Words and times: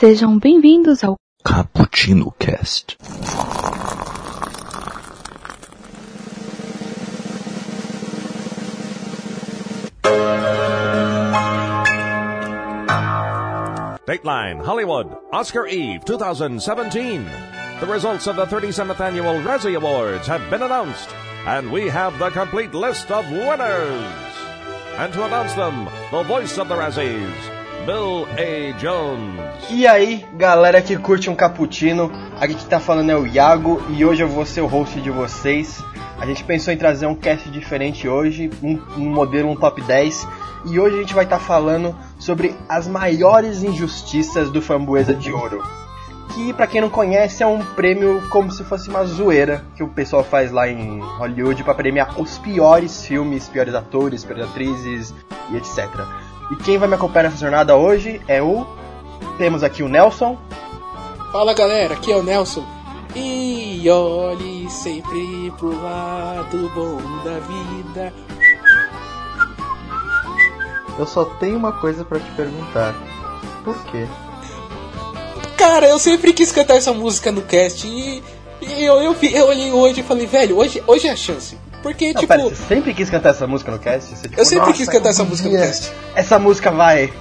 Sejam 0.00 0.38
bem-vindos 0.38 1.04
ao 1.04 1.14
Cappuccino 1.44 2.32
Cast. 2.38 2.96
Dateline, 14.06 14.64
Hollywood, 14.64 15.14
Oscar 15.34 15.66
Eve 15.66 16.02
2017. 16.06 17.22
The 17.80 17.86
results 17.86 18.26
of 18.26 18.36
the 18.36 18.46
37th 18.46 18.98
Annual 19.00 19.42
Razzie 19.42 19.76
Awards 19.76 20.26
have 20.26 20.48
been 20.48 20.62
announced, 20.62 21.10
and 21.46 21.70
we 21.70 21.90
have 21.90 22.18
the 22.18 22.30
complete 22.30 22.72
list 22.72 23.10
of 23.10 23.30
winners. 23.30 24.14
And 24.96 25.12
to 25.12 25.26
announce 25.26 25.52
them, 25.52 25.90
the 26.10 26.22
voice 26.22 26.56
of 26.56 26.68
the 26.68 26.76
Razzies, 26.76 27.59
Bill 27.90 28.24
A. 28.38 28.72
Jones. 28.78 29.40
E 29.68 29.84
aí, 29.84 30.24
galera 30.34 30.80
que 30.80 30.96
curte 30.96 31.28
um 31.28 31.34
cappuccino, 31.34 32.08
aqui 32.40 32.54
que 32.54 32.64
tá 32.66 32.78
falando 32.78 33.10
é 33.10 33.16
o 33.16 33.26
Iago 33.26 33.82
e 33.88 34.04
hoje 34.04 34.22
eu 34.22 34.28
vou 34.28 34.46
ser 34.46 34.60
o 34.60 34.68
host 34.68 35.00
de 35.00 35.10
vocês. 35.10 35.82
A 36.16 36.24
gente 36.24 36.44
pensou 36.44 36.72
em 36.72 36.76
trazer 36.76 37.06
um 37.06 37.16
cast 37.16 37.50
diferente 37.50 38.06
hoje, 38.06 38.48
um, 38.62 38.80
um 38.96 39.10
modelo, 39.10 39.50
um 39.50 39.56
top 39.56 39.82
10, 39.82 40.24
e 40.66 40.78
hoje 40.78 40.98
a 40.98 41.00
gente 41.00 41.14
vai 41.14 41.24
estar 41.24 41.40
falando 41.40 41.96
sobre 42.16 42.54
as 42.68 42.86
maiores 42.86 43.64
injustiças 43.64 44.52
do 44.52 44.62
Framboesa 44.62 45.12
de 45.12 45.32
Ouro. 45.32 45.60
Que, 46.32 46.52
pra 46.52 46.68
quem 46.68 46.80
não 46.80 46.90
conhece, 46.90 47.42
é 47.42 47.46
um 47.46 47.58
prêmio 47.74 48.22
como 48.30 48.52
se 48.52 48.62
fosse 48.62 48.88
uma 48.88 49.04
zoeira 49.04 49.64
que 49.74 49.82
o 49.82 49.88
pessoal 49.88 50.22
faz 50.22 50.52
lá 50.52 50.68
em 50.68 51.00
Hollywood 51.00 51.64
para 51.64 51.74
premiar 51.74 52.20
os 52.20 52.38
piores 52.38 53.04
filmes, 53.04 53.48
piores 53.48 53.74
atores, 53.74 54.24
piores 54.24 54.44
atrizes 54.44 55.12
e 55.50 55.56
etc. 55.56 55.88
E 56.50 56.56
quem 56.56 56.78
vai 56.78 56.88
me 56.88 56.94
acompanhar 56.94 57.24
nessa 57.24 57.36
jornada 57.36 57.76
hoje 57.76 58.20
é 58.26 58.42
o. 58.42 58.66
Temos 59.38 59.62
aqui 59.62 59.82
o 59.82 59.88
Nelson. 59.88 60.36
Fala 61.30 61.54
galera, 61.54 61.94
aqui 61.94 62.10
é 62.10 62.16
o 62.16 62.22
Nelson. 62.22 62.64
E 63.14 63.88
olhe 63.88 64.68
sempre 64.70 65.52
pro 65.58 65.80
lado 65.80 66.70
bom 66.74 66.96
da 67.24 67.38
vida. 67.40 68.12
Eu 70.98 71.06
só 71.06 71.24
tenho 71.24 71.56
uma 71.56 71.72
coisa 71.72 72.04
pra 72.04 72.18
te 72.18 72.30
perguntar. 72.32 72.94
Por 73.64 73.76
quê? 73.84 74.06
Cara, 75.56 75.86
eu 75.88 75.98
sempre 75.98 76.32
quis 76.32 76.50
cantar 76.50 76.76
essa 76.76 76.92
música 76.92 77.30
no 77.30 77.42
cast 77.42 77.86
e, 77.86 78.22
e 78.60 78.84
eu, 78.84 79.00
eu, 79.00 79.16
eu 79.22 79.46
olhei 79.46 79.72
hoje 79.72 80.00
e 80.00 80.04
falei, 80.04 80.26
velho, 80.26 80.56
hoje, 80.58 80.82
hoje 80.86 81.06
é 81.06 81.12
a 81.12 81.16
chance. 81.16 81.56
Porque, 81.82 82.12
Não, 82.12 82.20
tipo, 82.20 82.26
pera, 82.28 82.42
você 82.42 82.54
sempre 82.56 82.92
quis 82.94 83.08
cantar 83.08 83.30
essa 83.30 83.46
música 83.46 83.70
no 83.70 83.78
cast? 83.78 84.14
Você, 84.14 84.28
tipo, 84.28 84.40
eu 84.40 84.44
sempre 84.44 84.66
"Nossa, 84.66 84.72
quis 84.78 84.88
cantar 84.88 85.08
essa 85.10 85.24
música 85.24 85.48
no 85.48 85.56
cast. 85.56 85.92
Essa 86.14 86.38
música 86.38 86.70
vai. 86.70 87.12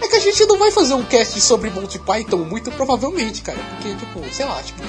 É 0.00 0.08
que 0.08 0.16
a 0.16 0.20
gente 0.20 0.44
não 0.46 0.58
vai 0.58 0.70
fazer 0.70 0.94
um 0.94 1.02
cast 1.02 1.40
sobre 1.40 1.70
Monty 1.70 1.98
Python, 1.98 2.38
muito 2.38 2.70
provavelmente, 2.72 3.42
cara. 3.42 3.58
Porque, 3.70 3.94
tipo, 3.94 4.34
sei 4.34 4.46
lá, 4.46 4.62
tipo, 4.62 4.82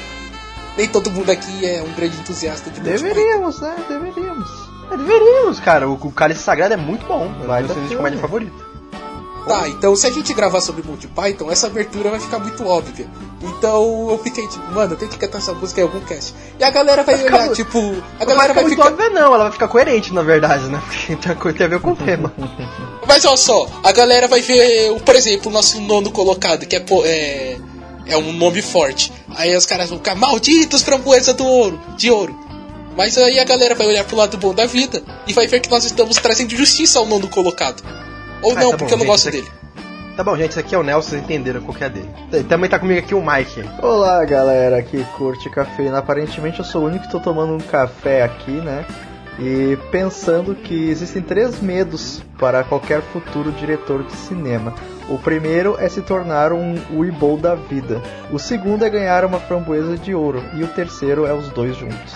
nem 0.77 0.87
todo 0.87 1.11
mundo 1.11 1.29
aqui 1.31 1.65
é 1.65 1.81
um 1.81 1.93
grande 1.93 2.17
entusiasta 2.17 2.69
de 2.69 2.79
Monty 2.79 2.91
Python. 2.91 3.07
Deveríamos, 3.07 3.59
né? 3.59 3.75
Deveríamos. 3.89 4.49
É, 4.91 4.97
deveríamos, 4.97 5.59
cara. 5.59 5.89
O, 5.89 5.93
o 5.93 6.11
Cálice 6.11 6.41
Sagrado 6.41 6.73
é 6.73 6.77
muito 6.77 7.05
bom. 7.05 7.29
É 7.43 7.45
Vai 7.45 7.63
meu 7.63 7.73
filme 7.73 7.89
de 7.89 7.95
comédia 7.95 8.19
favorito. 8.19 8.66
Tá, 9.47 9.69
então 9.69 9.95
se 9.95 10.05
a 10.05 10.11
gente 10.11 10.33
gravar 10.33 10.59
sobre 10.59 10.83
Monty 10.85 11.07
Python, 11.07 11.49
essa 11.49 11.67
abertura 11.67 12.09
vai 12.09 12.19
ficar 12.19 12.37
muito 12.39 12.65
óbvia. 12.67 13.07
Então 13.41 14.07
eu 14.09 14.19
fiquei 14.21 14.45
tipo, 14.47 14.69
mano, 14.73 14.93
eu 14.93 14.97
tenho 14.97 15.09
que 15.09 15.17
cantar 15.17 15.37
essa 15.37 15.53
música 15.53 15.79
em 15.79 15.83
algum 15.83 16.01
cast. 16.01 16.33
E 16.59 16.63
a 16.63 16.69
galera 16.69 17.03
vai 17.03 17.15
Vai 17.15 17.23
ficar 17.23 17.43
olhar, 17.43 17.55
tipo, 17.55 17.77
a 17.79 17.81
Não 17.81 17.91
vai 17.91 18.25
galera 18.27 18.41
ficar 18.49 18.53
vai 18.53 18.63
muito 18.63 18.75
ficar. 18.75 18.87
óbvia, 18.89 19.09
não. 19.09 19.33
Ela 19.33 19.43
vai 19.45 19.51
ficar 19.53 19.67
coerente, 19.69 20.13
na 20.13 20.21
verdade, 20.21 20.65
né? 20.65 20.81
Porque 20.85 21.15
tem 21.15 21.35
coisa 21.35 21.63
a 21.63 21.67
ver 21.67 21.79
com 21.79 21.91
o 21.91 21.95
tema. 21.95 22.33
Mas 23.07 23.23
olha 23.23 23.37
só, 23.37 23.67
a 23.83 23.91
galera 23.93 24.27
vai 24.27 24.41
ver, 24.41 24.93
por 25.01 25.15
exemplo, 25.15 25.49
o 25.49 25.53
nosso 25.53 25.79
nono 25.79 26.11
colocado, 26.11 26.65
que 26.65 26.75
é, 26.75 26.83
é, 27.05 27.57
é 28.07 28.17
um 28.17 28.33
nome 28.33 28.61
forte. 28.61 29.13
Aí 29.35 29.55
os 29.55 29.65
caras 29.65 29.89
vão 29.89 29.97
ficar, 29.97 30.15
malditos 30.15 30.81
framboesa 30.81 31.33
do 31.33 31.45
ouro, 31.45 31.79
de 31.95 32.11
ouro. 32.11 32.37
Mas 32.97 33.17
aí 33.17 33.39
a 33.39 33.43
galera 33.45 33.75
vai 33.75 33.87
olhar 33.87 34.03
pro 34.03 34.17
lado 34.17 34.37
bom 34.37 34.53
da 34.53 34.65
vida 34.65 35.01
e 35.27 35.31
vai 35.31 35.47
ver 35.47 35.61
que 35.61 35.69
nós 35.69 35.85
estamos 35.85 36.17
trazendo 36.17 36.55
justiça 36.55 36.99
ao 36.99 37.05
nono 37.05 37.27
colocado. 37.29 37.81
Ou 38.41 38.51
Ah, 38.51 38.55
não, 38.55 38.71
tá 38.71 38.71
bom, 38.71 38.77
porque 38.77 38.93
eu 38.93 38.97
não 38.97 39.05
gente, 39.05 39.07
gosto 39.07 39.31
dele. 39.31 39.51
Tá 40.15 40.23
bom, 40.23 40.35
gente. 40.35 40.49
Esse 40.49 40.59
aqui 40.59 40.73
é 40.73 40.77
o 40.77 40.83
Nelson, 40.83 41.09
vocês 41.09 41.23
entenderam 41.23 41.61
qual 41.61 41.77
que 41.77 41.83
é 41.83 41.89
dele. 41.89 42.09
Também 42.49 42.69
tá 42.69 42.79
comigo 42.79 42.99
aqui 42.99 43.13
o 43.13 43.23
Mike. 43.23 43.63
Olá, 43.81 44.23
galera 44.25 44.81
que 44.81 45.03
curte 45.15 45.49
cafeína. 45.49 45.99
Aparentemente 45.99 46.59
eu 46.59 46.65
sou 46.65 46.83
o 46.83 46.85
único 46.85 47.05
que 47.05 47.11
tô 47.11 47.19
tomando 47.19 47.53
um 47.53 47.59
café 47.59 48.23
aqui, 48.23 48.51
né? 48.51 48.85
E 49.39 49.77
pensando 49.91 50.55
que 50.55 50.89
existem 50.89 51.21
três 51.21 51.61
medos 51.61 52.23
para 52.39 52.63
qualquer 52.63 53.01
futuro 53.01 53.51
diretor 53.51 54.03
de 54.03 54.13
cinema. 54.13 54.73
O 55.07 55.19
primeiro 55.19 55.77
é 55.79 55.87
se 55.87 56.01
tornar 56.01 56.51
um 56.51 56.75
Weeble 56.91 57.37
da 57.37 57.53
vida. 57.53 58.01
O 58.31 58.39
segundo 58.39 58.83
é 58.83 58.89
ganhar 58.89 59.23
uma 59.23 59.39
framboesa 59.39 59.95
de 59.95 60.15
ouro. 60.15 60.43
E 60.55 60.63
o 60.63 60.67
terceiro 60.67 61.27
é 61.27 61.33
os 61.33 61.49
dois 61.49 61.77
juntos. 61.77 62.15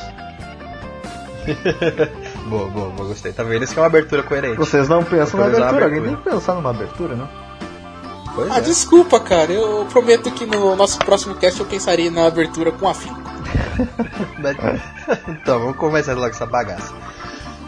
Boa, 2.51 2.67
boa, 2.67 2.89
boa, 2.89 3.07
gostei. 3.07 3.31
Tá 3.31 3.43
vendo? 3.43 3.63
Isso 3.63 3.73
que 3.73 3.79
é 3.79 3.81
uma 3.81 3.87
abertura 3.87 4.23
coerente. 4.23 4.57
Vocês 4.57 4.89
não 4.89 5.03
pensam 5.05 5.39
na 5.39 5.47
Improvisar 5.47 5.63
a 5.63 5.69
abertura? 5.69 5.85
Alguém 5.85 5.99
abertura. 5.99 6.21
tem 6.21 6.31
que 6.33 6.37
pensar 6.37 6.53
numa 6.55 6.69
abertura, 6.69 7.15
não? 7.15 7.29
Pois 8.35 8.51
Ah, 8.51 8.57
é. 8.57 8.61
desculpa, 8.61 9.19
cara. 9.21 9.53
Eu 9.53 9.85
prometo 9.89 10.29
que 10.31 10.45
no 10.45 10.75
nosso 10.75 10.99
próximo 10.99 11.33
cast 11.35 11.57
eu 11.61 11.65
pensarei 11.65 12.09
na 12.09 12.27
abertura 12.27 12.73
com 12.73 12.89
afinco. 12.89 13.21
então, 15.29 15.59
vamos 15.59 15.77
começar 15.77 16.13
logo 16.13 16.27
essa 16.27 16.45
bagaça. 16.45 16.93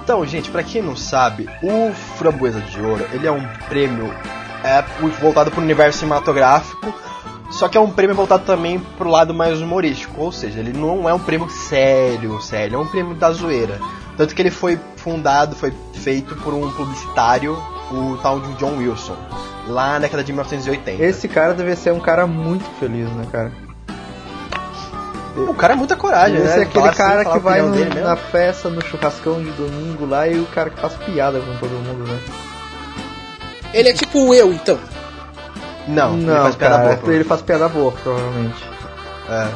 Então, 0.03 0.25
gente, 0.25 0.51
pra 0.51 0.63
quem 0.63 0.81
não 0.81 0.97
sabe, 0.97 1.49
o 1.61 1.93
Framboesa 2.17 2.59
de 2.59 2.81
Ouro, 2.81 3.05
ele 3.13 3.25
é 3.25 3.31
um 3.31 3.47
prêmio 3.69 4.13
é, 4.65 4.83
voltado 5.21 5.49
pro 5.49 5.61
universo 5.61 5.99
cinematográfico, 5.99 6.93
só 7.49 7.69
que 7.69 7.77
é 7.77 7.79
um 7.79 7.89
prêmio 7.89 8.13
voltado 8.13 8.43
também 8.43 8.79
pro 8.97 9.09
lado 9.09 9.33
mais 9.33 9.61
humorístico, 9.61 10.21
ou 10.21 10.29
seja, 10.29 10.59
ele 10.59 10.73
não 10.73 11.07
é 11.07 11.13
um 11.13 11.19
prêmio 11.19 11.49
sério, 11.49 12.41
sério, 12.41 12.75
é 12.75 12.77
um 12.79 12.87
prêmio 12.87 13.15
da 13.15 13.31
zoeira. 13.31 13.79
Tanto 14.17 14.35
que 14.35 14.41
ele 14.41 14.51
foi 14.51 14.79
fundado, 14.97 15.55
foi 15.55 15.73
feito 15.93 16.35
por 16.37 16.53
um 16.53 16.71
publicitário, 16.71 17.57
o 17.91 18.17
tal 18.21 18.39
de 18.39 18.53
John 18.55 18.77
Wilson, 18.77 19.15
lá 19.67 19.93
na 19.93 19.99
década 19.99 20.23
de 20.23 20.31
1980. 20.31 21.03
Esse 21.03 21.27
cara 21.27 21.53
deve 21.53 21.75
ser 21.75 21.91
um 21.93 21.99
cara 21.99 22.27
muito 22.27 22.63
feliz, 22.79 23.09
né, 23.11 23.25
cara? 23.31 23.51
O 25.35 25.53
cara 25.55 25.73
é 25.73 25.75
muita 25.75 25.95
coragem, 25.95 26.37
Esse 26.37 26.45
né? 26.57 26.59
é 26.59 26.61
aquele 26.63 26.87
assim, 26.87 26.97
cara 26.97 27.23
falar 27.23 27.35
que 27.35 27.43
vai 27.43 27.61
no- 27.63 28.01
na 28.03 28.15
festa, 28.15 28.69
no 28.69 28.83
churrascão 28.85 29.41
de 29.43 29.49
domingo 29.51 30.05
lá 30.05 30.27
e 30.27 30.39
o 30.39 30.45
cara 30.45 30.69
que 30.69 30.79
faz 30.79 30.93
piada 30.93 31.39
com 31.39 31.57
todo 31.57 31.71
mundo, 31.71 32.07
né? 32.07 32.19
Ele 33.73 33.89
é 33.89 33.93
tipo 33.93 34.31
eu, 34.35 34.53
então. 34.53 34.77
Não, 35.87 36.13
ele 36.13 36.25
Não, 36.25 36.43
faz 36.43 36.55
piada 36.55 36.77
cara, 36.77 36.95
boa, 36.97 37.13
ele 37.15 37.23
faz 37.23 37.41
piada 37.41 37.67
boa, 37.67 37.91
provavelmente. 37.91 38.63
É. 39.27 39.47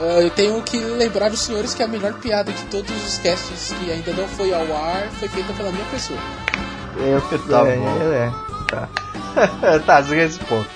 Ah, 0.00 0.20
eu 0.20 0.30
tenho 0.30 0.62
que 0.62 0.78
lembrar 0.78 1.30
os 1.32 1.40
senhores 1.40 1.74
que 1.74 1.82
a 1.82 1.88
melhor 1.88 2.14
piada 2.14 2.52
de 2.52 2.62
todos 2.64 2.90
os 3.04 3.18
casts 3.18 3.72
que 3.72 3.90
ainda 3.90 4.12
não 4.12 4.28
foi 4.28 4.54
ao 4.54 4.76
ar 4.76 5.08
foi 5.18 5.28
feita 5.28 5.52
pela 5.52 5.72
minha 5.72 5.84
pessoa. 5.86 6.18
Eu, 6.96 7.20
Tá 7.20 7.68
é, 7.68 7.76
bom. 7.76 7.96
ele 8.00 8.14
é. 8.14 8.32
Tá. 8.68 8.88
tá, 9.86 10.00
esse 10.00 10.38
ponto. 10.40 10.68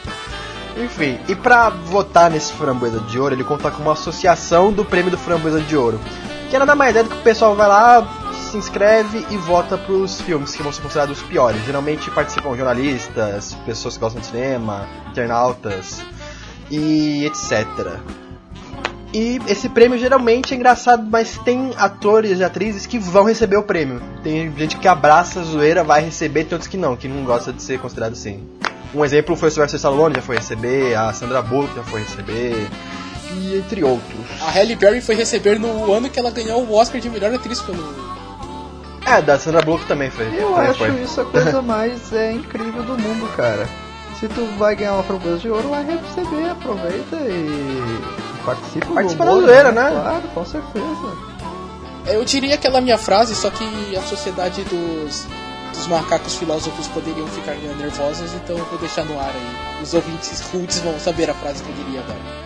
Enfim, 0.77 1.19
e 1.29 1.35
pra 1.35 1.69
votar 1.69 2.31
nesse 2.31 2.53
Framboesa 2.55 3.01
de 3.01 3.19
Ouro, 3.19 3.35
ele 3.35 3.45
conta 3.45 3.71
com 3.71 3.83
uma 3.83 3.93
associação 3.93 4.73
do 4.73 4.85
prêmio 4.85 5.11
do 5.11 5.19
Framboesa 5.19 5.61
de 5.61 5.77
Ouro. 5.77 6.01
Que 6.49 6.59
nada 6.59 6.75
mais 6.75 6.97
é 6.97 7.03
do 7.03 7.11
que 7.11 7.17
o 7.17 7.23
pessoal 7.23 7.55
vai 7.55 7.69
lá, 7.69 8.07
se 8.51 8.57
inscreve 8.57 9.27
e 9.31 9.37
vota 9.37 9.77
pros 9.77 10.21
filmes 10.21 10.55
que 10.55 10.63
vão 10.63 10.73
ser 10.73 10.83
considerados 10.83 11.21
os 11.21 11.27
piores. 11.27 11.63
Geralmente 11.65 12.11
participam 12.11 12.57
jornalistas, 12.57 13.55
pessoas 13.67 13.95
que 13.95 14.01
gostam 14.01 14.21
de 14.21 14.27
cinema, 14.29 14.87
internautas 15.11 16.03
e 16.71 17.27
etc. 17.27 17.99
E 19.13 19.39
esse 19.47 19.69
prêmio 19.69 19.99
geralmente 19.99 20.55
é 20.55 20.57
engraçado, 20.57 21.07
mas 21.11 21.37
tem 21.39 21.73
atores 21.77 22.39
e 22.39 22.45
atrizes 22.45 22.87
que 22.87 22.99
vão 22.99 23.25
receber 23.25 23.57
o 23.57 23.63
prêmio. 23.63 24.03
Tem 24.23 24.51
gente 24.57 24.77
que 24.77 24.89
abraça 24.89 25.41
a 25.41 25.43
zoeira, 25.43 25.85
vai 25.85 26.03
receber, 26.03 26.45
tem 26.45 26.55
outros 26.55 26.69
que 26.69 26.79
não, 26.79 26.97
que 26.97 27.07
não 27.07 27.25
gosta 27.25 27.53
de 27.53 27.63
ser 27.63 27.79
considerado 27.79 28.13
assim. 28.13 28.43
Um 28.95 29.05
exemplo 29.05 29.37
foi 29.37 29.49
o 29.49 29.53
Sylvester 29.53 29.77
Stallone, 29.77 30.15
já 30.15 30.23
foi 30.23 30.37
receber, 30.37 30.95
a 30.95 31.13
Sandra 31.13 31.43
Bullock 31.43 31.75
já 31.75 31.83
foi 31.83 32.01
receber, 32.01 32.69
e 33.33 33.57
entre 33.57 33.85
outros. 33.85 34.21
A 34.41 34.51
Halle 34.51 34.77
Berry 34.77 35.01
foi 35.01 35.15
receber 35.15 35.59
no 35.59 35.93
ano 35.93 36.09
que 36.09 36.19
ela 36.19 36.31
ganhou 36.31 36.63
o 36.63 36.75
Oscar 36.75 37.01
de 37.01 37.09
melhor 37.11 37.35
atriz 37.35 37.61
pelo. 37.61 38.13
É, 39.07 39.21
da 39.21 39.39
Sandra 39.39 39.63
Bullock 39.63 39.87
também 39.87 40.11
foi. 40.11 40.27
Eu 40.27 40.53
também 40.53 40.71
acho 40.71 40.79
foi. 40.79 41.03
isso 41.03 41.21
a 41.21 41.25
coisa 41.25 41.61
mais 41.63 42.13
é, 42.13 42.33
incrível 42.33 42.83
do 42.83 42.99
mundo, 42.99 43.29
cara. 43.37 43.69
Se 44.19 44.29
tu 44.29 44.47
vai 44.57 44.77
ganhar 44.77 44.95
uma 44.95 45.03
framboesa 45.03 45.39
de 45.39 45.49
ouro, 45.49 45.71
vai 45.71 45.85
receber, 45.85 46.51
aproveita 46.51 47.17
e 47.17 48.32
participa 48.43 48.87
do 48.87 48.95
Participa 48.95 49.25
humor, 49.25 49.41
da 49.41 49.47
zoeira, 49.47 49.73
né? 49.73 49.91
Claro, 49.91 50.29
com 50.35 50.45
certeza. 50.45 51.33
Eu 52.07 52.25
diria 52.25 52.55
aquela 52.55 52.81
minha 52.81 52.99
frase, 52.99 53.35
só 53.35 53.49
que 53.51 53.97
a 53.97 54.03
sociedade 54.03 54.63
dos, 54.65 55.27
dos 55.73 55.87
macacos 55.87 56.35
filósofos 56.35 56.89
poderiam 56.89 57.27
ficar 57.29 57.55
nervosos, 57.55 58.33
então 58.35 58.59
eu 58.59 58.65
vou 58.65 58.79
deixar 58.79 59.05
no 59.05 59.19
ar 59.19 59.31
aí. 59.31 59.83
Os 59.83 59.95
ouvintes 59.95 60.41
rudes 60.53 60.81
vão 60.81 60.99
saber 60.99 61.31
a 61.31 61.35
frase 61.35 61.63
que 61.63 61.71
eu 61.71 61.85
diria 61.85 62.01
agora. 62.01 62.43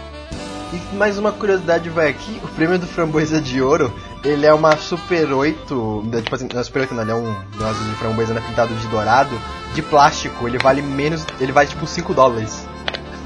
E 0.72 0.96
mais 0.96 1.16
uma 1.16 1.32
curiosidade 1.32 1.88
vai 1.88 2.08
aqui, 2.08 2.40
o 2.42 2.48
prêmio 2.48 2.78
do 2.78 2.86
Framboesa 2.86 3.40
de 3.40 3.62
Ouro, 3.62 3.92
ele 4.24 4.44
é 4.44 4.52
uma 4.52 4.76
Super 4.76 5.32
8, 5.32 6.02
né, 6.06 6.20
tipo 6.20 6.34
assim, 6.34 6.48
não 6.52 6.60
é 6.60 6.64
Super 6.64 6.80
8 6.80 6.94
não, 6.94 7.02
ele 7.02 7.12
é 7.12 7.14
um 7.14 7.34
negócio 7.52 7.84
de 7.84 7.94
framboesa 7.94 8.34
né, 8.34 8.42
pintado 8.44 8.74
de 8.74 8.86
dourado, 8.88 9.40
de 9.74 9.82
plástico, 9.82 10.46
ele 10.48 10.58
vale 10.58 10.82
menos, 10.82 11.24
ele 11.40 11.52
vale 11.52 11.68
tipo 11.68 11.86
5 11.86 12.12
dólares. 12.12 12.66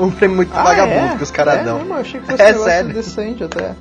Um 0.04 0.10
prêmio 0.10 0.36
muito 0.36 0.52
Ah, 0.54 0.62
vagabundo 0.62 1.14
é? 1.14 1.16
que 1.16 1.22
os 1.22 1.30
caras 1.30 1.54
é 1.60 1.64
dão. 1.64 1.78
Mesmo? 1.78 1.94
Eu 1.94 2.00
achei 2.00 2.20
que 2.20 2.26
fosse 2.26 2.42
É 2.42 2.56
um 2.58 2.64
sério. 2.64 2.92
decente 2.94 3.44
até. 3.44 3.74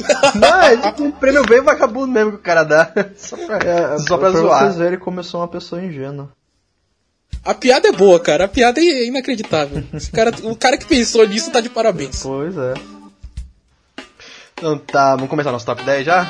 Não, 0.34 0.60
é 0.62 0.76
tipo 0.78 1.02
um 1.04 1.10
prêmio 1.10 1.42
bem 1.46 1.60
vagabundo 1.60 2.08
mesmo 2.08 2.30
que 2.32 2.38
o 2.38 2.42
cara 2.42 2.64
dá. 2.64 2.90
Só 3.16 3.36
pra, 3.36 3.56
É, 3.58 3.98
só 3.98 4.16
pra, 4.16 4.30
pra 4.30 4.40
zoar. 4.40 4.60
vocês 4.64 4.76
verem 4.76 4.98
como 4.98 5.20
eu 5.20 5.24
sou 5.24 5.40
uma 5.40 5.48
pessoa 5.48 5.82
ingênua. 5.82 6.30
A 7.44 7.54
piada 7.54 7.88
é 7.88 7.92
boa, 7.92 8.18
cara. 8.20 8.44
A 8.44 8.48
piada 8.48 8.80
é 8.80 9.06
inacreditável. 9.06 9.82
Esse 9.94 10.10
cara, 10.10 10.30
o 10.42 10.54
cara 10.56 10.76
que 10.76 10.86
pensou 10.86 11.26
nisso 11.26 11.50
tá 11.50 11.60
de 11.60 11.68
parabéns. 11.70 12.22
Pois 12.22 12.56
é. 12.56 12.74
Então 14.54 14.76
tá, 14.78 15.14
vamos 15.16 15.30
começar 15.30 15.50
nosso 15.52 15.64
top 15.66 15.82
10 15.82 16.04
já? 16.04 16.28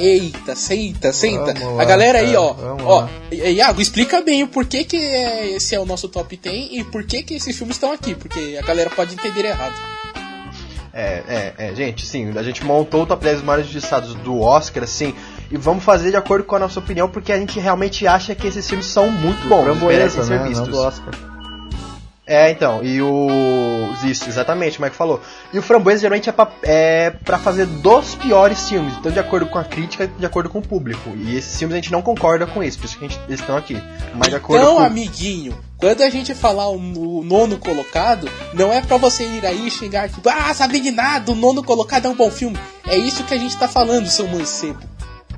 Eita, 0.00 0.56
senta, 0.56 1.12
senta. 1.12 1.54
Lá, 1.64 1.82
a 1.82 1.84
galera 1.84 2.18
aí, 2.20 2.28
cara, 2.28 2.40
ó. 2.40 2.52
vamos 2.54 2.82
Ó. 2.84 3.08
I- 3.30 3.52
Iago, 3.54 3.80
explica 3.80 4.20
bem 4.22 4.42
o 4.42 4.48
porquê 4.48 4.84
que 4.84 4.96
é- 4.96 5.50
esse 5.56 5.74
é 5.74 5.80
o 5.80 5.84
nosso 5.84 6.08
top 6.08 6.36
10 6.36 6.68
e 6.72 6.84
por 6.84 7.04
que 7.04 7.22
que 7.22 7.34
esses 7.34 7.56
filmes 7.56 7.76
estão 7.76 7.92
aqui, 7.92 8.14
porque 8.14 8.58
a 8.60 8.66
galera 8.66 8.88
pode 8.90 9.14
entender 9.14 9.44
errado. 9.46 9.74
É, 10.92 11.22
é, 11.28 11.54
é, 11.70 11.74
gente, 11.74 12.04
sim, 12.04 12.32
a 12.36 12.42
gente 12.42 12.64
montou 12.64 13.02
o 13.02 13.06
top 13.06 13.22
10 13.22 13.36
dos 13.36 13.44
maiores 13.44 13.68
injustiçados 13.70 14.14
do 14.16 14.40
Oscar, 14.40 14.82
assim, 14.82 15.14
e 15.50 15.56
vamos 15.56 15.84
fazer 15.84 16.10
de 16.10 16.16
acordo 16.16 16.44
com 16.44 16.56
a 16.56 16.58
nossa 16.58 16.80
opinião, 16.80 17.08
porque 17.08 17.32
a 17.32 17.38
gente 17.38 17.60
realmente 17.60 18.06
acha 18.08 18.34
que 18.34 18.46
esses 18.48 18.66
filmes 18.68 18.86
são 18.86 19.08
muito 19.10 19.46
bons, 19.48 19.80
merecem 19.80 20.22
ser 20.24 20.30
né? 20.30 20.38
Não 20.40 20.48
vistos. 20.48 20.68
do 20.68 20.78
Oscar. 20.78 21.29
É, 22.30 22.48
então, 22.48 22.80
e 22.84 23.02
o. 23.02 23.92
Isso, 24.04 24.28
exatamente, 24.28 24.78
o 24.78 24.82
Mike 24.82 24.94
falou. 24.94 25.20
E 25.52 25.58
o 25.58 25.62
Framboesa 25.62 26.02
geralmente 26.02 26.28
é 26.28 26.32
pra, 26.32 26.48
é 26.62 27.10
pra 27.10 27.40
fazer 27.40 27.66
dos 27.66 28.14
piores 28.14 28.68
filmes, 28.68 28.94
então 28.96 29.10
de 29.10 29.18
acordo 29.18 29.46
com 29.46 29.58
a 29.58 29.64
crítica, 29.64 30.06
de 30.06 30.24
acordo 30.24 30.48
com 30.48 30.60
o 30.60 30.62
público. 30.62 31.10
E 31.16 31.36
esses 31.36 31.58
filmes 31.58 31.74
a 31.74 31.78
gente 31.78 31.90
não 31.90 32.00
concorda 32.00 32.46
com 32.46 32.62
isso, 32.62 32.78
por 32.78 32.84
isso 32.84 32.96
que 32.96 33.04
a 33.04 33.08
gente, 33.08 33.20
eles 33.26 33.40
estão 33.40 33.56
aqui. 33.56 33.82
Mas 34.14 34.28
de 34.28 34.36
acordo 34.36 34.62
Então, 34.62 34.76
com. 34.76 34.82
amiguinho, 34.82 35.58
quando 35.76 36.02
a 36.02 36.08
gente 36.08 36.32
falar 36.32 36.68
o, 36.68 36.76
o 36.76 37.24
nono 37.24 37.58
colocado, 37.58 38.30
não 38.54 38.72
é 38.72 38.80
pra 38.80 38.96
você 38.96 39.24
ir 39.24 39.44
aí 39.44 39.66
e 39.66 39.70
xingar 39.70 40.08
tipo, 40.08 40.28
ah, 40.28 40.54
sabe 40.54 40.78
de 40.78 40.92
nada, 40.92 41.32
o 41.32 41.34
nono 41.34 41.64
colocado 41.64 42.06
é 42.06 42.08
um 42.10 42.14
bom 42.14 42.30
filme. 42.30 42.56
É 42.86 42.96
isso 42.96 43.24
que 43.24 43.34
a 43.34 43.38
gente 43.38 43.58
tá 43.58 43.66
falando, 43.66 44.06
seu 44.06 44.28
mancebo. 44.28 44.78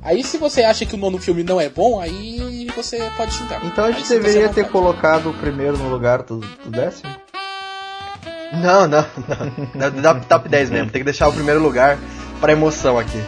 Aí 0.03 0.23
se 0.23 0.37
você 0.37 0.63
acha 0.63 0.85
que 0.85 0.95
o 0.95 0.97
nono 0.97 1.17
filme 1.17 1.43
não 1.43 1.59
é 1.61 1.69
bom, 1.69 1.99
aí 1.99 2.67
você 2.75 2.99
pode 3.15 3.33
xingar. 3.33 3.65
Então 3.65 3.85
a 3.85 3.87
Aí 3.87 3.93
gente 3.93 4.07
você 4.07 4.19
deveria 4.19 4.49
ter 4.49 4.61
pode. 4.63 4.71
colocado 4.73 5.29
o 5.29 5.33
primeiro 5.33 5.77
no 5.77 5.89
lugar 5.89 6.23
do, 6.23 6.37
do 6.39 6.69
décimo? 6.69 7.09
Não, 8.61 8.87
não, 8.87 9.05
não. 9.27 9.79
Dá, 9.79 9.89
dá 9.89 10.15
top 10.15 10.49
10 10.49 10.69
mesmo, 10.69 10.91
tem 10.91 10.99
que 11.01 11.05
deixar 11.05 11.27
o 11.27 11.33
primeiro 11.33 11.61
lugar 11.61 11.97
pra 12.39 12.51
emoção 12.51 12.99
aqui. 12.99 13.21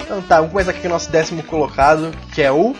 Então 0.00 0.22
tá, 0.22 0.36
vamos 0.36 0.52
começar 0.52 0.70
aqui 0.70 0.80
com 0.82 0.88
o 0.88 0.90
nosso 0.90 1.10
décimo 1.10 1.42
colocado, 1.42 2.12
que 2.34 2.42
é 2.42 2.50
o 2.52 2.74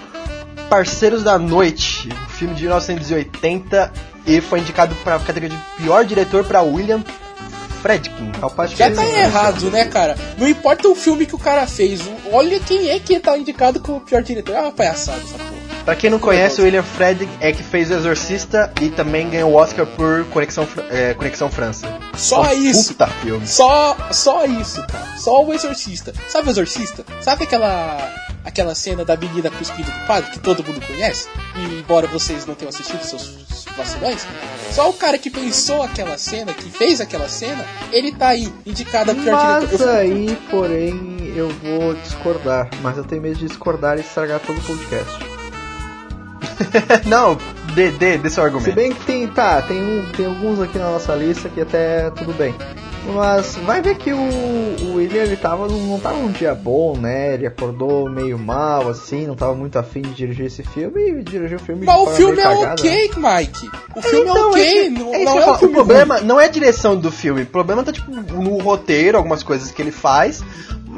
Parceiros 0.69 1.23
da 1.23 1.39
Noite, 1.39 2.09
um 2.13 2.29
filme 2.29 2.55
de 2.55 2.63
1980 2.65 3.93
e 4.27 4.41
foi 4.41 4.61
indicado 4.61 4.95
pra 4.97 5.19
categoria 5.19 5.57
de 5.57 5.83
pior 5.83 6.05
diretor 6.05 6.45
pra 6.45 6.61
William 6.63 7.03
Fredkin. 7.81 8.33
Pat 8.55 8.75
Já 8.77 8.91
tá 8.91 9.05
errado, 9.05 9.71
né, 9.71 9.85
cara? 9.85 10.17
Não 10.37 10.49
importa 10.49 10.89
o 10.89 10.95
filme 10.95 11.27
que 11.27 11.35
o 11.35 11.39
cara 11.39 11.67
fez, 11.67 12.01
olha 12.33 12.61
quem 12.61 12.89
é 12.89 12.99
que 12.99 13.19
tá 13.19 13.37
indicado 13.37 13.81
como 13.81 14.01
pior 14.01 14.23
diretor. 14.23 14.55
É 14.55 14.61
uma 14.61 14.73
palhaçada 14.73 15.19
essa 15.19 15.39
porra. 15.39 15.58
Pra 15.89 15.97
quem 15.97 16.11
não 16.11 16.19
conhece, 16.19 16.61
o 16.61 16.65
William 16.65 16.83
Fredkin 16.83 17.31
é 17.41 17.51
que 17.51 17.63
fez 17.63 17.91
O 17.91 17.95
Exorcista 17.95 18.71
e 18.83 18.91
também 18.91 19.31
ganhou 19.31 19.53
o 19.53 19.55
Oscar 19.55 19.87
por 19.87 20.23
Conexão, 20.27 20.69
é, 20.91 21.15
Conexão 21.15 21.51
França. 21.51 21.89
Só 22.15 22.43
Um 22.43 22.53
isso. 22.53 22.89
Puta 22.93 23.07
filme. 23.07 23.47
Só, 23.47 23.97
só 24.11 24.45
isso, 24.45 24.87
cara. 24.87 25.17
Só 25.17 25.43
o 25.43 25.55
Exorcista. 25.55 26.13
Sabe 26.29 26.49
o 26.49 26.51
Exorcista? 26.51 27.07
Sabe 27.23 27.45
aquela 27.45 28.07
aquela 28.45 28.75
cena 28.75 29.03
da 29.03 29.17
menina 29.17 29.51
cuspindo 29.51 29.91
do 29.91 30.07
padre 30.07 30.31
que 30.31 30.39
todo 30.39 30.63
mundo 30.63 30.79
conhece? 30.87 31.27
E, 31.57 31.79
embora 31.81 32.07
vocês 32.07 32.45
não 32.45 32.55
tenham 32.55 32.69
assistido 32.69 33.03
seus 33.03 33.65
vacilões, 33.75 34.27
só 34.71 34.91
o 34.91 34.93
cara 34.93 35.17
que 35.17 35.31
pensou 35.31 35.83
aquela 35.83 36.19
cena, 36.19 36.53
que 36.53 36.69
fez 36.71 37.01
aquela 37.01 37.31
cena, 37.31 37.65
ele 37.91 38.13
tá 38.13 38.29
aí, 38.29 38.53
indicado 38.67 39.13
a 39.13 39.15
pior 39.15 39.33
Mas 39.33 39.65
diretor. 39.71 39.89
Eu- 39.89 39.97
aí, 39.97 40.39
porém, 40.51 41.33
eu 41.35 41.49
vou 41.49 41.95
discordar. 41.95 42.69
Mas 42.83 42.99
eu 42.99 43.05
tenho 43.05 43.23
medo 43.23 43.37
de 43.39 43.47
discordar 43.47 43.97
e 43.97 44.03
estragar 44.03 44.39
todo 44.41 44.59
o 44.59 44.63
podcast. 44.63 45.28
não, 47.07 47.37
dê, 47.75 47.91
dê, 47.91 48.19
dê 48.19 48.31
seu 48.31 48.43
Se 48.43 48.49
argumento. 48.49 48.75
bem 48.75 48.93
que 48.93 49.05
tem, 49.05 49.27
tá, 49.29 49.63
tem, 49.63 49.79
um, 49.83 50.05
tem 50.17 50.27
alguns 50.27 50.61
aqui 50.61 50.79
na 50.79 50.91
nossa 50.91 51.15
lista 51.15 51.49
que 51.49 51.61
até 51.61 52.11
tudo 52.11 52.33
bem. 52.33 52.55
Mas 53.15 53.57
vai 53.65 53.81
ver 53.81 53.97
que 53.97 54.13
o, 54.13 54.19
o 54.19 54.95
William 54.97 55.23
ele 55.23 55.37
tava, 55.37 55.67
num- 55.67 55.87
não 55.93 55.99
tava 55.99 56.19
num 56.19 56.31
dia 56.31 56.55
bom, 56.55 56.95
né? 56.95 57.33
Ele 57.35 57.47
acordou 57.47 58.11
meio 58.11 58.39
mal, 58.39 58.87
assim, 58.89 59.27
não 59.27 59.35
tava 59.35 59.55
muito 59.55 59.79
afim 59.79 60.03
de 60.03 60.11
dirigir 60.13 60.47
esse 60.47 60.63
filme 60.63 61.09
e 61.21 61.23
dirigiu 61.23 61.57
o 61.57 61.61
filme 61.61 61.81
de 61.83 61.87
Mas 61.87 61.97
o 62.03 62.07
filme 62.09 62.37
meio 62.37 62.47
é 62.47 62.55
cagada, 62.55 62.83
né? 62.83 62.91
ok, 62.91 63.11
Mike. 63.17 63.71
O 63.97 64.03
filme 64.03 64.27
é 64.29 64.31
Então, 64.31 64.51
ok, 64.51 64.63
esse- 64.63 64.91
não, 64.91 65.15
é 65.15 65.23
isso 65.23 65.25
não 65.25 65.39
é 65.39 65.43
um 65.43 65.45
falo. 65.47 65.59
filme 65.59 65.73
O 65.75 65.77
problema 65.77 66.21
não 66.21 66.41
é 66.41 66.45
a 66.45 66.49
direção 66.49 66.97
do 66.97 67.11
filme, 67.11 67.43
o 67.43 67.47
problema 67.47 67.83
tá 67.83 67.93
tipo 67.93 68.11
no 68.11 68.59
roteiro, 68.59 69.17
algumas 69.17 69.43
coisas 69.43 69.71
que 69.71 69.81
ele 69.81 69.93
faz, 69.93 70.43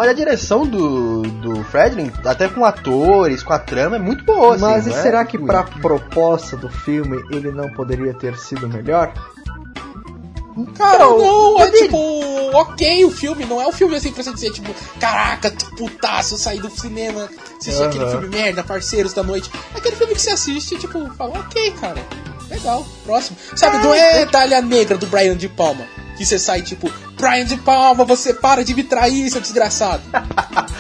mas 0.01 0.09
a 0.09 0.13
direção 0.15 0.65
do, 0.67 1.21
do 1.21 1.63
Fredlin, 1.65 2.11
até 2.25 2.49
com 2.49 2.65
atores, 2.65 3.43
com 3.43 3.53
a 3.53 3.59
trama, 3.59 3.97
é 3.97 3.99
muito 3.99 4.25
boa. 4.25 4.55
assim, 4.55 4.65
Mas 4.65 4.87
e 4.87 4.91
não 4.91 4.97
é 4.97 5.03
será 5.03 5.25
que 5.27 5.37
pra 5.37 5.63
proposta 5.63 6.57
do 6.57 6.71
filme 6.71 7.23
ele 7.31 7.53
não 7.53 7.69
poderia 7.75 8.15
ter 8.15 8.35
sido 8.39 8.67
melhor? 8.67 9.13
Cara, 10.75 11.05
Então, 11.05 11.19
não, 11.19 11.61
é 11.61 11.71
tipo, 11.71 11.99
ok 12.55 13.05
o 13.05 13.11
filme, 13.11 13.45
não 13.45 13.61
é 13.61 13.67
um 13.67 13.73
filme 13.73 13.95
assim 13.95 14.11
pra 14.11 14.23
você 14.23 14.33
dizer, 14.33 14.53
tipo, 14.53 14.75
caraca, 14.99 15.53
putaço, 15.77 16.33
eu 16.35 16.39
saí 16.39 16.59
do 16.61 16.71
cinema, 16.71 17.29
assisti 17.61 17.83
aquele 17.83 18.05
Aham. 18.05 18.11
filme 18.13 18.29
merda, 18.29 18.65
parceiros 18.65 19.13
da 19.13 19.23
noite. 19.23 19.51
É 19.75 19.79
aquele 19.79 19.97
filme 19.97 20.15
que 20.15 20.23
você 20.23 20.31
assiste, 20.31 20.79
tipo, 20.79 21.11
fala, 21.15 21.39
ok, 21.41 21.73
cara, 21.73 22.03
legal, 22.49 22.87
próximo. 23.05 23.37
Sabe, 23.55 23.77
não 23.85 23.93
é 23.93 24.25
Dália 24.25 24.63
Negra 24.63 24.97
do 24.97 25.07
Brian 25.07 25.37
de 25.37 25.49
Palma, 25.49 25.85
que 26.21 26.27
você 26.27 26.39
sai, 26.39 26.61
tipo, 26.61 26.93
Brian 27.19 27.47
de 27.47 27.57
Palma, 27.57 28.05
você 28.05 28.35
para 28.35 28.63
de 28.63 28.75
me 28.75 28.85
trair, 28.85 29.31
seu 29.31 29.41
desgraçado. 29.41 30.03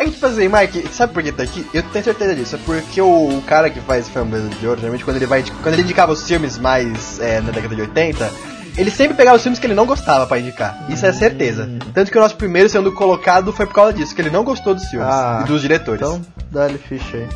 É 0.00 0.04
que 0.04 0.10
tipo 0.12 0.26
assim, 0.26 0.48
Mike, 0.48 0.88
sabe 0.92 1.12
por 1.12 1.22
que 1.22 1.32
tá 1.32 1.42
aqui? 1.42 1.66
Eu 1.74 1.82
tenho 1.82 2.04
certeza 2.04 2.34
disso. 2.34 2.54
É 2.56 2.58
porque 2.64 3.00
o, 3.00 3.38
o 3.38 3.42
cara 3.42 3.68
que 3.68 3.80
faz 3.80 4.08
Framboesa 4.08 4.48
de 4.48 4.66
Ouro, 4.66 4.78
geralmente 4.80 5.04
quando 5.04 5.16
ele 5.16 5.26
vai. 5.26 5.42
Quando 5.62 5.74
ele 5.74 5.82
indicava 5.82 6.12
os 6.12 6.26
filmes 6.26 6.56
mais 6.58 7.18
é, 7.20 7.40
na 7.40 7.50
década 7.50 7.74
de 7.74 7.80
80, 7.82 8.32
ele 8.76 8.90
sempre 8.90 9.16
pegava 9.16 9.36
os 9.36 9.42
filmes 9.42 9.58
que 9.58 9.66
ele 9.66 9.74
não 9.74 9.86
gostava 9.86 10.26
pra 10.26 10.38
indicar. 10.38 10.84
Isso 10.88 11.04
é 11.04 11.12
certeza. 11.12 11.68
Tanto 11.92 12.10
que 12.12 12.18
o 12.18 12.20
nosso 12.20 12.36
primeiro 12.36 12.68
sendo 12.68 12.92
colocado 12.92 13.52
foi 13.52 13.66
por 13.66 13.74
causa 13.74 13.92
disso, 13.92 14.14
que 14.14 14.20
ele 14.20 14.30
não 14.30 14.44
gostou 14.44 14.74
dos 14.74 14.84
filmes 14.84 15.08
Ah, 15.08 15.42
e 15.44 15.48
dos 15.48 15.62
diretores. 15.62 16.00
Então, 16.00 16.20
dá-lhe 16.50 16.78
ficha 16.78 17.16
aí. 17.16 17.28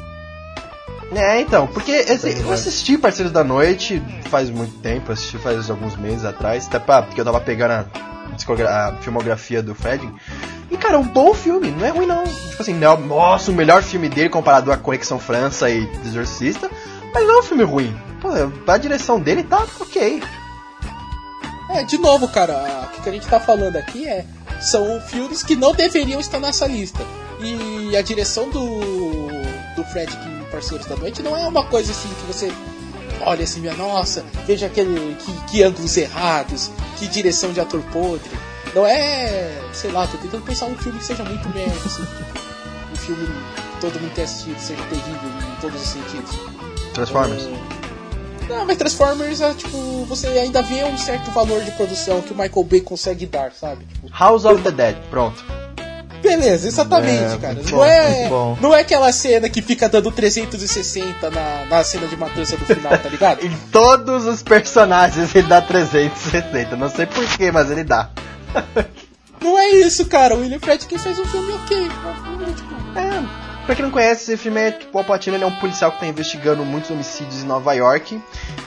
É, 1.15 1.41
então, 1.41 1.67
porque 1.67 1.93
esse- 1.93 2.41
eu 2.41 2.53
assisti 2.53 2.97
Parceiros 2.97 3.33
da 3.33 3.45
Noite 3.45 4.03
faz 4.31 4.49
muito 4.49 4.79
tempo, 4.79 5.13
assisti 5.13 5.37
faz 5.39 5.69
alguns 5.69 5.95
meses 5.97 6.25
atrás, 6.25 6.67
até 6.67 6.79
pra, 6.79 7.03
porque 7.03 7.21
eu 7.21 7.25
tava 7.25 7.41
pegando 7.41 7.73
a, 7.73 8.89
a 8.89 8.93
filmografia 8.97 9.63
do 9.63 9.75
Fred. 9.75 10.09
E 10.71 10.77
cara, 10.79 10.95
é 10.95 10.99
um 10.99 11.07
bom 11.07 11.35
filme, 11.35 11.71
não 11.71 11.85
é 11.85 11.91
ruim 11.91 12.07
não. 12.07 12.25
Tipo 12.25 12.63
assim, 12.63 12.73
não 12.73 12.95
é, 12.95 12.97
nossa, 12.97 13.51
o 13.51 13.55
melhor 13.55 13.83
filme 13.83 14.09
dele 14.09 14.31
comparado 14.31 14.73
a 14.73 14.77
Conexão 14.79 15.19
França 15.19 15.69
e 15.69 15.87
Exorcista, 16.07 16.71
mas 17.13 17.27
não 17.27 17.35
é 17.35 17.39
um 17.41 17.43
filme 17.43 17.63
ruim. 17.65 17.95
Pô, 18.21 18.29
a 18.67 18.79
direção 18.79 19.21
dele 19.21 19.43
tá 19.43 19.67
ok. 19.81 20.23
É, 21.71 21.85
de 21.85 21.99
novo, 21.99 22.27
cara, 22.29 22.89
o 22.99 23.03
que 23.03 23.09
a 23.09 23.13
gente 23.13 23.27
tá 23.27 23.39
falando 23.41 23.77
aqui 23.77 24.07
é. 24.09 24.25
São 24.61 25.01
filmes 25.01 25.43
que 25.43 25.57
não 25.57 25.75
deveriam 25.75 26.21
estar 26.21 26.39
nessa 26.39 26.67
lista. 26.67 27.01
E 27.41 27.97
a 27.97 28.01
direção 28.03 28.49
do. 28.49 28.79
do 29.75 29.85
Fred 29.91 30.13
em 30.15 30.42
Parceiros 30.53 30.87
da 30.87 30.97
Noite 30.97 31.23
não 31.23 31.37
é 31.37 31.49
uma 31.49 31.65
coisa 31.65 31.91
assim 31.91 32.09
que 32.09 32.27
você 32.27 32.53
olha 33.25 33.45
assim, 33.45 33.61
minha 33.61 33.75
nossa, 33.75 34.25
veja 34.47 34.67
aquele. 34.67 35.17
Que, 35.17 35.33
que 35.51 35.63
ângulos 35.63 35.97
errados, 35.97 36.71
que 36.99 37.07
direção 37.07 37.53
de 37.53 37.61
ator 37.61 37.81
podre. 37.93 38.31
Não 38.75 38.87
é. 38.87 39.51
sei 39.73 39.91
lá, 39.91 40.07
tô 40.07 40.17
tentando 40.19 40.45
pensar 40.45 40.67
um 40.67 40.77
filme 40.77 40.99
que 40.99 41.05
seja 41.05 41.25
muito 41.25 41.49
merda, 41.51 41.75
assim. 41.85 42.03
Um 42.93 42.97
filme 42.97 43.27
que 43.27 43.81
todo 43.81 44.01
mundo 44.01 44.13
tenha 44.15 44.27
assistido, 44.27 44.59
seja 44.59 44.83
terrível 44.85 45.31
em 45.57 45.61
todos 45.61 45.81
os 45.81 45.89
sentidos. 45.89 46.31
Transformers. 46.95 47.49
Não, 48.49 48.67
mas 48.67 48.77
Transformers 48.77 49.41
é 49.41 49.55
tipo, 49.55 50.05
você 50.05 50.27
ainda 50.27 50.63
vê 50.63 50.85
um 50.85 50.99
certo 50.99 51.31
valor 51.31 51.63
de 51.63 51.71
produção 51.73 52.21
que 52.21 52.33
o 52.33 52.37
Michael 52.37 52.65
Bay 52.65 52.81
consegue 52.81 53.25
dar, 53.25 53.53
sabe? 53.53 53.85
Tipo, 53.87 54.09
House 54.19 54.45
of 54.45 54.63
the 54.63 54.71
Dead, 54.71 54.97
pronto. 55.11 55.43
Beleza, 56.23 56.69
exatamente, 56.69 57.35
É, 57.35 57.39
cara. 57.39 57.55
muito 57.55 57.71
Não 57.71 57.79
bom, 57.79 57.85
é, 57.85 58.29
bom. 58.29 58.59
não 58.61 58.75
é 58.75 58.81
aquela 58.81 59.11
cena 59.13 59.49
que 59.49 59.61
fica 59.61 59.89
dando 59.89 60.11
360 60.13 61.31
na, 61.31 61.65
na 61.69 61.85
cena 61.85 62.07
de 62.07 62.17
matança 62.17 62.57
do 62.57 62.65
final, 62.65 62.97
tá 62.99 63.09
ligado? 63.09 63.43
Em 63.45 63.51
todos 63.71 64.25
os 64.27 64.43
personagens 64.43 65.35
ele 65.35 65.49
dá 65.49 65.61
360, 65.61 66.77
não 66.77 66.89
sei 66.89 67.07
porquê, 67.07 67.51
mas 67.51 67.71
ele 67.71 67.85
dá. 67.85 68.11
não 69.43 69.59
é 69.59 69.69
isso, 69.71 70.07
cara. 70.07 70.35
O 70.37 70.41
William 70.41 70.61
Friedkin 70.61 70.99
fez 70.99 71.19
um 71.19 71.25
filme 71.27 71.53
ok. 71.53 71.89
tipo, 72.55 72.99
É, 72.99 73.52
pra 73.67 73.75
quem 73.75 73.85
não 73.85 73.93
conhece, 73.93 74.33
esse 74.33 74.37
filme 74.37 74.61
é 74.61 74.73
tipo, 74.73 74.99
o 74.99 75.03
é 75.03 75.47
um 75.47 75.57
policial 75.57 75.93
que 75.93 76.01
tá 76.01 76.07
investigando 76.07 76.65
muitos 76.65 76.91
homicídios 76.91 77.43
em 77.43 77.47
Nova 77.47 77.73
York 77.73 78.21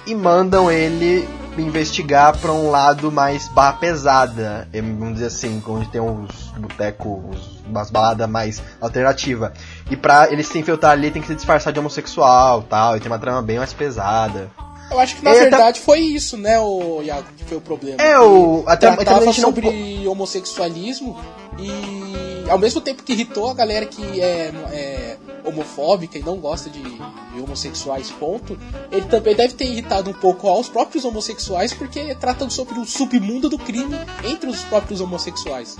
e 0.05 0.15
mandam 0.15 0.71
ele 0.71 1.27
investigar 1.57 2.37
pra 2.37 2.51
um 2.51 2.69
lado 2.69 3.11
mais 3.11 3.47
barra 3.47 3.73
pesada, 3.73 4.67
eh, 4.73 4.81
vamos 4.81 5.13
dizer 5.13 5.27
assim, 5.27 5.61
onde 5.67 5.87
tem 5.87 6.01
uns 6.01 6.51
botecos, 6.57 7.61
umas 7.65 7.89
baladas 7.89 8.29
mais 8.29 8.61
alternativa. 8.81 9.53
E 9.89 9.95
pra 9.95 10.31
ele 10.31 10.43
se 10.43 10.57
infiltrar 10.59 10.91
ali 10.91 11.11
tem 11.11 11.21
que 11.21 11.27
se 11.27 11.35
disfarçar 11.35 11.71
de 11.71 11.79
homossexual 11.79 12.63
tal, 12.63 12.97
e 12.97 12.99
tem 12.99 13.09
uma 13.09 13.19
trama 13.19 13.41
bem 13.41 13.57
mais 13.57 13.73
pesada. 13.73 14.49
Eu 14.91 14.99
acho 14.99 15.15
que 15.15 15.23
na 15.23 15.31
É, 15.31 15.33
tá- 15.35 15.39
verdade 15.57 15.79
foi 15.79 15.99
isso, 15.99 16.37
né, 16.37 16.59
o 16.59 17.01
Iago, 17.01 17.27
que 17.37 17.43
foi 17.43 17.57
o 17.57 17.61
problema. 17.61 18.01
É, 18.01 18.19
o. 18.19 18.63
Até, 18.67 18.87
até 18.87 18.95
tratava 19.03 19.23
a 19.23 19.25
gente 19.25 19.41
não. 19.41 19.49
sobre 19.49 20.07
homossexualismo 20.07 21.17
e 21.59 22.49
ao 22.49 22.59
mesmo 22.59 22.79
tempo 22.81 23.01
que 23.03 23.13
irritou 23.13 23.49
a 23.49 23.53
galera 23.53 23.85
que 23.85 24.21
é, 24.21 24.51
é 24.71 25.17
homofóbica 25.43 26.17
e 26.17 26.23
não 26.23 26.37
gosta 26.37 26.69
de, 26.69 26.81
de 26.81 27.41
homossexuais, 27.41 28.11
ponto, 28.11 28.57
ele 28.91 29.05
também 29.05 29.35
deve 29.35 29.53
ter 29.53 29.65
irritado 29.65 30.09
um 30.09 30.13
pouco 30.13 30.47
aos 30.47 30.67
próprios 30.69 31.05
homossexuais 31.05 31.73
porque 31.73 32.13
tratam 32.15 32.49
sobre 32.49 32.77
o 32.79 32.85
submundo 32.85 33.49
do 33.49 33.57
crime 33.57 33.95
entre 34.23 34.49
os 34.49 34.63
próprios 34.63 35.01
homossexuais. 35.01 35.77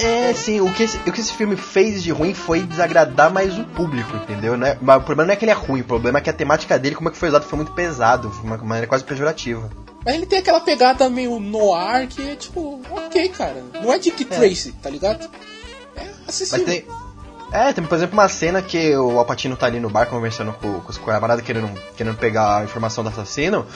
É, 0.00 0.32
sim, 0.32 0.60
o 0.60 0.72
que, 0.72 0.84
esse, 0.84 0.96
o 0.98 1.12
que 1.12 1.20
esse 1.20 1.32
filme 1.32 1.56
fez 1.56 2.02
de 2.02 2.12
ruim 2.12 2.32
foi 2.32 2.62
desagradar 2.62 3.32
mais 3.32 3.58
o 3.58 3.64
público, 3.64 4.16
entendeu? 4.16 4.56
Né? 4.56 4.78
Mas 4.80 4.98
o 4.98 5.00
problema 5.00 5.26
não 5.26 5.32
é 5.34 5.36
que 5.36 5.44
ele 5.44 5.50
é 5.50 5.54
ruim, 5.54 5.80
o 5.80 5.84
problema 5.84 6.18
é 6.18 6.20
que 6.20 6.30
a 6.30 6.32
temática 6.32 6.78
dele, 6.78 6.94
como 6.94 7.08
é 7.08 7.12
que 7.12 7.18
foi 7.18 7.28
usado, 7.28 7.44
foi 7.44 7.56
muito 7.56 7.72
pesado, 7.72 8.30
foi 8.30 8.44
uma 8.44 8.56
maneira 8.58 8.86
quase 8.86 9.02
pejorativa. 9.02 9.68
Mas 10.04 10.14
ele 10.14 10.26
tem 10.26 10.38
aquela 10.38 10.60
pegada 10.60 11.10
meio 11.10 11.40
noir 11.40 12.06
que 12.08 12.30
é 12.30 12.36
tipo, 12.36 12.80
ok, 12.90 13.28
cara. 13.30 13.62
Não 13.82 13.92
é 13.92 13.98
Dick 13.98 14.24
Tracy, 14.24 14.72
tá 14.80 14.88
ligado? 14.88 15.28
É 15.96 16.04
Mas 16.24 16.28
acessível. 16.28 16.64
tem. 16.64 16.86
É, 17.50 17.72
tem, 17.72 17.82
por 17.82 17.94
exemplo, 17.94 18.12
uma 18.12 18.28
cena 18.28 18.60
que 18.60 18.94
o 18.96 19.18
Alpatino 19.18 19.56
tá 19.56 19.66
ali 19.66 19.80
no 19.80 19.88
bar 19.88 20.06
conversando 20.06 20.52
com, 20.52 20.80
com 20.80 20.90
os 20.90 20.98
camaradas 20.98 21.44
querendo, 21.44 21.70
querendo 21.96 22.16
pegar 22.16 22.58
a 22.58 22.64
informação 22.64 23.02
do 23.02 23.10
assassino. 23.10 23.66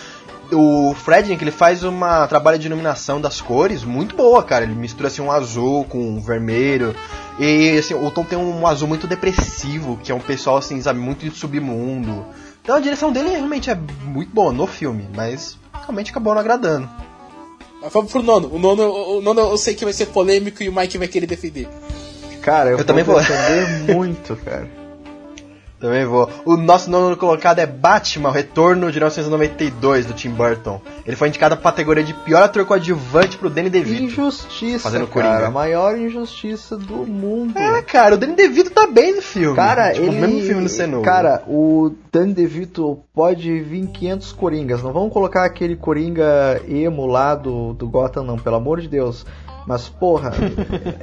O 0.52 0.94
Fred, 0.94 1.34
que 1.36 1.44
ele 1.44 1.50
faz 1.50 1.82
uma 1.82 2.26
trabalho 2.28 2.58
de 2.58 2.66
iluminação 2.66 3.20
das 3.20 3.40
cores 3.40 3.84
muito 3.84 4.14
boa, 4.14 4.42
cara. 4.42 4.64
Ele 4.64 4.74
mistura 4.74 5.08
assim 5.08 5.22
um 5.22 5.32
azul 5.32 5.84
com 5.84 5.98
um 5.98 6.20
vermelho. 6.20 6.94
E 7.38 7.78
assim, 7.78 7.94
o 7.94 8.10
Tom 8.10 8.24
tem 8.24 8.38
um 8.38 8.66
azul 8.66 8.86
muito 8.86 9.06
depressivo, 9.06 9.98
que 10.02 10.12
é 10.12 10.14
um 10.14 10.20
pessoal 10.20 10.58
assim, 10.58 10.80
sabe, 10.80 10.98
muito 11.00 11.28
de 11.28 11.34
submundo. 11.36 12.24
Então 12.62 12.76
a 12.76 12.80
direção 12.80 13.10
dele 13.10 13.30
realmente 13.30 13.70
é 13.70 13.74
muito 14.04 14.32
boa 14.32 14.52
no 14.52 14.66
filme, 14.66 15.08
mas 15.14 15.58
realmente 15.72 16.10
acabou 16.10 16.34
não 16.34 16.40
agradando. 16.40 16.88
Mas 17.80 17.92
vamos 17.92 18.12
pro 18.12 18.22
nono. 18.22 18.54
O 18.54 18.58
nono, 18.58 18.82
o 19.18 19.20
nono 19.20 19.40
eu 19.40 19.56
sei 19.58 19.74
que 19.74 19.84
vai 19.84 19.92
ser 19.92 20.06
polêmico 20.06 20.62
e 20.62 20.68
o 20.68 20.74
Mike 20.74 20.98
vai 20.98 21.08
querer 21.08 21.26
defender. 21.26 21.68
Cara, 22.42 22.70
eu, 22.70 22.78
Eu 22.78 22.84
também 22.84 23.02
vou. 23.04 23.18
defender 23.18 23.94
muito, 23.94 24.36
cara. 24.36 24.81
Também 25.82 26.06
vou. 26.06 26.30
O 26.44 26.56
nosso 26.56 26.88
nono 26.88 27.16
colocado 27.16 27.58
é 27.58 27.66
Batman, 27.66 28.28
o 28.28 28.32
Retorno 28.32 28.92
de 28.92 28.98
1992 28.98 30.06
do 30.06 30.12
Tim 30.12 30.30
Burton. 30.30 30.80
Ele 31.04 31.16
foi 31.16 31.26
indicado 31.26 31.56
pra 31.56 31.72
categoria 31.72 32.04
de 32.04 32.14
pior 32.14 32.44
ator 32.44 32.64
coadjuvante 32.64 33.36
pro 33.36 33.50
Danny 33.50 33.68
DeVito. 33.68 34.04
Injustiça, 34.04 34.84
Fazendo 34.84 35.08
cara. 35.08 35.28
Coringa. 35.28 35.48
A 35.48 35.50
maior 35.50 35.98
injustiça 35.98 36.76
do 36.76 37.04
mundo. 37.04 37.58
É, 37.58 37.82
cara, 37.82 38.14
o 38.14 38.16
Danny 38.16 38.36
DeVito 38.36 38.70
tá 38.70 38.86
bem 38.86 39.16
no 39.16 39.22
filme. 39.22 39.56
Cara, 39.56 39.92
tipo, 39.92 40.06
ele. 40.06 40.16
o 40.16 40.20
mesmo 40.20 40.40
filme 40.42 40.62
no 40.62 40.68
Cenoura. 40.68 41.04
Cara, 41.04 41.42
o 41.48 41.92
Danny 42.12 42.32
DeVito 42.32 43.00
pode 43.12 43.60
vir 43.62 43.88
500 43.88 44.32
Coringas. 44.34 44.84
Não 44.84 44.92
vamos 44.92 45.12
colocar 45.12 45.44
aquele 45.44 45.74
Coringa 45.74 46.62
emo 46.68 47.06
lá 47.06 47.34
do, 47.34 47.72
do 47.72 47.88
Gotham, 47.88 48.22
não, 48.22 48.38
pelo 48.38 48.54
amor 48.54 48.80
de 48.80 48.86
Deus. 48.86 49.26
Mas, 49.66 49.88
porra. 49.88 50.32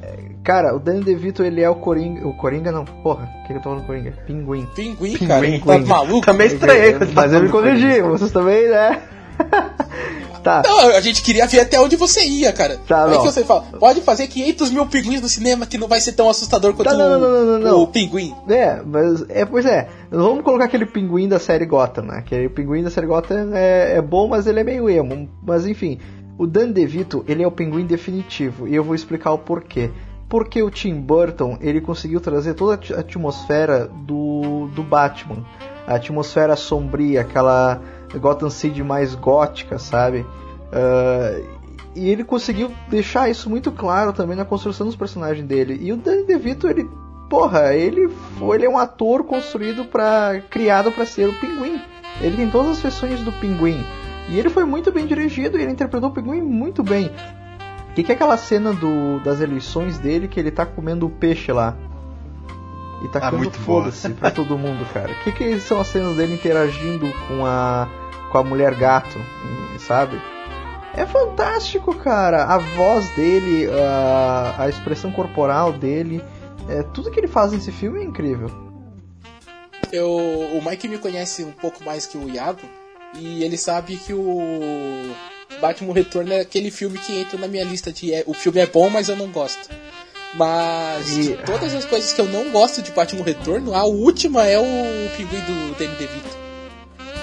é, 0.01 0.19
cara, 0.43 0.75
o 0.75 0.79
Danny 0.79 1.03
DeVito, 1.03 1.43
ele 1.43 1.61
é 1.61 1.69
o 1.69 1.75
Coringa. 1.75 2.27
O 2.27 2.33
Coringa 2.33 2.71
não, 2.71 2.85
porra. 2.85 3.29
O 3.39 3.41
que, 3.43 3.47
que 3.47 3.53
eu 3.53 3.61
tô 3.61 3.69
falando 3.69 3.85
Coringa? 3.85 4.11
Pinguim. 4.25 4.65
Pinguim, 4.75 5.13
Pinguim, 5.13 5.27
cara. 5.27 5.41
Pinguim. 5.41 5.59
Tá 5.59 5.77
maluco? 5.79 6.25
Também 6.25 6.47
estranhei. 6.47 6.93
Mas 6.99 7.13
tá 7.13 7.25
eu 7.25 7.43
me 7.43 7.49
falando 7.49 7.51
corrigi, 7.51 8.01
vocês 8.01 8.31
também, 8.31 8.67
né? 8.69 9.01
tá. 10.43 10.61
Não, 10.65 10.89
a 10.89 11.01
gente 11.01 11.21
queria 11.21 11.45
ver 11.47 11.61
até 11.61 11.79
onde 11.79 11.95
você 11.95 12.25
ia, 12.25 12.51
cara. 12.51 12.77
Tá, 12.87 13.05
Aí 13.05 13.11
não. 13.11 13.21
que 13.21 13.31
você 13.31 13.43
fala, 13.43 13.61
pode 13.79 14.01
fazer 14.01 14.27
500 14.27 14.71
mil 14.71 14.85
pinguins 14.85 15.21
no 15.21 15.29
cinema 15.29 15.65
que 15.65 15.77
não 15.77 15.87
vai 15.87 15.99
ser 16.01 16.13
tão 16.13 16.29
assustador 16.29 16.73
quanto 16.73 16.89
Tá, 16.89 16.97
não, 16.97 17.09
não, 17.09 17.19
não, 17.19 17.45
não, 17.45 17.59
não. 17.59 17.81
o 17.81 17.87
pinguim. 17.87 18.33
É, 18.49 18.81
mas 18.85 19.25
é, 19.29 19.45
pois 19.45 19.65
é, 19.65 19.87
vamos 20.11 20.43
colocar 20.43 20.65
aquele 20.65 20.85
pinguim 20.85 21.27
da 21.27 21.39
série 21.39 21.65
Gotham, 21.65 22.03
né? 22.05 22.17
Aquele 22.19 22.49
pinguim 22.49 22.83
da 22.83 22.89
série 22.89 23.07
Gotham 23.07 23.51
é, 23.53 23.97
é 23.97 24.01
bom, 24.01 24.27
mas 24.27 24.47
ele 24.47 24.59
é 24.59 24.63
meio 24.63 24.89
emo. 24.89 25.29
Mas 25.45 25.65
enfim, 25.65 25.99
o 26.39 26.47
Dan 26.47 26.71
DeVito, 26.71 27.25
ele 27.27 27.43
é 27.43 27.47
o 27.47 27.51
pinguim 27.51 27.85
definitivo, 27.85 28.65
e 28.65 28.73
eu 28.73 28.81
vou 28.81 28.95
explicar 28.95 29.33
o 29.33 29.37
porquê. 29.37 29.91
Porque 30.29 30.63
o 30.63 30.69
Tim 30.69 31.01
Burton, 31.01 31.57
ele 31.59 31.81
conseguiu 31.81 32.21
trazer 32.21 32.53
toda 32.53 32.79
a 32.95 32.99
atmosfera 32.99 33.87
do, 33.87 34.69
do 34.73 34.81
Batman. 34.81 35.43
A 35.85 35.95
atmosfera 35.95 36.55
sombria, 36.55 37.21
aquela 37.21 37.81
Gotham 38.15 38.49
City 38.49 38.81
mais 38.81 39.15
gótica, 39.15 39.77
sabe? 39.77 40.25
Ah, 40.71 41.41
e 41.93 42.07
ele 42.07 42.23
conseguiu 42.23 42.71
deixar 42.87 43.29
isso 43.29 43.49
muito 43.49 43.69
claro 43.69 44.13
também 44.13 44.37
na 44.37 44.45
construção 44.45 44.87
dos 44.87 44.95
personagens 44.95 45.45
dele. 45.45 45.77
E 45.81 45.91
o 45.91 45.97
Danny 45.97 46.23
DeVito, 46.23 46.69
ele, 46.69 46.87
porra, 47.29 47.73
ele 47.73 48.07
foi, 48.37 48.55
ele 48.55 48.65
é 48.65 48.69
um 48.69 48.77
ator 48.77 49.25
construído 49.25 49.83
para 49.83 50.41
criado 50.49 50.89
para 50.91 51.05
ser 51.05 51.27
o 51.27 51.33
Pinguim. 51.33 51.81
Ele 52.21 52.37
tem 52.37 52.49
todas 52.49 52.71
as 52.71 52.79
versões 52.79 53.19
do 53.21 53.31
Pinguim. 53.33 53.83
E 54.29 54.37
ele 54.37 54.49
foi 54.49 54.63
muito 54.63 54.91
bem 54.91 55.05
dirigido 55.05 55.57
e 55.57 55.63
ele 55.63 55.71
interpretou 55.71 56.09
o 56.09 56.13
Pinguim 56.13 56.41
muito 56.41 56.83
bem. 56.83 57.11
O 57.89 57.93
que, 57.93 58.03
que 58.03 58.11
é 58.11 58.15
aquela 58.15 58.37
cena 58.37 58.71
do, 58.71 59.19
das 59.21 59.41
eleições 59.41 59.97
dele 59.97 60.27
que 60.27 60.39
ele 60.39 60.51
tá 60.51 60.65
comendo 60.65 61.07
o 61.07 61.09
peixe 61.09 61.51
lá? 61.51 61.75
E 63.03 63.07
tá 63.07 63.19
Ah, 63.23 63.31
muito 63.31 63.57
foda-se 63.59 64.09
pra 64.09 64.29
todo 64.29 64.57
mundo, 64.57 64.85
cara. 64.93 65.11
O 65.11 65.23
que, 65.23 65.31
que 65.31 65.59
são 65.59 65.79
as 65.81 65.87
cenas 65.87 66.15
dele 66.15 66.35
interagindo 66.35 67.11
com 67.27 67.45
a, 67.45 67.87
com 68.31 68.37
a 68.37 68.43
mulher 68.43 68.75
gato, 68.75 69.17
sabe? 69.79 70.21
É 70.93 71.05
fantástico, 71.05 71.95
cara. 71.95 72.43
A 72.43 72.57
voz 72.57 73.09
dele, 73.15 73.67
a, 73.71 74.55
a 74.59 74.69
expressão 74.69 75.11
corporal 75.11 75.73
dele, 75.73 76.21
é, 76.67 76.83
tudo 76.83 77.09
que 77.09 77.19
ele 77.19 77.27
faz 77.27 77.51
nesse 77.51 77.71
filme 77.71 77.99
é 77.99 78.03
incrível. 78.03 78.49
Eu, 79.91 80.07
o 80.09 80.61
Mike 80.63 80.87
me 80.87 80.97
conhece 80.99 81.43
um 81.43 81.51
pouco 81.51 81.83
mais 81.83 82.05
que 82.05 82.17
o 82.17 82.29
Iago 82.29 82.61
e 83.15 83.43
ele 83.43 83.57
sabe 83.57 83.97
que 83.97 84.13
o 84.13 85.11
Batman 85.61 85.93
Retorno 85.93 86.31
é 86.33 86.41
aquele 86.41 86.71
filme 86.71 86.97
que 86.99 87.19
entra 87.19 87.37
na 87.37 87.47
minha 87.47 87.63
lista 87.63 87.91
de 87.91 88.13
é, 88.13 88.23
o 88.25 88.33
filme 88.33 88.59
é 88.59 88.65
bom, 88.67 88.89
mas 88.89 89.09
eu 89.09 89.15
não 89.15 89.27
gosto. 89.31 89.69
Mas 90.35 91.09
E- 91.17 91.21
de 91.23 91.33
todas 91.43 91.73
as 91.73 91.85
coisas 91.85 92.13
que 92.13 92.21
eu 92.21 92.25
não 92.27 92.51
gosto 92.51 92.81
de 92.81 92.91
Batman 92.91 93.23
Retorno, 93.23 93.73
a 93.73 93.83
última 93.85 94.45
é 94.45 94.59
o 94.59 95.09
pinguim 95.17 95.39
do 95.41 95.75
Danny 95.77 95.95
DeVito. 95.95 96.37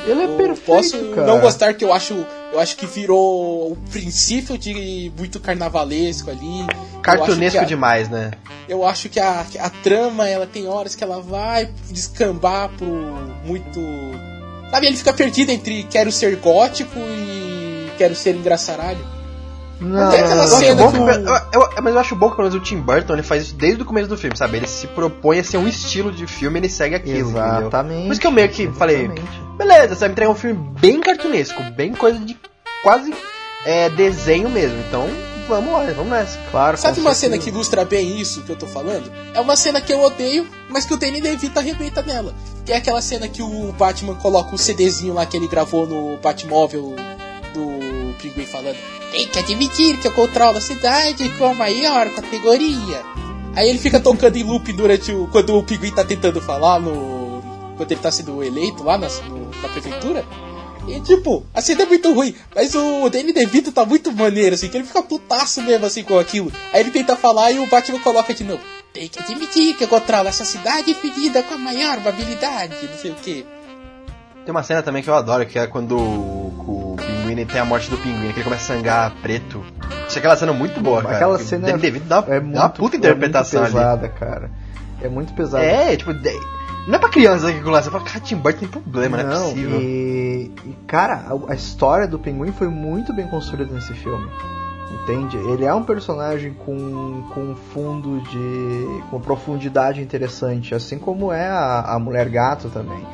Ele 0.09 0.21
é 0.23 0.25
Eu 0.25 0.37
perfeito, 0.37 0.63
posso 0.67 0.99
cara. 1.15 1.27
não 1.27 1.41
gostar 1.41 1.75
que 1.75 1.85
eu 1.85 1.93
acho, 1.93 2.15
eu 2.53 2.61
acho 2.61 2.77
que 2.77 2.87
virou 2.87 3.73
o 3.73 3.77
princípio 3.91 4.57
de 4.57 5.11
muito 5.19 5.41
carnavalesco 5.41 6.31
ali. 6.31 6.65
Cartunesco 7.03 7.61
a- 7.61 7.65
demais, 7.65 8.09
né? 8.09 8.31
eu 8.69 8.85
acho 8.85 9.09
que 9.09 9.19
a, 9.21 9.47
a 9.61 9.71
trama, 9.71 10.29
ela 10.29 10.47
tem 10.47 10.67
horas 10.69 10.95
que 10.97 11.03
ela 11.05 11.21
vai 11.21 11.71
descambar 11.89 12.69
pro 12.77 12.87
muito. 13.45 13.81
Sabe, 14.71 14.87
ele 14.87 14.97
fica 14.97 15.13
perdido 15.13 15.51
entre 15.53 15.85
quero 15.85 16.11
ser 16.13 16.37
gótico 16.37 16.99
e 16.99 17.91
quero 17.97 18.15
ser 18.15 18.35
engraçaralho. 18.35 18.99
Não, 19.81 20.09
Até 20.09 20.21
aquela 20.21 20.35
não, 20.37 20.43
Eu 20.45 20.57
acho 20.57 20.59
cena 20.59 20.83
bom 20.83 20.91
que 20.91 20.97
que- 20.97 21.03
o- 21.05 21.11
eu- 21.11 21.61
eu- 21.77 21.83
mas 21.83 21.95
eu 21.95 22.01
acho 22.01 22.17
bom 22.17 22.31
que 22.31 22.37
pelo 22.37 22.49
menos 22.49 22.63
o 22.63 22.65
Tim 22.65 22.79
Burton 22.81 23.13
ele 23.13 23.23
faz 23.23 23.43
isso 23.43 23.55
desde 23.55 23.83
o 23.83 23.85
começo 23.85 24.09
do 24.09 24.17
filme, 24.17 24.35
sabe? 24.37 24.57
Ele 24.57 24.67
se 24.67 24.87
propõe 24.87 25.39
a 25.39 25.45
ser 25.45 25.59
um 25.59 25.69
estilo 25.69 26.11
de 26.11 26.27
filme, 26.27 26.59
ele 26.59 26.69
segue 26.69 26.95
aquilo, 26.95 27.31
entendeu? 27.31 27.61
Exatamente. 27.61 28.05
Por 28.07 28.13
isso 28.13 28.21
que 28.21 28.27
eu 28.27 28.31
meio 28.31 28.49
que 28.49 28.69
falei, 28.73 29.03
exatamente. 29.05 29.41
beleza, 29.59 29.89
você 29.95 30.01
vai 30.01 30.09
me 30.09 30.13
entregar 30.13 30.31
um 30.31 30.35
filme 30.35 30.71
bem 30.81 31.01
cartunesco, 31.01 31.63
bem 31.77 31.93
coisa 31.93 32.19
de 32.19 32.35
quase 32.83 33.15
é, 33.67 33.91
desenho 33.91 34.49
mesmo. 34.49 34.79
Então, 34.89 35.07
vamos 35.49 35.73
lá, 35.73 35.85
vamos 35.93 36.11
nessa. 36.11 36.39
Claro, 36.51 36.77
Sabe 36.77 37.01
uma 37.01 37.15
certeza. 37.15 37.33
cena 37.33 37.39
que 37.43 37.51
ilustra 37.51 37.85
bem 37.85 38.21
isso 38.21 38.43
que 38.43 38.51
eu 38.51 38.57
tô 38.57 38.67
falando? 38.67 39.11
É 39.35 39.41
uma 39.41 39.57
cena 39.57 39.81
que 39.81 39.93
eu 39.93 40.01
odeio, 40.03 40.47
mas 40.69 40.85
que 40.85 40.95
o 40.95 40.97
Danny 40.97 41.21
DeVito 41.21 41.59
arrebenta 41.59 42.03
nela. 42.03 42.35
Que 42.65 42.73
é 42.73 42.77
aquela 42.77 43.01
cena 43.01 43.29
que 43.29 43.43
o 43.43 43.73
Batman 43.73 44.15
coloca 44.17 44.55
o 44.55 44.59
CDzinho 44.59 45.15
lá 45.15 45.25
que 45.27 45.37
ele 45.37 45.47
gravou 45.49 45.87
no 45.87 46.17
Batmóvel 46.19 46.95
do 47.55 48.15
Pinguim 48.21 48.45
falando 48.47 48.77
Tem 49.13 49.27
que 49.29 49.39
admitir 49.39 49.99
que 50.01 50.09
eu 50.09 50.13
controlo 50.13 50.59
a 50.59 50.61
cidade 50.61 51.29
com 51.39 51.47
a 51.47 51.55
maior 51.55 52.09
categoria. 52.11 53.03
Aí 53.55 53.69
ele 53.71 53.79
fica 53.79 53.99
tocando 54.01 54.37
em 54.37 54.43
loop 54.43 54.71
durante 54.73 55.13
o. 55.13 55.27
quando 55.29 55.57
o 55.57 55.63
Pinguim 55.63 55.91
tá 55.93 56.05
tentando 56.05 56.41
falar 56.41 56.79
no. 56.81 57.43
quando 57.77 57.91
ele 57.93 58.01
tá 58.01 58.11
sendo 58.11 58.43
eleito 58.43 58.83
lá 58.83 58.99
na, 58.99 59.09
no- 59.09 59.51
na 59.63 59.69
prefeitura. 59.69 60.25
E 60.87 61.01
tipo, 61.01 61.45
a 61.53 61.61
cena 61.61 61.83
é 61.83 61.87
muito 61.87 62.13
ruim, 62.15 62.35
mas 62.55 62.75
o 62.75 63.09
Danny 63.11 63.33
DeVito 63.33 63.73
tá 63.73 63.85
muito 63.85 64.13
maneiro, 64.13 64.55
assim, 64.55 64.69
que 64.69 64.77
ele 64.77 64.85
fica 64.87 65.03
putaço 65.03 65.61
mesmo, 65.63 65.85
assim, 65.85 66.05
com 66.05 66.19
aquilo. 66.19 66.53
Aí 66.73 66.81
ele 66.81 66.91
tenta 66.91 67.17
falar 67.17 67.51
e 67.51 67.59
o 67.59 67.67
Batman 67.67 67.99
coloca 68.01 68.33
de 68.33 68.45
novo. 68.45 68.63
Tem 68.93 69.09
que 69.09 69.19
admitir 69.19 69.77
que 69.77 69.85
eu 69.85 69.89
controlo 69.89 70.29
essa 70.29 70.45
cidade 70.45 70.95
ferida 70.95 71.43
com 71.43 71.55
a 71.55 71.59
maior 71.59 71.99
habilidade, 72.07 72.89
não 72.89 72.99
sei 72.99 73.11
o 73.11 73.15
que. 73.15 73.47
Tem 74.45 74.53
uma 74.53 74.63
cena 74.63 74.81
também 74.81 75.03
que 75.03 75.11
eu 75.11 75.15
adoro, 75.15 75.45
que 75.45 75.59
é 75.59 75.67
quando 75.67 75.99
o, 75.99 76.95
o 76.95 76.97
pinguim 76.97 77.45
tem 77.45 77.61
a 77.61 77.65
morte 77.65 77.91
do 77.91 77.99
pinguim, 77.99 78.33
que 78.33 78.39
ele 78.39 78.45
começa 78.45 78.73
a 78.73 78.77
sangar 78.77 79.11
preto. 79.21 79.63
Achei 80.07 80.21
aquela 80.21 80.37
cena 80.37 80.53
muito 80.53 80.81
boa, 80.81 81.03
cara. 81.03 81.17
Aquela 81.17 81.39
cena 81.41 81.67
Danny 81.67 81.81
DeVito 81.81 82.07
dá, 82.07 82.25
é 82.29 82.39
dá 82.39 82.41
muito, 82.41 82.57
uma 82.57 82.69
puta 82.69 82.97
interpretação 82.97 83.65
é 83.65 83.67
ali. 83.67 83.75
muito 83.75 83.85
pesada, 83.85 84.09
cara. 84.09 84.51
É 85.03 85.09
muito 85.09 85.35
pesada. 85.35 85.65
É, 85.65 85.97
tipo, 85.97 86.15
não 86.87 86.95
é 86.95 86.99
pra 86.99 87.09
criança 87.09 87.53
que 87.53 87.61
lá. 87.63 87.83
Você 87.83 87.91
fala, 87.91 88.05
cara, 88.05 88.21
Tim 88.21 88.37
Burton 88.37 88.59
tem 88.61 88.69
problema, 88.69 89.23
não, 89.23 89.33
é 89.33 89.49
possível. 89.51 89.81
E, 89.81 90.51
e, 90.65 90.77
cara, 90.87 91.25
a, 91.29 91.53
a 91.53 91.55
história 91.55 92.07
do 92.07 92.19
pinguim 92.19 92.53
foi 92.53 92.69
muito 92.69 93.13
bem 93.13 93.27
construída 93.29 93.73
nesse 93.73 93.93
filme. 93.95 94.29
Entende? 95.03 95.37
Ele 95.37 95.65
é 95.65 95.75
um 95.75 95.83
personagem 95.83 96.53
com, 96.55 97.23
com 97.35 97.55
fundo 97.73 98.21
de. 98.23 99.03
com 99.11 99.21
profundidade 99.21 100.01
interessante, 100.01 100.75
assim 100.75 100.99
como 100.99 101.33
é 101.33 101.47
a, 101.47 101.81
a 101.95 101.99
mulher 101.99 102.29
gato 102.29 102.69
também. 102.71 103.05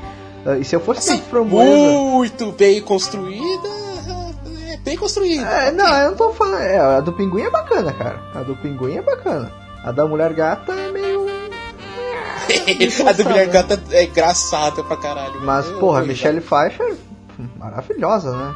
Ah, 0.47 0.57
E 0.59 0.65
se 0.65 0.75
eu 0.77 0.81
fosse 0.81 1.13
Assim, 1.13 1.23
framboesa. 1.23 1.71
muito 1.71 2.53
bem 2.53 2.81
construída. 2.83 3.69
É 4.69 4.77
bem 4.79 4.97
construída. 4.97 5.47
É, 5.47 5.71
não, 5.71 5.95
eu 5.99 6.11
não 6.11 6.17
tô 6.17 6.31
falando. 6.33 6.61
É, 6.63 6.79
a 6.79 7.01
do 7.01 7.13
pinguim 7.13 7.43
é 7.43 7.51
bacana, 7.51 7.93
cara. 7.93 8.21
A 8.35 8.43
do 8.43 8.57
pinguim 8.57 8.97
é 8.97 9.03
bacana. 9.03 9.51
A 9.85 9.91
da 9.93 10.07
mulher 10.07 10.33
gata 10.33 10.73
é. 10.73 10.92
A 13.09 13.13
do 13.13 13.25
Mulher 13.25 13.49
Gata 13.49 13.83
é 13.91 14.05
engraçada 14.05 14.83
pra 14.85 14.97
caralho. 14.97 15.41
Mas, 15.43 15.67
porra, 15.73 16.01
tô 16.01 16.07
Michelle 16.07 16.41
Pfeiffer, 16.41 16.97
maravilhosa, 17.59 18.37
né? 18.37 18.55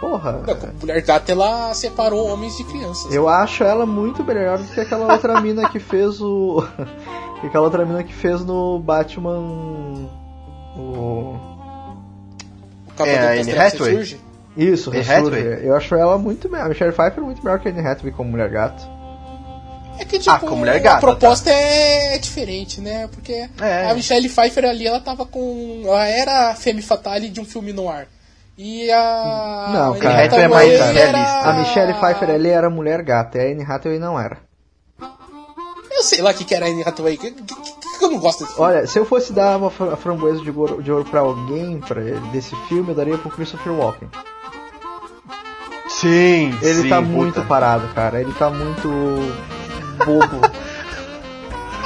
Porra. 0.00 0.32
Não, 0.46 0.54
a 0.54 0.72
Mulher 0.80 1.02
Gata 1.02 1.32
ela 1.32 1.74
separou 1.74 2.28
homens 2.28 2.56
de 2.56 2.64
crianças. 2.64 3.12
Eu 3.12 3.28
acho 3.28 3.64
ela 3.64 3.84
muito 3.84 4.22
melhor 4.22 4.58
do 4.58 4.64
que 4.64 4.80
aquela 4.80 5.12
outra 5.12 5.40
mina 5.42 5.68
que 5.68 5.80
fez 5.80 6.20
o. 6.20 6.64
que 7.40 7.46
aquela 7.48 7.64
outra 7.64 7.84
mina 7.84 8.02
que 8.04 8.14
fez 8.14 8.44
no 8.44 8.78
Batman. 8.78 9.38
O. 10.76 11.36
O 12.98 13.02
É, 13.04 13.18
do 13.18 13.26
a 13.26 13.42
Anne 13.42 13.58
Hathaway? 13.58 14.18
Isso. 14.56 14.90
Hathaway? 14.90 15.60
Eu 15.62 15.76
acho 15.76 15.94
ela 15.94 16.18
muito 16.18 16.48
melhor. 16.48 16.66
A 16.66 16.68
Michelle 16.68 16.92
Pfeiffer 16.92 17.22
é 17.22 17.26
muito 17.26 17.42
melhor 17.44 17.58
que 17.58 17.68
a 17.68 17.70
Anne 17.70 17.86
Hathaway 17.86 18.12
como 18.12 18.30
mulher 18.30 18.50
gato. 18.50 18.97
É 19.98 20.04
que, 20.04 20.18
tipo, 20.18 20.30
Ah, 20.30 20.38
com 20.38 20.54
Mulher 20.56 20.78
Gata, 20.80 20.96
a 20.98 21.00
proposta 21.00 21.50
é 21.50 22.16
diferente, 22.18 22.80
né? 22.80 23.08
Porque 23.08 23.48
É. 23.60 23.90
a 23.90 23.94
Michelle 23.94 24.28
Pfeiffer 24.28 24.64
ali, 24.64 24.86
ela 24.86 25.00
tava 25.00 25.26
com... 25.26 25.82
Ela 25.84 26.06
era 26.06 26.50
a 26.50 26.54
Femme 26.54 26.80
Fatale 26.82 27.28
de 27.28 27.40
um 27.40 27.44
filme 27.44 27.72
no 27.72 27.88
ar. 27.88 28.06
E 28.56 28.90
a... 28.90 29.70
Não, 29.72 29.90
Anne 29.92 30.00
cara. 30.00 30.24
Hathaway 30.24 30.44
é 30.44 30.48
mais 30.48 30.72
era- 30.72 30.84
realista. 30.92 31.40
A 31.48 31.52
Michelle 31.54 31.94
Pfeiffer 31.94 32.30
ali 32.30 32.48
era 32.48 32.70
mulher 32.70 33.02
gata 33.02 33.38
e 33.38 33.40
a 33.40 33.52
Anne 33.52 33.64
Hathaway 33.64 33.98
não 33.98 34.18
era. 34.18 34.38
Eu 35.90 36.02
sei 36.04 36.20
lá 36.22 36.30
o 36.30 36.34
que, 36.34 36.44
que 36.44 36.54
era 36.54 36.66
a 36.66 36.68
Anne 36.68 36.82
Hathaway. 36.84 37.16
Que, 37.16 37.30
que, 37.32 37.42
que- 37.42 38.04
eu 38.04 38.10
não 38.12 38.18
gosto 38.20 38.40
desse 38.44 38.54
filme. 38.54 38.68
Olha, 38.70 38.86
se 38.86 38.96
eu 38.98 39.04
fosse 39.04 39.32
dar 39.32 39.56
uma 39.58 39.70
fra- 39.70 39.96
framboesa 39.96 40.40
de 40.40 40.50
ouro, 40.52 40.80
de 40.80 40.92
ouro 40.92 41.04
pra 41.04 41.20
alguém 41.20 41.80
pra, 41.80 42.00
desse 42.32 42.54
filme, 42.68 42.90
eu 42.90 42.94
daria 42.94 43.18
pro 43.18 43.30
Christopher 43.30 43.72
Walken. 43.72 44.08
Sim, 45.88 46.56
Ele 46.62 46.82
sim, 46.82 46.88
tá 46.88 46.96
puta. 47.02 47.08
muito 47.10 47.42
parado, 47.42 47.88
cara. 47.94 48.20
Ele 48.20 48.32
tá 48.34 48.48
muito 48.50 48.88
bobo. 49.98 50.40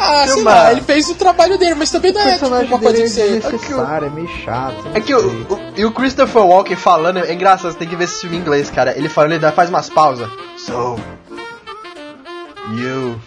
Ah, 0.04 0.26
sei 0.26 0.42
lá, 0.42 0.72
ele 0.72 0.80
fez 0.80 1.08
o 1.10 1.14
trabalho 1.14 1.56
dele, 1.58 1.74
mas 1.76 1.90
também 1.90 2.12
não 2.12 2.20
é 2.20 2.24
tipo, 2.24 2.38
personagem 2.40 2.68
uma 2.68 2.78
coisa 2.80 2.92
dele 2.96 3.08
de 3.08 3.20
é 3.20 3.24
desnecessário, 3.40 4.06
é 4.06 4.10
meio 4.10 4.28
chato. 4.28 4.76
É 4.94 5.00
que 5.00 5.14
o, 5.14 5.42
o- 5.42 5.58
e 5.76 5.84
o 5.84 5.92
Christopher 5.92 6.42
Walken 6.44 6.76
falando 6.76 7.18
é 7.20 7.32
engraçado, 7.32 7.70
você 7.72 7.78
tem 7.78 7.86
que 7.88 7.94
ver 7.94 8.04
esse 8.04 8.20
filme 8.22 8.36
em 8.36 8.40
inglês, 8.40 8.68
cara. 8.70 8.96
Ele 8.98 9.08
falando, 9.08 9.32
ele 9.32 9.40
dá- 9.40 9.52
faz 9.52 9.68
umas 9.68 9.88
pausas. 9.88 10.28
So, 10.56 10.98
you 12.74 13.20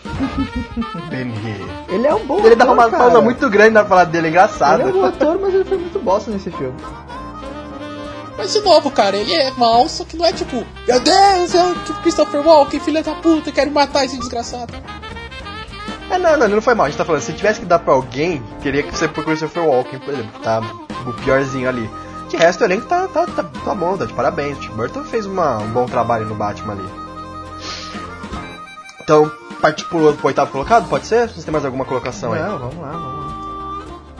been 1.10 1.32
here. 1.46 1.65
Ele 1.89 2.08
é 2.08 2.13
um 2.13 2.25
bom 2.25 2.39
Ele 2.39 2.56
dá 2.56 2.65
ator, 2.65 2.74
uma 2.74 2.89
cara. 2.89 3.04
pausa 3.04 3.22
muito 3.22 3.50
grande 3.50 3.72
na 3.72 3.86
fala 3.86 4.04
dele, 4.06 4.27
é 4.27 4.30
engraçado. 4.32 4.82
Ele 4.82 4.89
é 4.89 4.92
um 4.94 5.01
bom 5.01 5.06
ator, 5.06 5.39
mas 5.39 5.54
ele 5.54 5.63
foi 5.65 5.77
muito 5.77 6.00
bosta 6.00 6.30
nesse 6.32 6.51
filme. 6.51 6.75
Mas 8.38 8.54
de 8.54 8.62
novo, 8.62 8.92
cara, 8.92 9.15
ele 9.15 9.34
é 9.34 9.51
mal, 9.51 9.88
só 9.88 10.04
que 10.04 10.18
não 10.18 10.25
é 10.25 10.34
tipo, 10.34 10.65
meu 10.88 11.00
Deus, 11.00 11.56
é 11.56 11.63
o 11.63 11.94
Christopher 12.01 12.46
Walken, 12.46 12.80
filha 12.80 13.01
da 13.01 13.15
puta, 13.15 13.51
quero 13.51 13.72
matar 13.72 14.06
esse 14.06 14.18
desgraçado. 14.18 14.74
É, 16.10 16.18
não, 16.18 16.38
não, 16.38 16.48
não 16.48 16.62
foi 16.62 16.75
mal. 16.75 16.86
A 16.86 16.89
gente 16.89 16.98
tá 16.98 17.06
falando, 17.06 17.22
se 17.22 17.34
tivesse 17.34 17.60
que 17.60 17.65
dar 17.65 17.80
pra 17.80 17.94
alguém, 17.94 18.44
teria 18.62 18.84
que 18.84 18.96
ser 18.96 19.10
pro 19.10 19.24
Christopher 19.24 19.63
Walken, 19.63 20.00
por 20.00 20.13
exemplo, 20.13 20.39
tá 20.42 20.62
o 21.08 21.13
piorzinho 21.13 21.68
ali. 21.70 21.89
De 22.30 22.38
resto, 22.38 22.62
o 22.62 22.65
elenco 22.65 22.88
tá, 22.88 23.08
tá, 23.08 23.25
tá, 23.25 23.44
tá 23.44 23.75
bom, 23.75 23.98
tá 23.98 24.06
de 24.06 24.13
parabéns. 24.13 24.58
O 24.58 24.62
Tim 24.62 24.70
Burton 24.70 25.04
fez 25.04 25.25
uma, 25.25 25.58
um 25.58 25.70
bom 25.70 25.86
trabalho 25.86 26.25
no 26.25 26.36
Batman 26.36 26.74
ali. 26.74 26.89
Então, 29.01 29.32
partir 29.62 29.86
pro, 29.86 30.13
pro 30.13 30.27
oitavo 30.27 30.51
colocado, 30.51 30.88
pode 30.89 31.06
ser? 31.06 31.30
Vocês 31.30 31.44
têm 31.44 31.51
mais 31.51 31.65
alguma 31.65 31.86
colocação 31.86 32.34
aí? 32.34 32.42
Não, 32.42 32.58
vamos 32.58 32.77
lá, 32.77 32.92
vamos 32.92 33.20
lá. 33.20 33.25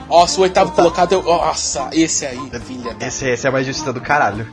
Nossa, 0.08 0.38
o 0.38 0.42
oitavo 0.44 0.70
colocado, 0.72 1.12
eu... 1.12 1.22
Nossa, 1.22 1.88
esse 1.92 2.24
aí, 2.24 2.38
filha 2.64 2.94
da... 2.94 3.06
Esse, 3.06 3.28
esse 3.28 3.46
é 3.46 3.50
mais 3.50 3.66
justiça 3.66 3.92
do 3.92 4.00
caralho. 4.00 4.46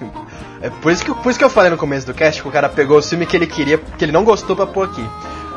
É 0.62 0.70
por 0.70 0.92
isso, 0.92 1.04
que, 1.06 1.14
por 1.14 1.30
isso 1.30 1.38
que 1.38 1.46
eu 1.46 1.50
falei 1.50 1.70
no 1.70 1.78
começo 1.78 2.06
do 2.08 2.14
cast 2.14 2.42
que 2.42 2.48
o 2.48 2.52
cara 2.52 2.70
pegou 2.70 2.98
o 2.98 3.02
filme 3.04 3.26
que 3.26 3.36
ele 3.38 3.46
queria, 3.48 3.78
que 3.78 4.04
ele 4.06 4.12
não 4.12 4.24
gostou 4.24 4.56
pra 4.56 4.66
pôr 4.66 4.86
aqui. 4.86 5.06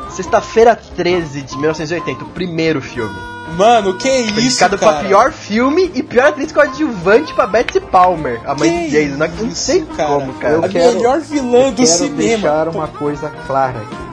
Sexta-feira 0.09 0.75
13 0.75 1.41
de 1.41 1.57
1980, 1.57 2.23
o 2.23 2.27
primeiro 2.29 2.81
filme. 2.81 3.15
Mano, 3.57 3.93
que 3.97 4.07
Foi 4.09 4.21
isso, 4.21 4.39
indicado 4.39 4.77
cara? 4.77 4.97
pra 4.99 5.07
pior 5.07 5.31
filme 5.31 5.91
e 5.95 6.03
pior 6.03 6.27
atriz 6.27 6.51
coadjuvante 6.51 7.33
pra 7.33 7.47
Betsy 7.47 7.79
Palmer, 7.79 8.41
a 8.45 8.53
mãe 8.53 8.69
de 8.69 8.91
Que 8.91 9.05
Jason. 9.07 9.17
Não, 9.45 9.55
sei 9.55 9.85
cara? 9.85 10.09
como, 10.09 10.33
cara. 10.35 10.53
Eu 10.55 10.65
A 10.65 10.69
quero- 10.69 10.93
melhor 10.95 11.19
vilã 11.21 11.59
Eu 11.65 11.71
do 11.71 11.75
quero 11.77 11.87
cinema. 11.87 12.13
deixar 12.17 12.67
uma 12.69 12.87
coisa 12.87 13.29
clara 13.47 13.79
aqui. 13.79 14.07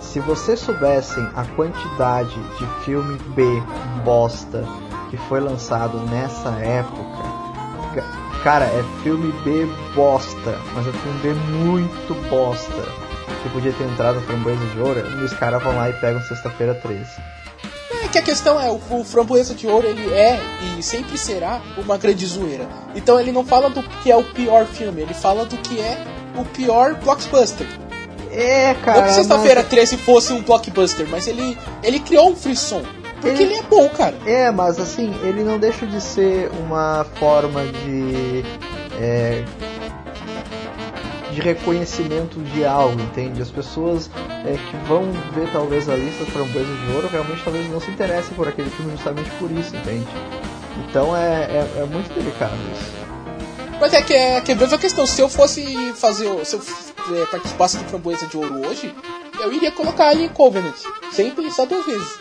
Se 0.00 0.20
vocês 0.20 0.58
soubessem 0.60 1.26
a 1.36 1.44
quantidade 1.56 2.34
de 2.58 2.66
filme 2.84 3.16
B 3.34 3.44
bosta 4.04 4.64
que 5.10 5.16
foi 5.28 5.40
lançado 5.40 5.98
nessa 6.10 6.50
época, 6.50 7.04
ca- 7.94 8.40
cara, 8.44 8.64
é 8.66 8.84
filme 9.02 9.32
B 9.44 9.66
bosta, 9.94 10.56
mas 10.74 10.86
é 10.86 10.92
filme 10.92 11.18
B 11.22 11.34
muito 11.34 12.14
bosta. 12.28 13.10
Que 13.42 13.48
podia 13.50 13.72
ter 13.72 13.84
entrado 13.84 14.20
Framboesa 14.22 14.64
de 14.66 14.80
Ouro, 14.80 15.00
e 15.00 15.24
os 15.24 15.32
caras 15.32 15.62
vão 15.62 15.74
lá 15.74 15.88
e 15.88 15.92
pegam 15.94 16.20
sexta-feira 16.22 16.74
13. 16.74 17.04
É 18.04 18.08
que 18.08 18.18
a 18.18 18.22
questão 18.22 18.60
é, 18.60 18.70
o, 18.70 18.80
o 18.90 19.04
Framboesa 19.04 19.54
de 19.54 19.66
Ouro, 19.66 19.86
ele 19.86 20.12
é 20.12 20.38
e 20.78 20.82
sempre 20.82 21.16
será 21.16 21.60
uma 21.78 21.96
grande 21.96 22.26
zoeira. 22.26 22.68
Então 22.94 23.18
ele 23.18 23.32
não 23.32 23.44
fala 23.44 23.70
do 23.70 23.82
que 23.82 24.10
é 24.10 24.16
o 24.16 24.24
pior 24.24 24.66
filme, 24.66 25.00
ele 25.02 25.14
fala 25.14 25.46
do 25.46 25.56
que 25.56 25.80
é 25.80 26.04
o 26.36 26.44
pior 26.44 26.94
blockbuster. 26.96 27.66
É, 28.30 28.74
não 28.74 28.80
cara. 28.82 29.02
que 29.08 29.14
Sexta-feira 29.14 29.62
13 29.64 29.96
fosse 29.96 30.32
um 30.32 30.42
blockbuster, 30.42 31.06
mas 31.10 31.26
ele, 31.26 31.56
ele 31.82 31.98
criou 31.98 32.30
um 32.30 32.36
frisson. 32.36 32.82
Porque 33.20 33.42
Ele- 33.42 33.52
ele 33.52 33.54
é 33.56 33.62
bom, 33.62 33.88
cara. 33.90 34.16
É, 34.26 34.50
mas 34.50 34.78
assim, 34.80 35.14
ele 35.22 35.42
não 35.44 35.58
deixa 35.58 35.86
de 35.86 36.00
ser 36.00 36.50
uma 36.60 37.04
forma 37.18 37.62
de. 37.66 38.42
é, 39.00 39.44
de 41.32 41.40
reconhecimento 41.40 42.40
de 42.40 42.64
algo, 42.64 43.00
entende? 43.00 43.40
As 43.40 43.50
pessoas 43.50 44.10
é, 44.44 44.52
que 44.56 44.76
vão 44.88 45.04
ver 45.32 45.48
talvez 45.52 45.88
a 45.88 45.94
lista 45.94 46.24
de 46.24 46.30
framboesa 46.32 46.66
de 46.74 46.92
ouro 46.92 47.08
realmente 47.08 47.40
talvez 47.44 47.70
não 47.70 47.80
se 47.80 47.88
interessem 47.90 48.34
por 48.34 48.48
aquele 48.48 48.68
filme 48.70 48.90
justamente 48.92 49.30
por 49.38 49.48
isso, 49.52 49.76
entende? 49.76 50.06
Então 50.88 51.16
é, 51.16 51.42
é, 51.44 51.82
é 51.82 51.84
muito 51.84 52.12
delicado 52.12 52.54
isso. 52.74 52.90
Mas 53.80 53.94
é 53.94 54.02
que 54.02 54.12
é 54.12 54.40
que 54.40 54.50
é 54.50 54.54
a 54.54 54.58
mesma 54.58 54.76
questão. 54.76 55.06
Se 55.06 55.20
eu 55.22 55.28
fosse 55.28 55.92
fazer. 55.94 56.26
Se 56.44 56.56
eu 56.56 57.22
é, 57.22 57.26
participasse 57.26 57.78
do 57.78 57.84
Framboesa 57.84 58.26
de 58.26 58.36
Ouro 58.36 58.66
hoje, 58.68 58.92
eu 59.40 59.52
iria 59.52 59.70
colocar 59.70 60.12
ele 60.12 60.24
em 60.24 60.28
Covenant. 60.28 60.74
Sem 61.12 61.30
pensar 61.30 61.64
duas 61.66 61.86
vezes. 61.86 62.18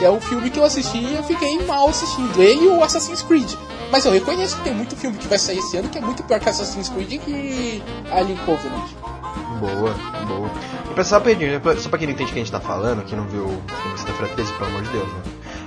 Que 0.00 0.06
é 0.06 0.10
um 0.10 0.18
filme 0.20 0.48
que 0.48 0.58
eu 0.58 0.64
assisti 0.64 0.96
e 0.96 1.14
eu 1.14 1.22
fiquei 1.22 1.62
mal 1.66 1.88
assistindo. 1.90 2.40
Ele 2.40 2.64
e 2.64 2.68
o 2.68 2.82
Assassin's 2.82 3.20
Creed. 3.20 3.52
Mas 3.92 4.04
eu 4.06 4.12
reconheço 4.12 4.56
que 4.56 4.62
tem 4.62 4.72
muito 4.74 4.96
filme 4.96 5.18
que 5.18 5.28
vai 5.28 5.38
sair 5.38 5.58
esse 5.58 5.76
ano 5.76 5.90
que 5.90 5.98
é 5.98 6.00
muito 6.00 6.22
pior 6.22 6.40
que 6.40 6.48
Assassin's 6.48 6.88
Creed 6.88 7.20
que 7.20 7.82
Alien 8.10 8.38
Covenant. 8.46 8.88
Boa, 9.60 9.94
boa. 10.26 10.50
E 10.90 10.94
pra, 10.94 11.04
só, 11.04 11.20
pra, 11.20 11.76
só 11.76 11.88
pra 11.90 11.98
quem 11.98 12.06
não 12.08 12.14
entende 12.14 12.30
o 12.30 12.32
que 12.32 12.40
a 12.40 12.42
gente 12.42 12.50
tá 12.50 12.60
falando, 12.60 13.04
que 13.04 13.14
não 13.14 13.24
viu 13.28 13.42
o 13.44 13.48
filme 13.82 13.98
Sexta-feira 13.98 14.32
13, 14.34 14.52
pelo 14.54 14.70
amor 14.70 14.82
de 14.82 14.88
Deus, 14.88 15.06
né? 15.08 15.20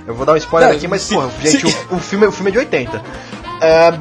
Eu 0.08 0.14
vou 0.16 0.26
dar 0.26 0.32
um 0.32 0.36
spoiler 0.36 0.70
Não, 0.70 0.76
aqui, 0.76 0.88
mas, 0.88 1.02
se- 1.02 1.14
porra, 1.14 1.30
gente, 1.40 1.70
se- 1.70 1.86
o, 1.90 1.94
o 1.94 1.98
filme, 2.00 2.26
o 2.26 2.32
filme 2.32 2.50
é 2.50 2.52
de 2.52 2.58
80. 2.58 3.02
É, 3.60 3.92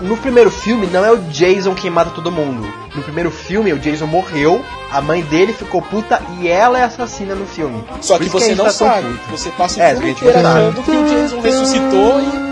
no 0.00 0.16
primeiro 0.16 0.50
filme, 0.50 0.86
não 0.86 1.04
é 1.04 1.10
o 1.10 1.16
Jason 1.28 1.74
quem 1.74 1.90
mata 1.90 2.10
todo 2.10 2.30
mundo. 2.30 2.66
No 2.94 3.02
primeiro 3.02 3.30
filme, 3.30 3.72
o 3.72 3.78
Jason 3.78 4.06
morreu, 4.06 4.64
a 4.92 5.00
mãe 5.00 5.22
dele 5.22 5.52
ficou 5.52 5.82
puta 5.82 6.20
e 6.40 6.48
ela 6.48 6.78
é 6.78 6.84
assassina 6.84 7.34
no 7.34 7.46
filme. 7.46 7.84
Só 8.00 8.18
que 8.18 8.26
a 8.26 8.30
você 8.30 8.54
não 8.54 8.64
tá 8.66 8.70
sabe. 8.70 9.20
Você 9.30 9.50
passa 9.50 9.80
o 9.80 9.82
É, 9.82 9.94
filme 9.94 10.10
inteiro 10.12 10.38
achando 10.38 10.82
que 10.82 10.90
o 10.90 11.04
Jason 11.08 11.40
ressuscitou 11.40 12.20
e. 12.20 12.48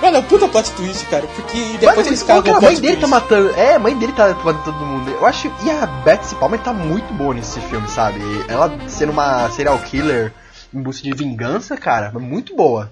Mano, 0.00 0.16
é 0.16 0.20
um 0.20 0.22
puta 0.24 0.48
plot 0.48 0.68
twist, 0.72 1.06
cara. 1.06 1.24
Porque 1.36 1.58
depois 1.78 1.96
Mano, 1.96 2.08
eles 2.08 2.22
cagam 2.24 2.42
que 2.42 2.50
o 2.50 2.56
a 2.56 2.60
mãe 2.60 2.74
dele 2.74 2.96
tá 2.96 3.06
twist. 3.06 3.10
matando. 3.10 3.50
É, 3.56 3.74
a 3.76 3.78
mãe 3.78 3.96
dele 3.96 4.12
tá 4.12 4.28
matando 4.42 4.62
todo 4.64 4.84
mundo. 4.84 5.10
Eu 5.10 5.24
acho. 5.26 5.52
E 5.62 5.70
a 5.70 5.86
Betsy 5.86 6.34
Palmer 6.34 6.58
tá 6.58 6.72
muito 6.72 7.12
boa 7.14 7.32
nesse 7.34 7.60
filme, 7.60 7.86
sabe? 7.88 8.18
Ela 8.48 8.72
sendo 8.88 9.12
uma 9.12 9.48
serial 9.50 9.78
killer 9.78 10.32
em 10.74 10.82
busca 10.82 11.04
de 11.04 11.12
vingança, 11.14 11.76
cara, 11.76 12.10
é 12.14 12.18
muito 12.18 12.56
boa. 12.56 12.90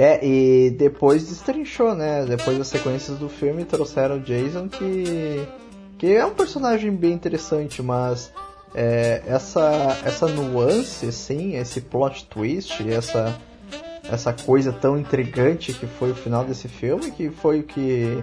É, 0.00 0.24
e 0.24 0.70
depois 0.70 1.26
destrinchou, 1.26 1.92
né? 1.92 2.24
Depois 2.24 2.56
das 2.56 2.68
sequências 2.68 3.18
do 3.18 3.28
filme 3.28 3.64
trouxeram 3.64 4.18
o 4.18 4.20
Jason 4.20 4.68
que. 4.68 5.44
que 5.98 6.14
é 6.14 6.24
um 6.24 6.34
personagem 6.34 6.94
bem 6.94 7.14
interessante, 7.14 7.82
mas 7.82 8.32
é, 8.72 9.24
essa, 9.26 9.98
essa 10.04 10.28
nuance, 10.28 11.04
assim, 11.06 11.56
esse 11.56 11.80
plot 11.80 12.26
twist, 12.26 12.88
essa, 12.88 13.36
essa 14.04 14.32
coisa 14.32 14.72
tão 14.72 14.96
intrigante 14.96 15.72
que 15.72 15.88
foi 15.88 16.12
o 16.12 16.14
final 16.14 16.44
desse 16.44 16.68
filme, 16.68 17.10
que 17.10 17.28
foi 17.28 17.58
o 17.58 17.62
que. 17.64 18.22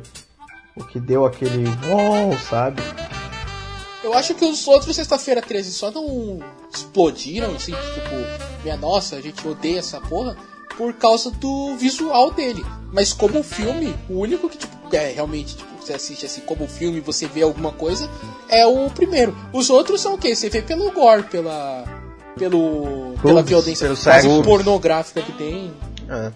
o 0.77 0.83
que 0.85 0.97
deu 0.97 1.25
aquele 1.25 1.65
wow, 1.89 2.39
sabe? 2.39 2.81
Eu 4.01 4.13
acho 4.13 4.33
que 4.33 4.45
os 4.45 4.65
outros 4.65 4.95
Sexta-feira 4.95 5.41
13 5.41 5.73
só 5.73 5.91
não 5.91 6.39
explodiram, 6.73 7.53
assim, 7.53 7.73
tipo, 7.73 8.63
minha 8.63 8.77
nossa, 8.77 9.17
a 9.17 9.21
gente 9.21 9.45
odeia 9.45 9.79
essa 9.79 9.99
porra, 9.99 10.37
por 10.77 10.93
causa 10.93 11.31
do 11.31 11.75
visual 11.77 12.31
dele. 12.31 12.65
Mas 12.91 13.13
como 13.13 13.43
filme, 13.43 13.95
o 14.09 14.19
único 14.19 14.49
que, 14.49 14.57
tipo, 14.57 14.95
é 14.95 15.11
realmente, 15.11 15.55
tipo, 15.55 15.69
você 15.79 15.93
assiste 15.93 16.25
assim 16.25 16.41
como 16.41 16.67
filme 16.67 16.99
você 16.99 17.27
vê 17.27 17.43
alguma 17.43 17.71
coisa, 17.71 18.09
é 18.49 18.65
o 18.65 18.89
primeiro. 18.89 19.35
Os 19.53 19.69
outros 19.69 20.01
são 20.01 20.15
o 20.15 20.17
quê? 20.17 20.35
Você 20.35 20.49
vê 20.49 20.61
pelo 20.61 20.91
gore, 20.91 21.23
pela. 21.23 21.83
pelo. 22.37 23.13
pela 23.21 23.43
violência 23.43 23.87
pelo 24.21 24.43
pornográfica 24.43 25.21
que 25.21 25.31
tem. 25.33 25.73
É. 26.09 26.31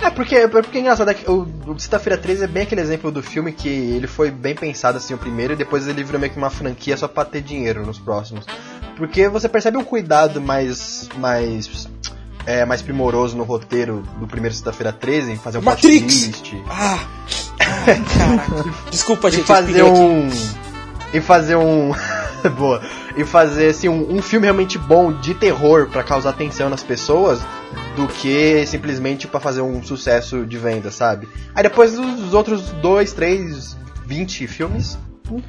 É, 0.00 0.10
porque, 0.10 0.36
é 0.36 0.46
porque 0.46 0.78
é 0.78 0.80
engraçado, 0.80 1.10
é 1.10 1.14
que 1.14 1.28
o, 1.28 1.42
o 1.66 1.78
Sexta-feira 1.78 2.16
13 2.16 2.44
é 2.44 2.46
bem 2.46 2.62
aquele 2.62 2.80
exemplo 2.80 3.10
do 3.10 3.20
filme 3.20 3.52
que 3.52 3.68
ele 3.68 4.06
foi 4.06 4.30
bem 4.30 4.54
pensado 4.54 4.96
assim 4.96 5.12
o 5.12 5.18
primeiro 5.18 5.54
e 5.54 5.56
depois 5.56 5.88
ele 5.88 6.04
virou 6.04 6.20
meio 6.20 6.32
que 6.32 6.38
uma 6.38 6.50
franquia 6.50 6.96
só 6.96 7.08
pra 7.08 7.24
ter 7.24 7.42
dinheiro 7.42 7.84
nos 7.84 7.98
próximos. 7.98 8.46
Porque 8.96 9.28
você 9.28 9.48
percebe 9.48 9.76
um 9.76 9.84
cuidado 9.84 10.40
mais. 10.40 11.08
mais. 11.16 11.88
É, 12.46 12.64
mais 12.64 12.80
primoroso 12.80 13.36
no 13.36 13.44
roteiro 13.44 14.02
do 14.18 14.26
primeiro 14.26 14.54
Sexta-feira 14.54 14.92
13, 14.92 15.32
em 15.32 15.36
fazer 15.36 15.58
um 15.58 15.62
plot 15.62 15.74
Matrix! 15.76 16.20
twist. 16.28 16.62
Ah! 16.70 16.98
Caraca. 17.58 18.64
Desculpa, 18.90 19.28
E 19.28 19.32
gente. 19.32 19.44
fazer 19.44 19.66
pirei 19.72 19.82
aqui. 19.82 20.00
um. 20.00 20.28
E 21.12 21.20
fazer 21.20 21.56
um. 21.56 21.92
Boa. 22.56 22.80
E 23.16 23.24
fazer 23.24 23.70
assim 23.70 23.88
um, 23.88 24.16
um 24.16 24.22
filme 24.22 24.46
realmente 24.46 24.78
bom 24.78 25.12
de 25.12 25.34
terror 25.34 25.88
pra 25.90 26.02
causar 26.04 26.30
atenção 26.30 26.70
nas 26.70 26.82
pessoas 26.84 27.40
do 27.96 28.06
que 28.06 28.64
simplesmente 28.66 29.26
pra 29.26 29.40
fazer 29.40 29.60
um 29.60 29.82
sucesso 29.82 30.46
de 30.46 30.56
venda, 30.56 30.90
sabe? 30.90 31.28
Aí 31.54 31.62
depois 31.64 31.98
os 31.98 32.32
outros 32.32 32.62
dois, 32.80 33.12
três, 33.12 33.76
20 34.06 34.46
filmes 34.46 34.96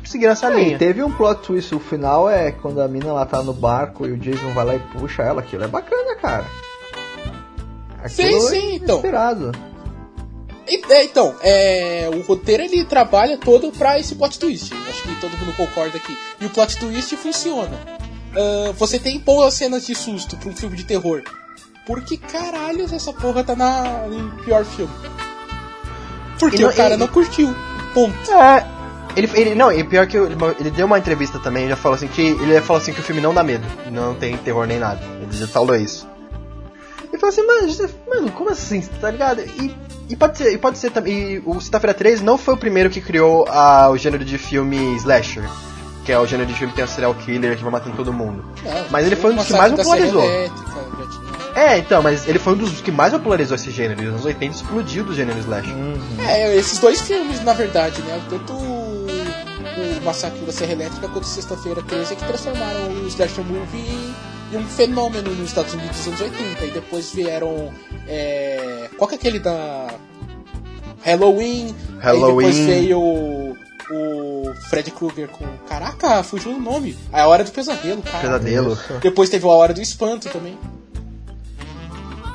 seguiram 0.04 0.32
essa 0.34 0.50
linha. 0.50 0.76
e 0.76 0.78
teve 0.80 1.04
um 1.04 1.12
plot 1.12 1.42
twist, 1.44 1.74
o 1.76 1.80
final 1.80 2.28
é 2.30 2.52
quando 2.52 2.82
a 2.82 2.88
mina 2.88 3.14
lá 3.14 3.26
tá 3.26 3.42
no 3.44 3.54
barco 3.54 4.06
e 4.08 4.12
o 4.12 4.18
Jason 4.18 4.52
vai 4.52 4.66
lá 4.66 4.76
e 4.76 4.80
puxa 4.80 5.22
ela, 5.22 5.40
aquilo 5.42 5.64
é 5.64 5.68
bacana, 5.68 6.16
cara. 6.22 6.46
Sim, 8.08 8.40
sim, 8.42 8.76
então. 8.76 8.96
Inspirado. 8.98 9.52
E- 10.68 10.82
é, 10.94 11.04
então, 11.04 11.36
é, 11.42 12.10
o 12.14 12.22
roteiro 12.22 12.64
ele 12.64 12.86
trabalha 12.86 13.38
todo 13.38 13.72
pra 13.72 14.00
esse 14.00 14.16
plot 14.16 14.38
twist. 14.40 14.72
Acho 14.88 15.04
que 15.04 15.16
todo 15.20 15.32
mundo 15.38 15.54
concorda 15.58 15.98
aqui. 15.98 16.16
E 16.40 16.46
o 16.46 16.50
plot 16.50 16.78
twist 16.78 17.16
funciona. 17.18 17.78
Ah, 18.36 18.72
você 18.78 19.00
tem 19.00 19.20
boas 19.20 19.56
cenas 19.56 19.86
de 19.88 19.96
susto 19.96 20.38
pra 20.38 20.50
um 20.50 20.56
filme 20.56 20.76
de 20.78 20.84
terror. 20.84 21.24
Por 21.88 22.02
que 22.02 22.18
caralhos 22.18 22.94
essa 22.94 23.12
porra 23.12 23.44
tá 23.44 23.56
na, 23.56 24.06
em 24.12 24.44
pior 24.44 24.64
filme? 24.64 24.94
Porque 26.40 26.62
não- 26.62 26.70
o 26.70 26.76
cara 26.76 26.94
e- 26.94 26.98
não 26.98 27.08
curtiu. 27.08 27.54
Ponto. 27.94 28.32
É. 28.32 28.66
Ele, 29.16 29.30
ele 29.34 29.56
não, 29.56 29.72
e 29.72 29.84
pior 29.84 30.06
que 30.06 30.16
ele, 30.16 30.36
ele 30.60 30.70
deu 30.70 30.86
uma 30.86 31.00
entrevista 31.00 31.40
também, 31.40 31.68
já 31.68 31.76
falou 31.76 31.96
assim 31.96 32.08
que 32.08 32.22
ele 32.22 32.62
falou 32.62 32.80
assim 32.82 32.94
que 32.94 33.00
o 33.00 33.04
filme 33.04 33.20
não 33.20 33.34
dá 33.34 33.44
medo, 33.44 33.66
não 33.92 34.14
tem 34.14 34.38
terror 34.38 34.68
nem 34.68 34.78
nada. 34.78 35.02
Ele 35.22 35.32
já 35.36 35.48
falou 35.48 35.76
isso. 35.76 36.08
E 37.12 37.18
falou 37.18 37.34
assim, 37.34 37.46
mano, 37.46 37.92
mano, 38.08 38.32
como 38.32 38.50
assim, 38.50 38.82
tá 39.02 39.10
ligado? 39.10 39.42
E, 39.42 39.76
e 40.10 40.16
pode 40.16 40.38
ser, 40.38 40.54
e 40.54 40.58
pode 40.58 40.78
ser 40.78 40.92
também. 40.92 41.42
O 41.46 41.60
Sexta-feira 41.60 41.94
13 41.94 42.24
não 42.24 42.38
foi 42.38 42.54
o 42.54 42.58
primeiro 42.58 42.90
que 42.90 43.02
criou 43.02 43.48
a, 43.48 43.90
o 43.90 43.98
gênero 43.98 44.24
de 44.24 44.38
filme 44.38 44.96
slasher, 44.98 45.44
que 46.06 46.12
é 46.12 46.20
o 46.20 46.26
gênero 46.26 46.48
de 46.48 46.56
filme 46.56 46.72
que 46.72 46.78
tem 46.78 46.86
um 46.86 46.88
serial 46.88 47.14
killer 47.16 47.58
que 47.58 47.64
vai 47.64 47.72
matando 47.72 47.96
todo 47.96 48.14
mundo. 48.14 48.46
Não, 48.64 48.90
Mas 48.92 49.06
ele 49.06 49.16
foi 49.16 49.34
um 49.34 49.36
dos 49.36 49.48
que 49.48 49.54
mais 49.54 49.74
popularizou. 49.74 50.24
É, 51.56 51.78
então, 51.80 52.02
mas 52.02 52.28
ele 52.28 52.40
foi 52.40 52.54
um 52.54 52.58
dos 52.58 52.80
que 52.80 52.92
mais 52.92 53.12
popularizou 53.12 53.56
esse 53.56 53.72
gênero. 53.72 54.02
Nos 54.02 54.12
anos 54.12 54.26
80 54.26 54.56
explodiu 54.56 55.04
do 55.04 55.14
gênero 55.14 55.40
slasher. 55.40 55.74
É, 56.28 56.56
esses 56.56 56.78
dois 56.78 57.02
filmes, 57.02 57.44
na 57.44 57.54
verdade, 57.54 58.02
né? 58.04 58.22
Tanto 58.30 58.54
o, 58.54 59.08
o 59.08 60.06
Massacre 60.06 60.40
da 60.46 60.52
Serra 60.54 60.74
Elétrica 60.74 61.08
quanto 61.08 61.26
Sexta-feira 61.26 61.82
13 61.82 62.14
é 62.14 62.16
que 62.16 62.24
transformaram 62.24 62.88
o 63.04 63.08
Slasher 63.08 63.44
Movie 63.44 64.14
em 64.52 64.58
um 64.58 64.68
fenômeno 64.68 65.32
nos 65.32 65.50
Estados 65.50 65.74
Unidos 65.74 65.98
dos 65.98 66.08
anos 66.08 66.22
80. 66.22 66.66
E 66.66 66.72
depois 66.72 67.12
vieram. 67.14 67.72
É, 68.08 68.90
qual 68.98 69.08
que 69.08 69.16
é 69.16 69.18
aquele 69.18 69.40
da. 69.40 69.88
Halloween. 71.02 71.76
Halloween. 72.00 72.48
Aí 72.48 72.54
depois 72.54 72.58
veio 72.58 73.00
o, 73.00 73.58
o 73.92 74.54
Fred 74.70 74.92
Krueger 74.92 75.30
com. 75.30 75.46
Caraca, 75.68 76.24
fugiu 76.24 76.54
o 76.54 76.60
nome. 76.60 76.98
A 77.12 77.28
Hora 77.28 77.44
do 77.44 77.52
Pesadelo, 77.52 78.02
cara. 78.02 78.20
Pesadelo. 78.20 78.78
Depois 79.02 79.30
teve 79.30 79.46
a 79.46 79.50
Hora 79.50 79.74
do 79.74 79.82
Espanto 79.82 80.30
também. 80.30 80.58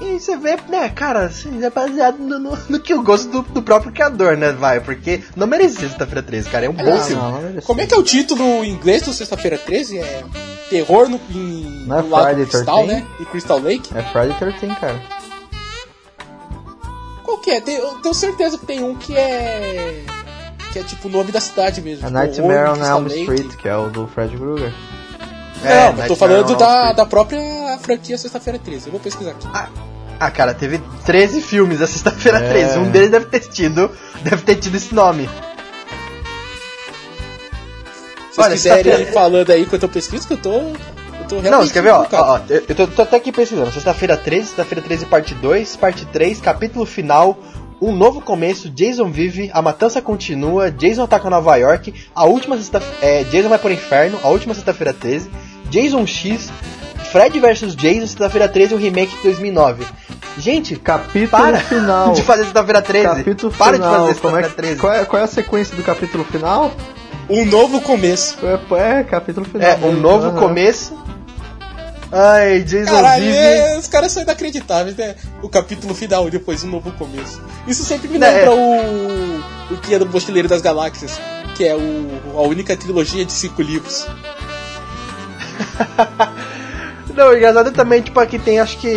E 0.05 0.21
você 0.21 0.37
vê, 0.37 0.57
né, 0.69 0.89
cara, 0.91 1.25
assim, 1.25 1.65
é 1.65 1.71
baseado 1.71 2.19
no, 2.19 2.39
no, 2.39 2.59
no 2.69 2.79
que 2.81 2.93
o 2.95 3.03
gosto 3.03 3.29
do, 3.31 3.43
do 3.43 3.63
próprio 3.63 3.91
criador, 3.91 4.37
né, 4.37 4.53
vai? 4.53 4.79
Porque 4.81 5.23
não 5.35 5.47
merecia 5.47 5.89
Sexta-feira 5.89 6.23
13, 6.23 6.51
cara, 6.51 6.67
é 6.67 6.69
um 6.69 6.75
bom 6.75 6.93
Ah, 6.95 6.99
filme. 7.01 7.23
não, 7.23 7.33
não 7.33 7.41
merecia. 7.41 7.63
Como 7.63 7.81
é 7.81 7.87
que 7.87 7.95
é 7.95 7.97
o 7.97 8.03
título 8.03 8.43
em 8.65 8.71
inglês 8.71 9.03
do 9.03 9.13
Sexta-feira 9.13 9.57
13? 9.59 9.99
É 9.99 10.23
Terror 10.69 11.09
no, 11.09 11.21
em, 11.31 11.85
Não 11.87 11.99
é 11.99 12.03
no 12.03 12.09
Friday 12.17 12.47
Crystal, 12.47 12.85
13? 12.85 12.87
né? 13.01 13.07
Em 13.21 13.25
Crystal 13.25 13.59
Lake? 13.59 13.91
É 13.97 14.03
Friday 14.03 14.37
13, 14.59 14.75
cara. 14.81 15.01
Qual 17.23 17.39
que 17.39 17.51
é? 17.51 17.61
Tem- 17.61 17.77
eu 17.77 17.95
tenho 18.03 18.15
certeza 18.15 18.59
que 18.59 18.67
tem 18.67 18.83
um 18.83 18.95
que 18.95 19.17
é... 19.17 20.05
Que 20.73 20.81
é 20.81 20.83
tipo 20.83 21.09
o 21.09 21.11
nome 21.11 21.31
da 21.31 21.41
cidade 21.41 21.81
mesmo. 21.81 22.05
A 22.07 22.09
tipo, 22.11 22.19
Nightmare 22.49 22.71
on 22.71 22.85
Elm. 22.85 23.07
Street, 23.07 23.55
que 23.57 23.69
é 23.69 23.77
o 23.77 23.89
do 23.89 24.07
Fred 24.09 24.37
Krueger. 24.37 24.73
Não, 25.63 25.71
É, 25.71 25.89
eu 26.05 26.07
tô 26.09 26.17
falando 26.17 26.55
da, 26.57 26.93
da 26.93 27.07
própria 27.07 27.41
franquia 27.81 28.19
Sexta-feira 28.19 28.59
13. 28.59 28.87
Eu 28.87 28.93
vou 28.93 29.01
pesquisar 29.01 29.31
aqui. 29.31 29.47
Ah, 29.55 29.69
cara, 30.31 30.55
teve 30.55 30.81
13 31.05 31.41
filmes 31.41 31.79
da 31.79 31.87
Sexta-feira 31.87 32.39
É. 32.39 32.49
13, 32.49 32.79
um 32.79 32.91
deles 32.91 33.11
deve 33.11 33.27
ter 33.27 33.41
tido, 33.41 33.91
deve 34.23 34.43
ter 34.43 34.57
tido 34.57 34.77
esse 34.77 34.95
nome. 34.95 35.29
Se 38.31 38.37
vocês 38.37 38.67
Olha, 38.67 38.81
quiserem 38.83 39.03
ir 39.03 39.13
falando 39.13 39.51
aí 39.51 39.63
enquanto 39.63 39.85
eu 39.85 39.89
pesquiso, 39.89 40.27
que 40.27 40.35
eu 40.35 40.39
tô... 40.39 40.51
Eu 40.51 41.29
tô 41.29 41.39
realmente 41.39 41.51
Não, 41.51 41.63
você 41.67 41.73
quer 41.73 41.83
ver, 41.83 41.91
ó, 41.91 42.07
ó, 42.13 42.41
eu, 42.49 42.65
eu 42.69 42.75
tô, 42.75 42.87
tô 42.89 43.03
até 43.03 43.17
aqui 43.17 43.31
pesquisando, 43.31 43.71
Sexta-feira 43.71 44.17
13, 44.17 44.47
Sexta-feira 44.49 44.83
13 44.83 45.07
parte 45.07 45.35
2, 45.35 45.77
parte 45.77 46.05
3, 46.07 46.41
capítulo 46.41 46.85
final, 46.85 47.39
um 47.81 47.93
novo 47.93 48.21
começo, 48.21 48.71
Jason 48.71 49.11
vive, 49.11 49.51
a 49.53 49.61
matança 49.63 50.01
continua, 50.01 50.71
Jason 50.71 51.05
ataca 51.05 51.31
Nova 51.31 51.55
York, 51.57 51.95
a 52.15 52.25
última 52.25 52.57
sexta 52.57 52.83
é, 53.01 53.25
Jason 53.25 53.49
vai 53.49 53.59
pro 53.59 53.71
inferno, 53.71 54.19
a 54.23 54.29
última 54.29 54.55
Sexta-feira 54.55 54.93
13, 54.93 55.31
Jason 55.75 56.07
X, 56.07 56.51
Fred 57.11 57.39
vs 57.41 57.75
Jason, 57.75 58.07
Sexta-feira 58.07 58.49
13, 58.49 58.75
o 58.75 58.77
remake 58.79 59.15
de 59.17 59.23
2009. 59.25 59.85
Gente, 60.39 60.77
Capítulo 60.77 61.29
para 61.29 61.59
final. 61.61 62.13
de 62.15 62.23
fazer 62.23 62.45
Sexta-feira 62.45 62.81
13. 62.83 63.05
Capítulo 63.07 63.53
para 63.53 63.73
final. 63.75 63.91
de 63.93 64.15
fazer 64.15 64.21
como 64.21 64.37
é 64.37 64.43
Sexta-feira 64.43 64.49
que- 64.49 64.55
13. 64.77 64.81
qual, 64.81 64.93
é, 64.93 65.05
qual 65.05 65.21
é 65.23 65.25
a 65.25 65.29
sequência 65.29 65.77
do 65.77 65.83
capítulo 65.83 66.25
final? 66.25 66.73
Um 67.29 67.45
novo 67.47 67.81
começo. 67.81 68.37
É, 68.43 69.01
é, 69.01 69.03
capítulo 69.05 69.47
final. 69.47 69.69
É, 69.69 69.77
um 69.85 69.93
novo 69.93 70.27
Aham. 70.29 70.39
começo. 70.39 70.97
Ai, 72.13 72.61
Jason 72.61 72.93
Caralho, 72.93 73.25
vive. 73.25 73.37
é, 73.37 73.77
os 73.79 73.89
caras 73.89 74.13
são 74.13 74.23
inacreditáveis, 74.23 74.95
né? 74.97 75.17
O 75.43 75.49
capítulo 75.49 75.95
final 75.95 76.29
e 76.29 76.31
depois 76.31 76.63
um 76.63 76.69
novo 76.69 76.93
começo. 76.93 77.41
Isso 77.67 77.83
sempre 77.85 78.09
me 78.09 78.19
Né, 78.19 78.29
lembra 78.31 78.47
é. 78.47 78.51
o. 78.51 79.45
O 79.75 79.77
que 79.79 79.95
é 79.95 79.99
do 79.99 80.07
Mochileiro 80.07 80.47
das 80.47 80.61
Galáxias, 80.61 81.19
que 81.57 81.65
é 81.67 81.75
o, 81.75 82.39
a 82.39 82.43
única 82.43 82.77
trilogia 82.77 83.25
de 83.25 83.33
cinco 83.33 83.63
livros. 83.63 84.07
Não, 87.15 87.33
engraçado 87.37 87.71
também, 87.71 88.03
tipo, 88.03 88.19
aqui 88.19 88.39
tem, 88.41 88.59
acho 88.59 88.77
que. 88.79 88.89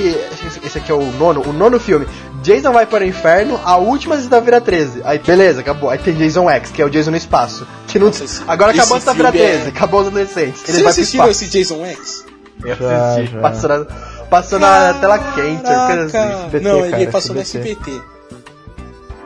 esse- 0.65 0.77
aqui 0.79 0.91
é 0.91 0.95
o 0.95 1.05
nono, 1.13 1.41
o 1.47 1.53
nono 1.53 1.79
filme. 1.79 2.07
Jason 2.41 2.71
vai 2.71 2.85
para 2.85 3.03
o 3.03 3.07
inferno, 3.07 3.59
a 3.63 3.77
última 3.77 4.15
sexta-feira 4.15 4.59
13. 4.61 5.01
Aí, 5.03 5.19
beleza, 5.19 5.59
acabou. 5.61 5.89
Aí 5.89 5.97
tem 5.99 6.15
Jason 6.15 6.49
X, 6.49 6.71
que 6.71 6.81
é 6.81 6.85
o 6.85 6.89
Jason 6.89 7.11
no 7.11 7.17
espaço. 7.17 7.67
Que 7.87 7.99
não... 7.99 8.07
Nossa, 8.07 8.43
Agora 8.47 8.71
acabou 8.71 8.97
a 8.97 8.99
sexta-feira 8.99 9.31
filme 9.31 9.47
é- 9.47 9.51
13, 9.57 9.69
acabou 9.69 10.01
os 10.01 10.07
adolescentes. 10.07 10.61
Vocês 10.61 10.85
assistiram 10.85 11.25
espaço. 11.29 11.43
esse 11.43 11.51
Jason 11.57 11.85
X? 11.85 12.25
Eu 12.63 12.73
assisti, 12.73 13.33
já. 13.33 13.39
Passou 13.41 13.69
na, 13.69 13.85
passou 14.29 14.59
na 14.59 14.93
tela 14.95 15.19
quente, 15.19 15.67
assim. 15.67 16.17
SBT, 16.17 16.59
Não, 16.63 16.89
cara, 16.89 17.01
ele 17.03 17.11
passou 17.11 17.35
no 17.35 17.41
SBT. 17.41 18.01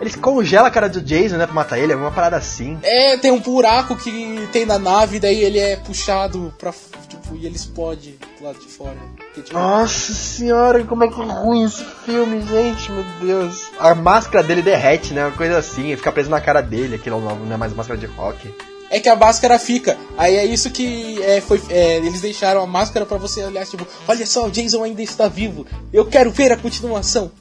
Eles 0.01 0.15
congelam 0.15 0.65
a 0.65 0.71
cara 0.71 0.89
do 0.89 0.99
Jason, 0.99 1.37
né, 1.37 1.45
pra 1.45 1.53
matar 1.53 1.77
ele, 1.77 1.93
alguma 1.93 2.11
parada 2.11 2.35
assim. 2.35 2.75
É, 2.81 3.17
tem 3.17 3.29
um 3.29 3.39
buraco 3.39 3.95
que 3.95 4.49
tem 4.51 4.65
na 4.65 4.79
nave, 4.79 5.19
daí 5.19 5.43
ele 5.43 5.59
é 5.59 5.75
puxado 5.75 6.51
pra. 6.57 6.73
Tipo, 7.07 7.35
e 7.35 7.45
ele 7.45 7.55
explode 7.55 8.17
do 8.39 8.43
lado 8.43 8.59
de 8.59 8.65
fora. 8.65 8.97
Que, 9.35 9.43
tipo, 9.43 9.53
Nossa 9.53 10.11
senhora, 10.11 10.83
como 10.85 11.03
é 11.03 11.07
que 11.07 11.21
é 11.21 11.23
ruim 11.23 11.65
esse 11.65 11.85
filme, 12.03 12.41
gente, 12.41 12.91
meu 12.91 13.05
Deus. 13.21 13.69
A 13.79 13.93
máscara 13.93 14.43
dele 14.43 14.63
derrete, 14.63 15.13
né, 15.13 15.25
uma 15.25 15.37
coisa 15.37 15.59
assim, 15.59 15.89
ele 15.89 15.97
fica 15.97 16.11
preso 16.11 16.31
na 16.31 16.41
cara 16.41 16.61
dele, 16.61 16.95
aquilo 16.95 17.21
não 17.21 17.53
é 17.53 17.57
mais 17.57 17.71
máscara 17.71 17.99
de 17.99 18.07
rock. 18.07 18.51
É 18.89 18.99
que 18.99 19.07
a 19.07 19.15
máscara 19.15 19.59
fica. 19.59 19.97
Aí 20.17 20.35
é 20.35 20.45
isso 20.45 20.71
que 20.71 21.21
é, 21.21 21.39
foi, 21.39 21.61
é, 21.69 21.97
eles 21.97 22.21
deixaram 22.21 22.63
a 22.63 22.67
máscara 22.67 23.05
pra 23.05 23.19
você 23.19 23.43
olhar, 23.43 23.67
tipo, 23.67 23.87
olha 24.07 24.25
só, 24.25 24.47
o 24.47 24.51
Jason 24.51 24.83
ainda 24.83 25.03
está 25.03 25.27
vivo. 25.27 25.65
Eu 25.93 26.07
quero 26.07 26.31
ver 26.31 26.51
a 26.51 26.57
continuação. 26.57 27.31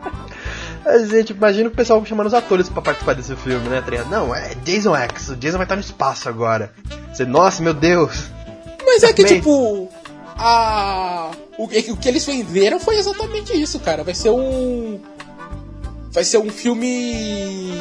Mas, 0.84 1.08
gente, 1.08 1.30
imagina 1.32 1.68
o 1.68 1.72
pessoal 1.72 2.04
chamando 2.04 2.26
os 2.26 2.34
atores 2.34 2.68
pra 2.68 2.82
participar 2.82 3.14
desse 3.14 3.34
filme, 3.36 3.68
né? 3.68 3.80
tá? 3.80 4.04
Não, 4.04 4.34
é 4.34 4.54
Jason 4.64 4.94
X, 4.96 5.28
o 5.30 5.36
Jason 5.36 5.56
vai 5.56 5.64
estar 5.64 5.76
no 5.76 5.80
espaço 5.80 6.28
agora. 6.28 6.72
Você, 7.12 7.24
nossa, 7.24 7.62
meu 7.62 7.72
Deus. 7.72 8.24
Mas 8.84 9.02
é 9.02 9.12
que, 9.12 9.24
tipo, 9.24 9.88
a. 10.36 11.30
O, 11.56 11.66
que- 11.68 11.90
o 11.90 11.96
que 11.96 12.08
eles 12.08 12.24
venderam 12.26 12.78
foi 12.78 12.96
exatamente 12.96 13.52
isso, 13.60 13.78
cara. 13.80 14.04
Vai 14.04 14.14
ser 14.14 14.30
um. 14.30 15.00
Vai 16.12 16.22
ser 16.24 16.38
um 16.38 16.50
filme. 16.50 17.72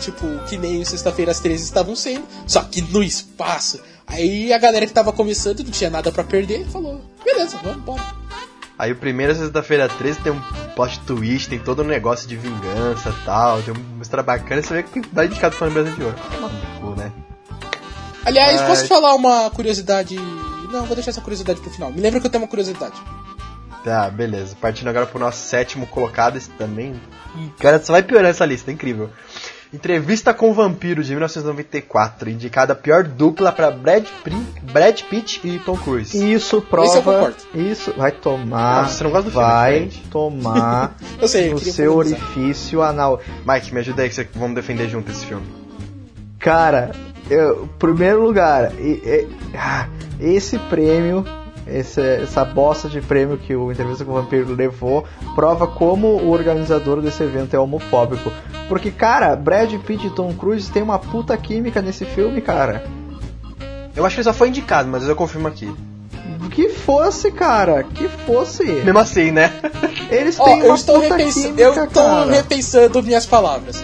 Tipo, 0.00 0.26
que 0.48 0.56
nem 0.56 0.80
o 0.82 0.86
Sexta-feira 0.86 1.30
às 1.30 1.40
13 1.40 1.64
estavam 1.64 1.94
sendo, 1.96 2.24
só 2.46 2.62
que 2.62 2.80
no 2.82 3.02
espaço. 3.02 3.80
Aí 4.06 4.52
a 4.52 4.58
galera 4.58 4.86
que 4.86 4.92
tava 4.92 5.12
começando 5.12 5.60
não 5.64 5.70
tinha 5.70 5.90
nada 5.90 6.10
pra 6.12 6.22
perder 6.24 6.66
falou: 6.68 7.00
beleza, 7.24 7.56
vamos 7.62 7.78
embora. 7.78 8.21
Aí 8.82 8.90
o 8.90 8.96
primeiro, 8.96 9.32
sexta-feira 9.32 9.88
13, 9.88 10.22
tem 10.22 10.32
um 10.32 10.40
plot 10.74 10.98
twist, 11.06 11.48
tem 11.48 11.56
todo 11.56 11.82
um 11.82 11.86
negócio 11.86 12.26
de 12.26 12.36
vingança 12.36 13.10
e 13.10 13.24
tal, 13.24 13.62
tem 13.62 13.72
uma 13.72 14.02
história 14.02 14.24
bacana, 14.24 14.60
você 14.60 14.74
vê 14.74 14.82
que 14.82 15.00
vai 15.12 15.26
indicado 15.26 15.54
pra 15.54 15.70
Brasileiro 15.70 15.96
de 15.96 16.04
ouro. 16.04 16.16
Cu, 16.80 16.96
né? 16.96 17.12
Aliás, 18.24 18.60
Ai. 18.60 18.66
posso 18.66 18.88
falar 18.88 19.14
uma 19.14 19.48
curiosidade. 19.50 20.16
Não, 20.72 20.84
vou 20.84 20.96
deixar 20.96 21.12
essa 21.12 21.20
curiosidade 21.20 21.60
pro 21.60 21.70
final. 21.70 21.92
Me 21.92 22.00
lembra 22.00 22.18
que 22.18 22.26
eu 22.26 22.30
tenho 22.30 22.42
uma 22.42 22.50
curiosidade. 22.50 23.00
Tá, 23.84 24.10
beleza. 24.10 24.56
Partindo 24.60 24.88
agora 24.88 25.06
pro 25.06 25.20
nosso 25.20 25.46
sétimo 25.46 25.86
colocado, 25.86 26.36
esse 26.36 26.50
também 26.50 27.00
Cara, 27.58 27.82
só 27.82 27.92
vai 27.92 28.02
piorar 28.02 28.30
essa 28.30 28.44
lista, 28.44 28.70
é 28.70 28.74
incrível. 28.74 29.10
Entrevista 29.72 30.34
com 30.34 30.50
o 30.50 30.54
Vampiro 30.54 31.02
de 31.02 31.12
1994, 31.12 32.28
indicada 32.28 32.74
a 32.74 32.76
pior 32.76 33.04
dupla 33.04 33.50
para 33.50 33.70
Brad, 33.70 34.04
Brad 34.70 35.00
Pitt 35.04 35.40
e 35.42 35.58
Tom 35.60 35.76
Cruise. 35.78 36.32
Isso 36.32 36.60
prova. 36.60 37.32
Isso 37.54 37.92
vai 37.96 38.12
tomar. 38.12 38.82
Não, 38.82 38.88
você 38.90 39.04
não 39.04 39.10
gosta 39.10 39.24
do 39.24 39.30
filme, 39.30 39.46
vai 39.46 39.78
gente. 39.80 40.02
tomar 40.08 40.94
Eu 41.20 41.26
sei, 41.26 41.52
eu 41.52 41.56
queria 41.56 41.72
seu 41.72 41.94
orifício 41.96 42.82
anal. 42.82 43.20
Mike, 43.46 43.72
me 43.72 43.80
ajuda 43.80 44.02
aí 44.02 44.08
que 44.10 44.14
você- 44.14 44.28
vamos 44.34 44.54
defender 44.54 44.88
junto 44.90 45.10
esse 45.10 45.24
filme. 45.24 45.46
Cara, 46.38 46.90
eu, 47.30 47.66
primeiro 47.78 48.22
lugar, 48.22 48.72
e- 48.78 49.00
e- 49.04 49.28
ah, 49.56 49.88
esse 50.20 50.58
prêmio, 50.58 51.24
esse- 51.66 52.00
essa 52.22 52.44
bosta 52.44 52.88
de 52.88 53.00
prêmio 53.00 53.38
que 53.38 53.54
o 53.54 53.70
Entrevista 53.70 54.04
com 54.04 54.12
o 54.12 54.14
Vampiro 54.14 54.54
levou, 54.54 55.04
prova 55.34 55.66
como 55.66 56.08
o 56.08 56.30
organizador 56.30 57.00
desse 57.00 57.22
evento 57.22 57.54
é 57.54 57.58
homofóbico. 57.58 58.32
Porque, 58.68 58.90
cara, 58.90 59.34
Brad 59.36 59.72
Pitt 59.80 60.06
e 60.06 60.10
Tom 60.10 60.32
Cruise 60.34 60.70
tem 60.70 60.82
uma 60.82 60.98
puta 60.98 61.36
química 61.36 61.80
nesse 61.82 62.04
filme, 62.04 62.40
cara. 62.40 62.84
Eu 63.94 64.06
acho 64.06 64.14
que 64.14 64.20
ele 64.20 64.24
só 64.24 64.32
foi 64.32 64.48
indicado, 64.48 64.88
mas 64.88 65.06
eu 65.06 65.14
confirmo 65.14 65.48
aqui. 65.48 65.72
Que 66.50 66.68
fosse, 66.68 67.30
cara, 67.30 67.82
que 67.82 68.08
fosse. 68.08 68.64
Mesmo 68.64 68.98
assim, 68.98 69.30
né? 69.30 69.50
Eles 70.10 70.36
têm 70.36 70.60
eu 70.60 70.66
uma 70.66 70.74
estou, 70.74 71.00
puta 71.00 71.16
química, 71.16 71.60
eu 71.62 71.84
estou 71.84 72.26
repensando 72.28 73.02
minhas 73.02 73.24
palavras. 73.24 73.82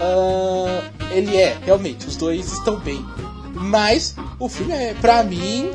Ah, 0.00 0.80
ele 1.12 1.36
é, 1.36 1.56
realmente, 1.64 2.06
os 2.08 2.16
dois 2.16 2.50
estão 2.52 2.76
bem. 2.80 3.04
Mas 3.54 4.16
o 4.38 4.48
filme 4.48 4.72
é, 4.72 4.94
pra 5.00 5.22
mim, 5.22 5.70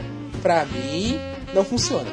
pra 0.47 0.63
mim, 0.65 1.19
não 1.53 1.65
funciona. 1.65 2.05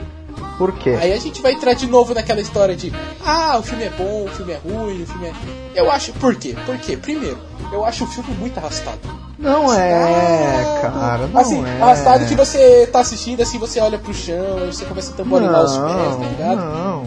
Por 0.58 0.72
quê? 0.72 0.98
Aí 1.00 1.12
a 1.12 1.18
gente 1.20 1.40
vai 1.40 1.52
entrar 1.52 1.72
de 1.74 1.86
novo 1.86 2.12
naquela 2.14 2.40
história 2.40 2.74
de 2.74 2.92
ah, 3.24 3.56
o 3.58 3.62
filme 3.62 3.84
é 3.84 3.90
bom, 3.90 4.24
o 4.24 4.28
filme 4.28 4.52
é 4.52 4.56
ruim, 4.56 5.02
o 5.02 5.06
filme 5.06 5.28
é. 5.28 5.32
Eu 5.80 5.88
acho. 5.90 6.12
Por 6.14 6.34
quê? 6.34 6.56
Por 6.66 6.76
quê? 6.78 6.96
Primeiro, 6.96 7.38
eu 7.72 7.84
acho 7.84 8.02
o 8.02 8.06
filme 8.08 8.30
muito 8.34 8.58
arrastado. 8.58 8.98
Não 9.38 9.72
é, 9.72 9.92
Arrastado. 9.94 10.94
cara, 10.98 11.26
não 11.28 11.40
assim, 11.40 11.64
é. 11.64 11.82
arrastado 11.82 12.24
que 12.26 12.34
você 12.34 12.88
tá 12.92 13.00
assistindo, 13.00 13.40
assim, 13.42 13.58
você 13.58 13.78
olha 13.80 13.98
pro 13.98 14.12
chão, 14.14 14.58
aí 14.58 14.66
você 14.72 14.84
começa 14.84 15.12
a 15.12 15.14
tamborilar 15.14 15.64
os 15.64 15.76
pés, 15.76 15.82
tá 15.92 16.18
Não, 16.18 16.28
ligado? 16.30 16.56
não. 16.56 17.04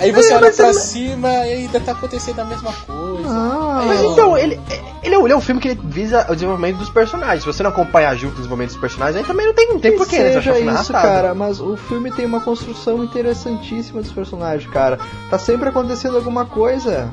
Aí 0.00 0.10
você 0.12 0.32
É, 0.32 0.36
olha 0.36 0.50
pra 0.52 0.72
cima 0.72 1.28
e 1.46 1.52
ainda 1.52 1.78
tá 1.80 1.92
acontecendo 1.92 2.40
a 2.40 2.44
mesma 2.44 2.72
coisa. 2.72 3.28
Não. 3.28 3.86
Mas 3.86 4.00
Aí, 4.00 4.06
então, 4.06 4.36
ele, 4.38 4.58
ele, 5.02 5.14
é, 5.14 5.18
um- 5.18 5.24
ele 5.26 5.32
é 5.32 5.36
um 5.36 5.40
filme 5.40 5.60
que 5.60 5.68
ele 5.68 5.80
visa 5.84 6.26
o 6.30 6.34
desenvolvimento 6.34 6.78
dos 6.78 6.88
personagens. 6.90 7.42
Se 7.42 7.46
você 7.46 7.62
não 7.62 7.70
acompanhar 7.70 8.14
junto 8.16 8.32
o 8.32 8.36
desenvolvimento 8.36 8.70
dos 8.72 8.80
personagens, 8.80 9.16
aí 9.16 9.24
também 9.24 9.46
não 9.46 9.54
tem, 9.54 9.68
não 9.68 9.78
tem 9.78 9.92
Que 9.92 9.98
porquê, 9.98 10.18
né? 10.18 10.40
Você 10.40 10.50
o 10.50 10.56
isso, 10.58 10.68
arrastado. 10.70 11.06
cara, 11.06 11.34
mas 11.34 11.60
o 11.60 11.76
filme 11.76 12.10
tem 12.10 12.24
uma 12.24 12.40
construção 12.40 13.04
interessantíssima 13.04 14.00
dos 14.02 14.10
personagens, 14.12 14.70
cara. 14.72 14.98
Tá 15.28 15.38
sempre 15.38 15.68
acontecendo 15.68 16.16
alguma 16.16 16.46
coisa 16.46 17.12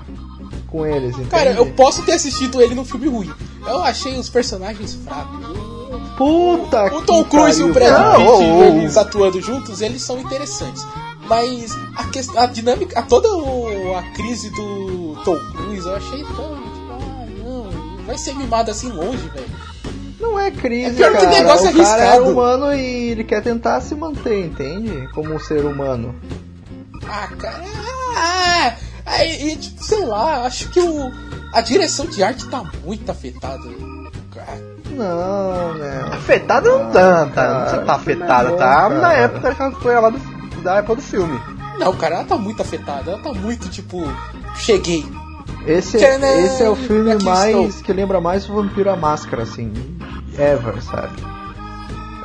com 0.71 0.85
eles, 0.85 1.11
entende? 1.15 1.29
Cara, 1.29 1.51
eu 1.51 1.65
posso 1.73 2.01
ter 2.03 2.13
assistido 2.13 2.61
ele 2.61 2.73
num 2.73 2.85
filme 2.85 3.07
ruim. 3.07 3.31
Eu 3.67 3.81
achei 3.83 4.17
os 4.17 4.29
personagens 4.29 4.95
fracos. 4.95 5.45
Puta 6.17 6.85
O 6.95 7.01
Tom 7.03 7.23
que 7.23 7.29
Cruise 7.29 7.61
e 7.61 7.63
o 7.63 7.73
Brad. 7.73 8.15
Pitt, 8.15 8.43
eles 8.65 8.97
atuando 8.97 9.39
juntos, 9.41 9.81
eles 9.81 10.01
são 10.01 10.19
interessantes. 10.19 10.85
Mas 11.27 11.77
a, 11.95 12.03
questão, 12.05 12.39
a 12.41 12.45
dinâmica, 12.45 12.99
a 12.99 13.03
toda 13.03 13.27
o- 13.29 13.95
a 13.97 14.03
crise 14.13 14.49
do 14.51 15.17
Tom 15.25 15.37
Cruise, 15.51 15.85
eu 15.85 15.95
achei 15.95 16.23
tão. 16.23 16.55
Tipo, 16.55 16.91
ah, 16.91 17.25
não, 17.43 18.05
vai 18.05 18.17
ser 18.17 18.33
mimado 18.35 18.71
assim 18.71 18.89
longe, 18.91 19.27
velho. 19.29 19.47
Não 20.19 20.39
é 20.39 20.49
crise, 20.49 20.89
É 20.91 20.93
pior 20.93 21.11
que 21.11 21.25
cara. 21.25 21.29
negócio 21.29 21.69
o 21.69 21.73
cara 21.83 22.03
é 22.15 22.19
humano 22.19 22.73
e 22.73 23.09
ele 23.11 23.23
quer 23.23 23.41
tentar 23.43 23.81
se 23.81 23.93
manter, 23.93 24.45
entende? 24.45 25.07
Como 25.13 25.33
um 25.33 25.39
ser 25.39 25.63
humano. 25.65 26.15
Ah, 27.07 27.27
cara. 27.37 27.63
Ah, 28.15 28.73
aí, 29.05 29.49
e, 29.51 29.55
tipo, 29.57 29.83
sei 29.83 30.05
lá, 30.05 30.45
acho 30.45 30.69
que 30.69 30.79
o, 30.79 31.11
a 31.53 31.61
direção 31.61 32.05
de 32.07 32.23
arte 32.23 32.47
tá 32.49 32.63
muito 32.83 33.09
afetada. 33.11 33.63
Cara, 34.33 34.59
Não, 34.89 35.73
né? 35.75 36.09
Afetado 36.13 36.69
não 36.69 36.91
tá, 36.91 37.25
tá, 37.25 37.31
cara, 37.31 37.65
tá 37.65 37.83
que 37.83 37.89
afetado, 37.91 38.49
não, 38.49 38.57
tá 38.57 38.65
cara. 38.65 38.99
na 38.99 39.13
época 39.13 39.53
que 39.55 39.61
ela 39.61 39.71
foi 39.73 39.95
lá 39.99 40.09
do, 40.09 40.19
da 40.67 40.75
época 40.77 40.95
do 40.95 41.01
filme. 41.01 41.39
Não, 41.79 41.93
cara, 41.95 42.15
ela 42.15 42.23
tá 42.25 42.37
muito 42.37 42.61
afetada. 42.61 43.11
Ela 43.11 43.21
tá 43.21 43.33
muito, 43.33 43.69
tipo, 43.69 44.03
cheguei. 44.55 45.05
Esse, 45.65 45.97
Tcharam! 45.97 46.39
esse 46.39 46.61
é 46.63 46.69
o 46.69 46.75
filme 46.75 47.11
Aqui 47.11 47.23
mais 47.25 47.55
estou. 47.55 47.83
que 47.83 47.93
lembra 47.93 48.19
mais 48.21 48.49
o 48.49 48.53
Vampiro 48.53 48.89
à 48.89 48.95
Máscara, 48.95 49.43
assim, 49.43 49.71
ever, 50.37 50.81
sabe? 50.81 51.13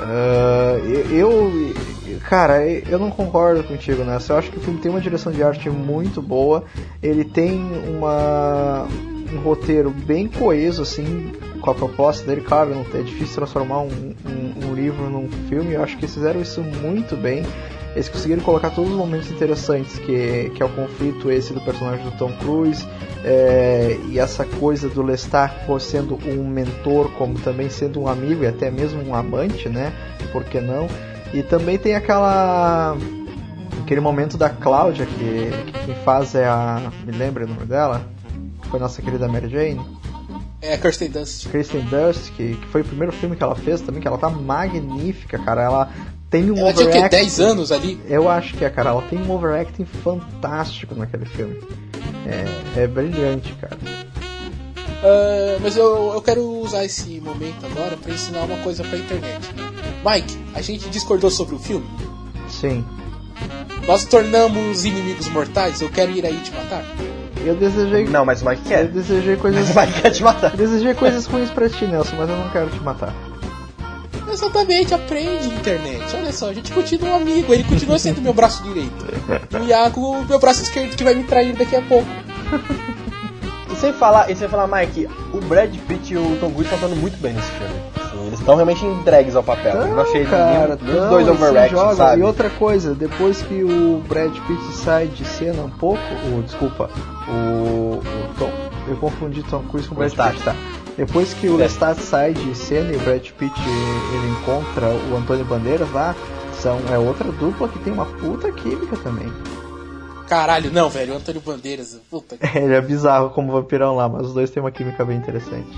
Ah, 0.01 0.77
eu, 1.11 1.73
eu- 2.07 2.21
cara, 2.29 2.67
eu 2.67 2.99
não 2.99 3.11
concordo 3.11 3.63
contigo 3.65 4.03
nessa. 4.05 4.33
Eu 4.33 4.39
acho 4.39 4.51
que 4.51 4.59
o 4.59 4.61
filme 4.61 4.81
tem 4.81 4.91
uma 4.91 5.01
direção 5.01 5.31
de 5.33 5.43
arte 5.43 5.69
muito 5.71 6.21
boa. 6.21 6.65
Ele 7.03 7.25
tem 7.25 7.61
uma 7.89 8.87
um 9.33 9.39
roteiro 9.39 9.89
bem 9.91 10.29
coeso, 10.29 10.83
assim, 10.83 11.33
com 11.61 11.71
a 11.71 11.75
proposta 11.75 12.27
dele. 12.27 12.43
Claro, 12.43 12.71
não- 12.75 12.85
é 13.01 13.03
difícil 13.03 13.37
transformar 13.37 13.79
um, 13.81 14.15
um- 14.27 14.67
um 14.69 14.75
livro 14.75 15.09
num 15.09 15.29
filme. 15.49 15.73
Eu 15.75 15.83
acho 15.83 15.97
que 15.97 16.07
fizeram 16.07 16.41
isso 16.41 16.61
muito 16.61 17.17
bem. 17.17 17.43
Eles 17.95 18.09
conseguiram 18.09 18.43
colocar 18.43 18.71
todos 18.71 18.91
os 18.91 18.97
momentos 18.97 19.31
interessantes, 19.31 19.99
que, 19.99 20.51
que 20.55 20.63
é 20.63 20.67
o 20.67 20.69
conflito 20.71 21.31
esse 21.31 21.53
do 21.53 21.61
personagem 21.61 22.05
do 22.05 22.11
Tom 22.13 22.33
Cruise, 22.39 22.87
é, 23.25 23.99
e 24.09 24.19
essa 24.19 24.45
coisa 24.45 24.89
do 24.89 25.03
Lestat 25.03 25.53
como 25.67 25.79
sendo 25.79 26.19
um 26.27 26.47
mentor, 26.49 27.11
como 27.13 27.39
também 27.39 27.69
sendo 27.69 28.01
um 28.01 28.09
amigo 28.09 28.45
e 28.45 28.47
até 28.47 28.71
mesmo 28.71 29.03
um 29.03 29.15
amante, 29.15 29.69
né? 29.69 29.93
Por 30.33 30.45
que 30.45 30.61
não? 30.61 30.89
E 31.33 31.43
também 31.43 31.79
tem 31.79 31.95
aquela 31.95 32.97
aquele 33.83 34.01
momento 34.01 34.37
da 34.37 34.49
Cláudia 34.49 35.07
que, 35.07 35.51
que 35.67 35.85
quem 35.87 35.95
faz 35.97 36.35
é 36.35 36.47
a 36.47 36.91
me 37.05 37.13
lembra 37.13 37.45
o 37.45 37.49
nome 37.49 37.67
dela? 37.67 38.03
Foi 38.71 38.81
nossa 38.81 39.03
querida 39.03 39.29
Mary 39.29 39.49
Jane, 39.49 39.81
É 40.63 40.75
a 40.75 40.79
Kirsten 40.79 41.11
Dunst. 41.11 41.49
Dunst, 41.91 42.31
que, 42.37 42.55
que 42.55 42.67
foi 42.69 42.83
o 42.83 42.85
primeiro 42.85 43.13
filme 43.13 43.35
que 43.35 43.43
ela 43.43 43.57
fez 43.57 43.81
também, 43.81 44.01
que 44.01 44.07
ela 44.07 44.17
tá 44.17 44.31
magnífica, 44.31 45.37
cara. 45.37 45.61
Ela 45.61 45.91
tem 46.33 46.51
um 46.51 46.57
Ela 46.59 46.73
tinha 46.73 46.87
o 46.87 46.91
quê? 46.91 46.97
overacting- 46.99 47.17
10 47.19 47.41
anos 47.41 47.71
ali? 47.71 48.01
eu 48.09 48.29
acho 48.29 48.55
que 48.57 48.65
é, 48.65 48.71
cara. 48.71 48.91
Ela 48.91 49.03
tem 49.03 49.21
um 49.21 49.31
overacting 49.31 49.85
fantástico 49.85 50.95
naquele 50.97 51.27
filme. 51.27 51.57
É, 52.27 52.83
é 52.83 52.87
brilhante, 52.89 53.53
cara. 53.61 53.77
Ah, 55.05 55.59
mas 55.61 55.77
eu, 55.77 56.13
eu 56.15 56.23
quero 56.23 56.43
usar 56.61 56.85
esse 56.85 57.21
momento 57.21 57.65
agora 57.67 57.97
pra 57.97 58.13
ensinar 58.13 58.41
uma 58.43 58.57
coisa 58.59 58.83
pra 58.83 58.99
internet. 58.99 59.49
Mike, 60.05 60.39
a 60.55 60.61
gente 60.61 60.89
discordou 60.91 61.31
sobre 61.31 61.55
o 61.55 61.59
filme? 61.59 61.87
Sim. 62.49 62.85
Nós 63.87 64.05
tornamos 64.05 64.85
inimigos 64.85 65.29
mortais? 65.29 65.81
Eu 65.81 65.91
quero 65.91 66.13
ir 66.13 66.25
aí 66.25 66.39
te 66.41 66.53
matar? 66.53 66.85
Eu 67.45 67.57
desejei. 67.57 68.05
Não, 68.05 68.25
mas 68.25 68.41
o 68.43 68.49
Mike 68.49 68.63
Eu 68.65 68.69
quer. 68.69 68.87
desejei 68.89 69.37
coisas. 69.37 69.75
Mas 69.75 69.77
o 69.77 69.81
Mike 69.81 70.01
quer 70.03 70.11
te 70.11 70.23
matar. 70.23 70.51
Eu 70.53 70.57
desejei 70.57 70.95
coisas 70.95 71.27
ruins 71.27 71.51
pra 71.51 71.69
ti, 71.69 71.85
Nelson, 71.87 72.15
mas 72.17 72.29
eu 72.31 72.37
não 72.37 72.49
quero 72.51 72.71
te 72.71 72.79
matar. 72.81 73.13
Exatamente, 74.43 74.93
aprende 74.93 75.49
internet. 75.49 76.17
Olha 76.17 76.33
só, 76.33 76.51
a 76.51 76.53
gente 76.53 76.73
continua 76.73 77.11
um 77.11 77.17
amigo, 77.17 77.55
ele 77.55 77.63
continua 77.63 77.99
sendo 77.99 78.21
meu 78.21 78.33
braço 78.33 78.63
direito. 78.65 79.07
E 79.53 79.57
o 79.57 79.65
Iago, 79.65 80.25
meu 80.25 80.39
braço 80.39 80.63
esquerdo, 80.63 80.97
que 80.97 81.05
vai 81.05 81.15
me 81.15 81.23
trair 81.23 81.55
daqui 81.55 81.77
a 81.77 81.83
pouco. 81.83 82.09
E 83.71 83.77
sem 83.77 83.93
falar, 83.93 84.31
e 84.31 84.37
sem 84.37 84.49
falar, 84.49 84.67
Mike, 84.67 85.09
o 85.33 85.41
Brad 85.43 85.75
Pitt 85.89 86.13
e 86.13 86.17
o 86.17 86.37
Tom 86.41 86.51
Cruise 86.51 86.65
estão 86.65 86.79
atuando 86.79 86.97
muito 86.97 87.17
bem 87.19 87.33
nesse 87.33 87.51
filme. 87.53 87.75
Assim, 87.97 88.27
eles 88.27 88.39
estão 88.41 88.55
realmente 88.57 88.85
entregues 88.85 89.37
ao 89.37 89.43
papel. 89.43 89.77
eu 89.77 89.95
não 89.95 90.03
achei 90.03 90.25
cara, 90.27 90.79
nenhum, 90.83 91.01
não, 91.01 91.09
dois 91.09 91.29
overacting, 91.29 91.95
sabe? 91.97 92.21
E 92.21 92.25
outra 92.25 92.51
coisa, 92.51 92.95
depois 92.95 93.43
que 93.43 93.63
o 93.63 94.03
Brad 94.09 94.33
Pitt 94.47 94.75
sai 94.75 95.07
de 95.07 95.25
cena 95.25 95.63
um 95.63 95.71
pouco, 95.71 96.03
o, 96.37 96.43
desculpa, 96.43 96.91
o, 97.29 98.01
o 98.01 98.35
Tom, 98.39 98.51
eu 98.89 98.97
confundi 98.97 99.43
Tom 99.45 99.63
Cruise 99.63 99.89
com 99.89 99.95
o 99.95 99.99
Brad. 99.99 100.13
Pitt, 100.13 100.45
tá? 100.45 100.55
Depois 100.97 101.33
que 101.35 101.49
o 101.49 101.55
É. 101.55 101.65
Lestat 101.65 101.99
sai 102.01 102.35
de 102.35 102.55
cena 102.55 102.93
e 102.93 102.97
o 102.97 103.01
Brad 103.01 103.27
Pitt 103.31 103.61
ele 103.61 104.33
encontra 104.33 104.89
o 105.11 105.17
Antônio 105.17 105.45
Bandeiras 105.45 105.91
lá, 105.93 106.15
são, 106.61 106.79
é 106.93 106.99
outra 106.99 107.31
dupla 107.33 107.69
que 107.69 107.79
tem 107.79 107.93
uma 107.93 108.07
puta 108.07 108.53
química 108.53 108.97
também. 108.99 109.33
Caralho, 110.29 110.71
não, 110.73 110.89
velho, 110.89 111.13
o 111.13 111.17
Antônio 111.17 111.41
Bandeiras, 111.41 112.01
puta 112.11 112.37
que. 112.37 112.47
Ele 112.59 112.75
é 112.75 112.81
bizarro 112.81 113.31
como 113.31 113.53
vampirão 113.53 113.95
lá, 113.97 114.09
mas 114.09 114.29
os 114.29 114.35
dois 114.35 114.51
têm 114.51 114.63
uma 114.63 114.71
química 114.71 115.05
bem 115.05 115.19
interessante. 115.19 115.69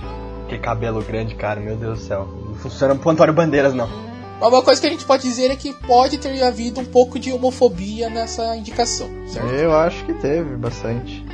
Que 0.48 0.58
cabelo 0.58 1.02
grande, 1.02 1.34
cara, 1.34 1.58
meu 1.60 1.74
Deus 1.74 1.98
do 2.00 2.04
céu. 2.04 2.28
Não 2.48 2.54
funciona 2.56 2.94
pro 2.94 3.10
Antônio 3.10 3.34
Bandeiras, 3.34 3.74
não. 3.74 3.88
Uma 4.40 4.62
coisa 4.62 4.80
que 4.80 4.86
a 4.86 4.90
gente 4.90 5.04
pode 5.04 5.22
dizer 5.22 5.50
é 5.50 5.56
que 5.56 5.72
pode 5.72 6.18
ter 6.18 6.42
havido 6.42 6.80
um 6.80 6.84
pouco 6.84 7.18
de 7.18 7.32
homofobia 7.32 8.10
nessa 8.10 8.54
indicação, 8.56 9.08
certo? 9.26 9.48
Eu 9.48 9.74
acho 9.74 10.04
que 10.04 10.12
teve 10.14 10.54
bastante. 10.56 11.24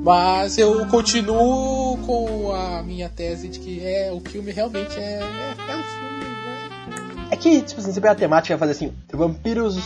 Mas 0.00 0.56
eu 0.58 0.86
continuo 0.86 1.98
com 1.98 2.52
a 2.54 2.82
minha 2.82 3.08
tese 3.08 3.48
de 3.48 3.58
que 3.58 3.84
é 3.84 4.10
o 4.12 4.20
filme 4.20 4.52
realmente 4.52 4.96
é, 4.98 5.02
é, 5.20 5.72
é 5.72 5.76
um 5.76 5.82
filme. 5.82 6.24
né? 6.46 7.28
É 7.30 7.36
que, 7.36 7.60
tipo 7.60 7.80
assim, 7.80 7.92
sempre 7.92 8.08
a 8.08 8.14
temática 8.14 8.56
vai 8.56 8.68
fazer 8.68 8.78
assim, 8.86 8.94
vampiros 9.12 9.76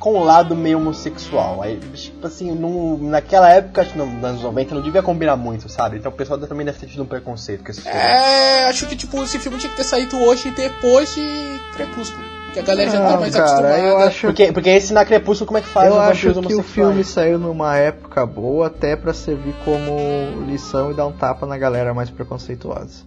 com 0.00 0.14
um 0.14 0.24
lado 0.24 0.56
meio 0.56 0.78
homossexual. 0.78 1.62
Aí, 1.62 1.78
tipo 1.94 2.26
assim, 2.26 2.50
num- 2.52 2.98
naquela 3.08 3.50
época, 3.50 3.82
acho 3.82 3.92
que 3.92 3.98
nos 3.98 4.24
anos 4.24 4.42
90, 4.42 4.74
não 4.74 4.82
devia 4.82 5.02
combinar 5.02 5.36
muito, 5.36 5.68
sabe? 5.68 5.98
Então 5.98 6.10
o 6.10 6.14
pessoal 6.14 6.38
também 6.40 6.64
deve 6.66 6.78
ter 6.78 6.86
tido 6.86 7.02
um 7.02 7.06
preconceito 7.06 7.62
com 7.62 7.70
esse 7.70 7.82
filme. 7.82 7.96
É, 7.96 8.64
acho 8.68 8.86
que 8.86 8.96
tipo 8.96 9.22
esse 9.22 9.38
filme 9.38 9.58
tinha 9.58 9.70
que 9.70 9.76
ter 9.76 9.84
saído 9.84 10.16
hoje 10.22 10.50
depois 10.50 11.14
de 11.14 11.20
Crepúsculo. 11.74 12.24
Que 12.58 12.70
a 12.70 12.74
galera 12.74 12.90
já 12.90 13.00
Não, 13.00 13.08
tá 13.12 13.20
mais 13.20 13.34
cara, 13.34 13.46
acostumada. 13.46 13.78
eu 13.78 13.98
acho 13.98 14.26
Porque, 14.26 14.52
porque 14.52 14.68
esse 14.70 14.92
na 14.92 15.04
Crepúsculo, 15.04 15.46
como 15.46 15.58
é 15.58 15.60
que 15.60 15.68
faz 15.68 15.88
Eu 15.88 16.00
acho 16.00 16.34
que 16.42 16.54
o 16.54 16.62
filme 16.62 17.04
saiu 17.04 17.38
numa 17.38 17.76
época 17.76 18.26
boa 18.26 18.66
até 18.66 18.96
pra 18.96 19.12
servir 19.14 19.54
como 19.64 20.44
lição 20.46 20.90
e 20.90 20.94
dar 20.94 21.06
um 21.06 21.12
tapa 21.12 21.46
na 21.46 21.56
galera 21.56 21.94
mais 21.94 22.10
preconceituosa. 22.10 23.06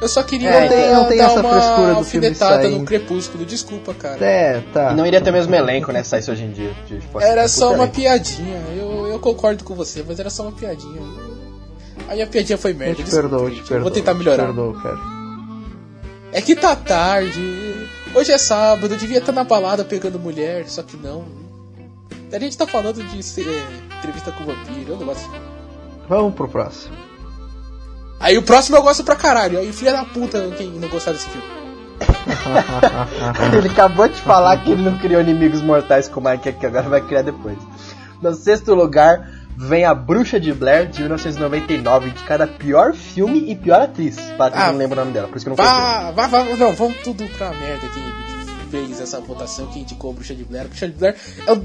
Eu 0.00 0.08
só 0.08 0.22
queria 0.22 0.48
É, 0.48 0.60
não 0.62 0.68
tem- 0.68 0.92
não 0.94 1.04
tem 1.08 1.18
dar 1.18 1.24
essa 1.24 1.40
uma 1.40 1.50
frescura 1.50 1.94
do 1.94 2.04
filme 2.04 2.26
alfinetada 2.28 2.62
sair. 2.62 2.78
no 2.78 2.84
Crepúsculo. 2.86 3.44
Desculpa, 3.44 3.92
cara. 3.92 4.24
É, 4.24 4.62
tá. 4.72 4.92
E 4.92 4.94
não 4.94 5.04
iria 5.06 5.20
ter 5.20 5.28
o 5.28 5.32
mesmo 5.32 5.54
elenco, 5.54 5.92
né, 5.92 6.02
se 6.02 6.08
saísse 6.10 6.30
hoje 6.30 6.44
em 6.44 6.52
dia. 6.52 6.70
Tipo, 6.86 7.20
Era 7.20 7.42
assim, 7.42 7.58
só 7.60 7.66
puta 7.66 7.76
uma 7.80 7.84
elenco. 7.84 7.96
piadinha. 8.00 8.62
Eu, 8.78 9.06
eu 9.08 9.18
concordo 9.18 9.62
com 9.62 9.74
você, 9.74 10.02
mas 10.06 10.18
era 10.18 10.30
só 10.30 10.44
uma 10.44 10.52
piadinha. 10.52 11.02
A 12.08 12.14
minha 12.14 12.26
piadinha 12.26 12.56
foi 12.56 12.70
Eu 12.70 12.76
merda. 12.76 12.94
te 12.94 13.02
desculpa, 13.02 13.28
perdoo, 13.28 13.48
eu 13.48 13.54
te. 13.54 13.58
Eu 13.60 13.64
perdoo. 13.66 13.82
Vou 13.82 13.90
tentar 13.90 14.12
te 14.12 14.18
melhorar. 14.18 14.44
perdoo, 14.46 14.72
cara. 14.82 14.98
É 16.32 16.40
que 16.40 16.54
tá 16.56 16.74
tarde. 16.76 17.74
Hoje 18.14 18.32
é 18.32 18.38
sábado, 18.38 18.92
eu 18.92 18.98
devia 18.98 19.18
estar 19.18 19.32
na 19.32 19.44
balada 19.44 19.84
pegando 19.84 20.18
mulher, 20.18 20.68
só 20.68 20.82
que 20.82 20.96
não. 20.96 21.24
A 22.32 22.38
gente 22.38 22.56
tá 22.56 22.66
falando 22.66 23.02
de 23.02 23.22
ser, 23.22 23.46
é, 23.46 23.96
entrevista 23.98 24.32
com 24.32 24.44
vampiro, 24.44 24.92
eu 24.92 24.96
não 24.96 25.06
gosto. 25.06 25.30
Vamos 26.08 26.34
pro 26.34 26.48
próximo. 26.48 26.96
Aí 28.18 28.36
o 28.36 28.42
próximo 28.42 28.76
eu 28.76 28.82
gosto 28.82 29.04
pra 29.04 29.16
caralho. 29.16 29.58
Aí 29.58 29.72
filha 29.72 29.92
da 29.92 30.04
puta 30.04 30.50
quem 30.58 30.70
não 30.70 30.88
gostar 30.88 31.12
desse 31.12 31.28
filme. 31.30 31.46
Ele 33.56 33.68
acabou 33.68 34.08
de 34.08 34.20
falar 34.20 34.56
que 34.62 34.70
ele 34.70 34.82
não 34.82 34.98
criou 34.98 35.20
inimigos 35.20 35.60
mortais 35.60 36.08
como 36.08 36.28
é 36.28 36.36
que 36.36 36.50
que 36.50 36.66
agora 36.66 36.88
vai 36.88 37.00
criar 37.00 37.22
depois. 37.22 37.58
No 38.22 38.34
sexto 38.34 38.74
lugar 38.74 39.39
vem 39.68 39.84
A 39.84 39.94
Bruxa 39.94 40.40
de 40.40 40.52
Blair, 40.52 40.88
de 40.88 41.00
1999, 41.00 42.08
indicada 42.08 42.46
pior 42.46 42.94
filme 42.94 43.50
e 43.50 43.54
pior 43.54 43.82
atriz. 43.82 44.16
Para 44.36 44.50
quem 44.52 44.60
Ah, 44.62 44.72
não 44.72 44.78
lembra 44.78 44.96
o 45.00 45.04
nome 45.04 45.12
dela, 45.12 45.28
por 45.28 45.36
isso 45.36 45.44
que 45.46 45.50
eu 45.52 45.56
não. 45.56 45.62
Vá, 45.64 46.10
vá, 46.12 46.26
vá, 46.26 46.44
não, 46.44 46.72
vamos 46.74 46.96
tudo 47.04 47.24
pra 47.36 47.50
merda 47.52 47.86
quem 47.92 48.02
fez 48.70 49.00
essa 49.00 49.20
votação, 49.20 49.66
quem 49.66 49.82
indicou 49.82 50.10
a 50.10 50.14
Bruxa 50.14 50.34
de 50.34 50.44
Blair. 50.44 50.64
A 50.64 50.68
Bruxa 50.68 50.88
de 50.88 50.94
Blair 50.94 51.16
é 51.46 51.52
o- 51.52 51.64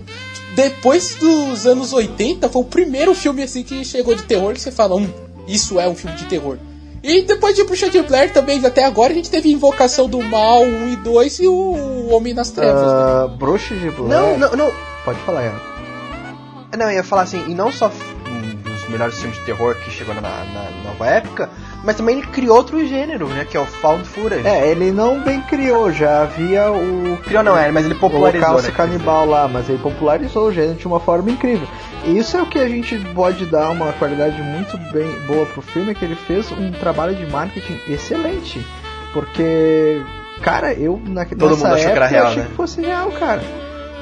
depois 0.56 1.16
dos 1.16 1.66
anos 1.68 1.94
80 1.94 2.50
foi 2.50 2.62
o 2.62 2.66
primeiro 2.66 3.14
filme 3.14 3.44
assim 3.44 3.64
que 3.64 3.84
chegou 3.86 4.16
de 4.16 4.24
terror 4.24 4.54
que 4.54 4.62
você 4.62 4.72
fala, 4.72 4.96
hum, 4.96 5.08
isso 5.48 5.80
é 5.80 5.88
um 5.88 5.96
filme 5.96 6.16
de 6.18 6.26
terror. 6.26 6.58
E 7.04 7.22
depois 7.22 7.56
de 7.56 7.64
Bruxa 7.64 7.88
de 7.90 8.02
Blair 8.02 8.34
também, 8.34 8.66
até 8.66 8.84
agora 8.84 9.12
a 9.12 9.16
gente 9.16 9.30
teve 9.30 9.52
Invocação 9.52 10.10
do 10.10 10.24
Mal 10.24 10.64
1 10.64 10.90
e 10.94 10.96
2 10.96 11.40
e 11.40 11.48
o 11.48 12.08
Homem 12.10 12.34
nas 12.34 12.50
Trevas. 12.50 12.82
né? 12.82 12.88
Ah, 12.90 13.28
Bruxa 13.28 13.76
de 13.76 13.92
Blair. 13.92 14.10
Não, 14.10 14.38
não, 14.40 14.56
não. 14.58 14.72
Pode 15.04 15.20
falar, 15.20 15.44
Ian. 15.44 15.75
Não, 16.76 16.86
eu 16.90 16.98
ia 16.98 17.04
falar 17.04 17.24
assim, 17.24 17.44
e 17.50 17.56
não 17.56 17.72
só 17.72 17.92
um 18.28 18.56
dos 18.56 18.88
melhores 18.90 19.18
filmes 19.20 19.38
de 19.38 19.46
terror 19.46 19.76
que 19.76 19.92
chegou 19.92 20.14
na, 20.14 20.22
na 20.22 20.72
nova 20.84 21.08
época, 21.08 21.50
mas 21.84 21.96
também 21.96 22.18
ele 22.18 22.28
criou 22.28 22.58
outro 22.58 22.86
gênero, 22.86 23.28
né? 23.28 23.46
Que 23.46 23.58
é 23.58 23.60
o 23.60 23.66
Found 23.66 24.06
Footage. 24.06 24.48
É, 24.48 24.68
ele 24.70 24.92
não 24.92 25.22
bem 25.22 25.42
criou, 25.42 25.92
já 25.92 26.24
havia 26.24 26.72
o 26.72 27.18
Criou 27.24 27.44
não 27.44 27.58
é, 27.58 27.72
mas 27.72 27.86
ele 27.86 27.94
o 27.94 28.00
popularizou, 28.00 28.50
Holocausto 28.50 28.72
né? 28.72 28.78
Canibal 28.78 29.26
lá, 29.26 29.48
mas 29.48 29.70
ele 29.70 29.78
popularizou 29.78 30.48
o 30.48 30.52
gênero 30.52 30.76
de 30.76 30.88
uma 30.88 31.00
forma 31.00 31.30
incrível. 31.30 31.68
E 32.06 32.18
isso 32.18 32.38
é 32.38 32.42
o 32.42 32.46
que 32.46 32.60
a 32.60 32.68
gente 32.68 32.98
pode 33.14 33.46
dar 33.46 33.70
uma 33.70 33.94
qualidade 33.94 34.42
muito 34.42 34.78
bem 34.92 35.12
boa 35.28 35.46
pro 35.46 35.62
filme, 35.62 35.92
é 35.92 35.94
que 35.94 36.06
ele 36.06 36.16
fez 36.16 36.52
um 36.52 36.72
trabalho 36.72 37.16
de 37.16 37.26
marketing 37.28 37.80
excelente. 37.88 38.66
Porque, 39.14 40.02
cara, 40.42 40.74
eu 40.74 41.02
na, 41.06 41.26
Todo 41.26 41.52
nessa 41.52 41.56
mundo 41.56 41.76
achou 41.76 41.92
que 41.92 41.98
era 41.98 42.08
real, 42.08 42.28
achei 42.28 42.44
né? 42.44 42.50
que 42.50 42.56
fosse 42.56 42.82
real, 42.82 43.12
cara. 43.12 43.42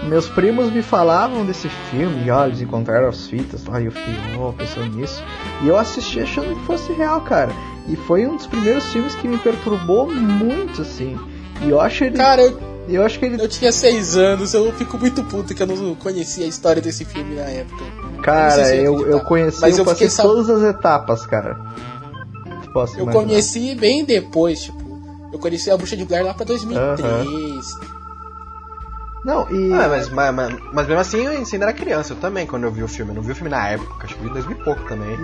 Meus 0.07 0.27
primos 0.29 0.71
me 0.71 0.81
falavam 0.81 1.45
desse 1.45 1.69
filme, 1.89 2.25
e 2.25 2.29
olha, 2.29 2.47
eles 2.49 2.61
encontraram 2.61 3.07
as 3.09 3.25
fitas 3.27 3.63
e 3.63 3.85
eu 3.85 3.91
fiquei, 3.91 4.13
oh, 4.39 4.51
pensando 4.53 4.95
nisso. 4.95 5.23
E 5.63 5.67
eu 5.67 5.77
assisti 5.77 6.19
achando 6.19 6.53
que 6.55 6.65
fosse 6.65 6.91
real, 6.93 7.21
cara. 7.21 7.51
E 7.87 7.95
foi 7.95 8.25
um 8.27 8.35
dos 8.35 8.45
primeiros 8.47 8.85
filmes 8.91 9.15
que 9.15 9.27
me 9.27 9.37
perturbou 9.37 10.13
muito, 10.13 10.81
assim. 10.81 11.17
E 11.61 11.69
eu 11.69 11.79
acho 11.79 12.03
ele. 12.03 12.17
Cara, 12.17 12.41
eu, 12.41 12.59
eu 12.87 13.03
acho 13.03 13.17
que 13.17 13.25
ele 13.25 13.41
eu 13.41 13.47
tinha 13.47 13.71
6 13.71 14.15
anos, 14.17 14.53
eu 14.53 14.71
fico 14.73 14.97
muito 14.97 15.23
puto 15.23 15.53
que 15.55 15.63
eu 15.63 15.67
não 15.67 15.95
conhecia 15.95 16.45
a 16.45 16.47
história 16.47 16.81
desse 16.81 17.05
filme 17.05 17.35
na 17.35 17.43
época. 17.43 17.83
Cara, 18.21 18.65
se 18.65 18.75
eu 18.75 18.75
ia 18.75 18.81
eu, 18.83 18.93
eu 18.93 18.99
acreditar. 18.99 19.25
conheci, 19.27 19.61
Mas 19.61 19.77
eu 19.77 19.81
eu 19.81 19.85
passei 19.85 20.09
sab- 20.09 20.27
todas 20.27 20.49
as 20.49 20.61
etapas, 20.63 21.25
cara. 21.25 21.57
Posso 22.73 22.97
Eu 22.97 23.03
imaginar. 23.03 23.25
conheci 23.25 23.75
bem 23.75 24.03
depois, 24.03 24.63
tipo. 24.63 24.83
Eu 25.31 25.39
conheci 25.39 25.69
a 25.71 25.77
Bruxa 25.77 25.97
de 25.97 26.05
Blair 26.05 26.23
lá 26.25 26.33
pra 26.33 26.45
2003. 26.45 27.65
Não, 29.23 29.47
e. 29.49 29.71
Ah, 29.73 29.87
mas, 29.89 30.09
mas, 30.09 30.33
mas, 30.35 30.55
mas 30.73 30.87
mesmo 30.87 30.99
assim 31.01 31.23
eu 31.25 31.31
ainda 31.31 31.47
era 31.65 31.71
criança, 31.73 32.11
eu 32.13 32.17
também, 32.17 32.45
quando 32.45 32.63
eu 32.65 32.71
vi 32.71 32.83
o 32.83 32.87
filme. 32.87 33.11
Eu 33.11 33.15
não 33.15 33.21
vi 33.23 33.31
o 33.31 33.35
filme 33.35 33.49
na 33.49 33.69
época, 33.69 34.03
acho 34.05 34.15
que 34.15 34.19
eu 34.19 34.23
vi 34.25 34.29
em 34.29 34.33
2000 34.33 34.57
e 34.57 34.63
pouco 34.63 34.81
também. 34.87 35.17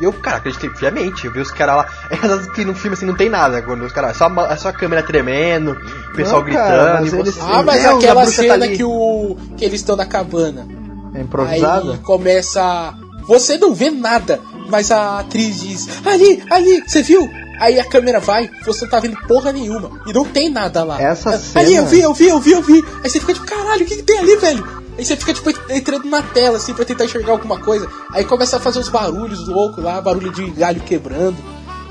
E 0.00 0.04
eu, 0.04 0.12
cara, 0.12 0.36
acreditei 0.36 0.68
fiamente. 0.70 1.26
Eu 1.26 1.32
vi 1.32 1.40
os 1.40 1.50
caras 1.50 1.76
lá. 1.76 1.86
É 2.10 2.16
engraçado 2.16 2.52
que 2.52 2.64
no 2.64 2.74
filme 2.74 2.94
assim 2.94 3.06
não 3.06 3.14
tem 3.16 3.28
nada. 3.30 3.62
Quando 3.62 3.82
os 3.84 3.92
caras. 3.92 4.10
É 4.10 4.14
só, 4.14 4.26
é 4.46 4.56
só 4.56 4.68
a 4.68 4.72
câmera 4.72 5.02
tremendo, 5.02 5.72
o 5.72 6.16
pessoal 6.16 6.44
Não, 6.44 6.52
cara, 6.52 6.76
gritando. 6.76 7.00
mas 7.02 7.12
e 7.12 7.16
eles- 7.16 7.34
você, 7.34 7.40
Ah, 7.40 7.62
mas 7.62 7.82
Deus, 7.82 7.94
aquela 7.96 8.24
tá 8.24 8.30
cena 8.30 8.68
que 8.68 8.84
o. 8.84 9.36
que 9.56 9.64
eles 9.64 9.80
estão 9.80 9.96
na 9.96 10.04
cabana. 10.06 10.66
É 11.14 11.20
improvisada? 11.22 11.92
Aí 11.92 11.98
começa. 11.98 12.92
Você 13.26 13.56
não 13.58 13.74
vê 13.74 13.90
nada, 13.90 14.38
mas 14.68 14.90
a 14.92 15.20
atriz 15.20 15.60
diz: 15.60 15.88
Ali, 16.06 16.42
ali, 16.50 16.82
você 16.86 17.02
viu? 17.02 17.26
Aí 17.60 17.78
a 17.80 17.88
câmera 17.88 18.20
vai, 18.20 18.50
você 18.64 18.84
não 18.84 18.90
tá 18.90 19.00
vendo 19.00 19.16
porra 19.26 19.52
nenhuma. 19.52 19.90
E 20.06 20.12
não 20.12 20.24
tem 20.24 20.50
nada 20.50 20.84
lá. 20.84 21.00
Essa 21.00 21.38
cena- 21.38 21.64
Ali, 21.64 21.74
eu 21.74 21.86
vi, 21.86 22.00
eu 22.00 22.12
vi, 22.14 22.28
eu 22.28 22.40
vi, 22.40 22.52
eu 22.52 22.62
vi. 22.62 22.84
Aí 23.02 23.10
você 23.10 23.20
fica 23.20 23.32
tipo, 23.34 23.46
caralho, 23.46 23.84
o 23.84 23.86
que, 23.86 23.96
que 23.96 24.02
tem 24.02 24.18
ali, 24.18 24.36
velho? 24.36 24.66
Aí 24.98 25.04
você 25.04 25.14
fica, 25.16 25.32
tipo, 25.34 25.50
entrando 25.70 26.08
na 26.08 26.22
tela, 26.22 26.56
assim, 26.56 26.72
pra 26.72 26.84
tentar 26.84 27.04
enxergar 27.04 27.32
alguma 27.32 27.58
coisa. 27.60 27.86
Aí 28.12 28.24
começa 28.24 28.56
a 28.56 28.60
fazer 28.60 28.78
uns 28.78 28.88
barulhos 28.88 29.46
loucos 29.46 29.82
lá, 29.84 30.00
barulho 30.00 30.32
de 30.32 30.50
galho 30.50 30.80
quebrando. 30.80 31.36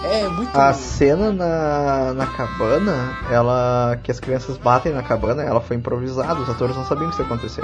É 0.03 0.27
muito. 0.29 0.55
A 0.55 0.71
cena 0.73 1.31
na, 1.31 2.13
na 2.13 2.25
cabana, 2.27 3.17
ela. 3.31 3.97
que 4.03 4.11
as 4.11 4.19
crianças 4.19 4.55
batem 4.57 4.91
na 4.93 5.01
cabana, 5.01 5.41
ela 5.43 5.59
foi 5.61 5.75
improvisada, 5.77 6.39
os 6.39 6.49
atores 6.49 6.75
não 6.75 6.85
sabiam 6.85 7.07
que 7.09 7.13
isso 7.15 7.21
ia 7.23 7.25
acontecer. 7.25 7.63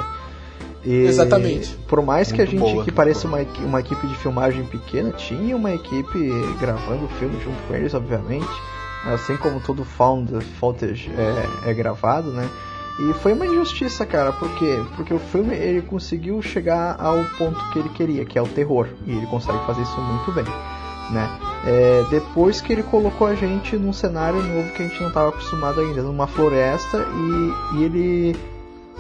E, 0.84 1.06
Exatamente. 1.06 1.76
Por 1.88 2.02
mais 2.02 2.32
que 2.32 2.42
a 2.42 2.46
Muito 2.46 2.52
gente 2.60 2.74
boa. 2.74 2.84
que 2.84 2.92
pareça 2.92 3.28
uma, 3.28 3.40
uma 3.60 3.80
equipe 3.80 4.08
de 4.08 4.16
filmagem 4.16 4.64
pequena, 4.66 5.12
tinha 5.12 5.56
uma 5.56 5.74
equipe 5.74 6.32
gravando 6.60 7.06
o 7.06 7.10
filme 7.20 7.40
junto 7.44 7.62
com 7.68 7.76
eles, 7.76 7.94
obviamente. 7.94 8.50
Assim 9.06 9.36
como 9.38 9.60
todo 9.60 9.84
found 9.84 10.32
footage 10.60 11.12
é, 11.18 11.70
é 11.70 11.74
gravado, 11.74 12.32
né? 12.32 12.48
E 13.00 13.14
foi 13.14 13.34
uma 13.34 13.48
injustiça, 13.48 14.06
cara, 14.06 14.32
por 14.32 14.50
quê? 14.56 14.80
Porque 14.96 15.14
o 15.14 15.18
filme 15.18 15.56
ele 15.56 15.82
conseguiu 15.82 16.40
chegar 16.42 16.98
ao 17.00 17.24
ponto 17.38 17.60
que 17.72 17.80
ele 17.80 17.90
queria, 17.90 18.26
que 18.26 18.38
é 18.38 18.42
o 18.42 18.48
terror, 18.48 18.88
e 19.08 19.12
ele 19.12 19.26
consegue 19.28 19.58
fazer 19.66 19.82
isso 19.82 20.00
muito 20.00 20.32
bem, 20.32 20.44
né? 21.10 21.40
É, 21.66 22.04
depois 22.12 22.62
que 22.62 22.74
ele 22.74 22.84
colocou 22.84 23.26
a 23.26 23.34
gente 23.34 23.76
num 23.76 23.94
cenário 23.94 24.42
novo 24.44 24.72
que 24.74 24.84
a 24.84 24.88
gente 24.88 25.00
não 25.00 25.08
estava 25.08 25.30
acostumado 25.30 25.80
ainda, 25.80 26.04
numa 26.04 26.28
floresta, 26.28 26.98
e, 26.98 27.78
e 27.78 27.84
ele 27.84 28.36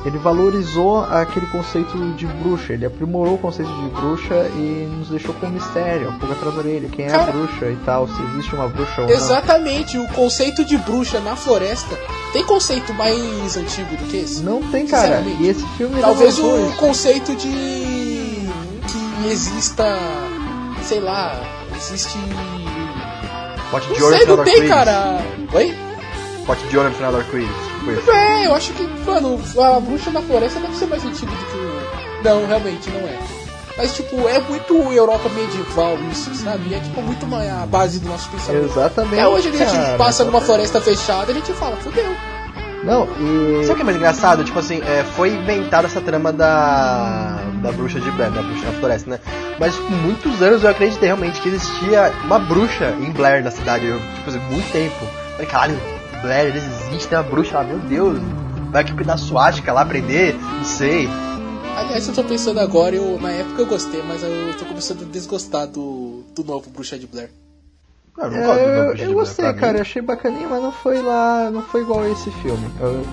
ele 0.03 0.17
valorizou 0.17 1.01
aquele 1.03 1.45
conceito 1.47 1.95
de 2.15 2.25
bruxa, 2.25 2.73
ele 2.73 2.85
aprimorou 2.85 3.35
o 3.35 3.37
conceito 3.37 3.71
de 3.71 3.87
bruxa 3.89 4.47
e 4.55 4.87
nos 4.97 5.09
deixou 5.09 5.33
com 5.35 5.45
um 5.45 5.49
mistério, 5.51 6.09
um 6.09 6.17
pouco 6.17 6.33
atrás 6.33 6.55
da 6.55 6.61
orelha, 6.61 6.89
quem 6.89 7.05
é 7.05 7.09
a 7.09 7.19
Cara- 7.19 7.31
bruxa 7.31 7.65
e 7.67 7.75
tal, 7.85 8.07
se 8.07 8.21
existe 8.31 8.55
uma 8.55 8.67
bruxa 8.67 9.01
ou 9.01 9.07
não. 9.07 9.13
Exatamente, 9.13 9.97
o 9.97 10.07
conceito 10.09 10.65
de 10.65 10.77
bruxa 10.79 11.19
na 11.19 11.35
floresta. 11.35 11.95
Tem 12.33 12.43
conceito 12.45 12.93
mais 12.93 13.57
antigo 13.57 13.95
do 13.97 14.05
que 14.05 14.17
esse? 14.17 14.41
Não 14.41 14.61
tem, 14.71 14.87
cara. 14.87 15.21
E 15.39 15.47
esse 15.47 15.65
filme 15.77 15.99
Talvez 16.01 16.39
o 16.39 16.71
conceito 16.77 17.35
de 17.35 17.47
que 17.49 19.27
exista, 19.29 19.85
sei 20.83 20.99
lá, 20.99 21.39
existe. 21.75 22.17
Pote 23.69 23.87
Não 23.87 23.95
de 23.95 24.03
ouro 24.03 24.15
no 24.15 24.21
final 24.21 24.37
não 24.37 24.43
tem, 24.43 24.67
cara. 24.67 25.21
Oi? 25.53 25.75
Pote 26.45 26.67
de 26.67 26.77
ouro 26.77 26.89
no 26.89 26.95
final 26.95 27.15
arco-íris. 27.15 27.70
É, 27.89 28.47
eu 28.47 28.55
acho 28.55 28.73
que, 28.73 28.83
mano, 29.05 29.41
a 29.59 29.79
bruxa 29.79 30.11
na 30.11 30.21
floresta 30.21 30.59
deve 30.59 30.75
ser 30.75 30.85
mais 30.87 31.03
antigo 31.03 31.31
do 31.31 31.45
que 31.45 31.57
o. 31.57 32.23
Não, 32.23 32.45
realmente 32.45 32.89
não 32.89 32.99
é. 33.07 33.17
Mas, 33.77 33.95
tipo, 33.95 34.27
é 34.27 34.39
muito 34.39 34.73
Europa 34.91 35.29
medieval 35.29 35.97
isso, 36.11 36.33
sabe? 36.35 36.73
É, 36.73 36.79
tipo, 36.79 37.01
muito 37.01 37.25
a 37.25 37.65
base 37.65 37.99
do 37.99 38.09
nosso 38.09 38.29
pensamento. 38.29 38.65
Exatamente. 38.65 39.19
Até 39.19 39.27
hoje 39.27 39.47
a 39.47 39.51
gente 39.51 39.71
cara. 39.71 39.97
passa 39.97 40.23
numa 40.23 40.41
floresta 40.41 40.79
fechada 40.81 41.31
e 41.31 41.35
a 41.35 41.39
gente 41.39 41.53
fala, 41.53 41.75
fudeu. 41.77 42.15
Não, 42.83 43.07
e. 43.19 43.63
Sabe 43.63 43.73
o 43.73 43.75
que 43.75 43.81
é 43.81 43.85
mais 43.85 43.97
engraçado? 43.97 44.43
Tipo 44.43 44.59
assim, 44.59 44.81
é, 44.81 45.03
foi 45.15 45.29
inventada 45.29 45.87
essa 45.87 46.01
trama 46.01 46.33
da. 46.33 47.39
da 47.61 47.71
bruxa 47.71 47.99
de 47.99 48.09
Blair, 48.11 48.31
da 48.31 48.41
bruxa 48.41 48.65
na 48.65 48.71
floresta, 48.73 49.09
né? 49.09 49.19
Mas 49.59 49.75
por 49.75 49.91
muitos 49.91 50.41
anos 50.41 50.63
eu 50.63 50.69
acreditei 50.69 51.07
realmente 51.07 51.39
que 51.41 51.49
existia 51.49 52.11
uma 52.23 52.39
bruxa 52.39 52.95
em 52.99 53.11
Blair 53.11 53.43
na 53.43 53.51
cidade. 53.51 53.85
Eu, 53.85 53.99
tipo 53.99 54.29
assim, 54.29 54.39
muito 54.49 54.71
tempo. 54.71 55.05
Falei, 55.33 55.45
caralho, 55.45 55.79
Blair, 56.21 56.55
existe 56.55 57.13
uma 57.13 57.23
bruxa 57.23 57.57
lá, 57.57 57.63
meu 57.63 57.79
Deus. 57.79 58.19
Vai 58.71 58.81
aqui 58.83 59.03
da 59.03 59.17
suástica 59.17 59.73
lá 59.73 59.81
aprender, 59.81 60.33
não 60.35 60.63
sei. 60.63 61.09
Aliás, 61.77 62.07
eu 62.07 62.13
tô 62.13 62.23
pensando 62.23 62.59
agora, 62.59 62.95
eu, 62.95 63.19
na 63.19 63.31
época 63.31 63.61
eu 63.61 63.65
gostei, 63.65 64.01
mas 64.03 64.23
eu 64.23 64.29
tô 64.57 64.65
começando 64.65 65.01
a 65.03 65.05
desgostar 65.05 65.67
do, 65.67 66.23
do 66.35 66.43
novo 66.43 66.69
Bruxa 66.69 66.97
de 66.97 67.07
Blair. 67.07 67.29
Não, 68.17 68.25
eu 68.25 68.31
não 68.31 68.37
É, 68.39 68.45
gosto 68.45 68.59
do 68.61 68.69
eu, 68.69 68.83
eu 68.83 68.93
Blair, 68.95 69.13
gostei, 69.15 69.51
mim. 69.53 69.59
cara, 69.59 69.77
eu 69.77 69.81
achei 69.81 70.01
bacaninha, 70.01 70.47
mas 70.47 70.61
não 70.61 70.71
foi 70.71 71.01
lá, 71.01 71.49
não 71.51 71.61
foi 71.63 71.81
igual 71.81 72.01
a 72.01 72.09
esse 72.09 72.29
filme, 72.31 72.65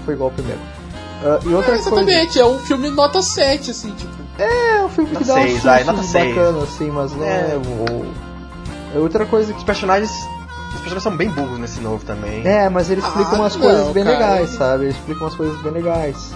foi 0.05 0.15
igual 0.15 0.29
ao 0.31 0.35
primeiro. 0.35 0.61
Ah, 1.25 1.41
e 1.45 1.49
outra 1.55 1.75
É, 1.75 1.79
coisa, 1.79 1.89
exatamente, 1.89 2.39
é 2.39 2.47
um 2.47 2.59
filme 2.61 2.91
nota 2.91 3.21
7, 3.23 3.71
assim, 3.73 3.91
tipo. 3.93 4.13
é 4.41 4.85
um 4.85 4.89
filme 4.89 5.09
que 5.11 5.15
Nota 5.15 5.27
dá 5.27 5.35
um 5.35 5.43
seis, 5.43 5.63
vai, 5.65 5.79
susto 5.83 5.93
nota 5.97 6.03
seis. 6.09 6.37
bacana, 6.37 6.63
assim, 6.63 6.91
mas 6.93 7.13
não 7.13 7.25
é, 7.25 7.29
É. 7.53 7.57
o- 7.57 8.97
é 8.97 8.99
outra 9.01 9.27
coisa 9.27 9.53
que 9.53 9.59
Os 9.59 9.65
personagens 9.65 10.13
Os 10.69 10.75
personagens 10.75 11.03
são 11.03 11.17
bem 11.17 11.31
burros 11.31 11.59
nesse 11.59 11.81
novo 11.81 12.05
também. 12.05 12.47
É, 12.47 12.69
mas 12.69 12.91
ele 12.91 13.01
explica 13.01 13.31
Ah, 13.33 13.35
umas 13.35 13.57
não, 13.57 13.63
coisas 13.63 13.89
bem 13.89 14.05
cara. 14.05 14.17
legais, 14.19 14.51
sabe? 14.51 14.85
Ele 14.85 14.91
explica 14.93 15.21
umas 15.25 15.35
coisas 15.35 15.59
bem 15.63 15.73
legais. 15.73 16.33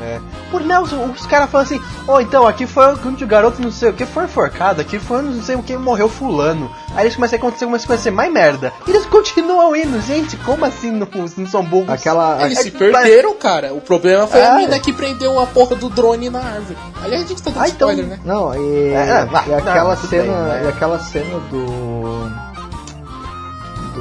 É. 0.00 0.20
Por 0.52 0.60
Nelson, 0.60 1.06
os 1.06 1.26
caras 1.26 1.50
falam 1.50 1.64
assim, 1.66 1.82
ó, 2.06 2.20
então, 2.20 2.46
aqui 2.46 2.66
foi 2.68 2.94
o 2.94 3.26
garoto 3.26 3.60
não 3.60 3.72
sei 3.72 3.88
o 3.90 3.92
que 3.92 4.06
foi 4.06 4.26
enforcado, 4.26 4.80
aqui 4.80 4.96
foi 4.96 5.22
não 5.22 5.42
sei 5.42 5.56
o 5.56 5.62
que 5.62 5.76
morreu 5.76 6.08
fulano. 6.08 6.70
Aí 6.94 7.02
eles 7.04 7.16
começam 7.16 7.36
a 7.36 7.38
acontecer, 7.40 7.64
começa 7.64 7.84
a 7.84 7.86
acontecer 7.86 8.10
mais 8.12 8.32
merda. 8.32 8.72
E 8.86 8.90
eles 8.90 9.06
continuam 9.06 9.74
indo, 9.74 10.00
gente, 10.02 10.36
como 10.36 10.64
assim 10.64 10.92
não, 10.92 11.08
não 11.36 11.46
são 11.48 11.64
burros? 11.64 11.88
Aquela. 11.90 12.44
Eles 12.44 12.58
a- 12.58 12.62
se 12.62 12.70
perderam, 12.70 13.34
cara. 13.34 13.74
O 13.74 13.80
problema 13.80 14.28
foi 14.28 14.38
É. 14.38 14.46
a 14.46 14.54
mina 14.54 14.78
que 14.78 14.92
prendeu 14.92 15.40
a 15.40 15.48
porra 15.48 15.74
do 15.74 15.88
drone 15.90 16.30
na 16.30 16.38
árvore. 16.44 16.78
Aliás, 17.02 17.24
a 17.24 17.26
gente 17.26 17.42
tá 17.42 17.50
dando 17.50 17.62
Ah, 17.64 17.68
então- 17.68 17.90
spoiler, 17.90 18.06
né? 18.06 18.20
Não, 18.24 18.54
e, 18.54 18.90
É, 18.92 19.24
vai, 19.24 19.48
e 19.48 19.54
aquela 19.54 19.96
não, 19.96 20.08
cena. 20.08 20.22
bem, 20.22 20.30
né? 20.30 20.62
E 20.64 20.68
aquela 20.68 20.98
cena 21.00 21.40
do. 21.50 22.47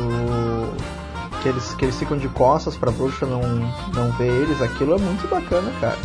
Do. 0.08 0.98
Que 1.42 1.50
eles, 1.50 1.74
que 1.76 1.86
eles 1.86 1.98
ficam 1.98 2.18
de 2.18 2.28
costas 2.30 2.76
pra 2.76 2.90
bruxa 2.90 3.26
não, 3.26 3.42
não 3.94 4.12
ver 4.18 4.28
eles, 4.28 4.62
aquilo 4.62 4.96
é 4.96 4.98
muito 4.98 5.28
bacana, 5.30 5.72
cara. 5.80 5.98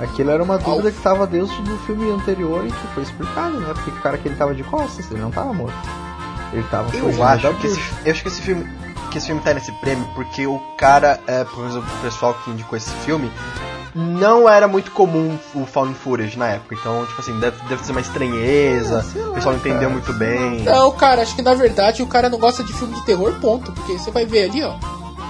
Aquilo 0.00 0.30
era 0.30 0.42
uma 0.42 0.56
dúvida 0.58 0.92
que 0.92 1.00
tava 1.02 1.26
desde 1.26 1.54
o 1.60 1.78
filme 1.78 2.10
anterior 2.10 2.64
e 2.64 2.70
que 2.70 2.86
foi 2.94 3.02
explicado, 3.02 3.58
né? 3.60 3.74
Porque 3.74 3.90
o 3.90 4.00
cara 4.00 4.16
que 4.16 4.28
ele 4.28 4.36
tava 4.36 4.54
de 4.54 4.62
costas, 4.64 5.10
ele 5.10 5.20
não 5.20 5.30
tava 5.30 5.52
morto. 5.52 5.76
Ele 6.52 6.62
tava 6.70 6.96
Eu 6.96 7.22
acho 7.22 7.54
que 7.54 7.66
esse, 7.66 7.80
eu 8.04 8.12
acho 8.12 8.22
que 8.22 8.28
esse 8.28 8.40
filme 8.40 8.66
que 9.10 9.18
esse 9.18 9.26
filme 9.26 9.40
tá 9.40 9.54
nesse 9.54 9.72
prêmio 9.72 10.06
porque 10.14 10.46
o 10.46 10.58
cara, 10.76 11.18
é, 11.26 11.44
pelo 11.44 11.62
menos 11.62 11.76
o 11.76 11.82
pessoal 12.02 12.34
que 12.34 12.50
indicou 12.50 12.76
esse 12.76 12.90
filme, 12.90 13.30
não 13.94 14.48
era 14.48 14.66
muito 14.68 14.90
comum 14.90 15.38
o 15.54 15.64
found 15.66 15.94
footage 15.94 16.38
na 16.38 16.48
época. 16.48 16.74
Então, 16.78 17.04
tipo 17.06 17.20
assim, 17.20 17.38
deve, 17.38 17.56
deve 17.68 17.84
ser 17.84 17.92
uma 17.92 18.00
estranheza, 18.00 19.04
o 19.30 19.32
pessoal 19.34 19.52
não 19.54 19.60
entendeu 19.60 19.90
muito 19.90 20.12
bem. 20.12 20.62
Não, 20.62 20.90
cara, 20.92 21.22
acho 21.22 21.34
que 21.34 21.42
na 21.42 21.54
verdade 21.54 22.02
o 22.02 22.06
cara 22.06 22.28
não 22.28 22.38
gosta 22.38 22.62
de 22.64 22.72
filme 22.72 22.94
de 22.94 23.04
terror, 23.04 23.34
ponto. 23.40 23.72
Porque 23.72 23.98
você 23.98 24.10
vai 24.10 24.24
ver 24.26 24.50
ali, 24.50 24.62
ó. 24.62 24.74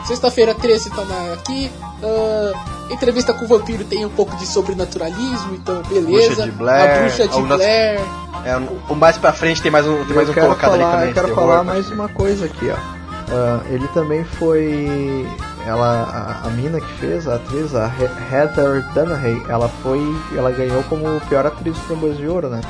Sexta-feira 0.04 0.54
13 0.54 0.90
tá 0.90 1.04
na- 1.04 1.34
aqui. 1.34 1.70
ah, 2.02 2.52
entrevista 2.90 3.34
com 3.34 3.44
o 3.44 3.48
vampiro 3.48 3.84
tem 3.84 4.04
um 4.06 4.08
pouco 4.10 4.34
de 4.36 4.46
sobrenaturalismo, 4.46 5.54
então 5.54 5.82
beleza. 5.82 6.06
Bruxa 6.36 6.42
de 6.44 6.50
Blair, 6.52 6.90
a 6.96 7.00
bruxa 7.00 7.28
de 7.28 7.40
nosso- 7.40 7.56
Blair. 7.56 8.00
É, 8.44 8.56
o 8.88 8.94
mais 8.94 9.18
pra 9.18 9.32
frente 9.32 9.60
tem 9.60 9.70
mais 9.70 9.86
um, 9.86 10.04
tem 10.06 10.14
mais 10.16 10.28
um 10.28 10.32
colocado 10.34 10.70
falar, 10.72 10.84
ali 10.84 10.84
também. 10.92 11.08
Eu 11.08 11.14
quero 11.14 11.26
de 11.26 11.32
terror, 11.34 11.48
falar 11.50 11.64
mais 11.64 11.90
uma 11.90 12.08
coisa 12.08 12.46
aqui, 12.46 12.70
ó. 12.70 12.76
Ah, 13.30 13.60
ele 13.68 13.86
também 13.88 14.24
foi. 14.24 15.26
Ela, 15.68 16.40
a, 16.44 16.46
a 16.48 16.50
mina 16.50 16.80
que 16.80 16.92
fez, 16.94 17.28
a 17.28 17.34
atriz, 17.36 17.74
a 17.74 17.86
He- 17.88 18.34
Heather 18.34 18.82
Dunaway, 18.94 19.42
ela 19.48 19.68
foi. 19.82 20.00
Ela 20.36 20.50
ganhou 20.50 20.82
como 20.84 21.20
pior 21.28 21.46
atriz 21.46 21.74
do 21.74 21.80
Framboesa 21.82 22.16
de 22.16 22.26
Ouro, 22.26 22.48
né? 22.48 22.60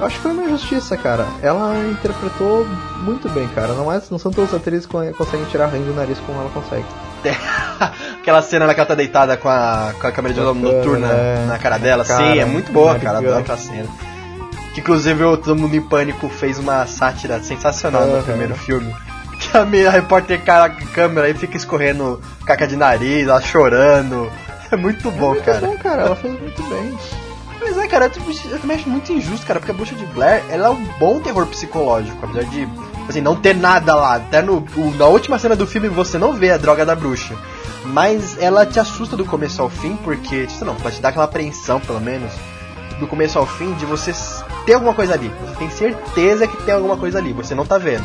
Eu 0.00 0.06
acho 0.06 0.16
que 0.16 0.22
foi 0.22 0.32
uma 0.32 0.42
injustiça, 0.44 0.96
cara. 0.96 1.24
Ela 1.42 1.76
interpretou 1.90 2.66
muito 3.04 3.28
bem, 3.28 3.46
cara. 3.48 3.68
Não, 3.74 3.92
é, 3.92 4.02
não 4.10 4.18
são 4.18 4.32
todas 4.32 4.52
as 4.52 4.60
atrizes 4.60 4.84
que 4.86 5.12
conseguem 5.12 5.46
tirar 5.46 5.66
ranho 5.66 5.84
do 5.84 5.94
nariz 5.94 6.18
como 6.26 6.40
ela 6.40 6.50
consegue. 6.50 6.84
Aquela 8.20 8.42
cena 8.42 8.66
lá 8.66 8.74
que 8.74 8.80
ela 8.80 8.86
tá 8.88 8.94
deitada 8.94 9.36
com 9.36 9.48
a, 9.48 9.92
com 10.00 10.06
a 10.06 10.12
câmera 10.12 10.34
de 10.34 10.40
Com 10.40 10.48
a 10.48 10.54
noturna 10.54 11.06
é. 11.08 11.44
na 11.46 11.58
cara 11.58 11.78
dela. 11.78 12.04
Cara, 12.04 12.32
Sim, 12.32 12.38
é 12.40 12.44
muito 12.44 12.72
boa, 12.72 12.92
muito 12.92 13.02
cara. 13.04 13.18
Adoro 13.18 13.38
aquela 13.38 13.58
cena. 13.58 13.88
Que 14.74 14.80
inclusive 14.80 15.22
o 15.22 15.36
Todo 15.36 15.54
Mundo 15.56 15.76
em 15.76 15.82
Pânico 15.82 16.28
fez 16.28 16.58
uma 16.58 16.86
sátira 16.86 17.40
sensacional 17.42 18.06
no 18.06 18.14
Aham. 18.14 18.22
primeiro 18.22 18.54
filme. 18.56 18.92
A, 19.52 19.64
minha, 19.66 19.90
repórter 19.90 20.42
cara 20.44 20.70
câmera 20.70 21.28
e 21.28 21.34
fica 21.34 21.56
escorrendo 21.56 22.20
caca 22.44 22.66
de 22.66 22.76
nariz, 22.76 23.28
ela 23.28 23.40
chorando. 23.40 24.30
É 24.70 24.76
muito 24.76 25.10
bom, 25.10 25.30
muito 25.30 25.44
cara. 25.44 25.66
bom, 25.66 25.76
cara. 25.76 26.02
Ela 26.02 26.16
fez 26.16 26.40
muito 26.40 26.62
bem. 26.62 26.98
Mas 27.60 27.78
é, 27.78 27.86
cara, 27.86 28.06
eu, 28.06 28.10
tipo, 28.10 28.30
eu 28.50 28.58
também 28.58 28.76
acho 28.76 28.88
muito 28.88 29.12
injusto, 29.12 29.46
cara, 29.46 29.60
porque 29.60 29.70
a 29.70 29.74
Bruxa 29.74 29.94
de 29.94 30.04
Blair, 30.06 30.42
ela 30.50 30.66
é 30.66 30.70
um 30.70 30.84
bom 30.98 31.20
terror 31.20 31.46
psicológico, 31.46 32.18
apesar 32.24 32.44
de, 32.50 32.68
assim, 33.08 33.20
não 33.20 33.36
ter 33.36 33.54
nada 33.54 33.94
lá. 33.94 34.16
Até 34.16 34.42
no, 34.42 34.64
na 34.96 35.06
última 35.06 35.38
cena 35.38 35.54
do 35.54 35.66
filme 35.66 35.88
você 35.88 36.18
não 36.18 36.32
vê 36.32 36.50
a 36.50 36.56
droga 36.56 36.84
da 36.84 36.96
bruxa. 36.96 37.36
Mas 37.84 38.36
ela 38.40 38.66
te 38.66 38.80
assusta 38.80 39.16
do 39.16 39.24
começo 39.24 39.62
ao 39.62 39.68
fim, 39.68 39.96
porque, 39.96 40.48
sei 40.48 40.66
não, 40.66 40.74
vai 40.74 40.90
te 40.90 41.00
dar 41.00 41.10
aquela 41.10 41.24
apreensão, 41.24 41.78
pelo 41.78 42.00
menos, 42.00 42.32
do 42.98 43.06
começo 43.06 43.38
ao 43.38 43.46
fim, 43.46 43.72
de 43.74 43.84
você 43.84 44.12
ter 44.64 44.74
alguma 44.74 44.94
coisa 44.94 45.14
ali. 45.14 45.32
Você 45.46 45.56
tem 45.56 45.70
certeza 45.70 46.46
que 46.46 46.62
tem 46.64 46.74
alguma 46.74 46.96
coisa 46.96 47.18
ali, 47.18 47.32
você 47.32 47.54
não 47.54 47.66
tá 47.66 47.78
vendo. 47.78 48.04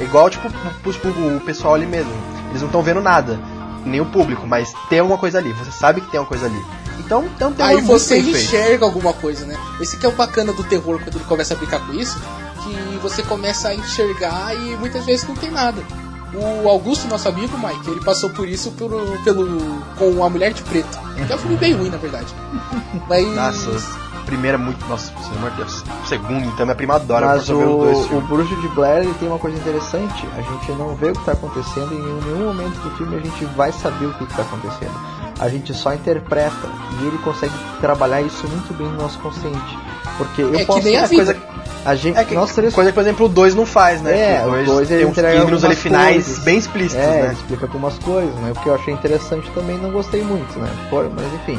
É 0.00 0.04
igual, 0.04 0.30
tipo, 0.30 0.48
o 0.48 1.40
pessoal 1.40 1.74
ali 1.74 1.86
mesmo. 1.86 2.12
Eles 2.48 2.62
não 2.62 2.68
estão 2.68 2.82
vendo 2.82 3.00
nada, 3.00 3.38
nem 3.84 4.00
o 4.00 4.06
público, 4.06 4.46
mas 4.46 4.72
tem 4.88 4.98
alguma 4.98 5.18
coisa 5.18 5.38
ali. 5.38 5.52
Você 5.52 5.70
sabe 5.70 6.00
que 6.00 6.10
tem 6.10 6.18
alguma 6.18 6.38
coisa 6.38 6.46
ali. 6.46 6.64
Então, 6.98 7.28
tem 7.38 7.46
um 7.46 7.52
terror 7.52 7.70
Aí 7.70 7.80
você 7.80 8.14
bem 8.14 8.32
feito. 8.32 8.38
enxerga 8.38 8.84
alguma 8.84 9.12
coisa, 9.12 9.44
né? 9.46 9.56
Esse 9.80 9.96
que 9.96 10.06
é 10.06 10.08
o 10.08 10.12
bacana 10.12 10.52
do 10.52 10.64
terror 10.64 11.00
quando 11.02 11.16
ele 11.16 11.24
começa 11.24 11.54
a 11.54 11.56
brincar 11.56 11.86
com 11.86 11.92
isso, 11.92 12.18
que 12.62 12.98
você 12.98 13.22
começa 13.22 13.68
a 13.68 13.74
enxergar 13.74 14.54
e 14.54 14.76
muitas 14.76 15.04
vezes 15.04 15.26
não 15.26 15.34
tem 15.34 15.50
nada. 15.50 15.82
O 16.32 16.68
Augusto, 16.68 17.08
nosso 17.08 17.28
amigo, 17.28 17.58
Mike, 17.58 17.90
ele 17.90 18.00
passou 18.04 18.30
por 18.30 18.48
isso 18.48 18.70
pelo, 18.72 19.18
pelo 19.24 19.82
com 19.98 20.22
a 20.24 20.30
Mulher 20.30 20.52
de 20.52 20.62
Preto. 20.62 20.96
Que 21.26 21.32
é 21.32 21.36
um 21.36 21.38
filme 21.38 21.56
bem 21.56 21.72
ruim, 21.72 21.90
na 21.90 21.96
verdade. 21.96 22.32
Mas 23.08 23.26
Nossa, 23.34 23.70
o 24.30 24.32
primeiro 24.32 24.56
é 24.56 24.60
muito. 24.60 24.86
Nossa, 24.86 25.12
pelo 25.12 25.36
amor 25.38 25.50
de 25.50 25.56
Deus. 25.58 25.84
O 26.04 26.06
segundo, 26.06 26.46
então, 26.48 26.64
minha 26.64 26.74
prima 26.76 26.94
adora 26.94 27.26
Mas 27.26 27.46
dois 27.46 28.10
o, 28.10 28.16
o. 28.16 28.20
Bruxo 28.22 28.54
de 28.56 28.68
Blair 28.68 29.02
ele 29.04 29.14
tem 29.14 29.28
uma 29.28 29.38
coisa 29.38 29.56
interessante. 29.58 30.26
A 30.36 30.40
gente 30.42 30.72
não 30.72 30.94
vê 30.94 31.10
o 31.10 31.12
que 31.12 31.18
está 31.20 31.32
acontecendo 31.32 31.92
e 31.92 31.96
em 31.96 32.32
nenhum 32.32 32.46
momento 32.46 32.74
do 32.80 32.90
filme 32.96 33.16
a 33.16 33.20
gente 33.20 33.44
vai 33.56 33.72
saber 33.72 34.06
o 34.06 34.14
que 34.14 34.24
está 34.24 34.42
acontecendo. 34.42 34.94
A 35.40 35.48
gente 35.48 35.72
só 35.74 35.94
interpreta 35.94 36.68
e 37.00 37.06
ele 37.06 37.18
consegue 37.18 37.52
trabalhar 37.80 38.20
isso 38.22 38.46
muito 38.46 38.72
bem 38.74 38.86
no 38.86 38.96
nosso 38.98 39.18
consciente. 39.18 39.78
Porque 40.18 40.42
eu 40.42 40.54
É 40.54 40.58
que 40.58 40.66
posso 40.66 40.82
nem 40.82 40.96
a 40.98 41.06
vida. 41.06 41.24
coisa, 41.34 41.40
a 41.84 41.94
gente 41.94 42.18
é 42.18 42.24
que, 42.24 42.34
nós 42.34 42.52
três 42.54 42.74
coisa 42.74 42.90
que, 42.90 42.94
por 42.94 43.00
exemplo, 43.00 43.24
o 43.26 43.28
2 43.28 43.54
não 43.54 43.64
faz, 43.64 44.02
né? 44.02 44.36
É, 44.36 44.42
o 44.44 44.48
o 44.48 44.50
2 44.50 44.66
dois 44.66 44.90
ele 44.90 44.98
tem 45.00 45.06
uns 45.06 45.12
entrega 45.12 45.40
pílulas 45.40 45.64
ali 45.64 45.72
algumas 45.74 45.78
finais 45.82 46.24
coisas. 46.26 46.44
bem 46.44 46.58
explícitos, 46.58 47.04
é, 47.04 47.22
né? 47.22 47.32
explica 47.32 47.64
algumas 47.66 47.98
coisas, 47.98 48.34
né? 48.36 48.52
O 48.54 48.60
que 48.60 48.68
eu 48.68 48.74
achei 48.74 48.92
interessante 48.92 49.50
também 49.52 49.78
não 49.78 49.90
gostei 49.90 50.22
muito, 50.22 50.58
né? 50.58 50.68
Por- 50.90 51.08
mas 51.10 51.24
enfim. 51.34 51.58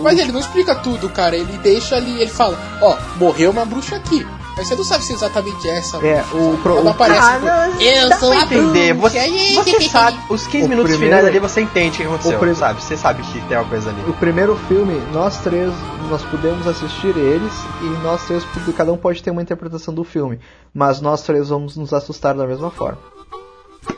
Mas 0.00 0.18
ele 0.18 0.32
não 0.32 0.40
explica 0.40 0.74
tudo, 0.74 1.08
cara. 1.08 1.36
Ele 1.36 1.58
deixa 1.58 1.96
ali, 1.96 2.20
ele 2.20 2.30
fala, 2.30 2.58
ó, 2.80 2.96
morreu 3.16 3.50
uma 3.50 3.64
bruxa 3.64 3.96
aqui. 3.96 4.26
Mas 4.54 4.68
você 4.68 4.76
não 4.76 4.84
sabe 4.84 5.02
se 5.02 5.14
exatamente 5.14 5.66
é 5.66 5.78
essa. 5.78 5.96
É, 6.06 6.22
o 6.34 6.58
pro- 6.62 6.76
Ela 6.76 6.84
o- 6.84 6.88
aparece. 6.90 7.20
Ah, 7.26 7.32
tipo, 7.32 7.46
não, 7.46 7.80
eu 7.80 8.08
dá 8.10 8.18
sou 8.18 8.30
pra 8.32 8.40
a 8.40 8.44
entender. 8.44 8.92
bruxa. 8.94 9.18
Você, 9.18 9.54
você 9.54 9.88
sabe, 9.88 10.18
os 10.28 10.46
15 10.46 10.66
O 10.66 10.68
minutos 10.68 10.90
primeiro- 10.90 11.16
finais 11.16 11.24
ali 11.26 11.38
você 11.38 11.60
entende 11.62 11.94
o 11.94 11.96
que 11.96 12.02
aconteceu, 12.02 12.36
o 12.36 12.40
prim- 12.40 12.54
sabe? 12.54 12.82
Você 12.82 12.94
sabe 12.98 13.22
que 13.22 13.40
tem 13.40 13.56
uma 13.56 13.64
coisa 13.66 13.88
ali. 13.88 14.02
O 14.06 14.12
primeiro 14.12 14.54
filme, 14.68 15.00
nós 15.10 15.38
três, 15.38 15.72
nós 16.10 16.22
pudemos 16.24 16.66
assistir 16.66 17.16
eles 17.16 17.52
e 17.80 18.02
nós 18.04 18.22
três, 18.26 18.44
cada 18.76 18.92
um 18.92 18.98
pode 18.98 19.22
ter 19.22 19.30
uma 19.30 19.40
interpretação 19.40 19.94
do 19.94 20.04
filme, 20.04 20.38
mas 20.74 21.00
nós 21.00 21.22
três 21.22 21.48
vamos 21.48 21.74
nos 21.78 21.94
assustar 21.94 22.34
da 22.34 22.46
mesma 22.46 22.70
forma. 22.70 22.98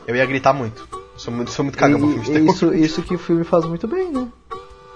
Eu 0.07 0.14
ia 0.14 0.24
gritar 0.24 0.53
muito. 0.53 0.87
Sou 1.16 1.32
muito, 1.35 1.51
sou 1.51 1.64
muito 1.64 1.76
cagão 1.76 1.99
pra 1.99 2.09
filme 2.09 2.24
de 2.24 2.30
terror. 2.32 2.49
isso, 2.55 2.74
isso 2.74 3.03
que 3.03 3.16
o 3.16 3.18
filme 3.18 3.43
faz 3.43 3.64
muito 3.64 3.89
bem, 3.89 4.11
né? 4.12 4.28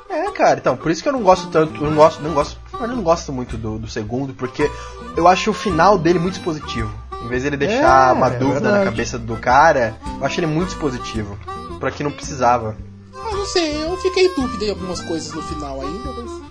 É, 0.09 0.31
cara, 0.31 0.59
então, 0.59 0.77
por 0.77 0.91
isso 0.91 1.03
que 1.03 1.09
eu 1.09 1.13
não 1.13 1.23
gosto 1.23 1.49
tanto, 1.49 1.83
eu 1.85 1.91
não 1.91 1.97
gosto, 1.97 2.23
não 2.23 2.33
gosto, 2.33 2.59
eu 2.81 2.89
não 2.89 3.03
gosto 3.03 3.33
muito 3.33 3.57
do, 3.57 3.79
do 3.79 3.89
segundo, 3.89 4.33
porque 4.33 4.71
eu 5.17 5.29
acho 5.29 5.51
o 5.51 5.55
final 5.55 5.99
dele 5.99 6.19
muito 6.19 6.35
expositivo. 6.39 6.91
Em 7.23 7.29
vez 7.29 7.43
de 7.43 7.49
ele 7.49 7.57
deixar 7.57 8.11
É, 8.11 8.13
uma 8.13 8.29
é 8.29 8.39
dúvida 8.39 8.61
na 8.61 8.69
verdade. 8.71 8.85
cabeça 8.91 9.19
do 9.19 9.37
cara, 9.37 9.97
eu 10.19 10.25
acho 10.25 10.39
ele 10.41 10.47
muito 10.47 10.69
expositivo. 10.71 11.37
Pra 11.81 11.91
que 11.91 12.03
não 12.03 12.11
precisava. 12.11 12.77
Ah, 13.15 13.31
não 13.35 13.45
sei, 13.47 13.83
eu 13.85 13.97
fiquei 13.99 14.27
em 14.27 14.35
dúvida 14.35 14.65
em 14.65 14.71
algumas 14.71 15.01
coisas 15.01 15.33
no 15.33 15.43
final 15.43 15.81
ainda, 15.81 16.13
mas. 16.13 16.49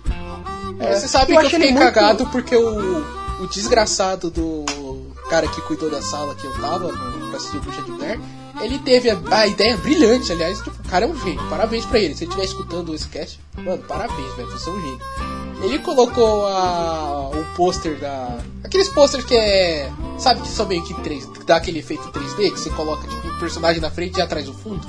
É, 0.80 0.94
você 0.96 1.08
sabe 1.08 1.34
eu 1.34 1.40
que 1.40 1.46
eu 1.46 1.50
fiquei 1.50 1.72
muito- 1.72 1.84
cagado 1.86 2.26
porque 2.28 2.56
o, 2.56 3.04
o 3.42 3.48
desgraçado 3.48 4.30
do 4.30 4.66
cara 5.30 5.48
que 5.48 5.60
cuidou 5.62 5.90
da 5.90 6.02
sala 6.02 6.36
que 6.36 6.46
eu 6.46 6.52
tava 6.62 6.92
no- 6.92 7.28
pra 7.30 7.38
assistir 7.38 7.58
o 7.58 7.62
Bruxa 7.62 7.82
de 7.82 7.92
Blair, 7.94 8.20
ele 8.62 8.80
teve 8.80 9.10
a, 9.10 9.20
a 9.32 9.48
ideia 9.48 9.78
brilhante, 9.78 10.32
aliás, 10.32 10.58
tipo, 10.60 10.72
o 10.72 10.90
cara 10.90 11.06
é 11.06 11.08
um 11.08 11.20
gênio, 11.20 11.42
parabéns 11.50 11.86
pra 11.86 12.00
ele. 12.00 12.16
Se 12.16 12.24
ele 12.24 12.32
estiver 12.32 12.46
escutando 12.46 12.94
esse 12.94 13.08
cast, 13.08 13.40
mano, 13.58 13.84
parabéns, 13.84 14.36
velho, 14.36 14.50
você 14.50 14.70
é 14.70 14.74
um 14.74 14.82
gênio. 14.82 15.00
Ele 15.62 15.80
colocou 15.80 16.46
a, 16.46 17.30
o 17.30 17.46
pôster 17.56 18.00
da. 18.00 18.38
Aqueles 18.64 18.90
pôsteres 18.90 19.26
que 19.26 19.36
é. 19.36 19.92
Sabe 20.20 20.42
que 20.42 20.48
são 20.48 20.68
meio 20.68 20.84
que 20.84 20.94
3 21.02 21.26
que 21.26 21.44
dá 21.46 21.56
aquele 21.56 21.80
efeito 21.80 22.04
3D, 22.10 22.52
que 22.52 22.60
você 22.60 22.70
coloca 22.70 23.08
tipo, 23.08 23.28
o 23.28 23.40
personagem 23.40 23.82
na 23.82 23.90
frente 23.90 24.18
e 24.18 24.22
atrás 24.22 24.46
do 24.46 24.54
fundo? 24.54 24.86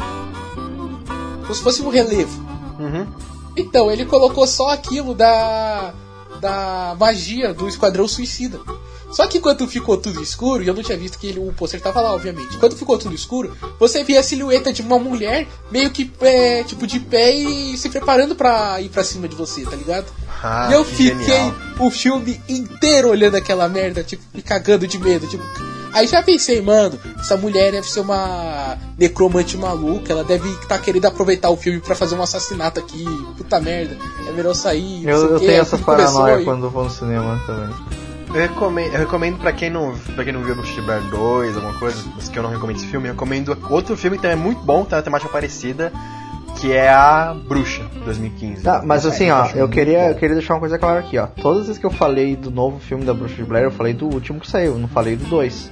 Como 1.40 1.54
se 1.54 1.62
fosse 1.62 1.80
um 1.82 1.88
relevo. 1.88 2.38
Uhum. 2.78 3.06
Então, 3.56 3.90
ele 3.90 4.04
colocou 4.04 4.46
só 4.46 4.68
aquilo 4.68 5.14
da. 5.14 5.94
da 6.40 6.94
magia 7.00 7.54
do 7.54 7.66
Esquadrão 7.66 8.06
Suicida. 8.06 8.60
Só 9.10 9.26
que 9.26 9.40
quando 9.40 9.66
ficou 9.66 9.96
tudo 9.96 10.22
escuro, 10.22 10.62
e 10.62 10.68
eu 10.68 10.74
não 10.74 10.82
tinha 10.82 10.98
visto 10.98 11.18
que 11.18 11.28
ele, 11.28 11.40
o 11.40 11.52
pôster 11.52 11.80
tava 11.80 12.00
lá, 12.00 12.14
obviamente. 12.14 12.56
Quando 12.58 12.76
ficou 12.76 12.98
tudo 12.98 13.14
escuro, 13.14 13.56
você 13.78 14.04
via 14.04 14.20
a 14.20 14.22
silhueta 14.22 14.72
de 14.72 14.82
uma 14.82 14.98
mulher 14.98 15.46
meio 15.70 15.90
que 15.90 16.10
é, 16.20 16.62
tipo 16.64 16.86
de 16.86 17.00
pé 17.00 17.32
e 17.32 17.76
se 17.76 17.88
preparando 17.88 18.34
pra 18.34 18.80
ir 18.80 18.88
pra 18.88 19.02
cima 19.02 19.26
de 19.26 19.34
você, 19.34 19.62
tá 19.62 19.76
ligado? 19.76 20.06
Ah, 20.42 20.68
e 20.70 20.74
eu 20.74 20.84
que 20.84 20.94
fiquei 20.94 21.26
genial. 21.26 21.54
o 21.80 21.90
filme 21.90 22.40
inteiro 22.48 23.08
olhando 23.08 23.36
aquela 23.36 23.68
merda, 23.68 24.02
tipo, 24.02 24.22
me 24.34 24.42
cagando 24.42 24.86
de 24.86 24.98
medo, 24.98 25.26
tipo. 25.26 25.42
Aí 25.92 26.06
já 26.06 26.22
pensei, 26.22 26.60
mano, 26.60 26.98
essa 27.18 27.36
mulher 27.36 27.72
deve 27.72 27.88
ser 27.88 28.00
uma 28.00 28.76
necromante 28.98 29.56
maluca, 29.56 30.12
ela 30.12 30.22
deve 30.22 30.48
estar 30.50 30.78
querendo 30.78 31.06
aproveitar 31.06 31.48
o 31.48 31.56
filme 31.56 31.80
pra 31.80 31.94
fazer 31.94 32.14
um 32.14 32.22
assassinato 32.22 32.78
aqui, 32.78 33.04
puta 33.36 33.58
merda, 33.58 33.96
é 34.28 34.32
melhor 34.32 34.54
sair. 34.54 35.08
Eu, 35.08 35.30
eu 35.30 35.40
tenho 35.40 35.62
essa 35.62 35.78
começou 35.78 36.18
paranoia 36.20 36.44
quando 36.44 36.68
vou 36.68 36.84
no 36.84 36.90
cinema 36.90 37.42
também. 37.46 37.74
Eu 38.28 38.40
recomendo, 38.40 38.92
eu 38.92 38.98
recomendo 38.98 39.38
pra 39.38 39.52
quem 39.52 39.70
não, 39.70 39.94
pra 40.14 40.22
quem 40.22 40.32
não 40.32 40.42
viu 40.42 40.54
Bruxa 40.54 40.74
de 40.74 40.82
Blair 40.82 41.02
2, 41.04 41.56
alguma 41.56 41.74
coisa, 41.78 42.04
mas 42.14 42.28
que 42.28 42.38
eu 42.38 42.42
não 42.42 42.50
recomendo 42.50 42.76
esse 42.76 42.86
filme, 42.86 43.08
eu 43.08 43.12
recomendo 43.12 43.56
outro 43.70 43.96
filme 43.96 44.16
que 44.16 44.22
também 44.22 44.38
é 44.38 44.40
muito 44.40 44.62
bom, 44.62 44.84
tem 44.84 44.96
uma 44.96 45.02
temática 45.02 45.30
parecida, 45.30 45.92
que 46.60 46.72
é 46.72 46.90
a 46.90 47.34
Bruxa, 47.34 47.82
2015. 48.04 48.62
Tá, 48.62 48.82
mas 48.84 49.06
assim, 49.06 49.30
ó, 49.30 49.42
acho 49.42 49.54
eu 49.54 49.60
muito 49.60 49.72
queria, 49.72 50.10
eu 50.10 50.14
queria 50.14 50.34
deixar 50.34 50.54
uma 50.54 50.60
coisa 50.60 50.78
clara 50.78 51.00
aqui, 51.00 51.16
ó. 51.16 51.26
Todas 51.26 51.60
as 51.60 51.66
vezes 51.68 51.80
que 51.80 51.86
eu 51.86 51.90
falei 51.90 52.36
do 52.36 52.50
novo 52.50 52.78
filme 52.78 53.04
da 53.04 53.14
Bruxa 53.14 53.36
de 53.36 53.44
Blair, 53.44 53.64
eu 53.64 53.70
falei 53.70 53.94
do 53.94 54.06
último 54.06 54.40
que 54.40 54.50
saiu, 54.50 54.78
não 54.78 54.88
falei 54.88 55.16
do 55.16 55.24
2. 55.24 55.70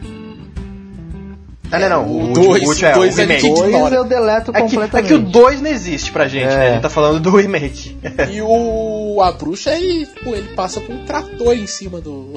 Ah, 1.73 1.79
não, 1.81 1.89
não, 1.89 2.05
o, 2.07 2.11
O 2.11 2.21
último- 2.29 2.35
dois- 2.35 2.63
o 2.63 2.69
último 2.69 2.89
é 2.89 2.97
o 2.99 3.03
a 3.03 3.07
gente 3.07 3.17
remake. 3.21 3.49
Dois 3.49 3.61
ignora. 3.71 3.95
eu 3.97 4.05
deleto 4.05 4.51
É 4.51 4.55
que, 4.55 4.59
é 4.59 4.61
completamente. 4.63 5.09
que 5.09 5.15
o 5.15 5.19
2 5.19 5.61
não 5.61 5.71
existe 5.71 6.13
pra 6.13 6.29
gente, 6.29 6.45
É. 6.53 6.57
né? 6.57 6.69
A 6.69 6.73
gente 6.75 6.83
tá 6.83 6.91
falando 6.91 7.19
do 7.21 7.31
remake. 7.37 7.97
E 8.31 8.41
o. 8.43 9.21
A 9.23 9.33
bruxa, 9.33 9.73
ele, 9.73 10.07
pô, 10.23 10.35
ele 10.35 10.49
passa 10.55 10.81
com 10.81 10.93
um 10.93 11.05
trator 11.05 11.55
em 11.55 11.67
cima 11.67 12.01
do. 12.01 12.35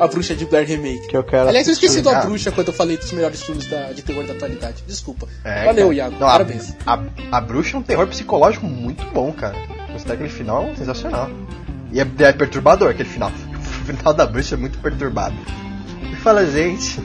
a 0.00 0.06
bruxa 0.06 0.34
de 0.34 0.46
Blair 0.46 0.66
Remake. 0.66 1.08
Que 1.08 1.16
eu 1.16 1.22
quero 1.24 1.48
Aliás, 1.48 1.66
eu 1.66 1.74
esqueci 1.74 2.00
do 2.00 2.08
A 2.08 2.18
Ah. 2.18 2.20
Bruxa 2.24 2.50
quando 2.50 2.68
eu 2.68 2.72
falei 2.74 2.96
dos 2.96 3.12
melhores 3.12 3.42
filmes 3.42 3.66
da, 3.66 3.92
de 3.92 4.00
terror 4.02 4.24
da 4.24 4.32
atualidade. 4.32 4.82
Desculpa. 4.86 5.26
É, 5.44 5.64
Valeu, 5.66 5.84
cara. 5.88 5.94
Iago. 5.96 6.16
Não, 6.18 6.26
a- 6.26 6.30
Parabéns. 6.32 6.74
A, 6.86 6.98
a, 7.32 7.40
Bruxa 7.40 7.76
é 7.76 7.80
um 7.80 7.82
terror 7.82 8.06
psicológico 8.06 8.64
muito 8.66 9.04
bom, 9.12 9.30
cara. 9.32 9.56
Gostei 9.92 10.12
daquele 10.12 10.30
final 10.30 10.70
é 10.72 10.76
sensacional. 10.76 11.28
E 11.92 12.00
é, 12.00 12.06
é 12.20 12.32
perturbador 12.32 12.88
aquele 12.90 13.08
final. 13.08 13.30
O 13.82 13.84
final 13.84 14.14
da 14.14 14.24
Bruxa 14.24 14.54
é 14.54 14.58
muito 14.58 14.78
perturbado. 14.78 15.34
E 16.12 16.16
fala, 16.16 16.46
gente. 16.46 17.00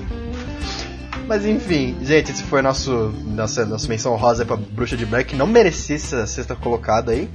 Mas 1.27 1.45
enfim, 1.45 1.97
gente, 2.01 2.31
esse 2.31 2.43
foi 2.43 2.61
nosso 2.61 3.13
nossa, 3.25 3.65
nossa 3.65 3.87
menção 3.87 4.15
rosa 4.15 4.45
pra 4.45 4.55
Bruxa 4.55 4.95
de 4.95 5.05
que 5.25 5.35
não 5.35 5.45
merecia 5.45 5.95
essa 5.95 6.25
sexta 6.25 6.55
colocada 6.55 7.11
aí. 7.11 7.29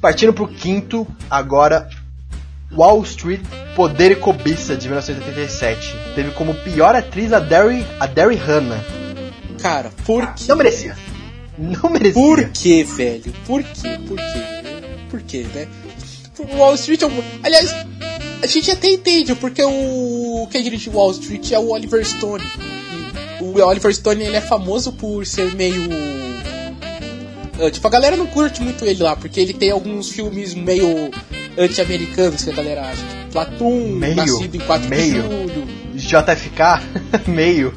Partindo 0.00 0.32
pro 0.32 0.48
quinto, 0.48 1.06
agora 1.30 1.88
Wall 2.72 3.02
Street 3.02 3.42
Poder 3.76 4.12
e 4.12 4.16
Cobiça 4.16 4.74
de 4.76 4.88
1987. 4.88 5.94
Teve 6.14 6.30
como 6.32 6.54
pior 6.54 6.94
atriz 6.94 7.32
a 7.32 7.38
Derry, 7.38 7.86
a 8.00 8.06
Derry 8.06 8.36
Hannah. 8.36 8.82
Cara, 9.60 9.92
por 10.06 10.34
que. 10.34 10.48
Não 10.48 10.56
merecia. 10.56 10.96
Não 11.58 11.90
merecia. 11.90 12.14
Por 12.14 12.48
que, 12.48 12.82
velho? 12.82 13.32
Por 13.46 13.62
que? 13.62 13.98
Por 13.98 14.16
que? 14.16 15.08
Por 15.10 15.20
que, 15.20 15.42
né? 15.54 15.68
Wall 16.56 16.74
Street 16.74 17.02
é 17.02 17.06
um... 17.06 17.22
Aliás, 17.42 17.72
a 18.42 18.46
gente 18.46 18.70
até 18.70 18.88
entende, 18.88 19.34
porque 19.34 19.62
o 19.62 20.48
quem 20.50 20.62
dirige 20.62 20.90
Wall 20.90 21.12
Street 21.12 21.52
é 21.52 21.58
o 21.58 21.70
Oliver 21.70 22.04
Stone. 22.04 22.42
O 23.42 23.60
Oliver 23.60 23.94
Stone 23.94 24.22
ele 24.24 24.36
é 24.36 24.40
famoso 24.40 24.92
por 24.92 25.26
ser 25.26 25.54
meio. 25.54 25.82
Ah, 27.60 27.70
Tipo, 27.70 27.86
a 27.86 27.90
galera 27.90 28.16
não 28.16 28.26
curte 28.26 28.62
muito 28.62 28.84
ele 28.84 29.02
lá, 29.02 29.14
porque 29.14 29.38
ele 29.40 29.52
tem 29.52 29.70
alguns 29.70 30.10
filmes 30.10 30.54
meio 30.54 31.10
anti-americanos 31.56 32.42
que 32.42 32.50
a 32.50 32.54
galera 32.54 32.82
acha. 32.82 32.96
Tipo, 33.02 33.32
Platoon, 33.32 33.88
Meio, 33.88 34.16
Nascido 34.16 34.54
em 34.56 34.60
4 34.60 34.88
meio. 34.88 35.22
de 35.22 35.28
julho. 35.28 35.66
JFK, 35.94 36.80
meio. 37.28 37.72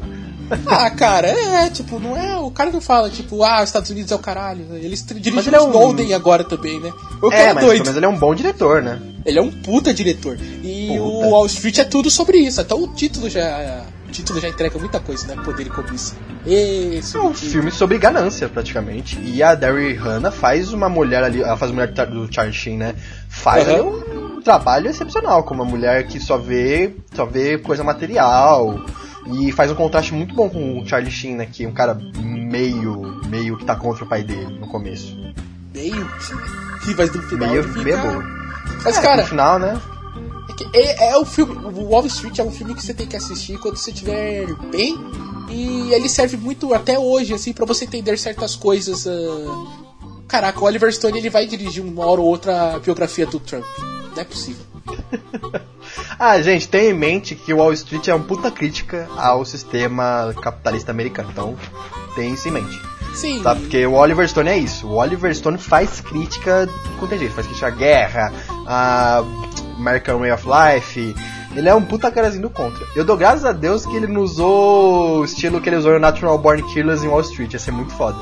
Ah, 0.68 0.90
cara, 0.92 1.28
é, 1.28 1.70
tipo, 1.70 2.00
não 2.00 2.16
é. 2.16 2.38
O 2.38 2.52
cara 2.52 2.70
não 2.72 2.80
fala, 2.80 3.10
tipo, 3.10 3.44
ah, 3.44 3.62
os 3.64 3.70
Estados 3.70 3.90
Unidos 3.90 4.12
é 4.12 4.16
o 4.16 4.20
caralho. 4.20 4.64
Eles 4.76 5.04
dirigem 5.04 5.34
Mas 5.34 5.46
o 5.46 5.50
ele 5.50 5.56
é 5.56 5.62
um- 5.62 5.70
Snowden 5.70 6.14
agora 6.14 6.44
também, 6.44 6.80
né? 6.80 6.94
O 7.22 7.30
cara 7.30 7.42
é, 7.42 7.48
é, 7.50 7.54
mas 7.54 7.66
doido. 7.66 7.82
menos 7.84 7.98
ele 7.98 8.06
é 8.06 8.10
um 8.10 8.18
bom 8.18 8.34
diretor, 8.36 8.82
né? 8.82 9.00
Ele 9.26 9.40
é 9.40 9.42
um 9.42 9.52
puta 9.52 9.92
diretor. 9.94 10.38
E 10.64 10.88
Puta. 10.90 11.02
o 11.02 11.30
Wall 11.32 11.46
Street 11.48 11.80
é 11.80 11.84
tudo 11.84 12.12
sobre 12.12 12.38
isso. 12.38 12.62
Até 12.62 12.76
o 12.76 12.88
título 12.90 13.28
já. 13.30 13.86
O 14.16 14.18
título 14.18 14.40
já 14.40 14.48
entrega 14.48 14.80
muita 14.80 14.98
coisa, 14.98 15.28
né? 15.28 15.42
Poder 15.44 15.68
e 15.68 15.70
cobiça. 15.70 16.16
Esse 16.48 17.18
É 17.18 17.20
um 17.20 17.34
filme 17.34 17.70
sobre 17.70 17.98
ganância, 17.98 18.48
praticamente. 18.48 19.20
E 19.20 19.44
a 19.44 19.54
Derry 19.54 19.94
Hannah 19.94 20.32
faz 20.32 20.72
uma 20.72 20.88
mulher 20.88 21.22
ali, 21.22 21.42
ela 21.42 21.58
faz 21.58 21.70
a 21.70 21.74
mulher 21.74 21.92
do 21.92 22.34
Charlie 22.34 22.54
Sheen, 22.54 22.78
né? 22.78 22.96
Faz 23.28 23.68
ali 23.68 23.82
um 23.82 24.42
trabalho 24.42 24.90
excepcional, 24.90 25.44
como 25.44 25.62
uma 25.62 25.70
mulher 25.70 26.08
que 26.08 26.18
só 26.18 26.38
vê, 26.38 26.96
só 27.14 27.26
vê 27.26 27.58
coisa 27.58 27.84
material. 27.84 28.80
E 29.34 29.52
faz 29.52 29.70
um 29.70 29.76
contraste 29.76 30.14
muito 30.14 30.34
bom 30.34 30.50
com 30.50 30.80
o 30.80 30.88
Charlie 30.88 31.12
Sheen, 31.12 31.36
né? 31.36 31.46
Que 31.52 31.66
é 31.66 31.68
um 31.68 31.74
cara 31.74 32.00
meio, 32.18 33.22
meio 33.28 33.58
que 33.58 33.66
tá 33.66 33.76
contra 33.76 34.06
o 34.06 34.08
pai 34.08 34.24
dele 34.24 34.58
no 34.58 34.68
começo. 34.68 35.14
meio. 35.74 36.10
E 36.88 36.96
mas 36.96 37.14
no 37.14 37.22
final 37.24 37.50
Meio, 37.50 37.64
fica... 37.64 37.84
meio 37.84 37.98
boa. 37.98 38.24
Mas, 38.82 38.98
É, 38.98 39.02
cara, 39.02 39.24
no 39.24 39.28
final, 39.28 39.60
né? 39.60 39.78
É, 40.74 41.12
é, 41.12 41.18
o 41.18 41.26
filme. 41.26 41.56
O 41.56 41.90
Wall 41.90 42.06
Street 42.06 42.40
é 42.40 42.44
um 42.44 42.52
filme 42.52 42.74
que 42.76 42.84
você 42.84 42.94
tem 42.94 43.08
que 43.08 43.16
assistir 43.16 43.58
quando 43.60 43.78
você 43.78 43.92
estiver 43.92 44.54
bem. 44.72 44.98
E 45.50 45.94
ele 45.94 46.10
serve 46.10 46.38
muito 46.38 46.74
até 46.74 46.98
hoje, 46.98 47.34
assim, 47.34 47.54
pra 47.54 47.66
você 47.66 47.86
entender 47.86 48.18
certas 48.18 48.56
coisas. 48.56 49.06
ah. 49.08 49.86
Caraca, 50.28 50.60
o 50.60 50.64
Oliver 50.64 50.92
Stone 50.92 51.18
ele 51.18 51.30
vai 51.30 51.46
dirigir 51.46 51.84
uma 51.84 52.06
hora 52.06 52.20
ou 52.20 52.28
outra 52.28 52.76
a 52.76 52.80
biografia 52.80 53.26
do 53.26 53.40
Trump. 53.40 53.64
Não 54.16 54.22
é 54.22 54.24
possível. 54.24 54.66
Ah, 56.18 56.42
gente, 56.42 56.68
tenha 56.68 56.90
em 56.90 56.94
mente 56.94 57.36
que 57.36 57.54
o 57.54 57.58
Wall 57.58 57.74
Street 57.74 58.08
é 58.08 58.16
uma 58.16 58.26
puta 58.26 58.50
crítica 58.50 59.08
ao 59.18 59.46
sistema 59.46 60.34
capitalista 60.42 60.92
americano. 60.92 61.30
Então, 61.32 61.56
tenha 62.16 62.34
isso 62.34 62.48
em 62.48 62.52
mente. 62.52 62.82
Sim. 63.14 63.42
Tá? 63.42 63.56
Porque 63.56 63.86
o 63.86 63.94
Oliver 63.94 64.28
Stone 64.28 64.50
é 64.50 64.58
isso. 64.58 64.88
O 64.88 64.96
Oliver 64.96 65.34
Stone 65.36 65.58
faz 65.58 66.02
crítica 66.02 66.68
com 67.00 67.08
tem 67.08 67.20
jeito, 67.20 67.34
faz 67.34 67.48
crítica 67.48 67.68
à 67.68 67.72
guerra, 67.72 68.34
a 68.66 69.24
American 69.78 70.20
Way 70.20 70.32
of 70.32 70.46
Life. 70.48 71.16
Ele 71.56 71.70
é 71.70 71.74
um 71.76 71.82
puta 71.82 72.12
carazinho 72.12 72.42
do 72.44 72.50
contra. 72.50 72.86
Eu 72.96 73.06
dou 73.06 73.16
graças 73.16 73.46
a 73.46 73.52
Deus 73.52 73.86
que 73.86 73.96
ele 73.96 74.08
não 74.08 74.22
usou 74.22 75.20
o 75.20 75.26
estilo 75.26 75.62
que 75.62 75.70
ele 75.70 75.78
usou 75.78 75.94
no 75.94 76.00
Natural 76.00 76.38
Born 76.38 76.62
Killers 76.74 77.04
em 77.04 77.08
Wall 77.08 77.22
Street. 77.22 77.54
Ia 77.54 77.60
ser 77.60 77.72
muito 77.72 77.94
foda. 77.94 78.18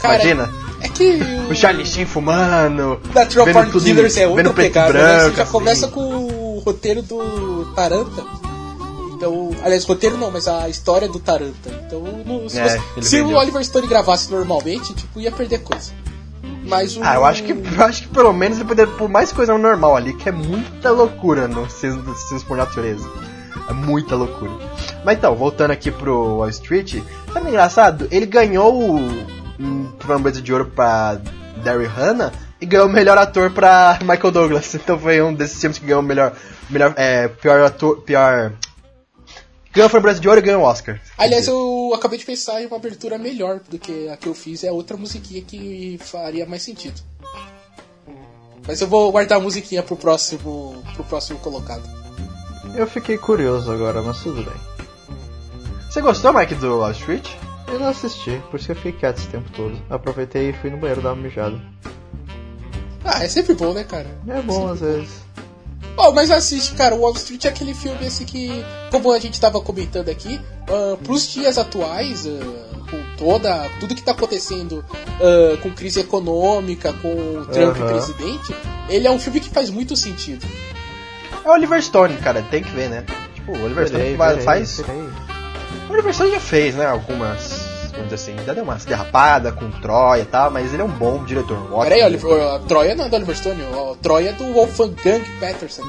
Cara, 0.00 0.14
Imagina, 0.14 0.50
É 0.80 0.88
que 0.88 1.18
o 1.50 1.54
Charlie 1.54 1.86
Sheen 1.86 2.06
fumando. 2.06 3.00
Natural 3.14 3.52
Born 3.52 3.70
Killers 3.72 4.16
é 4.16 4.26
outra 4.26 4.52
pegada, 4.52 4.92
né? 4.92 4.98
branco, 5.00 5.30
Você 5.30 5.36
já 5.36 5.42
assim. 5.44 5.52
começa 5.52 5.88
com 5.88 6.00
o 6.00 6.62
roteiro 6.64 7.02
do 7.02 7.72
Taranta. 7.74 8.24
Então, 9.14 9.50
aliás, 9.62 9.84
roteiro 9.84 10.16
não, 10.18 10.30
mas 10.32 10.48
a 10.48 10.68
história 10.68 11.08
do 11.08 11.20
Taranta. 11.20 11.70
Então, 11.86 12.00
no- 12.26 12.50
se, 12.50 12.58
É, 12.58 12.68
você- 12.96 13.02
se 13.02 13.20
o. 13.20 13.36
Oliver 13.36 13.64
Stone 13.64 13.86
gravasse 13.86 14.28
normalmente, 14.32 14.92
tipo, 14.94 15.20
ia 15.20 15.30
perder 15.30 15.58
coisa. 15.60 15.92
Mas 16.64 16.96
o 16.96 17.00
Ah, 17.02 17.16
eu 17.16 17.24
acho 17.24 17.42
que 17.42 17.52
eu 17.52 17.84
acho 17.84 18.02
que 18.02 18.08
pelo 18.08 18.32
menos 18.32 18.58
ele 18.58 18.68
poderia 18.68 18.92
pôr 18.94 19.08
mais 19.08 19.32
coisa 19.32 19.52
no 19.52 19.58
normal 19.58 19.96
ali, 19.96 20.14
que 20.14 20.28
é 20.28 20.32
muita 20.32 20.90
loucura 20.90 21.48
no 21.48 21.68
Cisnes 21.68 22.42
por 22.46 22.56
Natureza. 22.56 23.08
É 23.68 23.72
muita 23.72 24.16
loucura. 24.16 24.52
Mas 25.04 25.18
então, 25.18 25.34
voltando 25.34 25.70
aqui 25.70 25.90
pro 25.90 26.38
Wall 26.38 26.48
Street, 26.48 27.02
sabe 27.32 27.46
o 27.46 27.48
engraçado? 27.48 28.08
Ele 28.10 28.26
ganhou 28.26 28.74
um 29.58 29.88
Framboesa 30.00 30.42
de 30.42 30.52
Ouro 30.52 30.66
pra 30.66 31.18
Derry 31.62 31.86
Hannah 31.86 32.32
e 32.60 32.66
ganhou 32.66 32.86
o 32.86 32.92
melhor 32.92 33.18
ator 33.18 33.50
pra 33.50 33.98
Michael 34.02 34.30
Douglas. 34.30 34.74
Então 34.74 34.98
foi 34.98 35.22
um 35.22 35.32
desses 35.32 35.60
filmes 35.60 35.78
que 35.78 35.86
ganhou 35.86 36.00
o 36.00 36.04
melhor, 36.04 36.32
melhor 36.70 36.92
é, 36.96 37.28
pior 37.28 37.60
ator, 37.64 38.00
pior... 38.02 38.52
Ganhou 39.72 39.86
o 39.86 39.90
Framboesa 39.90 40.20
de 40.20 40.28
Ouro 40.28 40.40
e 40.40 40.42
ganhou 40.42 40.62
o 40.62 40.64
Oscar. 40.64 41.00
Aliás, 41.16 41.48
eu 41.48 41.92
acabei 41.94 42.18
de 42.18 42.26
pensar 42.26 42.60
em 42.60 42.66
uma 42.66 42.76
abertura 42.76 43.16
melhor 43.16 43.60
do 43.70 43.78
que 43.78 44.08
a 44.08 44.16
que 44.18 44.28
eu 44.28 44.34
fiz. 44.34 44.62
É 44.64 44.70
outra 44.70 44.98
musiquinha 44.98 45.40
que 45.42 45.98
faria 45.98 46.44
mais 46.44 46.62
sentido. 46.62 47.00
Mas 48.66 48.80
eu 48.80 48.86
vou 48.86 49.10
guardar 49.10 49.38
a 49.38 49.40
musiquinha 49.40 49.82
pro 49.82 49.96
próximo, 49.96 50.82
pro 50.94 51.04
próximo 51.04 51.38
colocado. 51.38 51.82
Eu 52.74 52.86
fiquei 52.86 53.16
curioso 53.16 53.72
agora, 53.72 54.02
mas 54.02 54.22
tudo 54.22 54.42
bem. 54.42 54.54
Você 55.90 56.00
gostou, 56.02 56.32
Mike, 56.32 56.54
do 56.56 56.78
Wall 56.78 56.92
Street? 56.92 57.28
Eu 57.68 57.78
não 57.78 57.88
assisti, 57.88 58.40
por 58.50 58.58
isso 58.58 58.66
que 58.66 58.72
eu 58.72 58.76
fiquei 58.76 58.92
quieto 58.92 59.18
esse 59.18 59.28
tempo 59.28 59.50
todo. 59.52 59.80
Aproveitei 59.88 60.50
e 60.50 60.52
fui 60.52 60.68
no 60.70 60.76
banheiro 60.76 61.00
dar 61.00 61.14
uma 61.14 61.22
mijada. 61.22 61.58
Ah, 63.04 63.24
é 63.24 63.28
sempre 63.28 63.54
bom, 63.54 63.72
né, 63.72 63.84
cara? 63.84 64.06
É 64.28 64.40
bom 64.42 64.68
às 64.68 64.80
vezes. 64.80 65.21
Oh, 65.96 66.10
mas 66.12 66.30
assiste, 66.30 66.74
cara, 66.74 66.94
Wall 66.94 67.12
Street 67.12 67.44
é 67.44 67.48
aquele 67.48 67.74
filme 67.74 68.06
esse 68.06 68.24
que, 68.24 68.64
como 68.90 69.12
a 69.12 69.18
gente 69.18 69.40
tava 69.40 69.60
comentando 69.60 70.08
aqui, 70.08 70.40
ah, 70.68 70.96
pros 71.02 71.30
dias 71.30 71.58
atuais, 71.58 72.26
ah, 72.26 72.80
com 72.90 73.16
toda, 73.16 73.68
tudo 73.78 73.94
que 73.94 74.02
tá 74.02 74.12
acontecendo 74.12 74.84
ah, 75.20 75.56
com 75.62 75.70
crise 75.70 76.00
econômica, 76.00 76.92
com 76.94 77.12
o 77.12 77.46
Trump 77.46 77.76
Aham. 77.76 77.86
presidente, 77.88 78.54
ele 78.88 79.06
é 79.06 79.10
um 79.10 79.18
filme 79.18 79.40
que 79.40 79.50
faz 79.50 79.70
muito 79.70 79.94
sentido. 79.96 80.46
É 81.44 81.48
o 81.48 81.52
Oliver 81.52 81.82
Stone, 81.82 82.16
cara, 82.18 82.42
tem 82.42 82.62
que 82.62 82.70
ver, 82.70 82.88
né? 82.88 83.04
Tipo, 83.34 83.52
o 83.52 83.64
Oliver 83.64 83.86
Stone 83.86 84.16
faz... 84.44 84.78
O 85.88 85.92
Oliver 85.92 86.14
Stone 86.14 86.30
já 86.30 86.40
fez, 86.40 86.74
né, 86.74 86.86
algumas, 86.86 87.71
vamos 87.92 88.10
dizer 88.10 88.32
assim, 88.32 88.44
já 88.44 88.52
deu 88.52 88.64
umas 88.64 88.84
derrapadas 88.84 89.54
com 89.54 89.70
Troia 89.70 90.22
e 90.22 90.24
tal, 90.24 90.50
mas 90.50 90.72
ele 90.72 90.82
é 90.82 90.84
um 90.84 90.88
bom 90.88 91.24
diretor. 91.24 91.56
Um 91.72 91.80
Peraí, 91.82 92.02
diretor. 92.04 92.30
Oliver, 92.32 92.54
a 92.54 92.58
Troia 92.60 92.94
não 92.94 93.04
é 93.04 93.08
do 93.08 93.16
Oliver 93.16 93.36
Stone, 93.36 93.62
a 93.62 93.94
Troia 94.02 94.28
é 94.30 94.32
do 94.32 94.52
Wolfgang 94.52 95.22
Peterson. 95.40 95.82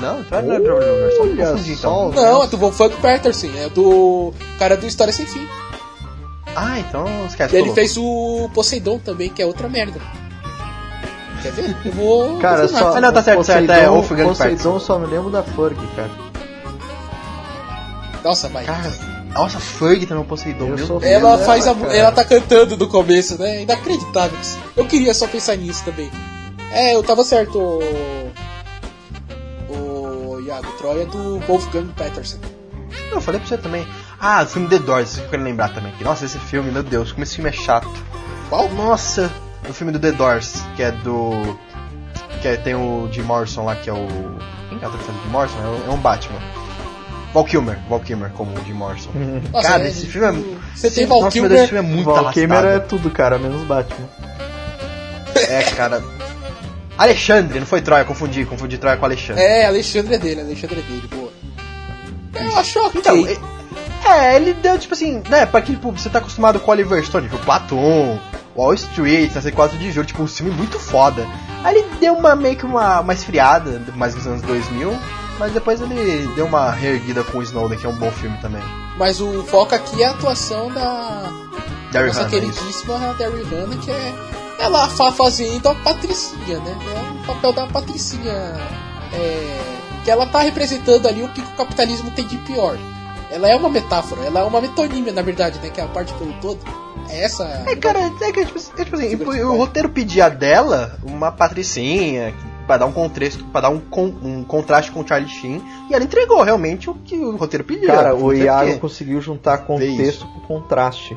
Não, 0.00 0.22
Troia 0.24 0.42
não 0.42 0.54
é 0.54 0.60
do 0.60 0.74
Oliver 0.74 1.12
Stone, 1.12 1.30
Olha 1.32 1.46
confundi 1.52 1.76
só. 1.76 2.08
então. 2.10 2.22
Não, 2.22 2.42
é 2.42 2.46
do 2.46 2.56
Wolfgang 2.58 2.96
Peterson, 3.00 3.48
é 3.56 3.68
do 3.68 4.32
cara 4.58 4.76
do 4.76 4.86
História 4.86 5.12
Sem 5.12 5.26
Fim. 5.26 5.46
Ah, 6.56 6.78
então 6.80 7.06
esquece. 7.26 7.54
E 7.54 7.58
ele 7.58 7.72
fez 7.72 7.96
o 7.96 8.50
Poseidon 8.52 8.98
também, 8.98 9.28
que 9.30 9.40
é 9.40 9.46
outra 9.46 9.68
merda. 9.68 10.00
Quer 11.42 11.52
ver? 11.52 11.76
Eu 11.86 11.92
vou. 11.92 12.38
Cara, 12.38 12.66
só. 12.68 12.96
Ah, 12.96 13.00
não, 13.00 13.12
tá 13.12 13.22
certo, 13.22 13.44
certo, 13.44 13.64
é 13.70 13.74
Poseidon- 13.86 13.92
Wolfgang 13.94 14.24
Poseidon 14.24 14.80
só 14.80 14.98
me 14.98 15.06
lembro 15.06 15.30
da 15.30 15.42
Ferg, 15.42 15.76
cara. 15.96 16.10
Nossa, 18.24 18.48
vai. 18.48 18.66
louco. 18.66 18.82
Cara, 18.82 18.94
nossa, 19.34 19.58
Ferg 19.60 20.06
também 20.06 20.22
é 20.22 20.24
um 20.24 20.28
Poseidon. 20.28 20.74
Ela 21.02 21.36
Deus, 21.36 21.46
faz 21.46 21.66
a, 21.66 21.72
ela 21.92 22.12
tá 22.12 22.24
cantando 22.24 22.76
no 22.76 22.88
começo, 22.88 23.38
né? 23.38 23.62
Inacreditável. 23.62 24.38
Eu 24.76 24.86
queria 24.86 25.14
só 25.14 25.26
pensar 25.26 25.56
nisso 25.56 25.84
também. 25.84 26.10
É, 26.72 26.94
eu 26.94 27.02
tava 27.02 27.24
certo. 27.24 27.58
O, 29.68 29.74
o 29.74 30.40
equivocado. 30.60 30.66
Troia 30.78 31.02
é 31.02 31.06
do 31.06 31.38
Wolfgang 31.40 31.88
Peterson. 31.96 32.38
Eu 33.10 33.20
falei 33.20 33.40
pra 33.40 33.48
você 33.48 33.58
também. 33.58 33.86
Ah, 34.20 34.42
o 34.42 34.46
filme 34.46 34.68
The 34.68 34.78
Doors, 34.78 35.18
eu 35.18 35.28
quero 35.28 35.42
lembrar 35.42 35.72
também. 35.72 35.92
Que, 35.92 36.04
nossa, 36.04 36.24
esse 36.24 36.38
filme, 36.38 36.70
meu 36.70 36.82
Deus, 36.82 37.12
como 37.12 37.22
esse 37.22 37.36
filme 37.36 37.50
é 37.50 37.52
chato. 37.52 37.88
Qual? 38.48 38.68
Nossa, 38.70 39.30
o 39.68 39.72
filme 39.72 39.92
do 39.92 39.98
The 39.98 40.12
Doors, 40.12 40.62
que 40.76 40.82
é 40.82 40.92
do. 40.92 41.30
Que 42.42 42.48
é- 42.48 42.56
tem 42.56 42.74
o 42.74 43.08
Jim 43.10 43.22
Morrison 43.22 43.64
lá, 43.64 43.76
que 43.76 43.88
é 43.88 43.92
o. 43.92 44.06
Quem 44.68 44.78
é 44.82 44.86
o 44.86 44.90
que 44.90 44.96
o 45.10 45.22
Jim 45.22 45.28
Morrison? 45.30 45.58
É 45.58 45.88
É 45.88 45.92
um 45.92 45.98
Batman. 45.98 46.40
Val 47.32 47.44
Kilmer, 47.44 47.78
Val 47.88 48.00
Kilmer 48.00 48.30
como 48.30 48.52
o 48.58 48.64
Jim 48.64 48.72
Morrison. 48.72 49.10
Nossa, 49.52 49.68
Cara, 49.68 49.84
é, 49.84 49.88
esse 49.88 50.06
filme 50.06 50.26
é. 50.26 50.32
Você 50.74 50.90
tem 50.90 51.06
Nossa, 51.06 51.20
Val 51.20 51.22
meu 51.22 51.30
Deus, 51.30 51.34
esse 51.34 51.40
Kilmer. 51.40 51.68
filme 51.68 51.78
é 51.78 51.82
muito 51.94 52.04
Val 52.10 52.32
Kilmer 52.32 52.64
é 52.64 52.78
tudo, 52.80 53.10
cara, 53.10 53.38
menos 53.38 53.62
Batman. 53.62 54.08
É, 55.48 55.62
cara. 55.76 56.02
Alexandre, 56.98 57.58
não 57.60 57.66
foi 57.66 57.80
Troia, 57.80 58.04
confundi, 58.04 58.44
confundi 58.44 58.76
Troia 58.78 58.96
com 58.96 59.04
Alexandre. 59.06 59.42
É, 59.42 59.66
Alexandre 59.66 60.14
é 60.14 60.18
dele, 60.18 60.40
Alexandre 60.42 60.80
é 60.80 60.82
dele, 60.82 61.08
boa. 61.08 61.32
Eu 62.34 62.56
acho 62.58 62.78
ok. 62.78 63.00
Então, 63.00 63.16
e- 63.16 63.38
é, 64.06 64.36
ele 64.36 64.52
deu 64.54 64.78
tipo 64.78 64.94
assim, 64.94 65.22
né, 65.28 65.46
pra 65.46 65.60
que 65.62 65.72
tipo, 65.72 65.90
você 65.92 66.10
tá 66.10 66.18
acostumado 66.18 66.58
com 66.60 66.70
Oliver 66.70 67.02
Stone, 67.04 67.28
tipo, 67.28 67.42
Platon, 67.44 68.18
Wall 68.56 68.74
Street, 68.74 69.32
na 69.34 69.50
4 69.52 69.78
de 69.78 69.92
julho, 69.92 70.06
tipo, 70.06 70.22
um 70.22 70.26
filme 70.26 70.52
muito 70.52 70.78
foda. 70.78 71.26
Aí 71.64 71.76
ele 71.78 71.86
deu 72.00 72.14
uma 72.14 72.34
meio 72.36 72.56
que 72.56 72.66
uma, 72.66 73.00
uma 73.00 73.12
esfriada, 73.14 73.80
mais 73.94 74.14
nos 74.14 74.26
anos 74.26 74.42
2000, 74.42 74.98
mas 75.40 75.54
depois 75.54 75.80
ele 75.80 76.28
deu 76.36 76.44
uma 76.44 76.70
reerguida 76.70 77.24
com 77.24 77.38
o 77.38 77.42
Snowden, 77.42 77.78
que 77.78 77.86
é 77.86 77.88
um 77.88 77.96
bom 77.96 78.10
filme 78.10 78.36
também. 78.42 78.62
Mas 78.98 79.22
o 79.22 79.42
foco 79.44 79.74
aqui 79.74 80.02
é 80.02 80.06
a 80.06 80.10
atuação 80.10 80.70
da 80.70 81.32
Daryl 81.90 82.08
nossa 82.08 82.24
Hannah, 82.24 82.36
isso. 82.36 82.60
queridíssima 82.60 83.14
Derry 83.14 83.42
Hannah, 83.44 83.76
que 83.78 83.90
é 83.90 84.14
ela 84.58 84.86
fa 84.90 85.10
fazendo 85.10 85.66
a 85.70 85.74
Patricinha, 85.74 86.58
né? 86.58 86.78
É 86.94 87.22
o 87.22 87.26
papel 87.26 87.52
da 87.54 87.66
Patricinha. 87.66 88.30
é, 89.14 89.60
que 90.04 90.10
ela 90.10 90.26
tá 90.26 90.40
representando 90.40 91.06
ali 91.08 91.22
o 91.22 91.28
que 91.30 91.40
o 91.40 91.56
capitalismo 91.56 92.10
tem 92.10 92.26
de 92.26 92.36
pior. 92.38 92.76
Ela 93.30 93.48
é 93.48 93.56
uma 93.56 93.70
metáfora, 93.70 94.22
ela 94.22 94.40
é 94.40 94.42
uma 94.42 94.60
metonímia, 94.60 95.12
na 95.12 95.22
verdade, 95.22 95.58
né? 95.60 95.70
Que 95.70 95.80
é 95.80 95.84
a 95.84 95.88
parte 95.88 96.12
pelo 96.14 96.34
todo. 96.34 96.58
É 97.08 97.24
essa. 97.24 97.44
É, 97.66 97.76
cara, 97.76 98.12
é 98.20 98.32
que 98.32 98.44
tipo, 98.44 98.58
é, 98.58 98.84
tipo 98.84 98.96
assim, 98.96 99.42
o 99.42 99.56
roteiro 99.56 99.88
pedia 99.88 100.28
dela 100.28 100.98
uma 101.02 101.32
patricinha, 101.32 102.34
pra 102.70 102.78
dar 102.78 102.86
um 102.86 102.92
contexto, 102.92 103.42
para 103.46 103.62
dar 103.62 103.70
um, 103.70 103.80
con- 103.80 104.14
um 104.22 104.44
contraste 104.44 104.92
com 104.92 105.00
o 105.00 105.06
Charlie 105.08 105.28
Sheen, 105.28 105.60
e 105.90 105.94
ela 105.94 106.04
entregou 106.04 106.40
realmente 106.42 106.88
o 106.88 106.94
que 106.94 107.16
o 107.16 107.34
roteiro 107.36 107.64
pedia. 107.64 107.88
Cara, 107.88 108.14
o 108.14 108.32
Iago 108.32 108.78
conseguiu 108.78 109.20
juntar 109.20 109.58
contexto 109.58 110.24
com 110.26 110.40
contraste. 110.40 111.16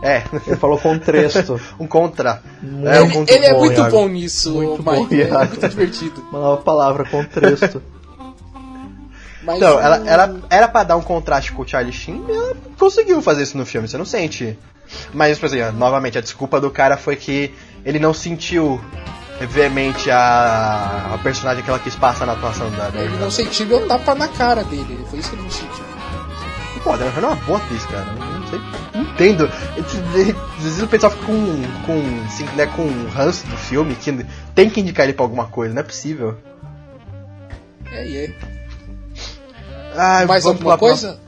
É, 0.00 0.22
Ele 0.46 0.54
falou 0.54 0.78
contexto. 0.78 1.60
um 1.80 1.88
contra. 1.88 2.40
Muito 2.62 2.86
É, 2.88 3.00
um 3.00 3.04
ele 3.06 3.12
conto 3.14 3.30
ele 3.32 3.46
é 3.46 3.52
bom, 3.52 3.58
muito 3.58 3.80
Iago. 3.80 3.90
bom 3.90 4.08
nisso, 4.08 4.52
Muito 4.52 4.80
bom, 4.80 5.00
Mike. 5.00 5.22
é 5.22 5.26
Iago. 5.26 5.46
muito 5.50 5.68
divertido. 5.68 6.24
Uma 6.30 6.38
nova 6.40 6.62
palavra, 6.62 7.04
contexto. 7.04 7.82
Mas 9.42 9.56
Então, 9.56 9.76
o- 9.76 9.80
ela, 9.80 9.96
ela 10.08 10.40
era 10.50 10.68
pra 10.68 10.84
dar 10.84 10.96
um 10.96 11.02
contraste 11.02 11.50
com 11.52 11.62
o 11.62 11.66
Charlie 11.68 11.92
Sheen 11.92 12.24
e 12.28 12.32
ela 12.32 12.54
conseguiu 12.78 13.20
fazer 13.20 13.42
isso 13.42 13.58
no 13.58 13.66
filme, 13.66 13.88
você 13.88 13.98
não 13.98 14.04
sente. 14.04 14.56
Mas, 15.12 15.36
por 15.36 15.46
exemplo, 15.46 15.76
novamente, 15.76 16.16
a 16.16 16.20
desculpa 16.20 16.60
do 16.60 16.70
cara 16.70 16.96
foi 16.96 17.16
que 17.16 17.52
ele 17.84 17.98
não 17.98 18.14
sentiu 18.14 18.80
veemente 19.46 20.10
a, 20.10 21.14
a 21.14 21.18
personagem 21.18 21.62
que 21.62 21.70
ela 21.70 21.78
quis 21.78 21.94
passar 21.94 22.26
na 22.26 22.32
atuação 22.32 22.70
da 22.72 22.90
da 22.90 23.00
Ele 23.00 23.16
não 23.18 23.30
sentiu 23.30 23.66
meu 23.66 23.86
tapa 23.86 24.14
na 24.14 24.28
cara 24.28 24.64
dele. 24.64 25.04
Foi 25.08 25.18
isso 25.18 25.30
que 25.30 25.36
ele 25.36 25.42
não 25.42 25.50
sentiu. 25.50 25.84
Pô, 26.82 26.92
a 26.92 26.96
Hannah 26.96 27.12
é 27.16 27.30
uma 27.32 27.36
boa 27.36 27.58
atriz, 27.58 27.84
cara. 27.86 28.06
Eu 28.06 28.40
Não 28.40 28.46
sei, 28.48 28.60
não 28.94 29.02
entendo. 29.02 29.50
Às 29.76 30.62
vezes 30.62 30.82
o 30.82 30.86
pessoal 30.86 31.12
fica 31.12 31.26
com, 31.26 31.62
com, 31.84 32.24
assim, 32.26 32.44
né, 32.56 32.66
com 32.66 32.88
ranço 33.08 33.46
do 33.46 33.56
filme, 33.56 33.94
que 33.94 34.24
tem 34.54 34.70
que 34.70 34.80
indicar 34.80 35.04
ele 35.04 35.12
pra 35.12 35.24
alguma 35.24 35.46
coisa, 35.46 35.74
não 35.74 35.80
é 35.80 35.84
possível. 35.84 36.36
É, 37.92 38.06
e 38.06 38.16
é. 38.16 38.34
Ah, 39.96 40.24
Mais 40.26 40.46
alguma 40.46 40.78
coisa? 40.78 41.18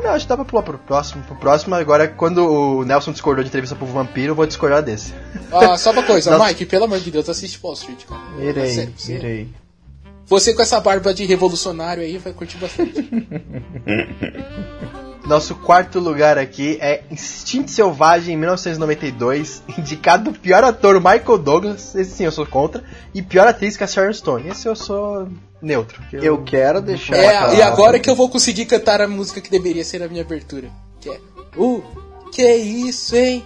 não, 0.00 0.10
acho 0.10 0.24
que 0.24 0.28
dá 0.28 0.36
pra 0.36 0.44
pular 0.44 0.62
pro 0.62 0.78
próximo. 0.78 1.22
Pro 1.24 1.36
próximo, 1.36 1.74
agora, 1.74 2.08
quando 2.08 2.38
o 2.46 2.84
Nelson 2.84 3.12
discordou 3.12 3.42
de 3.42 3.48
entrevista 3.48 3.74
pro 3.76 3.86
vampiro, 3.86 4.32
eu 4.32 4.34
vou 4.34 4.46
discordar 4.46 4.82
desse. 4.82 5.12
Ah, 5.52 5.76
só 5.76 5.90
uma 5.90 6.04
coisa, 6.04 6.30
Nossa. 6.30 6.46
Mike, 6.46 6.64
pelo 6.66 6.84
amor 6.84 7.00
de 7.00 7.10
Deus, 7.10 7.28
assiste 7.28 7.58
Wall 7.62 7.74
Street, 7.74 8.04
cara. 8.04 8.20
Irei, 8.40 8.72
Sério, 8.72 8.92
você, 8.96 9.14
irei. 9.14 9.48
você 10.24 10.54
com 10.54 10.62
essa 10.62 10.78
barba 10.80 11.12
de 11.12 11.24
revolucionário 11.24 12.04
aí 12.04 12.18
vai 12.18 12.32
curtir 12.32 12.56
bastante. 12.58 12.94
Nosso 15.26 15.54
quarto 15.54 16.00
lugar 16.00 16.38
aqui 16.38 16.78
é 16.80 17.02
Instinto 17.10 17.70
Selvagem, 17.70 18.34
em 18.34 18.36
1992, 18.38 19.62
indicado 19.78 20.30
o 20.30 20.32
pior 20.32 20.64
ator, 20.64 20.96
Michael 20.96 21.38
Douglas, 21.38 21.94
esse 21.94 22.10
sim 22.12 22.24
eu 22.24 22.32
sou 22.32 22.46
contra, 22.46 22.82
e 23.14 23.22
pior 23.22 23.46
atriz 23.46 23.76
que 23.76 23.84
a 23.84 23.86
Sharon 23.86 24.12
Stone. 24.12 24.48
Esse 24.48 24.66
eu 24.66 24.74
sou 24.74 25.28
neutro. 25.60 26.02
que 26.08 26.16
Eu 26.16 26.42
quero 26.42 26.80
deixar. 26.80 27.16
é, 27.16 27.56
e 27.56 27.62
agora 27.62 27.98
que 27.98 28.08
eu 28.08 28.14
vou 28.14 28.28
conseguir 28.28 28.66
cantar 28.66 29.00
a 29.00 29.08
música 29.08 29.40
que 29.40 29.50
deveria 29.50 29.84
ser 29.84 30.02
a 30.02 30.08
minha 30.08 30.22
abertura. 30.22 30.68
Que 31.00 31.10
é. 31.10 31.20
Uh, 31.56 31.82
que 32.32 32.42
isso, 32.54 33.14
hein? 33.14 33.44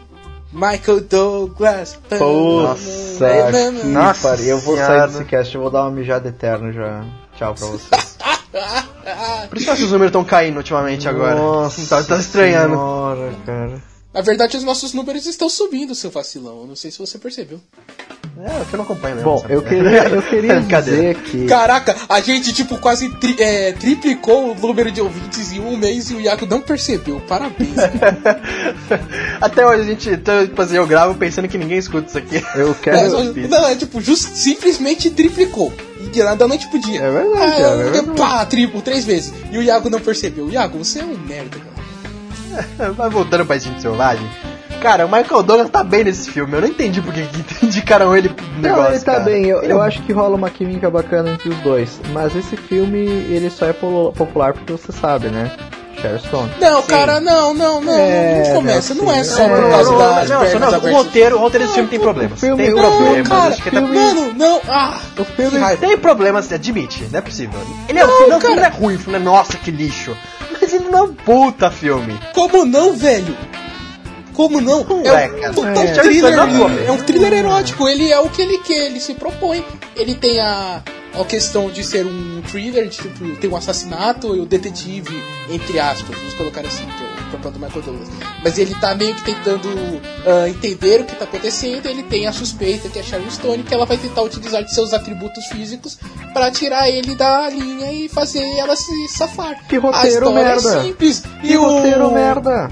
Michael 0.52 1.00
Douglas. 1.00 1.98
Nossa, 3.72 3.88
Nossa 3.88 4.28
pariu. 4.28 4.46
Eu 4.46 4.58
vou 4.60 4.76
senhora. 4.76 5.00
sair 5.00 5.12
desse 5.12 5.24
cast, 5.24 5.54
eu 5.54 5.60
vou 5.60 5.70
dar 5.70 5.82
uma 5.82 5.90
mijada 5.90 6.28
eterna 6.28 6.72
já. 6.72 7.04
Tchau 7.36 7.54
pra 7.54 7.66
vocês. 7.66 8.13
Por 9.48 9.56
isso 9.58 9.64
que 9.66 9.70
nossos 9.72 9.90
números 9.92 10.08
estão 10.08 10.24
caindo 10.24 10.56
ultimamente 10.56 11.08
agora. 11.08 11.34
Nossa, 11.34 11.86
tá, 11.86 12.02
tá 12.04 12.16
estranhando. 12.18 12.74
Senhora, 12.74 13.32
cara. 13.44 13.82
Na 14.12 14.20
verdade, 14.20 14.56
os 14.56 14.62
nossos 14.62 14.92
números 14.92 15.26
estão 15.26 15.48
subindo, 15.50 15.92
seu 15.92 16.08
vacilão. 16.08 16.60
Eu 16.60 16.66
não 16.68 16.76
sei 16.76 16.88
se 16.92 16.98
você 17.00 17.18
percebeu. 17.18 17.60
É, 18.40 18.60
eu 18.60 18.64
que 18.66 18.76
não 18.76 18.84
acompanho 18.84 19.16
mesmo. 19.16 19.28
Bom, 19.30 19.44
eu 19.48 19.60
queria, 19.60 20.04
eu 20.08 20.22
queria 20.30 20.60
dizer 20.60 21.16
que. 21.16 21.46
Caraca, 21.46 21.96
a 22.08 22.20
gente, 22.20 22.52
tipo, 22.52 22.78
quase 22.78 23.08
tri- 23.18 23.34
é, 23.40 23.72
triplicou 23.72 24.52
o 24.52 24.54
número 24.54 24.92
de 24.92 25.00
ouvintes 25.00 25.50
em 25.52 25.58
um 25.58 25.76
mês 25.76 26.10
e 26.10 26.14
o 26.14 26.20
Iago 26.20 26.46
não 26.46 26.60
percebeu. 26.60 27.20
Parabéns. 27.28 27.74
Até 29.40 29.66
hoje 29.66 29.80
a 29.80 29.84
gente, 29.84 30.10
então, 30.10 30.46
tipo 30.46 30.60
assim, 30.62 30.76
eu 30.76 30.86
gravo 30.86 31.14
pensando 31.16 31.48
que 31.48 31.58
ninguém 31.58 31.78
escuta 31.78 32.06
isso 32.08 32.18
aqui. 32.18 32.42
Eu 32.54 32.70
É, 32.70 32.74
quero. 32.74 33.10
só- 33.10 33.22
não, 33.24 33.66
é 33.66 33.74
tipo, 33.76 34.00
just, 34.00 34.34
simplesmente 34.34 35.10
triplicou. 35.10 35.72
E 36.14 36.18
de 36.18 36.22
lá 36.22 36.34
da 36.34 36.46
noite 36.46 36.68
pro 36.68 36.78
dia. 36.78 37.00
É 37.02 37.10
verdade, 37.10 37.42
Ah, 37.44 37.50
cara, 37.50 37.60
eu- 37.74 37.80
é 37.80 37.90
verdade. 37.90 38.18
Pá, 38.18 38.46
triplo, 38.46 38.80
três 38.82 39.04
vezes. 39.04 39.32
E 39.50 39.58
o 39.58 39.62
Iago 39.62 39.90
não 39.90 40.00
percebeu. 40.00 40.48
Iago, 40.50 40.78
você 40.78 41.00
é 41.00 41.04
um 41.04 41.16
merda, 41.18 41.58
cara. 41.58 42.94
Mas 42.96 43.12
voltando 43.12 43.44
pra 43.44 43.56
Instinto 43.56 43.80
Selvagem. 43.82 44.28
Cara, 44.80 45.06
o 45.06 45.10
Michael 45.10 45.42
Douglas 45.42 45.70
tá 45.70 45.82
bem 45.82 46.04
nesse 46.04 46.30
filme. 46.30 46.52
Eu 46.52 46.60
não 46.60 46.68
entendi 46.68 47.00
porque 47.00 47.22
que 47.22 47.64
indicaram 47.66 48.14
ele 48.16 48.28
pro 48.28 48.44
negócio. 48.60 48.82
Não, 48.84 48.90
ele 48.90 48.98
tá 49.00 49.12
cara. 49.12 49.24
bem, 49.24 49.46
eu, 49.46 49.58
Ele 49.62 49.72
é 49.72 49.72
eu 49.72 49.78
um- 49.78 49.82
acho 49.82 50.02
que 50.02 50.12
rola 50.12 50.36
uma 50.36 50.50
química 50.50 50.90
bacana 50.90 51.30
entre 51.30 51.48
os 51.48 51.56
dois. 51.58 52.00
Mas 52.12 52.36
esse 52.36 52.56
filme, 52.56 52.98
ele 52.98 53.50
só 53.50 53.66
é 53.66 53.72
popular 53.72 54.52
porque 54.52 54.72
você 54.72 54.92
sabe, 54.92 55.28
né? 55.28 55.50
Sharon 56.04 56.18
Stone. 56.18 56.50
Não, 56.60 56.82
cara, 56.82 57.20
não, 57.20 57.54
não, 57.54 57.80
não. 57.80 57.94
É, 57.98 58.42
não 58.46 58.54
começa. 58.56 58.94
não, 58.94 59.04
Não 59.06 59.12
é 59.12 59.24
sim. 59.24 59.30
só 59.34 59.42
É, 59.42 59.48
por 59.48 59.60
Não, 59.62 59.70
causa 59.70 59.90
não, 59.90 59.98
das 59.98 60.28
não, 60.28 60.36
não, 60.42 60.46
pernas 60.50 60.72
não, 60.72 60.78
o 60.90 60.92
roteiro, 60.94 61.36
o 61.36 61.38
roteiro 61.40 61.64
desse 61.64 61.74
filme 61.74 61.88
tem 61.90 62.00
problemas. 62.00 62.40
filme- 62.40 62.62
tem 62.62 62.74
problemas. 62.74 63.16
Não, 63.16 63.24
cara, 63.36 63.48
acho 63.52 63.62
que 63.62 63.70
tá- 63.70 63.80
mano, 63.80 64.34
não. 64.34 64.60
Ah, 64.68 64.98
O 65.18 65.24
filme. 65.24 65.58
raiva. 65.58 65.86
Tem 65.86 65.96
problemas, 65.98 66.52
admite, 66.52 67.08
não 67.10 67.18
é 67.18 67.22
possível. 67.22 67.58
Ele 67.88 67.98
é, 67.98 68.02
Não, 68.06 68.12
o 68.12 68.16
filme, 68.16 68.30
não, 68.30 68.38
o 68.38 68.40
filme 68.40 68.56
cara. 68.56 68.68
não 68.70 68.76
é 68.76 68.80
ruim, 68.80 68.94
o 68.96 68.98
filme 68.98 69.18
é 69.18 69.22
nossa, 69.22 69.56
que 69.56 69.70
lixo. 69.70 70.16
Mas 70.60 70.72
ele 70.72 70.84
não 70.90 70.98
é 70.98 71.02
um 71.02 71.14
puta 71.14 71.70
filme. 71.70 72.18
Como 72.34 72.64
não, 72.64 72.94
velho? 72.94 73.36
Como 74.34 74.60
não? 74.60 74.84
É 75.04 75.26
é, 75.44 75.50
um 75.50 75.64
É. 75.64 75.92
thriller. 75.92 76.34
É 76.86 76.92
um 76.92 76.98
thriller 76.98 77.32
erótico. 77.32 77.88
Ele 77.88 78.10
é 78.12 78.18
o 78.18 78.28
que 78.28 78.42
ele 78.42 78.58
quer, 78.58 78.86
ele 78.86 79.00
se 79.00 79.14
propõe. 79.14 79.64
Ele 79.96 80.14
tem 80.14 80.40
a, 80.40 80.82
a 81.18 81.24
questão 81.24 81.70
de 81.70 81.84
ser 81.84 82.04
um 82.04 82.42
thriller, 82.50 82.88
de, 82.88 82.96
tipo, 82.96 83.36
tem 83.36 83.48
um 83.48 83.56
assassinato 83.56 84.34
e 84.36 84.40
o 84.40 84.44
detetive, 84.46 85.14
entre 85.48 85.78
aspas, 85.78 86.16
vamos 86.18 86.34
colocar 86.34 86.60
assim, 86.62 86.84
que 86.84 87.04
é 87.04 87.28
o 87.28 87.36
papel 87.36 87.52
do 87.52 87.60
Michael 87.60 87.82
Douglas. 87.82 88.08
Mas 88.42 88.58
ele 88.58 88.74
tá 88.74 88.94
meio 88.96 89.14
que 89.14 89.22
tentando 89.24 89.68
ah, 90.26 90.48
entender 90.48 91.02
o 91.02 91.04
que 91.04 91.14
tá 91.14 91.24
acontecendo. 91.24 91.86
Ele 91.86 92.02
tem 92.02 92.26
a 92.26 92.32
suspeita 92.32 92.88
que 92.88 92.98
é 92.98 93.02
a 93.02 93.04
Sharon 93.04 93.30
Stone, 93.30 93.62
que 93.62 93.72
ela 93.72 93.86
vai 93.86 93.96
tentar 93.96 94.22
utilizar 94.22 94.64
de 94.64 94.74
seus 94.74 94.92
atributos 94.92 95.46
físicos 95.46 95.96
pra 96.32 96.50
tirar 96.50 96.88
ele 96.90 97.14
da 97.14 97.48
linha 97.48 97.92
e 97.92 98.08
fazer 98.08 98.42
ela 98.58 98.74
se 98.74 99.08
safar. 99.16 99.64
Que 99.68 99.76
roteiro 99.76 100.08
história 100.08 100.44
merda. 100.44 100.78
é 100.78 100.82
simples. 100.82 101.22
Que 101.40 101.52
e 101.52 101.56
o 101.56 101.62
roteiro 101.62 102.10
merda. 102.10 102.70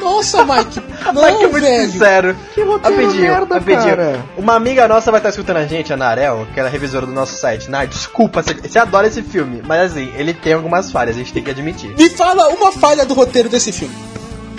Nossa, 0.00 0.44
Mike, 0.44 0.80
não, 1.12 1.22
que 1.38 1.44
é 1.44 1.48
muito 1.48 1.60
velho. 1.60 1.90
sincero. 1.92 2.36
Que 2.54 2.62
roteiro 2.62 2.96
Rapidinho, 2.96 3.22
merda, 3.30 3.54
rapidinho. 3.54 3.96
cara. 3.96 4.24
Uma 4.36 4.54
amiga 4.54 4.86
nossa 4.88 5.10
vai 5.10 5.18
estar 5.20 5.30
escutando 5.30 5.56
a 5.58 5.66
gente, 5.66 5.92
a 5.92 5.96
Narel, 5.96 6.46
que 6.52 6.60
ela 6.60 6.68
é 6.68 6.72
revisora 6.72 7.06
do 7.06 7.12
nosso 7.12 7.36
site. 7.36 7.70
Nar, 7.70 7.86
desculpa, 7.86 8.42
você, 8.42 8.54
você 8.54 8.78
adora 8.78 9.06
esse 9.06 9.22
filme, 9.22 9.62
mas 9.66 9.92
assim, 9.92 10.12
ele 10.16 10.32
tem 10.34 10.52
algumas 10.52 10.90
falhas, 10.90 11.16
a 11.16 11.18
gente 11.18 11.32
tem 11.32 11.42
que 11.42 11.50
admitir. 11.50 11.94
Me 11.96 12.08
fala 12.10 12.48
uma 12.48 12.70
falha 12.72 13.04
do 13.04 13.14
roteiro 13.14 13.48
desse 13.48 13.72
filme. 13.72 13.94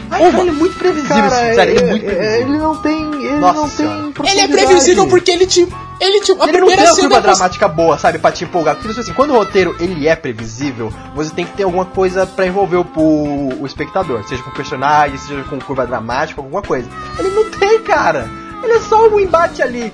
Ai, 0.10 0.32
cara, 0.32 0.40
ele 0.42 0.50
é 0.50 0.54
muito 0.54 0.78
previsível, 0.78 1.16
Cara, 1.16 1.30
sério, 1.30 1.74
ele 1.74 1.80
é 1.80 1.84
é- 1.84 1.90
muito 1.92 2.06
é- 2.06 2.10
previsível. 2.16 2.42
ele 2.48 2.58
não 2.58 2.76
tem. 2.78 3.14
Ele 3.26 3.40
Nossa 3.40 3.54
não 3.60 3.68
senhora. 3.70 4.12
tem 4.14 4.32
Ele 4.32 4.40
é 4.42 4.48
previsível 4.48 5.08
porque 5.08 5.32
ele 5.32 5.46
te. 5.46 5.68
Ele 6.00 6.22
te. 6.22 6.32
A 6.32 6.48
Ele 6.48 6.60
não 6.60 6.68
tem 6.68 6.80
uma 6.80 6.96
curva 6.96 7.22
dramática 7.22 7.68
boa, 7.68 7.98
sabe, 7.98 8.20
pra 8.20 8.32
te 8.32 8.44
empolgar. 8.44 8.76
Porque, 8.76 8.90
tipo 8.90 9.00
assim, 9.02 9.14
quando 9.14 9.32
o 9.32 9.38
roteiro 9.38 9.76
ele 9.80 10.08
é 10.08 10.16
previsível, 10.16 10.94
você 11.16 11.32
tem 11.32 11.46
que 11.46 11.54
ter 11.54 11.64
alguma 11.64 11.86
coisa 11.86 12.26
pra 12.26 12.46
envolver 12.46 12.78
o, 12.78 12.86
o, 12.96 13.62
o 13.62 13.66
espectador. 13.66 14.24
Seja 14.28 14.44
com 14.44 14.52
personagem, 14.52 15.18
seja 15.18 15.44
com 15.44 15.60
curva 15.60 15.86
dramática, 15.88 16.40
alguma 16.40 16.62
coisa. 16.62 16.88
Ele 17.18 17.30
não 17.30 17.50
tem, 17.50 17.80
cara. 17.82 18.30
Ele 18.64 18.74
é 18.74 18.80
só 18.80 19.08
um 19.08 19.20
embate 19.20 19.62
ali. 19.62 19.92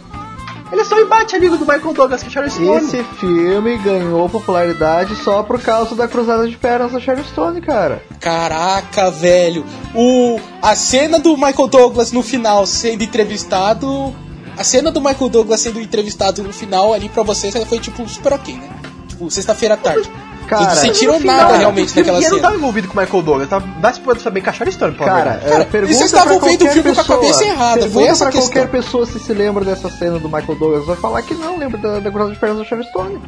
Ele 0.74 0.82
é 0.82 0.86
só 0.86 1.00
embate 1.00 1.36
amigo 1.36 1.56
do 1.56 1.68
Michael 1.68 1.94
Douglas, 1.94 2.24
que 2.24 2.30
é 2.30 2.32
Sharon 2.32 2.50
Stone. 2.50 2.78
Esse 2.78 3.04
filme 3.20 3.78
ganhou 3.78 4.28
popularidade 4.28 5.16
só 5.18 5.44
por 5.44 5.62
causa 5.62 5.94
da 5.94 6.08
Cruzada 6.08 6.50
de 6.50 6.58
Pernas 6.58 6.92
da 6.92 7.00
Sharon 7.00 7.24
Stone, 7.26 7.62
cara. 7.62 8.04
Caraca, 8.20 9.12
velho. 9.12 9.64
O, 9.94 10.40
a 10.64 10.76
cena 10.76 11.20
do 11.20 11.38
Michael 11.38 11.68
Douglas 11.68 12.12
no 12.12 12.24
final 12.24 12.66
sendo 12.66 13.04
entrevistado. 13.04 14.16
A 14.58 14.64
cena 14.64 14.90
do 14.90 15.00
Michael 15.00 15.30
Douglas 15.30 15.62
sendo 15.62 15.80
entrevistado 15.80 16.42
no 16.42 16.52
final 16.52 16.92
ali 16.92 17.08
pra 17.08 17.22
vocês 17.22 17.54
foi 17.66 17.78
tipo 17.78 18.10
super 18.10 18.34
ok, 18.34 18.56
né? 18.56 18.68
Tipo, 19.08 19.30
sexta-feira 19.30 19.76
à 19.76 19.78
tarde. 19.78 20.10
Cara, 20.48 20.66
Vocês 20.66 20.76
não 20.76 20.94
sentiram 20.94 21.20
final, 21.20 21.38
nada 21.38 21.58
realmente 21.58 21.96
naquela 21.96 22.18
Ele 22.18 22.26
não 22.26 22.36
cena. 22.36 22.42
tava 22.42 22.56
envolvido 22.56 22.88
com 22.88 22.98
o 23.00 23.02
Michael 23.02 23.24
Douglas, 23.24 23.50
tava 23.50 23.66
mais 23.66 23.98
pra 23.98 24.16
saber 24.20 24.42
que 24.42 24.50
a 24.50 24.54
pô. 24.54 25.04
Cara, 25.06 25.40
Cara, 25.40 25.40
é, 25.62 25.66
pergunta 25.66 25.94
e 25.94 25.96
vocês 25.96 26.06
estavam 26.14 26.40
vendo 26.40 26.44
o 26.44 26.58
qualquer 26.58 26.74
filme 26.74 26.84
com 26.84 26.90
a 26.90 27.04
pessoa, 27.04 27.20
cabeça 27.20 27.44
errada, 27.46 27.72
foi 27.82 27.82
Pergunta 27.90 28.08
essa 28.12 28.24
a 28.28 28.32
pra 28.32 28.40
qualquer 28.42 28.68
questão. 28.70 28.82
pessoa 28.82 29.06
se 29.06 29.20
se 29.20 29.34
lembra 29.34 29.64
dessa 29.66 29.90
cena 29.90 30.20
do 30.20 30.28
Michael 30.28 30.56
Douglas, 30.60 30.86
vai 30.86 30.96
falar 30.98 31.22
que 31.22 31.34
não 31.34 31.58
lembra 31.58 31.78
da, 31.78 32.00
da 32.00 32.10
Cruzada 32.12 32.34
de 32.34 32.40
Pernas 32.40 32.58
da 32.60 32.66
Sharon 32.66 32.84
Stone. 32.84 33.22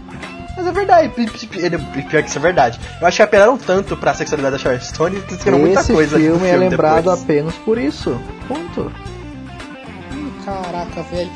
Mas 0.58 0.68
é 0.68 0.72
verdade, 0.72 1.12
ele- 1.18 1.78
pior 2.04 2.24
que 2.24 2.30
isso 2.30 2.38
é 2.38 2.42
verdade. 2.42 2.80
Eu 3.02 3.08
acho 3.08 3.18
que 3.18 3.24
apelaram 3.24 3.58
tanto 3.58 3.98
pra 3.98 4.14
sexualidade 4.14 4.54
da 4.56 4.60
Sharon 4.62 4.80
Stone 4.80 5.22
que 5.22 5.34
esqueceram 5.34 5.60
muita 5.60 5.82
Esse 5.82 5.92
coisa. 5.94 6.18
filme, 6.18 6.40
do 6.40 6.46
é 6.46 6.56
lembrado 6.56 7.04
depois. 7.04 7.22
apenas 7.24 7.54
por 7.56 7.78
isso. 7.78 8.18
Ponto. 8.48 8.92
Caraca, 10.46 11.02
velho. 11.12 11.30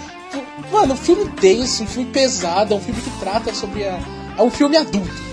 Mano, 0.71 0.93
um 0.93 0.97
filme 0.97 1.25
denso, 1.41 1.83
um 1.83 1.87
filme 1.87 2.09
pesado, 2.11 2.73
é 2.73 2.77
um 2.77 2.79
filme 2.79 3.01
que 3.01 3.09
trata 3.19 3.53
sobre 3.53 3.83
a. 3.87 3.97
É 4.37 4.41
um 4.41 4.51
filme 4.51 4.77
adulto. 4.77 5.28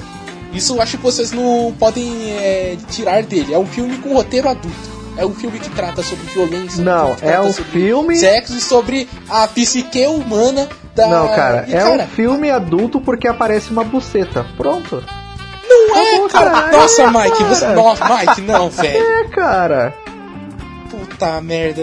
Isso 0.56 0.74
eu 0.74 0.82
acho 0.82 0.96
que 0.96 1.02
vocês 1.02 1.32
não 1.32 1.74
podem 1.78 2.32
é, 2.32 2.76
tirar 2.90 3.22
dele. 3.22 3.52
É 3.54 3.58
um 3.58 3.66
filme 3.66 3.96
com 3.98 4.14
roteiro 4.14 4.48
adulto. 4.48 4.96
É 5.18 5.24
um 5.24 5.34
filme 5.34 5.58
que 5.58 5.70
trata 5.70 6.02
sobre 6.02 6.26
violência. 6.32 6.82
Não, 6.84 7.16
é 7.22 7.40
um 7.40 7.52
sobre 7.52 7.70
filme- 7.72 8.16
Sexo 8.16 8.54
e 8.56 8.60
sobre 8.60 9.08
a 9.28 9.46
psique 9.48 10.04
humana 10.06 10.68
da. 10.94 11.06
Não, 11.06 11.28
cara, 11.28 11.64
E, 11.68 11.74
é 11.74 11.84
um 11.86 12.06
filme 12.08 12.50
adulto 12.50 13.00
porque 13.00 13.26
aparece 13.26 13.70
uma 13.70 13.82
buceta. 13.84 14.44
Pronto. 14.56 15.02
Não 15.68 15.96
é, 15.96 16.28
cara. 16.28 16.50
cara. 16.50 16.76
Nossa, 16.76 17.02
É, 17.02 17.06
Mike, 17.10 17.44
você. 17.44 17.60
cara. 17.64 17.74
Nossa, 17.76 18.04
Mike, 18.16 18.40
não, 18.42 18.68
velho. 18.70 19.04
É, 19.04 19.24
cara. 19.28 19.94
Puta 20.90 21.40
merda. 21.40 21.82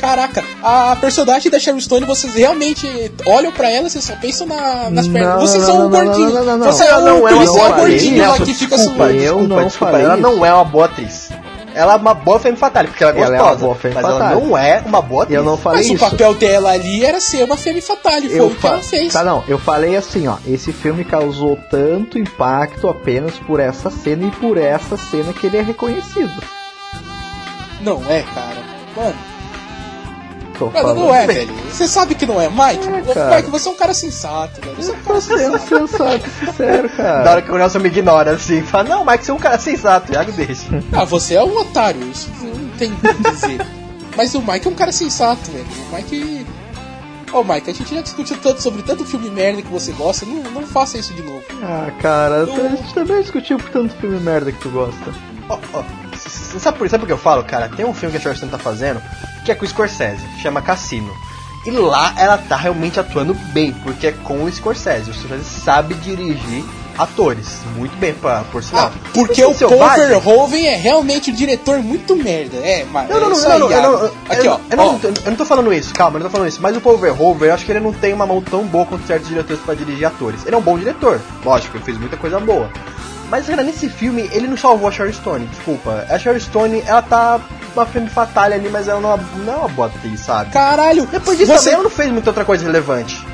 Caraca, 0.00 0.42
a 0.62 0.96
personagem 1.00 1.50
da 1.50 1.58
Sharon 1.58 1.80
Stone, 1.80 2.06
vocês 2.06 2.34
realmente 2.34 2.86
olham 3.26 3.52
pra 3.52 3.70
ela, 3.70 3.88
vocês 3.88 4.02
só 4.04 4.14
pensam 4.16 4.46
na- 4.46 4.88
nas 4.90 5.06
Não, 5.06 5.12
pernas. 5.12 5.34
não, 5.34 5.40
Vocês 5.40 5.62
não, 5.62 5.66
são 5.74 5.86
um 5.86 5.88
não, 5.88 6.04
gordinho. 6.04 6.30
não, 6.30 6.44
não, 6.44 6.58
não, 6.58 6.66
Você 6.72 6.84
é 6.84 6.96
um 6.96 7.00
não 7.04 7.28
é 7.28 7.32
gordinho 7.34 8.28
lá 8.28 8.36
que 8.38 8.54
fica 8.54 8.76
desculpa, 8.76 9.04
suando. 9.04 9.12
Eu 9.12 9.18
desculpa, 9.36 9.54
não 9.54 9.64
desculpa, 9.66 9.92
falei 9.92 10.06
Ela 10.06 10.14
isso. 10.14 10.22
não 10.22 10.46
é 10.46 10.54
uma 10.54 10.64
boa 10.64 10.84
atriz. 10.86 11.28
Ela 11.72 11.92
é 11.92 11.96
uma 11.96 12.14
boa 12.14 12.40
femme 12.40 12.56
fatale, 12.56 12.88
porque 12.88 13.04
ela 13.04 13.12
é 13.16 13.20
Ela 13.22 13.34
é 13.36 13.38
gostosa. 13.38 13.52
uma 13.52 13.60
boa 13.60 13.74
femme 13.76 13.94
mas 13.94 14.02
fatale. 14.04 14.32
ela 14.32 14.40
não 14.44 14.58
é 14.58 14.82
uma 14.84 15.02
boa 15.02 15.22
atriz. 15.22 15.36
Eu 15.38 15.44
não 15.44 15.56
falei 15.56 15.78
Mas 15.78 15.86
isso. 15.86 16.04
o 16.04 16.10
papel 16.10 16.34
dela 16.34 16.70
ali 16.72 17.04
era 17.04 17.20
ser 17.20 17.44
uma 17.44 17.56
femme 17.56 17.80
fatale, 17.80 18.28
foi 18.28 18.40
eu 18.40 18.46
o 18.46 18.50
que 18.50 18.60
fa- 18.60 18.68
ela 18.70 18.82
fez. 18.82 19.12
Tá, 19.12 19.22
não, 19.22 19.44
eu 19.46 19.56
falei 19.56 19.94
assim, 19.96 20.26
ó. 20.26 20.36
Esse 20.48 20.72
filme 20.72 21.04
causou 21.04 21.56
tanto 21.70 22.18
impacto 22.18 22.88
apenas 22.88 23.34
por 23.38 23.60
essa 23.60 23.88
cena 23.88 24.26
e 24.26 24.30
por 24.32 24.58
essa 24.58 24.96
cena 24.96 25.32
que 25.32 25.46
ele 25.46 25.58
é 25.58 25.62
reconhecido. 25.62 26.32
Não 27.80 28.02
é, 28.10 28.22
cara. 28.22 28.56
Mano, 28.96 29.14
mano, 30.82 30.94
não 30.94 31.14
é, 31.14 31.26
velho. 31.26 31.52
Você 31.70 31.88
sabe 31.88 32.14
que 32.14 32.26
não 32.26 32.40
é. 32.40 32.48
Mike, 32.50 32.86
É, 33.10 33.14
cara. 33.14 33.36
Mike, 33.36 33.50
você 33.50 33.68
é 33.68 33.70
um 33.72 33.76
cara 33.76 33.94
sensato, 33.94 34.60
velho. 34.60 34.76
Você 34.76 34.90
é 34.90 34.94
um 34.94 34.98
cara 35.00 35.14
Tô 35.20 35.20
sendo 35.20 35.58
sensato. 35.58 35.88
sensato, 35.88 36.30
sincero, 36.44 36.88
Da 36.88 36.94
cara. 36.96 37.30
hora 37.30 37.42
que 37.42 37.50
o 37.50 37.56
Nelson 37.56 37.78
me 37.78 37.88
ignora 37.88 38.32
assim, 38.32 38.60
fala, 38.62 38.84
não, 38.84 39.04
Mike, 39.04 39.24
você 39.24 39.30
é 39.30 39.34
um 39.34 39.38
cara 39.38 39.58
sensato, 39.58 40.12
Iago 40.12 40.32
deixa. 40.32 40.84
Ah, 40.92 41.04
você 41.04 41.34
é 41.34 41.42
um 41.42 41.56
otário, 41.58 42.02
isso 42.10 42.28
não 42.42 42.68
tem 42.76 42.92
o 42.92 42.96
que 42.96 43.30
dizer. 43.30 43.66
Mas 44.16 44.34
o 44.34 44.40
Mike 44.42 44.66
é 44.66 44.70
um 44.70 44.74
cara 44.74 44.92
sensato, 44.92 45.50
velho. 45.50 45.66
O 45.90 45.94
Mike. 45.96 46.46
Ô, 47.32 47.44
Mike, 47.44 47.70
a 47.70 47.72
gente 47.72 47.94
já 47.94 48.02
discutiu 48.02 48.36
tanto 48.42 48.60
sobre 48.60 48.82
tanto 48.82 49.04
filme 49.04 49.30
merda 49.30 49.62
que 49.62 49.68
você 49.68 49.92
gosta, 49.92 50.26
não, 50.26 50.42
não 50.50 50.62
faça 50.66 50.98
isso 50.98 51.14
de 51.14 51.22
novo. 51.22 51.42
Ah, 51.62 51.88
cara, 52.02 52.42
a 52.42 52.46
gente 52.76 52.92
também 52.92 53.22
discutiu 53.22 53.56
por 53.56 53.70
tanto 53.70 53.94
filme 53.94 54.18
merda 54.18 54.50
que 54.50 54.58
tu 54.60 54.68
gosta. 54.68 55.14
Ó, 55.48 55.54
ó, 55.72 55.82
c- 55.82 55.86
c- 56.09 56.09
sabe, 56.28 56.78
por, 56.78 56.88
sabe 56.88 57.00
por 57.00 57.06
que 57.06 57.12
eu 57.12 57.18
falo, 57.18 57.44
cara? 57.44 57.68
Tem 57.68 57.84
um 57.84 57.94
filme 57.94 58.12
que 58.12 58.18
a 58.18 58.20
Sharon 58.20 58.36
Stone 58.36 58.52
tá 58.52 58.58
fazendo, 58.58 59.00
que 59.44 59.52
é 59.52 59.54
com 59.54 59.64
o 59.64 59.68
Scorsese, 59.68 60.24
chama 60.42 60.62
Cassino. 60.62 61.12
E 61.64 61.70
lá 61.70 62.14
ela 62.16 62.38
tá 62.38 62.56
realmente 62.56 62.98
atuando 62.98 63.34
bem, 63.52 63.72
porque 63.72 64.08
é 64.08 64.12
com 64.12 64.44
o 64.44 64.50
Scorsese. 64.50 65.10
O 65.10 65.14
Scorsese 65.14 65.44
sabe 65.44 65.94
dirigir 65.94 66.64
atores, 66.96 67.60
muito 67.76 67.96
bem, 67.96 68.12
pra, 68.14 68.44
por 68.44 68.62
sinal. 68.62 68.92
Ah, 68.94 69.10
porque 69.14 69.42
o 69.44 69.54
Paul 69.54 69.88
Verhoeven 69.96 70.66
é 70.66 70.76
realmente 70.76 71.30
um 71.30 71.34
diretor 71.34 71.78
muito 71.82 72.14
merda. 72.16 72.58
É, 72.58 72.84
mas 72.90 73.08
Não, 73.08 73.20
não, 73.20 73.26
é 73.26 73.30
não, 73.30 73.58
não, 73.58 73.68
não, 73.68 73.92
não, 74.00 74.12
Aqui, 74.28 74.46
eu, 74.46 74.52
ó. 74.52 74.60
eu 74.70 74.76
não, 74.76 74.94
ó. 74.94 74.98
eu 75.02 75.30
não 75.30 75.36
tô 75.36 75.44
falando 75.44 75.72
isso, 75.72 75.94
calma, 75.94 76.16
eu 76.18 76.22
não 76.22 76.28
tô 76.28 76.32
falando 76.32 76.48
isso. 76.48 76.60
Mas 76.60 76.76
o 76.76 76.80
Paul 76.80 76.98
Verhoeven, 76.98 77.48
eu 77.48 77.54
acho 77.54 77.64
que 77.64 77.72
ele 77.72 77.80
não 77.80 77.92
tem 77.92 78.12
uma 78.12 78.26
mão 78.26 78.42
tão 78.42 78.64
boa 78.64 78.84
quanto 78.86 79.06
certos 79.06 79.28
diretores 79.28 79.62
pra 79.62 79.74
dirigir 79.74 80.06
atores. 80.06 80.44
Ele 80.46 80.54
é 80.54 80.58
um 80.58 80.62
bom 80.62 80.78
diretor, 80.78 81.20
lógico, 81.44 81.76
ele 81.76 81.84
fez 81.84 81.98
muita 81.98 82.16
coisa 82.16 82.38
boa. 82.38 82.70
Mas, 83.30 83.46
cara, 83.46 83.62
nesse 83.62 83.88
filme, 83.88 84.28
ele 84.32 84.48
não 84.48 84.56
salvou 84.56 84.88
a 84.88 84.92
Sharon 84.92 85.12
Stone, 85.12 85.46
desculpa. 85.46 86.04
A 86.10 86.18
Sharon 86.18 86.40
Stone, 86.40 86.82
ela 86.84 87.00
tá 87.00 87.40
uma 87.76 87.86
femme 87.86 88.10
fatale 88.10 88.54
ali, 88.54 88.68
mas 88.68 88.88
ela 88.88 89.00
não, 89.00 89.14
é- 89.14 89.20
não 89.44 89.52
é 89.52 89.56
uma 89.56 89.68
boa 89.68 89.86
atriz, 89.86 90.20
sabe? 90.20 90.50
Caralho, 90.50 91.06
Depois 91.06 91.38
disso 91.38 91.52
você, 91.52 91.58
também, 91.58 91.74
ela 91.74 91.82
não 91.84 91.90
fez 91.90 92.10
muita 92.10 92.30
outra 92.30 92.44
coisa 92.44 92.64
relevante. 92.64 93.24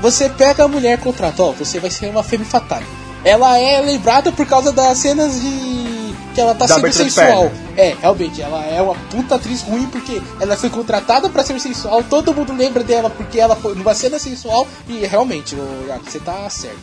você 0.00 0.28
pega 0.28 0.64
a 0.64 0.68
mulher 0.68 0.98
contrata, 0.98 1.42
ó, 1.42 1.52
você 1.52 1.78
vai 1.78 1.90
ser 1.90 2.06
uma 2.10 2.24
femme 2.24 2.44
fatale. 2.44 2.84
Ela 3.24 3.56
é 3.58 3.80
lembrada 3.80 4.32
por 4.32 4.44
causa 4.44 4.72
das 4.72 4.98
cenas 4.98 5.40
de 5.40 6.12
que 6.34 6.40
ela 6.40 6.54
tá 6.54 6.66
Da 6.66 6.74
sendo 6.74 6.90
sensual. 6.92 7.52
É, 7.76 7.94
realmente, 8.00 8.42
ela 8.42 8.64
é 8.64 8.82
uma 8.82 8.94
puta 9.10 9.36
atriz 9.36 9.62
ruim 9.62 9.86
porque 9.86 10.20
ela 10.40 10.56
foi 10.56 10.70
contratada 10.70 11.28
pra 11.28 11.44
ser 11.44 11.60
sensual, 11.60 12.02
todo 12.02 12.34
mundo 12.34 12.52
lembra 12.52 12.82
dela 12.82 13.08
porque 13.08 13.38
ela 13.38 13.54
foi 13.54 13.74
numa 13.76 13.94
cena 13.94 14.18
sensual 14.18 14.66
e 14.88 15.06
realmente, 15.06 15.54
Iago, 15.86 16.02
você 16.10 16.18
tá 16.18 16.48
certo. 16.50 16.78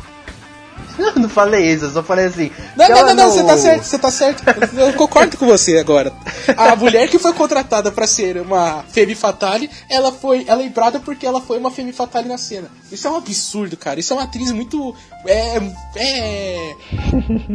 Eu 0.97 1.15
não 1.15 1.29
falei 1.29 1.71
isso, 1.71 1.85
eu 1.85 1.91
só 1.91 2.03
falei 2.03 2.25
assim. 2.25 2.51
Não, 2.75 2.89
não, 2.89 3.05
não, 3.07 3.15
não, 3.15 3.31
você 3.31 3.43
tá 3.43 3.57
certo, 3.57 3.83
você 3.83 3.97
tá 3.97 4.11
certo. 4.11 4.43
Eu 4.77 4.93
concordo 4.93 5.37
com 5.37 5.45
você 5.45 5.77
agora. 5.77 6.13
A 6.57 6.75
mulher 6.75 7.07
que 7.07 7.19
foi 7.19 7.33
contratada 7.33 7.91
pra 7.91 8.07
ser 8.07 8.37
uma 8.37 8.83
Femme 8.89 9.15
Fatale, 9.15 9.69
ela 9.89 10.11
foi 10.11 10.45
é 10.47 10.55
lembrada 10.55 10.99
porque 10.99 11.25
ela 11.25 11.41
foi 11.41 11.57
uma 11.57 11.71
Femme 11.71 11.93
Fatale 11.93 12.27
na 12.27 12.37
cena. 12.37 12.69
Isso 12.91 13.07
é 13.07 13.11
um 13.11 13.15
absurdo, 13.15 13.77
cara. 13.77 13.99
Isso 13.99 14.13
é 14.13 14.15
uma 14.15 14.23
atriz 14.23 14.51
muito. 14.51 14.95
É. 15.25 15.57
É. 15.95 16.75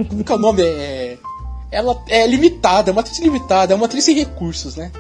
Como 0.09 0.25
que 0.25 0.33
é 0.33 0.35
o 0.35 0.39
nome? 0.39 0.63
É. 0.63 1.19
Ela 1.71 2.01
é 2.09 2.27
limitada, 2.27 2.91
é 2.91 2.93
uma 2.93 3.01
atriz 3.01 3.19
limitada, 3.19 3.73
é 3.73 3.77
uma 3.77 3.87
atriz 3.87 4.05
sem 4.05 4.15
recursos, 4.15 4.77
né? 4.77 4.93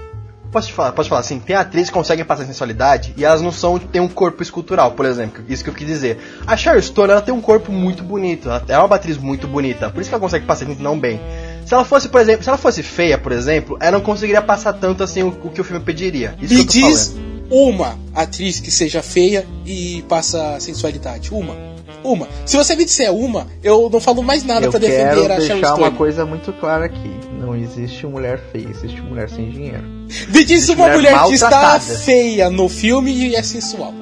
Posso 0.54 0.68
te 0.68 0.72
falar, 0.72 0.92
posso 0.92 1.08
te 1.08 1.10
falar 1.10 1.20
assim, 1.20 1.40
tem 1.40 1.56
atrizes 1.56 1.88
que 1.88 1.94
conseguem 1.94 2.24
passar 2.24 2.44
sensualidade 2.44 3.12
e 3.16 3.24
elas 3.24 3.42
não 3.42 3.50
são, 3.50 3.76
tem 3.76 4.00
um 4.00 4.06
corpo 4.06 4.40
escultural, 4.40 4.92
por 4.92 5.04
exemplo, 5.04 5.42
isso 5.48 5.64
que 5.64 5.68
eu 5.68 5.74
quis 5.74 5.84
dizer. 5.84 6.16
A 6.46 6.56
Sharon 6.56 6.80
Stone, 6.80 7.10
ela 7.10 7.20
tem 7.20 7.34
um 7.34 7.40
corpo 7.40 7.72
muito 7.72 8.04
bonito, 8.04 8.48
ela 8.48 8.64
é 8.68 8.78
uma 8.78 8.94
atriz 8.94 9.18
muito 9.18 9.48
bonita, 9.48 9.90
por 9.90 10.00
isso 10.00 10.08
que 10.08 10.14
ela 10.14 10.20
consegue 10.20 10.46
passar 10.46 10.68
não 10.78 10.96
bem. 10.96 11.20
Se 11.66 11.74
ela 11.74 11.84
fosse, 11.84 12.08
por 12.08 12.20
exemplo, 12.20 12.44
se 12.44 12.48
ela 12.48 12.56
fosse 12.56 12.84
feia, 12.84 13.18
por 13.18 13.32
exemplo, 13.32 13.76
ela 13.80 13.98
não 13.98 14.00
conseguiria 14.00 14.40
passar 14.40 14.74
tanto 14.74 15.02
assim 15.02 15.24
o, 15.24 15.28
o 15.42 15.50
que 15.50 15.60
o 15.60 15.64
filme 15.64 15.82
pediria. 15.82 16.36
Isso 16.40 16.54
Me 16.54 16.64
que 16.64 16.78
eu 16.78 16.82
tô 16.82 16.88
diz 16.88 17.08
falando. 17.08 17.33
Uma 17.50 17.98
atriz 18.14 18.60
que 18.60 18.70
seja 18.70 19.02
feia 19.02 19.46
e 19.66 20.02
passa 20.08 20.58
sensualidade. 20.60 21.32
Uma. 21.32 21.54
Uma. 22.02 22.28
Se 22.44 22.56
você 22.56 22.76
me 22.76 22.84
disser 22.84 23.10
uma, 23.12 23.46
eu 23.62 23.88
não 23.90 23.98
falo 24.00 24.22
mais 24.22 24.44
nada 24.44 24.66
Eu 24.66 24.70
pra 24.70 24.78
quero 24.80 24.92
defender 24.92 25.32
a 25.32 25.40
Sharon 25.40 25.46
deixar 25.60 25.68
uma 25.74 25.86
Stone. 25.86 25.96
coisa 25.96 26.26
muito 26.26 26.52
clara 26.54 26.84
aqui. 26.84 27.10
Não 27.40 27.56
existe 27.56 28.06
mulher 28.06 28.40
feia, 28.52 28.68
existe 28.68 29.00
mulher 29.00 29.28
sem 29.30 29.48
dinheiro. 29.50 29.82
Me 30.28 30.44
diz 30.44 30.68
uma 30.68 30.88
mulher 30.88 31.12
mulher 31.14 31.24
que 31.28 31.34
está 31.34 31.80
feia 31.80 32.50
no 32.50 32.68
filme 32.68 33.10
e 33.12 33.34
é 33.36 33.42
sensual. 33.42 33.92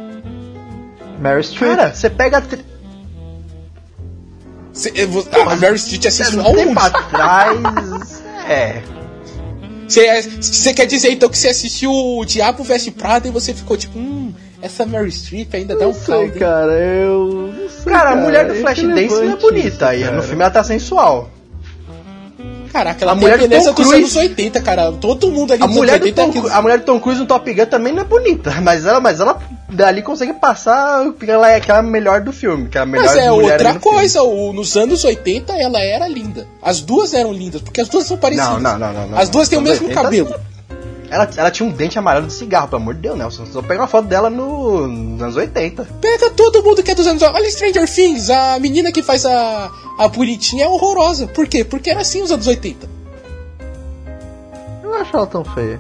Mary 1.21 1.45
Streep. 1.45 1.77
Cara, 1.77 1.95
você 1.95 2.11
pega. 2.11 2.39
a 2.39 2.41
tri- 2.41 2.65
Cê- 4.73 4.93
eu 4.97 5.09
vou- 5.09 5.27
a 5.33 5.55
Mary 5.57 5.77
Street 5.77 6.05
é 6.07 6.11
sensual 6.11 6.51
Um 6.51 6.55
tempo 6.57 6.71
onde? 6.71 6.79
atrás. 6.81 8.23
É. 8.49 8.83
Você 10.41 10.73
quer 10.75 10.87
dizer 10.87 11.11
então 11.13 11.29
que 11.29 11.37
você 11.39 11.49
assistiu 11.49 11.91
o 11.93 12.25
Diabo 12.25 12.63
Veste 12.65 12.91
Prada 12.91 13.29
e 13.29 13.31
você 13.31 13.53
ficou 13.53 13.77
tipo, 13.77 13.99
hum, 13.99 14.33
essa 14.61 14.87
Mary 14.87 15.11
Streep 15.13 15.53
ainda 15.55 15.75
dá 15.77 15.85
Não 15.85 15.91
um 15.91 15.95
sei, 15.95 16.05
caldo. 16.07 16.25
hein? 16.33 16.39
cara, 16.39 16.73
eu. 16.73 17.53
Não 17.59 17.69
sei, 17.69 17.93
Cara, 17.93 18.11
a 18.11 18.17
mulher 18.17 18.47
do 18.47 18.55
Flashdance 18.55 19.15
não 19.15 19.33
é 19.33 19.37
bonita, 19.37 19.95
isso, 19.95 20.03
e 20.03 20.05
no 20.07 20.11
cara. 20.13 20.23
filme 20.23 20.43
ela 20.43 20.51
tá 20.51 20.65
sensual. 20.65 21.31
Caraca, 22.73 23.05
ela 23.05 23.13
A 23.13 23.15
mulher 23.15 23.39
beleza 23.39 23.71
Tom 23.71 23.75
dos 23.75 23.87
Cruise. 23.87 24.03
anos 24.03 24.17
80, 24.17 24.61
cara. 24.63 24.93
Todo 24.93 25.31
mundo 25.31 25.53
ali 25.53 25.63
A 25.63 25.67
mulher, 25.67 25.97
anos 26.01 26.13
do 26.13 26.21
80 26.23 26.41
Tom, 26.41 26.49
é 26.49 26.53
a 26.53 26.63
mulher 26.63 26.79
do 26.79 26.85
Tom 26.85 26.99
Cruise 27.01 27.21
no 27.21 27.27
Top 27.27 27.53
Gun 27.53 27.67
também 27.67 27.93
não 27.93 28.03
é 28.03 28.05
bonita, 28.05 28.51
mas 28.63 28.87
ela, 28.87 28.99
mas 29.01 29.21
ela 29.21 29.39
dali 29.69 30.01
consegue 30.03 30.33
passar 30.35 31.05
porque 31.13 31.31
ela 31.31 31.51
é 31.51 31.57
aquela 31.57 31.83
melhor 31.83 32.21
do 32.23 32.33
filme, 32.33 32.69
que 32.69 32.79
é 32.79 32.81
a 32.81 32.87
melhor 32.87 33.07
Mas 33.07 33.17
é 33.17 33.31
outra 33.31 33.75
no 33.75 33.81
coisa, 33.81 34.23
o- 34.23 34.53
nos 34.53 34.77
anos 34.77 35.05
80 35.05 35.53
ela 35.55 35.81
era 35.83 36.09
linda. 36.09 36.47
As 36.63 36.81
duas 36.81 37.13
eram 37.15 37.33
lindas, 37.33 37.61
porque 37.61 37.81
as 37.81 37.89
duas 37.89 38.07
são 38.07 38.17
parecidas. 38.17 38.61
Não, 38.63 38.79
não, 38.79 38.93
não, 38.93 39.07
não. 39.09 39.19
As 39.19 39.29
duas 39.29 39.49
têm 39.49 39.59
o 39.59 39.63
mesmo 39.63 39.87
80, 39.89 40.03
cabelo. 40.03 40.35
Ela, 41.13 41.29
ela 41.37 41.51
tinha 41.51 41.69
um 41.69 41.71
dente 41.71 41.99
amarelo 41.99 42.27
de 42.27 42.33
cigarro, 42.33 42.69
pelo 42.69 42.81
amor 42.81 42.95
de 42.95 43.03
Deus, 43.03 43.19
Nelson. 43.19 43.45
Só 43.45 43.61
pega 43.61 43.83
uma 43.83 43.87
foto 43.87 44.09
dela 44.09 44.31
no, 44.31 44.89
nos 44.89 45.23
anos 45.23 45.37
80. 45.37 45.87
Pega 46.01 46.31
todo 46.31 46.63
mundo 46.63 46.83
que 46.83 46.91
é 46.91 46.95
dos 46.95 47.07
anos. 47.07 47.21
Olha 47.23 47.51
Stranger 47.51 47.87
Things, 47.87 48.31
a 48.31 48.59
menina 48.59 48.91
que 48.91 49.03
faz 49.03 49.27
a, 49.27 49.71
a 49.99 50.09
bonitinha 50.09 50.65
é 50.65 50.69
horrorosa. 50.69 51.27
Por 51.27 51.47
quê? 51.47 51.65
Porque 51.65 51.91
era 51.91 52.01
assim 52.01 52.23
nos 52.23 52.33
anos 52.33 52.47
80. 52.47 52.89
Eu 54.83 54.91
não 54.91 54.95
acho 54.95 55.15
ela 55.15 55.27
tão 55.27 55.45
feia. 55.45 55.79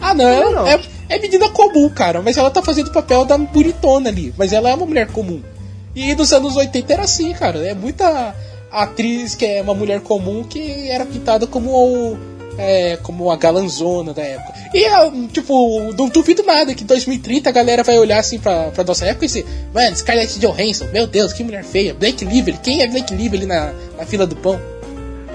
Ah, 0.00 0.14
não, 0.14 0.28
Eu 0.28 0.50
não. 0.50 0.66
É, 0.66 0.80
é 1.08 1.18
menina 1.20 1.48
comum, 1.50 1.88
cara, 1.90 2.20
mas 2.20 2.36
ela 2.36 2.50
tá 2.50 2.60
fazendo 2.60 2.88
o 2.88 2.92
papel 2.92 3.24
da 3.24 3.38
bonitona 3.38 4.08
ali, 4.08 4.34
mas 4.36 4.52
ela 4.52 4.68
é 4.68 4.74
uma 4.74 4.86
mulher 4.86 5.06
comum. 5.12 5.40
E 5.94 6.12
nos 6.16 6.32
anos 6.32 6.56
80 6.56 6.92
era 6.92 7.02
assim, 7.04 7.32
cara, 7.34 7.60
é 7.60 7.72
muita 7.72 8.34
atriz 8.72 9.36
que 9.36 9.46
é 9.46 9.62
uma 9.62 9.74
mulher 9.74 10.00
comum 10.00 10.42
que 10.42 10.88
era 10.88 11.06
pintada 11.06 11.46
como 11.46 11.70
o, 11.70 12.18
é, 12.60 12.98
como 13.02 13.30
a 13.30 13.36
galanzona 13.36 14.12
da 14.12 14.22
época. 14.22 14.52
E, 14.74 14.84
ah, 14.86 15.10
tipo, 15.32 15.92
não 15.96 16.08
duvido 16.08 16.42
nada 16.44 16.74
que 16.74 16.84
em 16.84 16.86
2030 16.86 17.48
a 17.48 17.52
galera 17.52 17.82
vai 17.82 17.98
olhar 17.98 18.18
assim 18.18 18.38
pra, 18.38 18.64
pra 18.70 18.84
nossa 18.84 19.04
época 19.06 19.24
e 19.24 19.28
dizer, 19.28 19.46
mano, 19.74 19.96
Scarlett 19.96 20.38
Johansson, 20.38 20.86
meu 20.92 21.06
Deus, 21.06 21.32
que 21.32 21.42
mulher 21.42 21.64
feia. 21.64 21.94
Blake 21.94 22.24
Lively, 22.24 22.58
quem 22.62 22.82
é 22.82 22.86
Blake 22.88 23.14
Lively 23.14 23.38
ali 23.38 23.46
na, 23.46 23.72
na 23.98 24.06
fila 24.06 24.26
do 24.26 24.36
pão? 24.36 24.60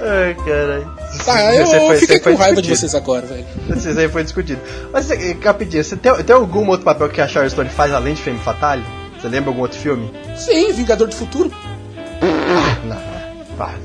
Ai, 0.02 0.36
caralho. 0.46 0.96
Ah, 1.28 1.56
eu, 1.56 1.66
foi- 1.66 1.98
fiquei 1.98 2.20
com 2.20 2.36
raiva 2.36 2.62
de 2.62 2.68
discutido. 2.68 2.78
vocês 2.78 2.94
agora, 2.96 3.26
velho. 3.26 3.46
Isso 3.74 3.88
aí 3.98 4.10
foi 4.10 4.22
discutido. 4.24 4.60
Mas, 4.92 5.10
eh, 5.10 5.36
rapidinho, 5.42 5.82
você 5.82 5.96
tem, 5.96 6.14
tem 6.14 6.36
algum 6.36 6.68
outro 6.68 6.84
papel 6.84 7.08
que 7.08 7.22
a 7.22 7.28
Sharon 7.28 7.50
Stone 7.50 7.70
faz 7.70 7.94
além 7.94 8.14
de 8.16 8.22
Femme 8.22 8.38
Fatale? 8.40 8.84
Você 9.22 9.30
lembra 9.30 9.50
algum 9.50 9.62
outro 9.62 9.80
filme? 9.80 10.12
Sim, 10.36 10.74
Vingador 10.74 11.08
do 11.08 11.16
Futuro. 11.16 11.50
Não, 12.86 12.98
pá. 13.58 13.76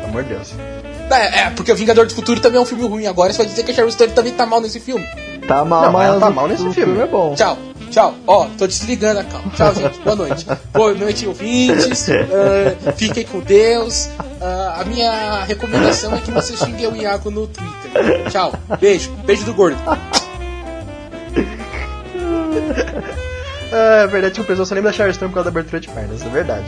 Pelo 0.00 0.08
amor 0.08 0.24
de 0.24 0.30
Deus. 0.30 0.54
É, 1.10 1.40
é, 1.40 1.50
porque 1.50 1.70
o 1.70 1.76
Vingador 1.76 2.06
do 2.06 2.14
Futuro 2.14 2.40
também 2.40 2.58
é 2.58 2.60
um 2.60 2.64
filme 2.66 2.86
ruim 2.86 3.06
agora, 3.06 3.32
você 3.32 3.38
vai 3.38 3.46
dizer 3.46 3.62
que 3.62 3.70
a 3.70 3.74
Sharon 3.74 3.90
Stone 3.90 4.12
também 4.12 4.32
tá 4.32 4.46
mal 4.46 4.60
nesse 4.60 4.80
filme. 4.80 5.06
Tá 5.46 5.64
mal, 5.64 5.82
Não, 5.84 5.92
mas 5.92 6.08
ela 6.08 6.20
tá 6.20 6.30
mal 6.30 6.48
nesse 6.48 6.62
o 6.66 6.72
filme. 6.72 6.98
é 7.00 7.06
bom. 7.06 7.34
Tchau, 7.34 7.58
tchau. 7.90 8.14
Ó, 8.26 8.46
tô 8.56 8.66
desligando 8.66 9.20
a 9.20 9.24
calma. 9.24 9.52
Tchau, 9.54 9.74
gente. 9.74 9.98
Boa 10.00 10.16
noite. 10.16 10.46
Boa 10.72 10.94
noite, 10.94 11.26
ouvintes. 11.26 12.08
Ah, 12.08 12.92
fiquem 12.92 13.24
com 13.24 13.40
Deus. 13.40 14.08
Ah, 14.40 14.78
a 14.80 14.84
minha 14.84 15.44
recomendação 15.44 16.14
é 16.14 16.18
que 16.18 16.30
você 16.30 16.56
xingue 16.56 16.86
o 16.86 16.96
Iago 16.96 17.30
no 17.30 17.46
Twitter. 17.46 18.30
Tchau. 18.30 18.52
Beijo. 18.80 19.12
Beijo 19.26 19.44
do 19.44 19.52
gordo. 19.52 19.76
É 23.72 24.06
verdade 24.06 24.34
que 24.34 24.40
o 24.40 24.44
pessoal 24.44 24.64
só 24.66 24.74
lembra 24.74 24.92
da 24.92 24.96
Sharon 24.96 25.12
Stone 25.12 25.30
por 25.30 25.34
causa 25.34 25.50
da 25.50 25.58
abertura 25.58 25.80
de 25.80 25.88
pernas, 25.88 26.22
é 26.24 26.28
verdade. 26.28 26.64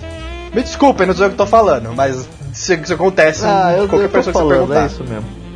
Me 0.54 0.62
desculpem, 0.62 1.06
não 1.06 1.14
sei 1.14 1.26
o 1.26 1.28
que 1.28 1.34
eu 1.34 1.38
tô 1.38 1.46
falando, 1.46 1.92
mas 1.94 2.28
isso, 2.52 2.72
isso 2.72 2.94
acontece 2.94 3.44
Ah, 3.44 3.74
em 3.76 3.80
eu, 3.82 3.88
qualquer 3.88 4.06
eu 4.06 4.08
pessoa 4.10 4.32
que 4.32 4.32
você 4.32 4.32
falando, 4.32 4.68
perguntar. 4.68 4.82
é 4.82 4.86
isso 4.86 5.04
mesmo. 5.04 5.46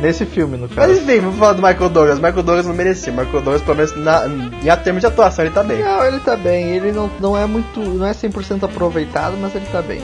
Nesse 0.00 0.26
filme, 0.26 0.56
no 0.56 0.66
Mas 0.66 0.74
caso. 0.74 0.92
enfim, 0.92 1.20
vamos 1.20 1.38
falar 1.38 1.52
do 1.54 1.62
Michael 1.62 1.88
Douglas. 1.88 2.16
Michael 2.18 2.42
Douglas 2.42 2.66
não 2.66 2.74
merecia. 2.74 3.12
Michael 3.12 3.30
Douglas, 3.42 3.62
pelo 3.62 3.76
menos 3.76 3.96
na, 3.96 4.22
em 4.62 4.68
a 4.68 4.76
termos 4.76 5.00
de 5.00 5.06
atuação, 5.06 5.44
ele 5.44 5.54
tá 5.54 5.62
bem. 5.62 5.82
Não, 5.82 6.04
ele 6.04 6.18
tá 6.20 6.36
bem. 6.36 6.70
Ele 6.76 6.92
não, 6.92 7.10
não 7.20 7.36
é 7.38 7.46
muito. 7.46 7.80
não 7.80 8.04
é 8.06 8.10
100% 8.12 8.64
aproveitado, 8.64 9.36
mas 9.40 9.54
ele 9.54 9.64
tá 9.66 9.80
bem. 9.80 10.02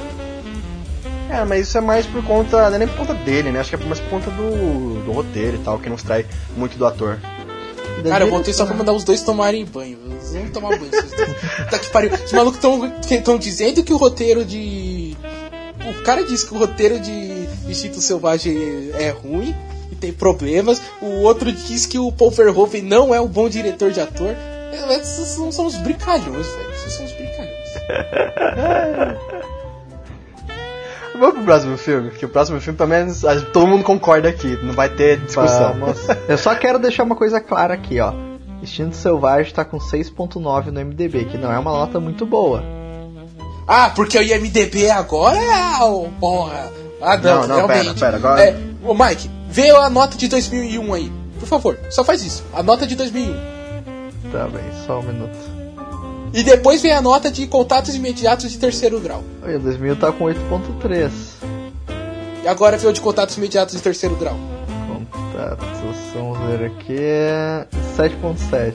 É, 1.29 1.45
mas 1.45 1.69
isso 1.69 1.77
é 1.77 1.81
mais 1.81 2.07
por 2.07 2.25
conta. 2.25 2.69
Não 2.71 2.77
é 2.77 2.79
nem 2.79 2.89
por 2.89 2.99
conta 2.99 3.15
dele, 3.15 3.51
né? 3.51 3.61
Acho 3.61 3.77
que 3.77 3.83
é 3.83 3.87
mais 3.87 4.01
por 4.01 4.09
conta 4.11 4.31
do, 4.31 5.05
do 5.05 5.13
roteiro 5.13 5.57
e 5.57 5.61
tal, 5.61 5.79
que 5.79 5.89
não 5.89 5.97
extrai 5.97 6.25
muito 6.57 6.79
do 6.79 6.87
ator. 6.87 7.19
Cara, 8.09 8.25
eu 8.25 8.31
voltei 8.31 8.53
só 8.53 8.65
pra 8.65 8.75
mandar 8.75 8.93
os 8.93 9.05
dois 9.05 9.23
tomarem 9.23 9.65
banho. 9.65 9.99
Eles 10.11 10.33
vão 10.33 10.49
tomar 10.51 10.71
banho. 10.79 10.91
Vocês 10.91 11.11
dois. 11.11 11.71
Tá 11.71 11.79
que 11.79 11.91
pariu. 11.91 12.11
Os 12.13 12.33
malucos 12.33 12.61
estão 13.11 13.39
dizendo 13.39 13.83
que 13.83 13.93
o 13.93 13.97
roteiro 13.97 14.45
de. 14.45 15.17
O 15.89 16.03
cara 16.03 16.25
disse 16.25 16.47
que 16.47 16.55
o 16.55 16.59
roteiro 16.59 17.01
de 17.01 17.49
Instinto 17.69 18.01
Selvagem 18.01 18.91
é 18.95 19.11
ruim 19.11 19.55
e 19.91 19.95
tem 19.95 20.13
problemas. 20.13 20.81
O 21.01 21.23
outro 21.23 21.51
diz 21.53 21.87
que 21.87 21.99
o 21.99 22.13
Paul 22.13 22.31
Verhoeven 22.31 22.83
não 22.83 23.15
é 23.15 23.21
um 23.21 23.29
bom 23.29 23.49
diretor 23.49 23.91
de 23.91 24.01
ator. 24.01 24.29
É, 24.73 24.97
Esses 24.97 25.29
são, 25.29 25.51
são 25.51 25.67
uns 25.67 25.77
brincalhões, 25.77 26.47
velho. 26.47 26.71
Esses 26.73 26.93
são 26.93 27.05
uns 27.05 27.13
brincalhões. 27.13 27.51
Vamos 31.21 31.35
pro 31.37 31.45
próximo 31.45 31.77
filme, 31.77 32.09
porque 32.11 32.25
o 32.25 32.29
próximo 32.29 32.61
filme, 32.61 32.77
pelo 32.77 32.89
menos, 32.91 33.23
todo 33.53 33.67
mundo 33.69 33.85
concorda 33.85 34.29
aqui, 34.29 34.59
não 34.63 34.73
vai 34.73 34.89
ter 34.89 35.19
discussão. 35.19 35.75
Vamos. 35.79 35.99
Eu 36.27 36.39
só 36.39 36.55
quero 36.55 36.79
deixar 36.79 37.03
uma 37.05 37.15
coisa 37.15 37.41
clara 37.41 37.75
aqui, 37.75 38.01
ó. 38.01 38.13
Instinto 38.63 38.97
Selvagem 38.97 39.53
tá 39.55 39.65
com 39.65 39.79
6.9 39.79 40.67
no 40.67 40.81
MDB, 40.85 41.27
que 41.27 41.39
não 41.39 41.53
é 41.53 41.59
uma 41.59 41.71
nota 41.73 42.01
muito 42.01 42.25
boa. 42.27 42.63
Ah, 43.69 43.91
porque 43.95 44.19
o 44.19 44.23
IMDB 44.23 44.91
agora 44.91 45.37
é. 45.39 45.83
Oh, 45.85 46.09
porra. 46.19 46.69
Ah, 47.01 47.17
não, 47.17 47.41
Não, 47.43 47.49
não, 47.49 47.57
realmente. 47.67 47.95
pera, 47.95 47.95
pera, 47.95 48.17
agora- 48.17 48.43
É, 48.43 48.57
ô 48.83 48.93
Mike, 48.95 49.31
vê 49.49 49.71
a 49.71 49.89
nota 49.89 50.17
de 50.19 50.27
2001 50.29 50.93
aí. 50.95 51.13
Por 51.39 51.47
favor, 51.47 51.79
só 51.91 52.03
faz 52.05 52.23
isso. 52.23 52.45
A 52.53 52.63
nota 52.63 52.87
de 52.87 52.95
2001. 52.97 53.35
Tá 54.33 54.47
bem, 54.49 54.63
só 54.87 54.99
um 54.99 55.03
minuto. 55.03 55.60
E 56.33 56.43
depois 56.45 56.81
vem 56.81 56.93
a 56.93 57.03
nota 57.03 57.31
de 57.31 57.47
contatos 57.47 57.95
imediatos 57.95 58.51
de 58.51 58.59
terceiro 58.59 59.01
grau. 59.01 59.25
Olha, 59.43 59.59
2000 59.59 59.97
tá 59.97 60.13
com 60.13 60.25
8.3. 60.25 61.11
E 62.45 62.49
agora 62.49 62.79
vem 62.79 62.89
o 62.89 62.93
de 62.93 63.01
contatos 63.01 63.37
imediatos 63.37 63.75
de 63.75 63.83
terceiro 63.83 64.15
grau. 64.17 64.37
Contatos, 64.87 65.97
vamos 66.15 66.39
ver 66.47 66.67
aqui. 66.67 66.97
7.7. 67.97 68.75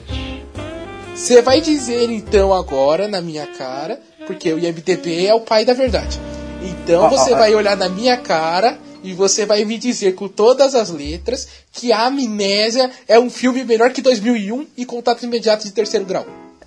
Você 1.14 1.40
vai 1.40 1.62
dizer 1.62 2.10
então 2.10 2.52
agora 2.52 3.08
na 3.08 3.22
minha 3.22 3.46
cara, 3.46 3.98
porque 4.26 4.52
o 4.52 4.58
IMDB 4.58 5.26
é 5.26 5.34
o 5.34 5.40
pai 5.40 5.64
da 5.64 5.72
verdade. 5.72 6.20
Então 6.62 7.04
Ó, 7.04 7.08
você 7.08 7.32
ó. 7.32 7.38
vai 7.38 7.54
olhar 7.54 7.76
na 7.76 7.88
minha 7.88 8.18
cara 8.18 8.78
e 9.02 9.14
você 9.14 9.46
vai 9.46 9.64
me 9.64 9.78
dizer 9.78 10.14
com 10.14 10.28
todas 10.28 10.74
as 10.74 10.90
letras 10.90 11.48
que 11.72 11.90
a 11.90 12.06
Amnésia 12.06 12.90
é 13.08 13.18
um 13.18 13.30
filme 13.30 13.64
melhor 13.64 13.92
que 13.92 14.02
2001 14.02 14.66
e 14.76 14.84
Contatos 14.84 15.22
Imediatos 15.22 15.64
de 15.64 15.72
Terceiro 15.72 16.04
Grau. 16.04 16.26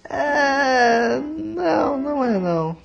É. 0.09 1.19
Não, 1.37 1.97
não 1.97 2.23
é 2.23 2.39
não. 2.39 2.75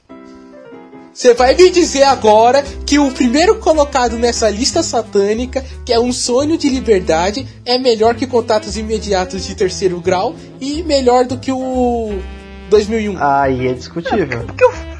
Você 1.12 1.32
vai 1.32 1.54
me 1.54 1.70
dizer 1.70 2.02
agora 2.02 2.60
que 2.84 2.98
o 2.98 3.08
primeiro 3.12 3.60
colocado 3.60 4.18
nessa 4.18 4.50
lista 4.50 4.82
satânica, 4.82 5.64
que 5.86 5.92
é 5.92 6.00
um 6.00 6.12
sonho 6.12 6.58
de 6.58 6.68
liberdade, 6.68 7.46
é 7.64 7.78
melhor 7.78 8.16
que 8.16 8.26
Contatos 8.26 8.76
Imediatos 8.76 9.46
de 9.46 9.54
Terceiro 9.54 10.00
Grau 10.00 10.34
e 10.60 10.82
melhor 10.82 11.24
do 11.24 11.38
que 11.38 11.52
o 11.52 12.18
2001. 12.68 13.16
Aí 13.22 13.68
é 13.68 13.72
discutível. 13.74 14.44
Porque 14.44 14.64
o. 14.64 14.93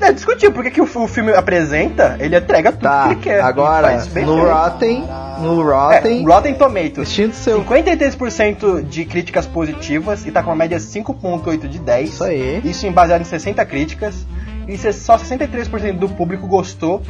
É 0.00 0.12
discutível, 0.12 0.52
porque 0.52 0.70
que 0.70 0.80
o, 0.80 0.84
o 0.84 1.08
filme 1.08 1.32
apresenta, 1.32 2.16
ele 2.20 2.36
entrega 2.36 2.72
tudo 2.72 2.82
Tá, 2.82 3.08
que 3.08 3.12
ele 3.14 3.20
quer. 3.20 3.40
agora, 3.40 3.94
no 3.96 4.00
feito. 4.06 4.30
Rotten, 4.34 5.04
no 5.40 5.60
É, 5.60 5.64
Rotten, 5.96 6.24
Rotten 6.26 6.54
Tomatoes. 6.54 7.08
Seu... 7.34 7.64
53% 7.64 8.82
de 8.84 9.04
críticas 9.04 9.46
positivas 9.46 10.24
e 10.26 10.30
tá 10.30 10.42
com 10.42 10.50
uma 10.50 10.56
média 10.56 10.78
5.8 10.78 11.68
de 11.68 11.78
10. 11.78 12.08
Isso 12.08 12.24
aí. 12.24 12.60
Isso 12.64 12.86
em 12.86 12.92
baseado 12.92 13.22
em 13.22 13.24
60 13.24 13.64
críticas. 13.66 14.26
E 14.66 14.76
só 14.92 15.16
63% 15.16 15.98
do 15.98 16.08
público 16.08 16.46
gostou 16.46 17.00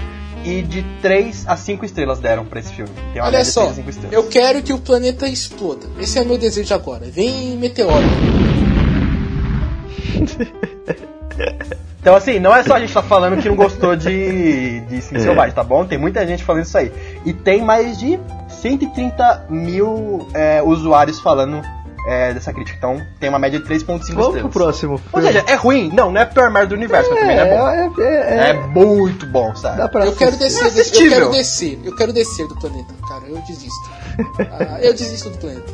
e 0.44 0.62
de 0.62 0.84
3 1.02 1.44
a 1.48 1.56
5 1.56 1.84
estrelas 1.84 2.20
deram 2.20 2.44
pra 2.44 2.60
esse 2.60 2.72
filme. 2.72 2.90
Tem 3.12 3.20
uma 3.20 3.28
Olha 3.28 3.44
só, 3.44 3.62
3 3.62 3.72
a 3.72 3.76
5 3.76 3.90
estrelas. 3.90 4.16
eu 4.16 4.24
quero 4.28 4.62
que 4.62 4.72
o 4.72 4.78
planeta 4.78 5.26
exploda. 5.26 5.86
Esse 6.00 6.18
é 6.18 6.22
o 6.22 6.26
meu 6.26 6.38
desejo 6.38 6.72
agora. 6.72 7.06
Vem 7.10 7.56
meteoro. 7.56 7.92
Então 12.00 12.14
assim, 12.14 12.38
não 12.38 12.54
é 12.54 12.62
só 12.62 12.74
a 12.74 12.80
gente 12.80 12.92
tá 12.92 13.02
falando 13.02 13.40
que 13.40 13.48
não 13.48 13.56
gostou 13.56 13.96
de, 13.96 14.80
de 14.80 15.02
Sim 15.02 15.18
Selvagem, 15.18 15.54
tá 15.54 15.64
bom? 15.64 15.84
Tem 15.84 15.98
muita 15.98 16.26
gente 16.26 16.44
falando 16.44 16.64
isso 16.64 16.78
aí. 16.78 16.92
E 17.24 17.32
tem 17.32 17.62
mais 17.62 17.98
de 17.98 18.18
130 18.48 19.46
mil 19.50 20.28
é, 20.32 20.62
usuários 20.62 21.20
falando 21.20 21.60
é, 22.08 22.32
dessa 22.34 22.52
crítica. 22.52 22.76
Então 22.78 23.06
tem 23.20 23.28
uma 23.28 23.38
média 23.38 23.58
de 23.60 23.64
3.5 23.66 23.84
Vamos 23.86 24.08
estrelas. 24.08 24.40
pro 24.40 24.48
próximo 24.50 24.98
filme. 24.98 25.10
Ou 25.12 25.22
seja, 25.22 25.44
é 25.46 25.54
ruim? 25.54 25.90
Não, 25.92 26.10
não 26.10 26.20
é 26.20 26.24
a 26.24 26.26
pior 26.26 26.50
merda 26.50 26.68
do 26.68 26.74
universo, 26.74 27.10
mas 27.10 27.20
também 27.20 27.36
não 27.36 27.44
é 27.44 27.56
bom. 27.88 28.00
é, 28.02 28.04
é, 28.04 28.38
É 28.38 28.48
é, 28.50 28.52
muito 28.54 29.26
bom, 29.26 29.54
sabe? 29.54 29.76
dá 29.78 29.88
pra 29.88 30.06
Eu 30.06 30.16
quero 30.16 30.36
descer, 30.36 30.70
desse, 30.70 31.02
eu 31.04 31.10
quero 31.10 31.30
descer, 31.30 31.78
eu 31.84 31.94
quero 31.96 32.12
descer 32.12 32.46
do 32.48 32.56
planeta, 32.58 32.94
cara, 33.08 33.24
eu 33.28 33.36
desisto. 33.46 33.90
Ah, 34.50 34.78
eu 34.82 34.92
desisto 34.94 35.30
do 35.30 35.38
planeta. 35.38 35.64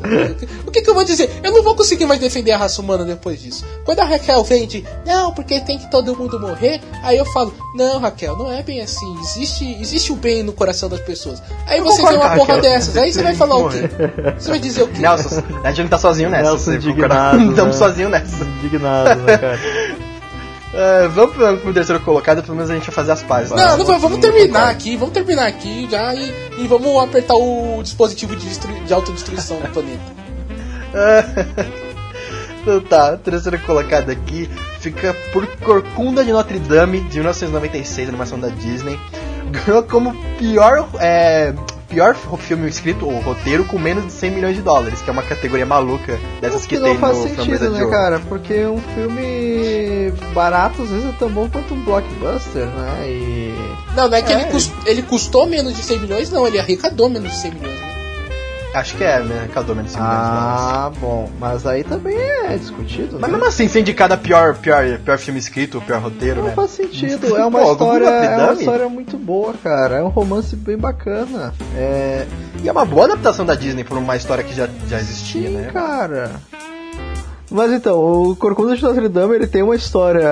O 0.67 0.71
que, 0.71 0.81
que 0.81 0.89
eu 0.89 0.93
vou 0.93 1.03
dizer? 1.03 1.31
Eu 1.43 1.51
não 1.51 1.63
vou 1.63 1.73
conseguir 1.75 2.05
mais 2.05 2.19
defender 2.19 2.51
a 2.51 2.57
raça 2.57 2.79
humana 2.81 3.03
depois 3.03 3.41
disso. 3.41 3.65
Quando 3.83 3.99
a 4.01 4.03
Raquel 4.05 4.43
vem 4.43 4.67
de, 4.67 4.85
não, 5.05 5.33
porque 5.33 5.59
tem 5.61 5.79
que 5.79 5.89
todo 5.89 6.15
mundo 6.15 6.39
morrer, 6.39 6.79
aí 7.01 7.17
eu 7.17 7.25
falo, 7.25 7.51
não, 7.73 7.99
Raquel, 7.99 8.37
não 8.37 8.51
é 8.51 8.61
bem 8.61 8.81
assim. 8.81 9.17
Existe, 9.21 9.77
existe 9.81 10.11
o 10.11 10.15
bem 10.15 10.43
no 10.43 10.53
coração 10.53 10.87
das 10.89 10.99
pessoas. 10.99 11.41
Aí 11.65 11.79
Eu 11.79 11.85
você 11.85 12.03
vê 12.03 12.15
uma 12.15 12.35
porra 12.35 12.55
Raquel. 12.55 12.61
dessa, 12.61 12.99
aí 13.01 13.11
você 13.11 13.23
vai 13.23 13.35
falar 13.35 13.55
o 13.57 13.69
quê? 13.69 13.77
Você 14.37 14.49
vai 14.49 14.59
dizer 14.59 14.83
o 14.83 14.87
quê? 14.87 14.99
Nelson, 14.99 15.41
a 15.63 15.69
gente 15.69 15.81
não 15.83 15.89
tá 15.89 15.97
sozinho 15.97 16.24
nessa. 16.29 16.43
Nelson 16.43 16.71
você 16.71 16.75
indignado, 16.75 17.37
estamos 17.49 17.79
né? 17.79 17.87
sozinhos 17.87 18.11
nessa. 18.11 18.43
Indignado, 18.43 19.21
né, 19.21 19.37
cara? 19.37 19.59
É, 20.77 21.07
vamos 21.07 21.33
pro, 21.33 21.57
pro 21.57 21.73
terceiro 21.73 22.01
colocado, 22.01 22.43
pelo 22.43 22.53
menos 22.53 22.69
a 22.69 22.73
gente 22.73 22.83
vai 22.87 22.93
fazer 22.93 23.13
as 23.13 23.23
pazes. 23.23 23.51
Não, 23.51 23.55
né? 23.55 23.77
não, 23.77 23.85
vamos, 23.85 24.01
vamos 24.01 24.17
Não 24.17 24.19
terminar 24.19 24.69
aqui, 24.69 24.97
vamos 24.97 25.13
terminar 25.13 25.47
aqui 25.47 25.87
já 25.89 26.13
e, 26.13 26.33
e 26.57 26.67
vamos 26.67 27.01
apertar 27.01 27.33
o 27.33 27.81
dispositivo 27.81 28.35
de, 28.35 28.59
de 28.85 28.93
autodestruição 28.93 29.57
do 29.57 29.69
planeta. 29.69 30.01
então 32.61 32.81
tá, 32.81 33.15
terceiro 33.15 33.57
colocado 33.59 34.09
aqui 34.09 34.49
fica 34.81 35.15
por 35.31 35.47
Corcunda 35.57 36.23
de 36.25 36.31
Notre 36.31 36.59
Dame, 36.59 36.99
de 36.99 37.15
1996, 37.15 38.09
animação 38.09 38.37
da 38.37 38.49
Disney. 38.49 38.99
Ganhou 39.49 39.81
como 39.83 40.13
pior, 40.37 40.89
é, 40.99 41.53
pior 41.87 42.15
filme 42.15 42.67
escrito, 42.67 43.05
ou 43.07 43.19
roteiro, 43.19 43.63
com 43.65 43.77
menos 43.79 44.05
de 44.05 44.11
100 44.11 44.31
milhões 44.31 44.55
de 44.55 44.61
dólares, 44.61 45.01
que 45.01 45.09
é 45.09 45.13
uma 45.13 45.23
categoria 45.23 45.65
maluca 45.65 46.19
dessas 46.41 46.65
que, 46.65 46.75
que 46.77 46.81
tem 46.83 46.93
não 46.93 46.99
faz 46.99 47.17
no 47.17 47.23
sentido, 47.29 47.69
né, 47.71 47.85
cara? 47.87 48.19
Porque 48.19 48.65
um 48.65 48.79
filme 48.93 50.11
barato 50.33 50.81
às 50.81 50.89
vezes 50.89 51.05
é 51.09 51.11
tão 51.17 51.29
bom 51.29 51.49
quanto 51.49 51.73
um 51.73 51.81
blockbuster, 51.83 52.65
né? 52.65 53.07
E. 53.07 53.53
Não, 53.95 54.07
não 54.09 54.17
é 54.17 54.21
que 54.21 54.33
É. 54.33 54.41
ele, 54.41 54.51
cus- 54.51 54.71
ele 54.85 55.01
custou 55.03 55.45
menos 55.47 55.75
de 55.75 55.83
100 55.83 55.99
milhões, 55.99 56.29
não, 56.31 56.45
ele 56.47 56.59
arrecadou 56.59 57.09
menos 57.09 57.31
de 57.31 57.37
100 57.37 57.51
milhões. 57.51 57.84
Acho 58.75 58.97
que 58.97 59.03
é, 59.03 59.19
né? 59.23 59.49
Casou 59.53 59.73
menos 59.75 59.91
5 59.91 60.03
milhões 60.03 60.23
de 60.25 60.29
dólares. 60.31 60.61
Ah, 60.61 60.91
bom. 60.99 61.29
Mas 61.39 61.65
aí 61.65 61.83
também 61.83 62.17
é 62.17 62.57
discutido, 62.57 63.13
Mas 63.19 63.31
né? 63.31 63.37
mesmo 63.37 63.45
assim, 63.47 63.67
ser 63.67 63.79
indicado 63.79 64.13
a 64.13 64.17
pior, 64.17 64.55
pior, 64.55 64.83
pior 64.99 65.17
filme 65.17 65.39
escrito, 65.39 65.79
pior 65.81 66.01
roteiro, 66.01 66.41
Não 66.41 66.47
né? 66.49 66.53
faz 66.53 66.71
sentido, 66.71 67.25
é 67.37 67.45
uma 67.45 67.59
Pô, 67.61 67.71
história, 67.71 68.05
é 68.05 68.43
uma 68.43 68.53
história 68.53 68.89
muito 68.89 69.17
boa, 69.17 69.53
cara. 69.63 69.97
É 69.97 70.03
um 70.03 70.09
romance 70.09 70.55
bem 70.55 70.77
bacana. 70.77 71.53
É, 71.75 72.25
E 72.61 72.67
é 72.67 72.71
uma 72.71 72.85
boa 72.85 73.05
adaptação 73.05 73.45
da 73.45 73.55
Disney 73.55 73.83
por 73.83 73.97
uma 73.97 74.15
história 74.17 74.43
que 74.43 74.53
já, 74.53 74.67
já 74.87 74.99
existia, 74.99 75.47
sim, 75.49 75.55
né? 75.55 75.69
cara. 75.71 76.31
Mas 77.49 77.71
então, 77.71 77.97
o 78.01 78.35
Corcunda 78.35 78.75
de 78.75 78.81
Notre 78.83 79.07
Dame 79.07 79.35
ele 79.35 79.47
tem 79.47 79.61
uma 79.61 79.75
história 79.75 80.27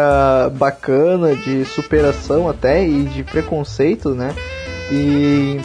bacana 0.55 1.35
de 1.35 1.63
superação 1.63 2.49
até 2.49 2.83
e 2.85 3.03
de 3.03 3.23
preconceito, 3.23 4.09
né? 4.09 4.33
E 4.91 5.61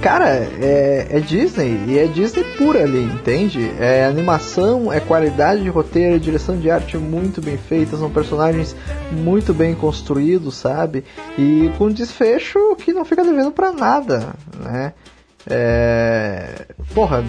cara, 0.00 0.28
é, 0.28 1.06
é 1.10 1.20
Disney 1.20 1.84
e 1.86 1.98
é 1.98 2.06
Disney 2.06 2.44
pura 2.56 2.82
ali, 2.82 3.02
entende? 3.02 3.70
É 3.78 4.04
animação, 4.04 4.92
é 4.92 4.98
qualidade 4.98 5.62
de 5.62 5.68
roteiro, 5.68 6.16
é 6.16 6.18
direção 6.18 6.58
de 6.58 6.70
arte 6.70 6.96
muito 6.96 7.40
bem 7.40 7.56
feita, 7.56 7.96
são 7.96 8.10
personagens 8.10 8.74
muito 9.12 9.52
bem 9.52 9.74
construídos, 9.74 10.56
sabe? 10.56 11.04
E 11.38 11.70
com 11.76 11.90
desfecho 11.90 12.74
que 12.76 12.92
não 12.92 13.04
fica 13.04 13.22
devendo 13.22 13.52
pra 13.52 13.72
nada, 13.72 14.34
né? 14.58 14.92
É... 15.48 16.66
Porra, 16.94 17.24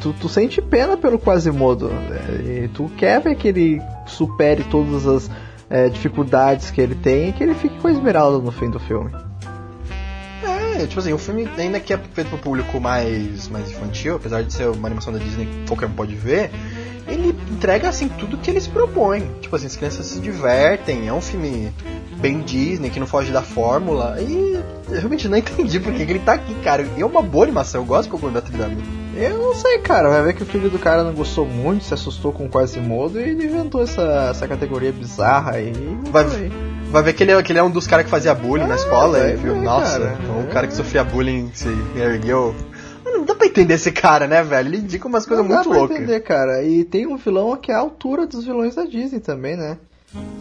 tu, 0.00 0.12
tu 0.20 0.28
sente 0.28 0.60
pena 0.60 0.96
pelo 0.96 1.18
Quasimodo. 1.18 1.88
né? 1.88 2.64
E 2.64 2.68
tu 2.68 2.90
quer 2.96 3.20
ver 3.20 3.36
que 3.36 3.48
ele 3.48 3.82
supere 4.06 4.64
todas 4.64 5.06
as 5.06 5.30
é, 5.68 5.88
dificuldades 5.88 6.70
que 6.70 6.80
ele 6.80 6.94
tem 6.94 7.28
e 7.28 7.32
que 7.32 7.42
ele 7.42 7.54
fique 7.54 7.78
com 7.80 7.88
a 7.88 7.92
Esmeralda 7.92 8.38
no 8.38 8.52
fim 8.52 8.70
do 8.70 8.78
filme. 8.78 9.10
É, 10.78 10.86
tipo 10.86 11.00
assim, 11.00 11.12
o 11.12 11.18
filme 11.18 11.48
ainda 11.56 11.80
que 11.80 11.92
é 11.92 11.98
feito 12.12 12.28
pro 12.28 12.38
público 12.38 12.78
mais, 12.80 13.48
mais 13.48 13.70
infantil, 13.70 14.16
apesar 14.16 14.42
de 14.42 14.52
ser 14.52 14.68
uma 14.68 14.88
animação 14.88 15.12
da 15.12 15.18
Disney 15.18 15.46
que 15.46 15.66
qualquer 15.66 15.86
um 15.86 15.92
pode 15.92 16.14
ver, 16.14 16.50
ele 17.08 17.34
entrega 17.50 17.88
assim 17.88 18.08
tudo 18.08 18.36
que 18.36 18.50
ele 18.50 18.60
se 18.60 18.68
propõe. 18.68 19.22
Tipo 19.40 19.56
assim, 19.56 19.66
as 19.66 19.76
crianças 19.76 20.04
se 20.06 20.18
divertem, 20.20 21.08
é 21.08 21.12
um 21.12 21.20
filme 21.20 21.72
bem 22.18 22.40
Disney, 22.40 22.90
que 22.90 22.98
não 23.00 23.06
foge 23.06 23.30
da 23.32 23.42
fórmula, 23.42 24.16
e 24.20 24.54
eu 24.88 24.94
realmente 24.98 25.28
não 25.28 25.38
entendi 25.38 25.78
porque 25.80 26.04
que 26.04 26.12
ele 26.12 26.18
tá 26.20 26.34
aqui, 26.34 26.54
cara. 26.56 26.86
E 26.96 27.00
é 27.00 27.06
uma 27.06 27.22
boa 27.22 27.44
animação, 27.44 27.80
eu 27.82 27.86
gosto 27.86 28.04
de 28.04 28.10
Cocô 28.10 28.30
Notre 28.30 28.56
Dame. 28.56 28.82
Eu 29.16 29.38
não 29.38 29.54
sei, 29.54 29.78
cara. 29.78 30.10
Vai 30.10 30.22
ver 30.24 30.34
que 30.34 30.42
o 30.42 30.46
filho 30.46 30.68
do 30.68 30.78
cara 30.78 31.02
não 31.02 31.14
gostou 31.14 31.46
muito, 31.46 31.84
se 31.84 31.94
assustou 31.94 32.32
com 32.32 32.44
o 32.44 32.50
Quasimodo 32.50 33.18
e 33.18 33.22
ele 33.30 33.46
inventou 33.46 33.82
essa, 33.82 34.28
essa 34.30 34.46
categoria 34.46 34.92
bizarra 34.92 35.52
aí. 35.52 35.72
e 35.72 36.10
Vai- 36.10 36.28
foi. 36.28 36.52
Vai 36.90 37.02
ver 37.02 37.12
que 37.12 37.22
ele, 37.22 37.32
é- 37.32 37.42
que 37.42 37.52
ele 37.52 37.58
é 37.58 37.62
um 37.62 37.70
dos 37.70 37.86
caras 37.86 38.04
que 38.04 38.10
fazia 38.10 38.34
bullying 38.34 38.66
na 38.66 38.76
escola, 38.76 39.18
e 39.28 39.36
viu, 39.36 39.54
ver, 39.54 39.60
nossa, 39.62 39.98
cara. 40.00 40.18
o 40.38 40.48
É. 40.48 40.52
cara 40.52 40.66
que 40.66 40.74
sofria 40.74 41.04
bullying 41.04 41.50
se 41.52 41.68
ergueu. 41.96 42.54
Não 43.04 43.24
dá 43.24 43.34
pra 43.34 43.46
entender 43.46 43.74
esse 43.74 43.90
cara, 43.92 44.26
né, 44.26 44.42
velho? 44.42 44.68
Ele 44.68 44.78
indica 44.78 45.06
umas 45.08 45.26
coisas 45.26 45.44
Não 45.44 45.48
dá 45.50 45.56
muito 45.56 45.68
pra 45.70 45.78
loucas. 45.78 45.96
entender, 45.96 46.20
cara. 46.20 46.62
E 46.62 46.84
tem 46.84 47.06
um 47.06 47.16
vilão 47.16 47.56
que 47.56 47.70
é 47.70 47.74
a 47.74 47.78
altura 47.78 48.26
dos 48.26 48.44
vilões 48.44 48.74
da 48.74 48.84
Disney 48.84 49.20
também, 49.20 49.56
né? 49.56 49.78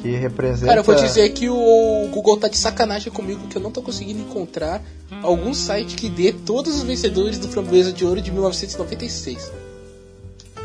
Que 0.01 0.11
representa. 0.15 0.67
Cara, 0.67 0.79
eu 0.79 0.83
vou 0.83 0.95
dizer 0.95 1.29
que 1.29 1.49
o 1.49 2.07
Google 2.11 2.37
tá 2.37 2.47
de 2.47 2.57
sacanagem 2.57 3.11
comigo 3.11 3.47
que 3.47 3.57
eu 3.57 3.61
não 3.61 3.71
tô 3.71 3.81
conseguindo 3.81 4.19
encontrar 4.21 4.81
algum 5.21 5.53
site 5.53 5.95
que 5.95 6.09
dê 6.09 6.31
todos 6.31 6.75
os 6.77 6.83
vencedores 6.83 7.37
do 7.39 7.47
Framboesa 7.49 7.91
de 7.91 8.05
Ouro 8.05 8.21
de 8.21 8.31
1996. 8.31 9.51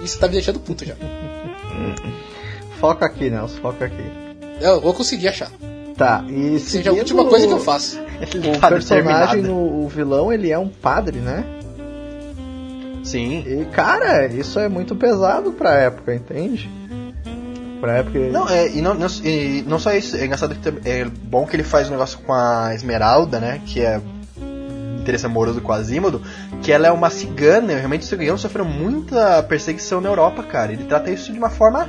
Isso 0.05 0.19
tá 0.19 0.27
me 0.29 0.35
deixando 0.35 0.61
puto 0.61 0.85
já. 0.85 0.95
Foca 2.81 3.05
aqui, 3.07 3.29
Nelson, 3.31 3.59
foca 3.61 3.85
aqui. 3.87 4.30
Eu 4.61 4.81
vou 4.81 4.95
conseguir 4.95 5.29
achar. 5.29 5.51
Tá, 5.97 6.25
e 6.29 6.59
Seja 6.59 6.91
a 6.91 6.95
última 6.95 7.27
coisa 7.27 7.47
que 7.47 7.53
eu 7.53 7.61
faço. 7.61 8.01
O 8.21 8.59
tá 8.61 8.69
personagem, 8.69 9.41
no, 9.41 9.85
o 9.85 9.89
vilão, 9.89 10.31
ele 10.31 10.51
é 10.51 10.59
um 10.59 10.69
padre, 10.69 11.21
né? 11.21 11.43
Sim. 13.03 13.43
E, 13.47 13.65
cara, 13.73 14.27
isso 14.27 14.59
é 14.59 14.69
muito 14.69 14.95
pesado 14.95 15.53
pra 15.53 15.75
época, 15.77 16.15
entende? 16.15 16.71
Pra 17.81 17.95
época. 17.95 18.19
Não, 18.19 18.47
é, 18.47 18.69
e 18.69 18.83
não, 18.83 18.95
não, 18.95 19.07
e 19.25 19.65
não 19.67 19.79
só 19.79 19.93
isso, 19.95 20.17
é 20.17 20.27
engraçado 20.27 20.55
que 20.55 20.89
é 20.89 21.07
bom 21.07 21.47
que 21.47 21.57
ele 21.57 21.63
faz 21.63 21.89
um 21.89 21.93
negócio 21.93 22.19
com 22.19 22.33
a 22.35 22.75
Esmeralda, 22.75 23.41
né? 23.41 23.61
Que 23.65 23.81
é 23.81 24.01
interesse 25.01 25.25
amoroso 25.25 25.61
com 25.61 25.73
a 25.73 25.77
Asímodo, 25.77 26.23
que 26.63 26.71
ela 26.71 26.87
é 26.87 26.93
uma 26.93 27.09
cigana, 27.09 27.73
e 27.73 27.77
realmente 27.77 28.03
os 28.03 28.09
ciganos 28.09 28.41
sofreram 28.41 28.69
muita 28.69 29.43
perseguição 29.43 30.01
na 30.01 30.11
Europa, 30.11 30.43
cara. 30.43 30.73
Ele 30.73 30.85
trata 30.85 31.11
isso 31.11 31.33
de 31.33 31.39
uma 31.39 31.51
forma 31.51 31.89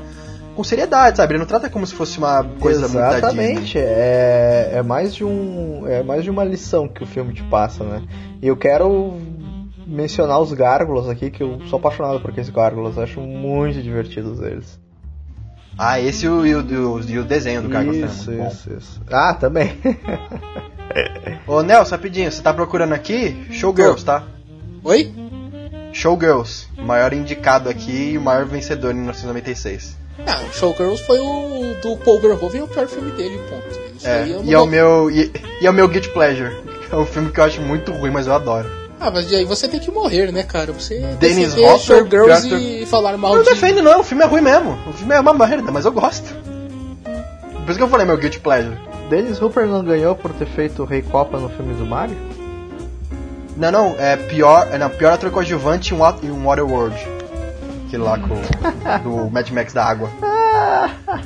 com 0.55 0.63
seriedade, 0.63 1.17
sabe? 1.17 1.33
Ele 1.33 1.39
não 1.39 1.45
trata 1.45 1.69
como 1.69 1.85
se 1.85 1.93
fosse 1.93 2.17
uma 2.17 2.43
coisa. 2.59 2.85
Exatamente, 2.85 3.77
é, 3.77 4.71
é 4.73 4.81
mais 4.81 5.13
de 5.13 5.23
um 5.23 5.87
é 5.87 6.03
mais 6.03 6.23
de 6.23 6.29
uma 6.29 6.43
lição 6.43 6.87
que 6.87 7.03
o 7.03 7.07
filme 7.07 7.33
te 7.33 7.43
passa, 7.43 7.83
né? 7.83 8.03
E 8.41 8.47
eu 8.47 8.57
quero 8.57 9.17
mencionar 9.85 10.39
os 10.39 10.53
gárgulas 10.53 11.09
aqui, 11.09 11.29
que 11.29 11.43
eu 11.43 11.59
sou 11.67 11.77
apaixonado 11.77 12.19
por 12.19 12.31
aqueles 12.31 12.49
gárgulas, 12.49 12.97
acho 12.97 13.19
muito 13.19 13.81
divertidos 13.81 14.39
eles. 14.39 14.79
Ah, 15.77 15.99
esse 15.99 16.25
e 16.25 16.29
o, 16.29 16.45
e 16.45 16.55
o, 16.55 16.99
e 16.99 17.19
o 17.19 17.23
desenho 17.23 17.61
do 17.63 17.69
Carlos 17.69 17.95
isso, 17.95 18.25
também. 18.25 18.39
é 18.39 18.43
muito 18.43 18.55
isso, 18.55 18.73
isso. 18.77 19.01
Ah, 19.09 19.33
também. 19.33 19.73
Ô, 21.47 21.61
Nelson, 21.61 21.95
rapidinho, 21.95 22.31
você 22.31 22.41
tá 22.41 22.53
procurando 22.53 22.93
aqui 22.93 23.47
Showgirls, 23.51 24.03
tá? 24.03 24.23
Oi? 24.83 25.13
Showgirls, 25.93 26.67
o 26.77 26.83
maior 26.83 27.13
indicado 27.13 27.69
aqui 27.69 28.11
e 28.11 28.17
o 28.17 28.21
maior 28.21 28.45
vencedor 28.45 28.91
em 28.91 28.95
1996. 28.95 30.00
Ah, 30.27 30.39
Showgirls 30.53 31.01
foi 31.05 31.19
o 31.19 31.75
do 31.81 31.97
Paul 31.97 32.19
Verhoeven, 32.19 32.61
é 32.61 32.63
o 32.63 32.67
pior 32.67 32.87
filme 32.87 33.11
dele, 33.11 33.39
ponto. 33.49 33.79
Isso 33.97 34.07
É, 34.07 34.25
não 34.25 34.43
e 34.43 34.53
é 34.53 34.59
o 34.59 34.65
meu 34.65 35.09
e, 35.09 35.31
e 35.61 35.65
é 35.65 35.69
o 35.69 35.73
meu 35.73 35.87
Guilty 35.87 36.09
Pleasure. 36.09 36.55
É 36.91 36.95
um 36.95 37.05
filme 37.05 37.31
que 37.31 37.39
eu 37.39 37.43
acho 37.43 37.61
muito 37.61 37.91
ruim, 37.91 38.11
mas 38.11 38.27
eu 38.27 38.33
adoro. 38.33 38.69
Ah, 38.99 39.09
mas 39.09 39.33
aí 39.33 39.45
você 39.45 39.67
tem 39.67 39.79
que 39.79 39.89
morrer, 39.89 40.31
né, 40.31 40.43
cara? 40.43 40.71
Você 40.73 40.99
Dennis 41.19 41.55
defender 41.55 41.67
Hopper, 41.73 41.79
Showgirls 41.79 42.47
Piotr- 42.47 42.61
e 42.63 42.85
falar 42.85 43.17
mal 43.17 43.31
Eu 43.31 43.37
não 43.37 43.43
de... 43.43 43.49
defendo 43.49 43.81
não, 43.81 44.01
o 44.01 44.03
filme 44.03 44.23
é 44.23 44.27
ruim 44.27 44.41
mesmo. 44.41 44.77
O 44.87 44.93
filme 44.93 45.15
é 45.15 45.19
uma 45.19 45.33
merda, 45.33 45.71
mas 45.71 45.85
eu 45.85 45.91
gosto. 45.91 46.35
Por 47.03 47.69
isso 47.69 47.77
que 47.77 47.83
eu 47.83 47.87
falei 47.89 48.05
meu 48.05 48.17
Guilty 48.17 48.39
Pleasure. 48.39 48.77
Dennis 49.09 49.41
Hooper 49.41 49.65
não 49.65 49.83
ganhou 49.83 50.15
por 50.15 50.31
ter 50.33 50.45
feito 50.45 50.83
o 50.83 50.85
Rei 50.85 51.01
Copa 51.01 51.39
no 51.39 51.49
filme 51.49 51.73
do 51.73 51.85
Mario? 51.85 52.15
Não, 53.57 53.71
não, 53.71 53.95
é 53.99 54.15
pior, 54.15 54.67
é, 54.71 54.77
não, 54.77 54.89
pior 54.89 55.13
ator 55.13 55.29
coadjuvante 55.31 55.93
em 55.93 55.97
Wa- 55.97 56.17
em 56.23 56.29
um 56.31 56.45
Waterworld. 56.45 56.95
Aquele 57.91 58.03
lá 58.03 58.17
com, 58.17 58.99
do 59.03 59.29
Mad 59.29 59.49
Max 59.49 59.73
da 59.73 59.83
água. 59.83 60.09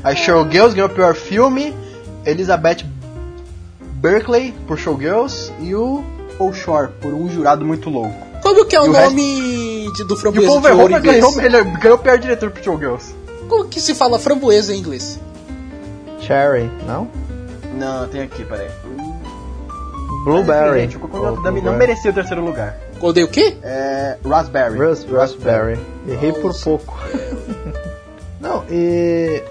Aí 0.03 0.15
Showgirls 0.17 0.73
ganhou 0.73 0.89
o 0.89 0.93
pior 0.93 1.13
filme, 1.13 1.75
Elizabeth 2.25 2.77
Berkeley 3.97 4.51
por 4.67 4.79
Showgirls 4.79 5.53
e 5.59 5.75
o 5.75 6.03
Paul 6.39 6.53
Shore 6.55 6.89
por 6.99 7.13
um 7.13 7.29
jurado 7.29 7.63
muito 7.63 7.87
louco. 7.91 8.15
Como 8.41 8.65
que 8.65 8.75
é 8.75 8.81
o 8.81 8.85
o 8.85 8.91
nome 8.91 9.91
de- 9.95 10.03
do 10.05 10.13
E 10.13 10.17
o 10.17 10.17
framboesa 10.17 10.47
Paul 10.49 10.61
Verhoeven 10.61 11.01
ganhou, 11.01 11.31
ganhou 11.79 11.97
o 11.97 12.01
pior 12.01 12.17
diretor 12.17 12.49
por 12.49 12.63
Showgirls. 12.63 13.13
Como 13.47 13.65
que 13.65 13.79
se 13.79 13.93
fala 13.93 14.17
framboesa 14.17 14.73
em 14.73 14.79
inglês? 14.79 15.19
Cherry, 16.19 16.67
não? 16.87 17.07
Não, 17.77 18.07
tem 18.07 18.23
aqui, 18.23 18.43
peraí. 18.43 18.69
Blueberry. 20.23 20.81
Gente, 20.81 20.97
o 20.97 21.41
Dame 21.43 21.61
não 21.61 21.73
merecia 21.77 22.09
o 22.09 22.13
terceiro 22.13 22.43
lugar. 22.43 22.75
Odeio 23.05 23.27
o 23.27 23.29
quê? 23.29 23.55
É. 23.63 24.17
Raspberry. 24.27 24.77
Rus- 24.77 25.05
Raspberry. 25.05 25.79
Errei 26.07 26.31
por 26.33 26.45
Nossa. 26.47 26.63
pouco. 26.65 26.97
Não, 28.39 28.63
e. 28.69 29.41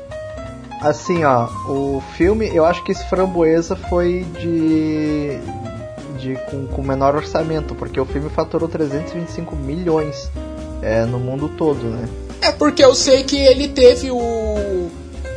Assim, 0.80 1.24
ó, 1.24 1.46
o 1.66 2.02
filme, 2.16 2.54
eu 2.54 2.64
acho 2.66 2.84
que 2.84 2.92
esse 2.92 3.08
Framboesa 3.08 3.74
foi 3.74 4.24
de. 4.38 5.38
de 6.18 6.34
com, 6.50 6.66
com 6.66 6.82
menor 6.82 7.14
orçamento, 7.16 7.74
porque 7.74 7.98
o 7.98 8.04
filme 8.04 8.28
faturou 8.28 8.68
325 8.68 9.56
milhões 9.56 10.30
é, 10.82 11.04
no 11.06 11.18
mundo 11.18 11.48
todo, 11.56 11.84
né? 11.84 12.06
É 12.42 12.52
porque 12.52 12.84
eu 12.84 12.94
sei 12.94 13.22
que 13.24 13.36
ele 13.40 13.68
teve 13.68 14.10
o 14.10 14.90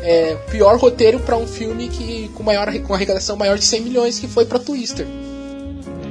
é, 0.03 0.35
pior 0.51 0.77
roteiro 0.77 1.19
pra 1.21 1.37
um 1.37 1.47
filme 1.47 1.87
que 1.87 2.29
com 2.33 2.43
maior 2.43 2.67
com 2.79 2.93
arrecadação 2.93 3.37
maior 3.37 3.57
de 3.57 3.63
100 3.63 3.81
milhões 3.81 4.19
que 4.19 4.27
foi 4.27 4.43
pra 4.45 4.59
Twister. 4.59 5.07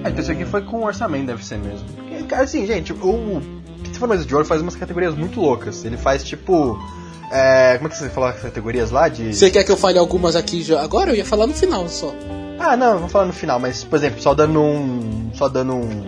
Ah, 0.07 0.11
então 0.11 0.23
isso 0.23 0.31
aqui 0.31 0.45
foi 0.45 0.63
com 0.63 0.85
orçamento, 0.85 1.27
deve 1.27 1.45
ser 1.45 1.59
mesmo. 1.59 1.85
Porque, 1.97 2.23
cara, 2.25 2.45
assim, 2.45 2.65
gente, 2.65 2.93
o 2.93 3.43
Pizza 3.83 3.99
Formosa 3.99 4.25
de 4.25 4.33
Ouro 4.33 4.47
faz 4.47 4.63
umas 4.63 4.77
categorias 4.77 5.17
muito 5.17 5.41
loucas. 5.41 5.85
Ele 5.85 5.97
faz 5.97 6.23
tipo. 6.23 6.79
É, 7.33 7.75
como 7.77 7.89
é 7.89 7.91
que 7.91 7.99
você 7.99 8.09
falou 8.09 8.29
as 8.29 8.41
categorias 8.41 8.93
lá? 8.93 9.09
De. 9.09 9.35
Você 9.35 9.51
quer 9.51 9.65
que 9.65 9.73
eu 9.73 9.77
fale 9.77 9.99
algumas 9.99 10.37
aqui 10.37 10.63
já? 10.63 10.81
Agora 10.81 11.11
eu 11.11 11.17
ia 11.17 11.25
falar 11.25 11.49
no 11.49 11.55
final 11.55 11.89
só. 11.89 12.15
Ah, 12.57 12.77
não, 12.77 13.01
vou 13.01 13.09
falar 13.09 13.25
no 13.25 13.33
final, 13.33 13.59
mas, 13.59 13.83
por 13.83 13.97
exemplo, 13.97 14.23
só 14.23 14.33
dando 14.33 14.61
um. 14.61 15.31
Só 15.35 15.49
dando 15.49 15.75
um. 15.75 16.05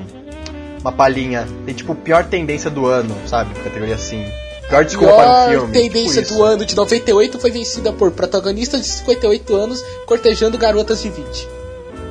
Uma 0.81 0.93
palhinha. 0.93 1.45
Tem 1.67 1.75
tipo 1.75 1.93
pior 1.97 2.25
tendência 2.25 2.71
do 2.71 2.87
ano, 2.87 3.17
sabe? 3.27 3.53
Categoria 3.65 3.97
assim. 3.97 4.25
Pior 4.69 4.85
desculpa 4.85 5.13
para 5.13 5.25
o 5.25 5.49
pior 5.49 5.61
filme. 5.61 5.73
tendência 5.73 6.23
tipo 6.23 6.35
do 6.35 6.45
ano 6.45 6.65
de 6.65 6.77
98 6.77 7.41
foi 7.41 7.51
vencida 7.51 7.93
por 7.93 8.13
protagonistas 8.13 8.83
de 8.83 8.87
58 8.87 9.57
anos 9.57 9.83
cortejando 10.07 10.57
garotas 10.57 11.03
de 11.03 11.11
20. 11.11 11.58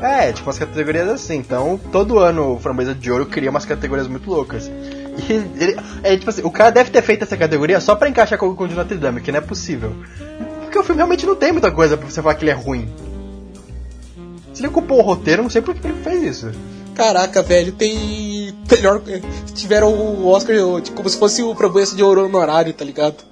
É, 0.02 0.32
tipo 0.32 0.48
umas 0.48 0.60
categorias 0.60 1.08
assim. 1.10 1.38
Então, 1.38 1.80
todo 1.92 2.20
ano 2.20 2.54
o 2.54 2.60
Framboesa 2.60 2.94
de 2.94 3.12
Ouro 3.12 3.26
cria 3.26 3.50
umas 3.50 3.66
categorias 3.66 4.08
muito 4.08 4.30
loucas. 4.30 4.70
E 5.18 5.34
ele, 5.34 5.76
é 6.04 6.16
tipo 6.16 6.30
assim, 6.30 6.44
o 6.44 6.52
cara 6.52 6.70
deve 6.70 6.92
ter 6.92 7.02
feito 7.02 7.24
essa 7.24 7.36
categoria 7.36 7.80
só 7.80 7.96
pra 7.96 8.08
encaixar 8.08 8.38
com 8.38 8.48
o 8.48 8.68
de 8.68 8.76
Notre 8.76 8.98
Dame, 8.98 9.20
que 9.20 9.32
não 9.32 9.40
é 9.40 9.42
possível. 9.42 9.92
Porque 10.62 10.78
o 10.78 10.84
filme 10.84 11.00
realmente 11.00 11.26
não 11.26 11.36
tem 11.36 11.52
muita 11.52 11.72
coisa 11.72 11.98
pra 11.98 12.08
você 12.08 12.22
falar 12.22 12.36
que 12.36 12.44
ele 12.44 12.52
é 12.52 12.54
ruim. 12.54 12.88
Se 14.54 14.62
ele 14.62 14.68
ocupou 14.68 15.00
o 15.00 15.02
roteiro, 15.02 15.42
não 15.42 15.50
sei 15.50 15.62
por 15.62 15.74
que 15.74 15.88
ele 15.88 16.02
fez 16.04 16.24
isso. 16.24 16.52
Caraca, 16.94 17.42
velho, 17.42 17.74
tem 17.74 18.56
melhor. 18.72 19.02
Tiveram 19.54 19.94
o 19.94 20.28
Oscar 20.28 20.56
tipo, 20.82 20.98
como 20.98 21.10
se 21.10 21.18
fosse 21.18 21.42
o 21.42 21.56
Framboesa 21.56 21.96
de 21.96 22.04
Ouro 22.04 22.26
honorário, 22.26 22.74
tá 22.74 22.86
ligado? 22.86 23.24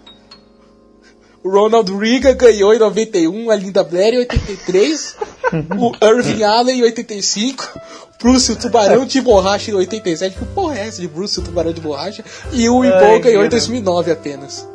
O 1.43 1.49
Ronald 1.49 1.91
Reagan 1.95 2.35
ganhou 2.35 2.73
em 2.73 2.79
91, 2.79 3.51
a 3.51 3.55
Linda 3.55 3.83
Blair 3.83 4.15
em 4.15 4.19
83, 4.19 5.15
o 5.77 5.91
Irving 6.05 6.43
Allen 6.43 6.79
em 6.79 6.83
85, 6.83 7.79
Bruce 8.21 8.51
o 8.51 8.55
Tubarão 8.55 9.05
de 9.05 9.21
Borracha 9.21 9.71
em 9.71 9.73
87. 9.75 10.37
Que 10.37 10.45
porra 10.45 10.77
é 10.79 10.87
essa 10.87 11.01
de 11.01 11.07
Bruce 11.07 11.39
o 11.39 11.43
Tubarão 11.43 11.71
de 11.73 11.81
Borracha? 11.81 12.23
E 12.51 12.67
o 12.69 12.83
Ibol 12.83 13.19
ganhou 13.19 13.39
em 13.41 13.41
meu 13.41 13.49
Deus. 13.49 13.67
2009 13.67 14.11
apenas. 14.11 14.67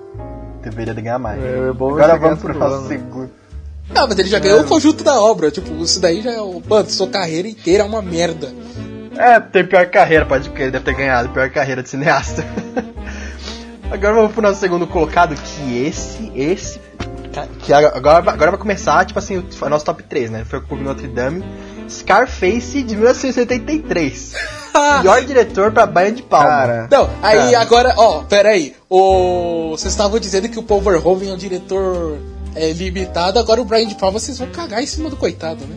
Deveria 0.62 0.92
ganhar 0.94 1.18
mais. 1.18 1.42
É, 1.42 1.68
é 1.68 1.72
bom 1.72 1.90
Agora 1.94 2.18
vamos 2.18 2.38
pro 2.40 2.56
nosso 2.58 2.86
segundo. 2.88 3.30
Ah, 3.94 4.06
mas 4.06 4.18
ele 4.18 4.28
já 4.28 4.38
ganhou 4.38 4.60
o 4.60 4.64
conjunto 4.64 5.02
da 5.02 5.20
obra. 5.20 5.50
Tipo, 5.50 5.72
isso 5.82 5.98
daí 6.00 6.22
já 6.22 6.30
é. 6.32 6.40
o- 6.40 6.62
Mano, 6.68 6.88
sua 6.90 7.08
carreira 7.08 7.48
inteira 7.48 7.82
é 7.82 7.86
uma 7.86 8.00
merda. 8.02 8.52
É, 9.16 9.40
tem 9.40 9.64
pior 9.66 9.84
carreira, 9.86 10.24
pode 10.24 10.48
crer, 10.50 10.70
deve 10.70 10.84
ter 10.84 10.94
ganhado 10.94 11.28
pior 11.30 11.50
carreira 11.50 11.82
de 11.82 11.88
cineasta. 11.88 12.44
agora 13.90 14.14
vamos 14.14 14.32
pro 14.32 14.42
nosso 14.42 14.60
segundo 14.60 14.86
colocado, 14.86 15.34
que 15.34 15.84
esse, 15.84 16.30
esse. 16.34 16.80
Que 17.60 17.72
agora, 17.72 18.30
agora 18.30 18.50
vai 18.50 18.60
começar, 18.60 19.04
tipo 19.04 19.18
assim, 19.18 19.38
o 19.38 19.68
nosso 19.68 19.84
top 19.84 20.02
3, 20.02 20.30
né? 20.30 20.44
Foi 20.44 20.58
o 20.58 20.62
Clube 20.62 20.82
Notre 20.82 21.08
Dame. 21.08 21.44
Scarface 21.88 22.82
de 22.82 22.94
1983. 22.94 24.34
Pior 25.00 25.22
diretor 25.26 25.72
pra 25.72 25.86
Brian 25.86 26.12
de 26.12 26.22
Palma. 26.22 26.48
Cara, 26.48 26.88
Não, 26.90 27.10
aí 27.22 27.52
Cara. 27.52 27.60
agora, 27.60 27.94
ó, 27.96 28.22
pera 28.22 28.50
aí. 28.50 28.74
O... 28.88 29.70
Vocês 29.70 29.92
estavam 29.92 30.18
dizendo 30.18 30.48
que 30.48 30.58
o 30.58 30.62
Paul 30.62 30.80
Verhoeven 30.80 31.30
é 31.30 31.32
um 31.32 31.36
diretor 31.36 32.18
é, 32.54 32.72
limitado, 32.72 33.38
agora 33.38 33.60
o 33.60 33.64
Brian 33.64 33.86
de 33.86 33.94
Palma 33.94 34.18
vocês 34.18 34.38
vão 34.38 34.48
cagar 34.48 34.82
em 34.82 34.86
cima 34.86 35.10
do 35.10 35.16
coitado, 35.16 35.64
né? 35.64 35.76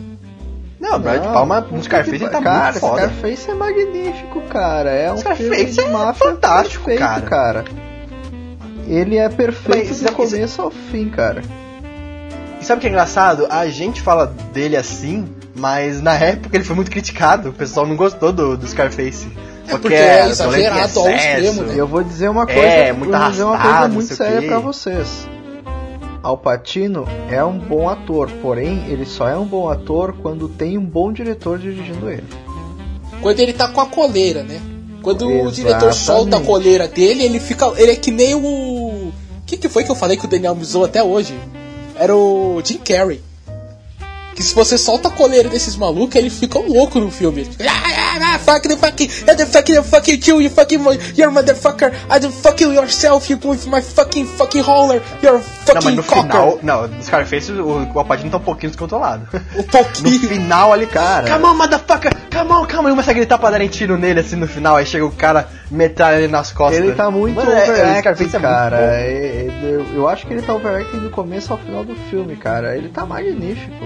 Não, 0.78 0.96
o 0.96 0.98
Brian 0.98 1.20
de 1.20 1.28
Palma 1.28 1.60
no 1.60 1.82
Scarface 1.82 2.18
que 2.18 2.24
ele 2.24 2.30
tá 2.30 2.42
cara, 2.42 2.64
muito 2.64 2.80
foda. 2.80 3.02
Scarface 3.02 3.50
é 3.50 3.54
magnífico, 3.54 4.40
cara. 4.42 4.90
É 4.90 5.12
um 5.12 5.16
Scarface 5.16 5.48
filme 5.48 5.72
de 5.72 5.80
é 5.80 5.88
máfia 5.88 6.26
fantástico, 6.26 6.84
perfeito, 6.84 7.22
cara. 7.22 7.64
Ele 8.86 9.16
é 9.16 9.28
perfeito 9.28 9.88
Mas 9.88 10.00
do 10.00 10.12
começo 10.12 10.62
ao 10.62 10.70
fim, 10.70 11.08
cara. 11.08 11.42
E 12.60 12.64
sabe 12.64 12.78
o 12.78 12.80
que 12.80 12.86
é 12.86 12.90
engraçado? 12.90 13.46
A 13.50 13.66
gente 13.68 14.00
fala 14.00 14.26
dele 14.52 14.76
assim, 14.76 15.26
mas 15.54 16.00
na 16.00 16.14
época 16.14 16.56
ele 16.56 16.64
foi 16.64 16.76
muito 16.76 16.90
criticado. 16.90 17.50
O 17.50 17.52
pessoal 17.52 17.86
não 17.86 17.96
gostou 17.96 18.32
do, 18.32 18.56
do 18.56 18.66
Scarface. 18.66 19.28
É 19.66 19.78
porque 19.78 19.94
é 19.94 20.28
exagerado 20.28 21.00
ao 21.00 21.08
excesso. 21.08 21.44
extremo, 21.44 21.62
né? 21.62 21.74
E 21.74 21.78
eu 21.78 21.86
vou 21.86 22.02
dizer 22.02 22.28
uma 22.28 22.46
coisa, 22.46 22.60
É, 22.60 22.92
muito 22.92 23.16
vou 23.16 23.30
dizer 23.30 23.44
uma 23.44 23.54
arrastado, 23.54 23.94
coisa 23.94 23.94
muito 23.94 24.14
séria 24.14 24.48
pra 24.48 24.58
vocês. 24.58 25.28
Al 26.22 26.38
Pacino 26.38 27.06
é 27.30 27.44
um 27.44 27.58
bom 27.58 27.88
ator, 27.88 28.30
porém 28.40 28.84
ele 28.88 29.04
só 29.04 29.28
é 29.28 29.36
um 29.36 29.44
bom 29.44 29.68
ator 29.68 30.14
quando 30.22 30.48
tem 30.48 30.78
um 30.78 30.84
bom 30.84 31.12
diretor 31.12 31.58
dirigindo 31.58 32.10
ele. 32.10 32.24
Quando 33.20 33.40
ele 33.40 33.52
tá 33.52 33.68
com 33.68 33.80
a 33.80 33.86
coleira, 33.86 34.42
né? 34.42 34.60
Quando 35.04 35.26
o 35.26 35.30
Exatamente. 35.30 35.54
diretor 35.56 35.92
solta 35.92 36.38
a 36.38 36.40
coleira 36.40 36.88
dele, 36.88 37.22
ele 37.22 37.38
fica. 37.38 37.66
Ele 37.76 37.92
é 37.92 37.96
que 37.96 38.10
nem 38.10 38.34
o. 38.34 38.40
O 38.40 39.12
que, 39.46 39.58
que 39.58 39.68
foi 39.68 39.84
que 39.84 39.90
eu 39.90 39.94
falei 39.94 40.16
que 40.16 40.24
o 40.24 40.28
Daniel 40.28 40.54
me 40.54 40.64
zoou 40.64 40.86
até 40.86 41.02
hoje? 41.02 41.38
Era 41.94 42.16
o 42.16 42.62
Jim 42.64 42.78
Carrey. 42.78 43.20
Que 44.34 44.42
se 44.42 44.54
você 44.54 44.76
solta 44.76 45.08
a 45.08 45.10
coleira 45.12 45.48
desses 45.48 45.76
malucos, 45.76 46.16
ele 46.16 46.28
fica 46.28 46.58
louco 46.58 46.98
no 46.98 47.10
filme. 47.10 47.48
Ah, 47.60 48.18
ah, 48.18 48.34
ah, 48.34 48.38
fuck 48.38 48.66
the 48.68 48.76
fucking, 48.76 49.04
I 49.30 49.34
the 49.36 49.46
fucking, 49.46 49.82
fucking 49.84 50.18
kill 50.18 50.40
you, 50.42 50.50
fucking, 50.50 50.80
you're 51.16 51.30
motherfucker, 51.32 51.92
I 52.10 52.18
the 52.18 52.30
fucking 52.30 52.74
yourself, 52.74 53.30
you 53.30 53.38
with 53.44 53.66
my 53.66 53.80
fucking, 53.80 54.26
fucking 54.26 54.62
roller, 54.62 55.00
you're 55.22 55.38
fucking 55.40 55.74
Não, 55.74 55.82
mas 55.84 55.94
no 55.96 56.02
cocker. 56.02 56.22
final, 56.22 56.58
não, 56.62 56.88
no 56.88 57.02
Scarface 57.04 57.52
o, 57.52 57.92
o 57.94 57.98
Alpatino 57.98 58.30
tá 58.30 58.38
um 58.38 58.40
pouquinho 58.40 58.70
descontrolado. 58.70 59.28
O 59.54 59.58
No 59.62 59.64
pouquinho. 59.64 60.20
final 60.28 60.72
ali, 60.72 60.86
Cara. 60.86 61.30
come 61.30 61.44
on, 61.46 61.54
motherfucker, 61.54 62.12
come 62.32 62.50
on, 62.52 62.66
come 62.66 62.86
on, 62.86 62.88
e 62.88 62.90
começa 62.90 63.10
a 63.12 63.14
gritar 63.14 63.38
pra 63.38 63.50
darem 63.50 63.68
tiro 63.68 63.96
nele 63.96 64.18
assim 64.20 64.36
no 64.36 64.48
final, 64.48 64.76
aí 64.76 64.86
chega 64.86 65.04
o 65.06 65.12
cara 65.12 65.48
metralha 65.70 66.16
ele 66.18 66.28
nas 66.28 66.50
costas. 66.50 66.82
Ele 66.82 66.92
tá 66.92 67.08
muito 67.10 67.36
Mano, 67.36 67.52
é- 67.52 67.60
é, 67.60 67.70
overacting, 67.70 68.00
Scarface 68.00 68.36
é 68.36 68.38
muito 68.40 68.50
cara. 68.52 68.76
bom. 68.76 68.82
É- 68.82 69.10
é- 69.10 69.60
eu, 69.62 69.86
eu 69.94 70.08
acho 70.08 70.26
que 70.26 70.32
ele 70.34 70.42
tá 70.42 70.54
overacting 70.54 70.98
do 70.98 71.10
começo 71.10 71.52
ao 71.52 71.58
final 71.58 71.84
do 71.84 71.94
filme, 72.10 72.34
cara. 72.36 72.76
Ele 72.76 72.88
tá 72.88 73.06
magnífico. 73.06 73.84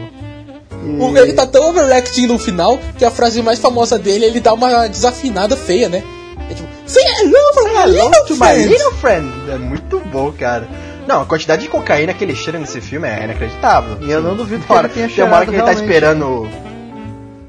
O- 0.99 1.16
Ele 1.16 1.33
tá 1.33 1.47
tão 1.47 1.68
overacting 1.70 2.26
no 2.26 2.39
final 2.39 2.79
que 2.97 3.05
a 3.05 3.11
frase 3.11 3.43
mais 3.43 3.59
famosa 3.59 3.99
dele 3.99 4.24
ele 4.24 4.41
dá 4.41 4.53
uma 4.55 4.87
desafinada 4.89 5.57
feia, 5.57 5.89
né? 5.89 6.03
É 6.51 6.55
tipo, 6.55 6.68
say 6.87 7.03
hello 7.20 7.33
my 7.64 7.83
Hello 7.83 8.09
little 8.09 8.24
to 8.26 8.33
my 8.35 8.39
friend." 8.39 8.68
little 8.68 8.93
friend. 8.93 9.33
É 9.51 9.57
muito 9.59 9.99
bom, 10.01 10.33
cara. 10.33 10.66
Não, 11.07 11.22
a 11.22 11.24
quantidade 11.26 11.62
de 11.62 11.68
cocaína 11.68 12.12
que 12.14 12.22
ele 12.24 12.35
cheira 12.35 12.59
nesse 12.59 12.81
filme 12.81 13.09
é 13.09 13.24
inacreditável. 13.24 13.97
E 14.03 14.11
eu 14.11 14.22
não 14.22 14.37
duvido 14.37 14.64
que 14.64 14.72
ele 14.72 14.89
tenha 14.89 15.09
tem 15.09 15.24
uma 15.24 15.37
hora 15.37 15.47
que 15.47 15.51
ele 15.53 15.62
tá 15.62 15.74
cheirado 15.74 15.83
esperando. 15.85 16.49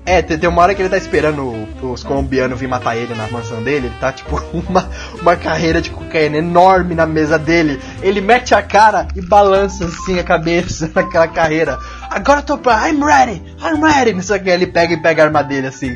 É, 0.10 0.24
tem, 0.24 0.50
uma 0.50 0.64
hora 0.64 0.74
que 0.74 0.82
ele 0.82 0.90
tá 0.90 0.98
esperando 0.98 1.68
os 1.84 2.04
colombianos 2.04 2.60
vir 2.60 2.68
matar 2.68 2.98
ele 2.98 3.14
na 3.14 3.28
mansão 3.28 3.62
dele. 3.62 3.86
Ele 3.86 3.96
tá 4.00 4.12
tipo 4.12 4.42
uma, 4.68 4.90
uma 5.22 5.36
carreira 5.36 5.80
de 5.80 5.92
cocaína 5.92 6.38
enorme 6.38 6.96
na 6.96 7.06
mesa 7.06 7.38
dele. 7.38 7.80
Ele 8.02 8.20
mete 8.20 8.56
a 8.56 8.64
cara 8.64 9.08
e 9.16 9.22
balança 9.22 9.86
assim 9.86 10.18
a 10.18 10.24
cabeça 10.24 10.90
naquela 10.96 11.28
carreira. 11.28 11.78
Agora 12.10 12.40
eu 12.40 12.44
tô 12.44 12.58
pra. 12.58 12.90
I'm 12.90 13.04
ready! 13.04 13.40
I'm 13.62 13.80
ready! 13.80 14.14
Não 14.16 14.24
sei 14.24 14.38
o 14.38 14.44
que. 14.44 14.50
Ele 14.50 14.66
pega 14.66 14.96
e 14.96 14.98
pega 14.98 15.22
a 15.22 15.26
arma 15.28 15.44
dele 15.44 15.68
assim. 15.68 15.96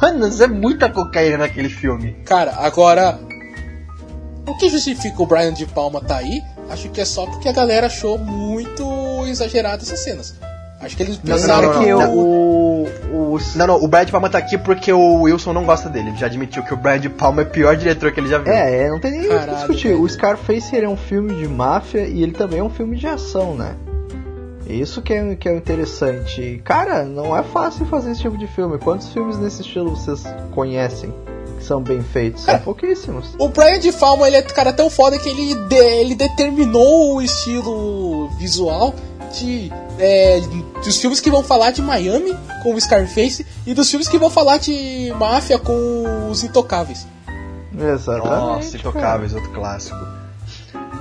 Mano, 0.00 0.26
isso 0.26 0.42
é 0.42 0.46
muita 0.46 0.88
cocaína 0.88 1.36
naquele 1.36 1.68
filme. 1.68 2.12
Cara, 2.24 2.54
agora. 2.60 3.20
O 4.46 4.56
que 4.56 4.70
justifica 4.70 5.22
o 5.22 5.26
Brian 5.26 5.52
de 5.52 5.66
Palma 5.66 6.00
tá 6.00 6.16
aí? 6.16 6.40
Acho 6.70 6.88
que 6.88 7.02
é 7.02 7.04
só 7.04 7.26
porque 7.26 7.46
a 7.46 7.52
galera 7.52 7.88
achou 7.88 8.16
muito 8.16 9.26
exagerado 9.26 9.82
essas 9.82 10.00
cenas. 10.00 10.34
Acho 10.80 10.96
que 10.96 11.02
eles 11.02 11.20
Não, 11.22 11.34
pensaram 11.34 11.68
não, 11.68 11.74
não, 11.74 11.82
que 11.82 11.90
não. 11.90 12.16
o, 12.16 12.69
o, 13.12 13.38
Não, 13.56 13.66
não, 13.66 13.76
o 13.82 13.88
Brian 13.88 14.04
de 14.04 14.12
Palma 14.12 14.28
tá 14.30 14.38
aqui 14.38 14.56
porque 14.58 14.92
o 14.92 15.22
Wilson 15.22 15.52
não 15.52 15.64
gosta 15.64 15.88
dele. 15.88 16.08
Ele 16.10 16.16
já 16.18 16.26
admitiu 16.26 16.62
que 16.62 16.72
o 16.74 16.76
Brian 16.76 16.98
de 17.00 17.08
Palma 17.08 17.42
é 17.42 17.44
o 17.44 17.48
pior 17.50 17.76
diretor 17.76 18.12
que 18.12 18.20
ele 18.20 18.28
já 18.28 18.38
viu. 18.38 18.52
É, 18.52 18.84
é, 18.84 18.88
não 18.88 18.98
tem 19.00 19.10
nem 19.12 19.20
o 19.26 19.38
que 19.40 19.54
discutir. 19.54 19.88
velho. 19.88 20.02
O 20.02 20.08
Scarface 20.08 20.74
ele 20.74 20.86
é 20.86 20.88
um 20.88 20.96
filme 20.96 21.34
de 21.34 21.48
máfia 21.48 22.06
e 22.06 22.22
ele 22.22 22.32
também 22.32 22.60
é 22.60 22.62
um 22.62 22.70
filme 22.70 22.96
de 22.96 23.06
ação, 23.06 23.54
né? 23.54 23.74
Isso 24.66 25.02
que 25.02 25.12
é, 25.12 25.34
que 25.34 25.48
é 25.48 25.56
interessante. 25.56 26.60
Cara, 26.64 27.02
não 27.04 27.36
é 27.36 27.42
fácil 27.42 27.84
fazer 27.86 28.12
esse 28.12 28.20
tipo 28.20 28.38
de 28.38 28.46
filme. 28.46 28.78
Quantos 28.78 29.08
filmes 29.12 29.36
nesse 29.36 29.62
estilo 29.62 29.90
vocês 29.96 30.22
conhecem 30.52 31.12
que 31.58 31.64
são 31.64 31.82
bem 31.82 32.00
feitos? 32.02 32.44
São 32.44 32.54
É. 32.54 32.58
pouquíssimos. 32.58 33.34
O 33.36 33.48
Brian 33.48 33.80
de 33.80 33.90
Palma 33.90 34.28
ele 34.28 34.36
é 34.36 34.42
cara 34.42 34.72
tão 34.72 34.88
foda 34.88 35.18
que 35.18 35.28
ele, 35.28 35.54
de- 35.66 35.74
ele 35.74 36.14
determinou 36.14 37.16
o 37.16 37.20
estilo 37.22 38.28
visual 38.38 38.94
de 39.32 39.70
é, 39.98 40.40
dos 40.84 40.98
filmes 40.98 41.20
que 41.20 41.30
vão 41.30 41.42
falar 41.42 41.70
de 41.70 41.82
Miami 41.82 42.36
com 42.62 42.74
o 42.74 42.80
Scarface 42.80 43.46
e 43.66 43.74
dos 43.74 43.90
filmes 43.90 44.08
que 44.08 44.18
vão 44.18 44.30
falar 44.30 44.58
de 44.58 45.12
máfia 45.18 45.58
com 45.58 46.28
os 46.30 46.42
Intocáveis. 46.42 47.06
Exatamente. 47.76 48.28
Nossa, 48.28 48.76
Intocáveis, 48.76 49.34
outro 49.34 49.50
clássico. 49.50 49.98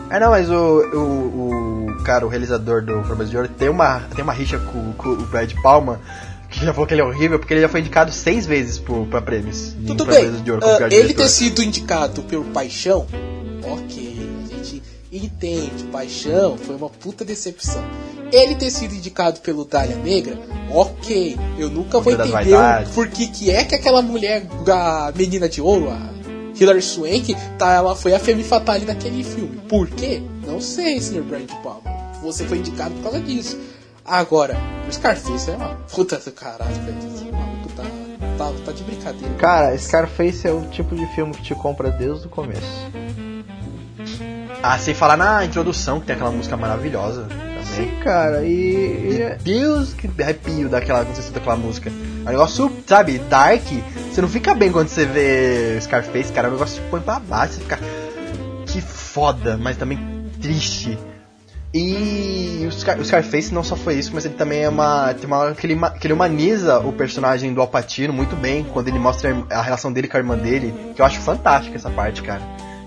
É, 0.09 0.19
não, 0.19 0.32
mas 0.32 0.49
o, 0.49 0.53
o, 0.53 1.86
o 1.91 2.03
cara, 2.03 2.25
o 2.25 2.30
realizador 2.30 2.84
do 2.84 3.03
Formas 3.03 3.30
de 3.30 3.38
Ouro, 3.38 3.47
tem 3.49 3.69
uma, 3.69 3.99
tem 4.15 4.23
uma 4.23 4.34
rixa 4.34 4.57
com, 4.57 4.91
com 4.93 5.09
o 5.09 5.25
Brad 5.27 5.53
Palma, 5.61 6.01
que 6.49 6.65
já 6.65 6.73
falou 6.73 6.88
que 6.88 6.95
ele 6.95 7.01
é 7.01 7.03
horrível, 7.03 7.38
porque 7.38 7.53
ele 7.53 7.61
já 7.61 7.69
foi 7.69 7.82
indicado 7.82 8.11
seis 8.11 8.45
vezes 8.45 8.80
pro, 8.80 9.05
pra 9.05 9.21
prêmios. 9.21 9.75
Tudo 9.86 10.05
bem, 10.05 10.32
de 10.32 10.51
Ouro 10.51 10.65
ah, 10.65 10.77
pior 10.77 10.91
ele 10.91 11.01
diretor. 11.01 11.23
ter 11.23 11.30
sido 11.30 11.61
indicado 11.61 12.24
por 12.24 12.43
Paixão, 12.45 13.05
ok, 13.63 14.29
a 14.45 14.55
gente 14.55 14.82
entende, 15.12 15.83
Paixão 15.91 16.58
foi 16.58 16.75
uma 16.75 16.89
puta 16.89 17.24
decepção. 17.24 17.83
Ele 18.32 18.56
ter 18.56 18.70
sido 18.70 18.93
indicado 18.93 19.39
pelo 19.39 19.66
Dália 19.66 19.96
Negra, 19.96 20.38
ok, 20.72 21.38
eu 21.58 21.70
nunca 21.70 22.00
vou 22.00 22.14
entender 22.14 22.56
por 22.93 23.08
que 23.08 23.28
que 23.28 23.50
é 23.50 23.64
que 23.64 23.74
aquela 23.74 24.01
mulher, 24.01 24.46
a 24.68 25.12
menina 25.16 25.50
de 25.50 25.62
ouro, 25.62 25.89
a 25.89 26.20
Hilary 26.60 26.82
Swank, 26.82 27.36
tá, 27.58 27.74
ela 27.74 27.96
foi 27.96 28.14
a 28.14 28.20
femme 28.20 28.43
fatale 28.43 28.86
naquele 28.86 29.24
filme. 29.24 29.60
Por 29.68 29.88
quê? 29.89 30.22
Não 30.46 30.62
sei, 30.62 31.00
Sr. 31.01 31.24
Brad 31.24 31.50
Palma. 31.64 31.82
Você 32.22 32.46
foi 32.46 32.58
indicado 32.58 32.93
por 32.96 33.04
causa 33.04 33.20
disso. 33.22 33.58
Agora, 34.06 34.58
o 34.88 34.92
Scarface 34.92 35.50
é 35.50 35.56
uma 35.56 35.76
puta 35.92 36.18
do 36.18 36.32
caralho, 36.32 36.74
velho. 36.84 36.97
Esse 36.97 37.32
maluco 37.32 37.70
tá, 37.76 37.84
tá, 38.38 38.51
tá 38.66 38.72
de 38.72 38.84
brincadeira. 38.84 39.34
Cara, 39.36 39.78
Scarface 39.78 40.47
é 40.47 40.51
o 40.51 40.62
tipo 40.70 40.96
de 40.96 41.06
filme 41.14 41.34
que 41.34 41.43
te 41.43 41.56
compra 41.56 41.89
desde 41.92 42.28
o 42.28 42.30
começo. 42.30 42.62
Ah, 44.62 44.78
sem 44.78 44.93
falar 44.93 45.16
na 45.16 45.46
introdução, 45.46 46.00
que 46.00 46.08
tem 46.08 46.16
aquela 46.16 46.32
música 46.32 46.58
maravilhosa. 46.58 47.28
Sim, 47.75 47.91
cara, 48.04 48.43
e. 48.43 49.21
é- 49.21 49.37
Deus, 49.41 49.93
que 49.93 50.09
arrepio 50.21 50.67
daquela, 50.70 51.05
quando 51.05 51.16
você 51.16 51.21
escuta 51.21 51.39
aquela 51.39 51.55
música. 51.55 51.89
É 52.25 52.29
um 52.29 52.32
negócio, 52.32 52.71
sabe, 52.86 53.17
dark. 53.29 53.63
Você 54.12 54.21
não 54.21 54.28
fica 54.29 54.54
bem 54.54 54.71
quando 54.71 54.87
você 54.89 55.05
vê 55.05 55.79
Scarface, 55.82 56.32
cara. 56.33 56.47
É 56.47 56.50
um 56.50 56.54
negócio 56.54 56.82
que 56.82 56.89
põe 56.89 57.01
pra 57.01 57.20
baixo. 57.20 57.54
Você 57.54 57.59
fica. 57.62 57.79
Que 58.66 58.82
foda, 58.82 59.58
mas 59.58 59.78
também 59.78 59.97
triste. 60.41 60.97
E 61.74 62.66
o, 62.67 62.71
Scar- 62.71 63.00
o 63.00 63.05
Scarface 63.05 63.54
não 63.54 63.63
só 63.63 63.75
foi 63.75 63.96
isso, 63.96 64.12
mas 64.13 64.25
ele 64.25 64.33
também 64.33 64.63
é 64.63 64.70
uma. 64.70 65.13
Tem 65.13 65.28
uma 65.28 65.37
hora 65.37 65.54
que 65.55 65.66
ele, 65.67 65.79
que 66.00 66.08
ele 66.08 66.13
humaniza 66.13 66.79
o 66.79 66.91
personagem 66.91 67.54
do 67.54 67.62
Alpatino 67.62 68.12
muito 68.12 68.36
bem, 68.36 68.63
quando 68.63 68.87
ele 68.87 68.97
mostra 68.97 69.36
a 69.51 69.62
relação 69.62 69.93
dele 69.93 70.08
com 70.08 70.17
a 70.17 70.20
irmã 70.20 70.36
dele, 70.36 70.74
que 70.96 71.01
eu 71.01 71.05
acho 71.05 71.20
fantástica 71.20 71.75
essa 71.78 71.89
parte, 71.91 72.24
cara. 72.24 72.41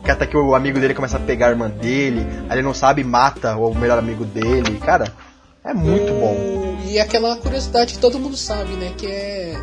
Que 0.04 0.10
até 0.10 0.26
que 0.26 0.36
o 0.36 0.54
amigo 0.54 0.80
dele 0.80 0.94
começa 0.94 1.16
a 1.16 1.20
pegar 1.20 1.46
a 1.46 1.50
irmã 1.50 1.70
dele, 1.70 2.26
aí 2.48 2.56
ele 2.56 2.62
não 2.62 2.74
sabe 2.74 3.02
e 3.02 3.04
mata 3.04 3.56
o 3.56 3.72
melhor 3.74 3.98
amigo 3.98 4.24
dele. 4.24 4.78
Cara, 4.80 5.12
é 5.64 5.72
muito 5.72 6.12
bom. 6.14 6.34
O- 6.34 6.78
E 6.88 6.98
aquela 6.98 7.36
curiosidade 7.36 7.94
que 7.94 8.00
todo 8.00 8.18
mundo 8.18 8.36
sabe, 8.36 8.72
né? 8.74 8.92
Que 8.98 9.06
é. 9.06 9.54